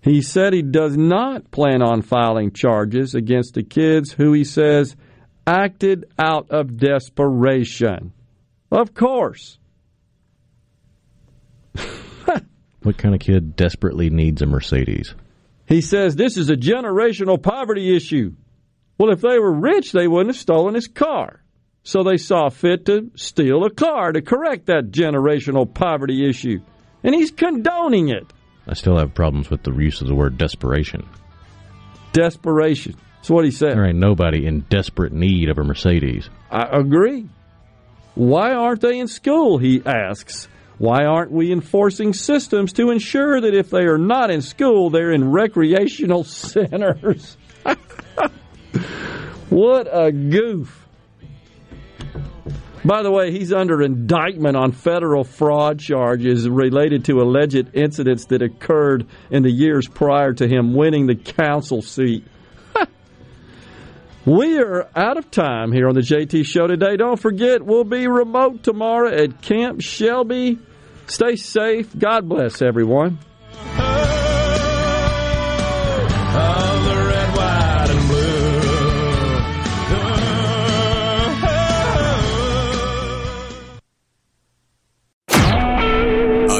He 0.00 0.22
said 0.22 0.52
he 0.52 0.62
does 0.62 0.96
not 0.96 1.50
plan 1.50 1.82
on 1.82 2.02
filing 2.02 2.52
charges 2.52 3.14
against 3.14 3.54
the 3.54 3.62
kids 3.62 4.12
who 4.12 4.32
he 4.32 4.44
says 4.44 4.96
acted 5.46 6.04
out 6.18 6.50
of 6.50 6.76
desperation. 6.76 8.12
Of 8.70 8.94
course. 8.94 9.58
what 12.82 12.98
kind 12.98 13.14
of 13.14 13.20
kid 13.20 13.56
desperately 13.56 14.10
needs 14.10 14.42
a 14.42 14.46
Mercedes? 14.46 15.14
He 15.66 15.80
says 15.80 16.14
this 16.14 16.36
is 16.36 16.50
a 16.50 16.56
generational 16.56 17.42
poverty 17.42 17.96
issue. 17.96 18.32
Well, 18.98 19.12
if 19.12 19.20
they 19.20 19.38
were 19.38 19.52
rich, 19.52 19.92
they 19.92 20.06
wouldn't 20.06 20.34
have 20.34 20.40
stolen 20.40 20.74
his 20.74 20.86
car. 20.86 21.40
So 21.82 22.02
they 22.02 22.16
saw 22.16 22.48
fit 22.48 22.86
to 22.86 23.10
steal 23.14 23.64
a 23.64 23.70
car 23.70 24.12
to 24.12 24.22
correct 24.22 24.66
that 24.66 24.90
generational 24.90 25.72
poverty 25.72 26.28
issue. 26.28 26.60
And 27.02 27.14
he's 27.14 27.30
condoning 27.30 28.08
it. 28.08 28.32
I 28.66 28.74
still 28.74 28.96
have 28.96 29.14
problems 29.14 29.50
with 29.50 29.62
the 29.62 29.72
use 29.72 30.00
of 30.00 30.08
the 30.08 30.14
word 30.14 30.38
desperation. 30.38 31.06
Desperation. 32.12 32.96
That's 33.16 33.30
what 33.30 33.44
he 33.44 33.50
said. 33.50 33.76
There 33.76 33.86
ain't 33.86 33.98
nobody 33.98 34.46
in 34.46 34.60
desperate 34.70 35.12
need 35.12 35.50
of 35.50 35.58
a 35.58 35.64
Mercedes. 35.64 36.30
I 36.50 36.78
agree. 36.78 37.28
Why 38.14 38.54
aren't 38.54 38.80
they 38.80 38.98
in 38.98 39.08
school? 39.08 39.58
He 39.58 39.82
asks. 39.84 40.48
Why 40.78 41.04
aren't 41.04 41.30
we 41.30 41.52
enforcing 41.52 42.12
systems 42.12 42.72
to 42.74 42.90
ensure 42.90 43.40
that 43.40 43.54
if 43.54 43.70
they 43.70 43.84
are 43.84 43.98
not 43.98 44.30
in 44.30 44.42
school, 44.42 44.90
they're 44.90 45.12
in 45.12 45.30
recreational 45.30 46.24
centers? 46.24 47.36
what 49.50 49.88
a 49.90 50.10
goof. 50.10 50.80
By 52.84 53.02
the 53.02 53.10
way, 53.10 53.30
he's 53.30 53.50
under 53.50 53.80
indictment 53.80 54.58
on 54.58 54.72
federal 54.72 55.24
fraud 55.24 55.78
charges 55.78 56.46
related 56.46 57.06
to 57.06 57.22
alleged 57.22 57.70
incidents 57.72 58.26
that 58.26 58.42
occurred 58.42 59.06
in 59.30 59.42
the 59.42 59.50
years 59.50 59.88
prior 59.88 60.34
to 60.34 60.46
him 60.46 60.74
winning 60.74 61.06
the 61.06 61.14
council 61.14 61.80
seat. 61.80 62.26
We 64.24 64.58
are 64.58 64.88
out 64.96 65.16
of 65.16 65.30
time 65.30 65.72
here 65.72 65.88
on 65.88 65.94
the 65.94 66.00
JT 66.00 66.44
Show 66.46 66.66
today. 66.66 66.96
Don't 66.96 67.20
forget, 67.20 67.62
we'll 67.62 67.84
be 67.84 68.06
remote 68.06 68.62
tomorrow 68.62 69.08
at 69.08 69.42
Camp 69.42 69.80
Shelby. 69.80 70.58
Stay 71.06 71.36
safe. 71.36 71.96
God 71.98 72.28
bless 72.28 72.62
everyone. 72.62 73.18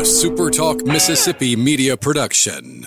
a 0.04 0.06
SuperTalk 0.06 0.84
Mississippi 0.84 1.56
media 1.56 1.96
production. 1.96 2.86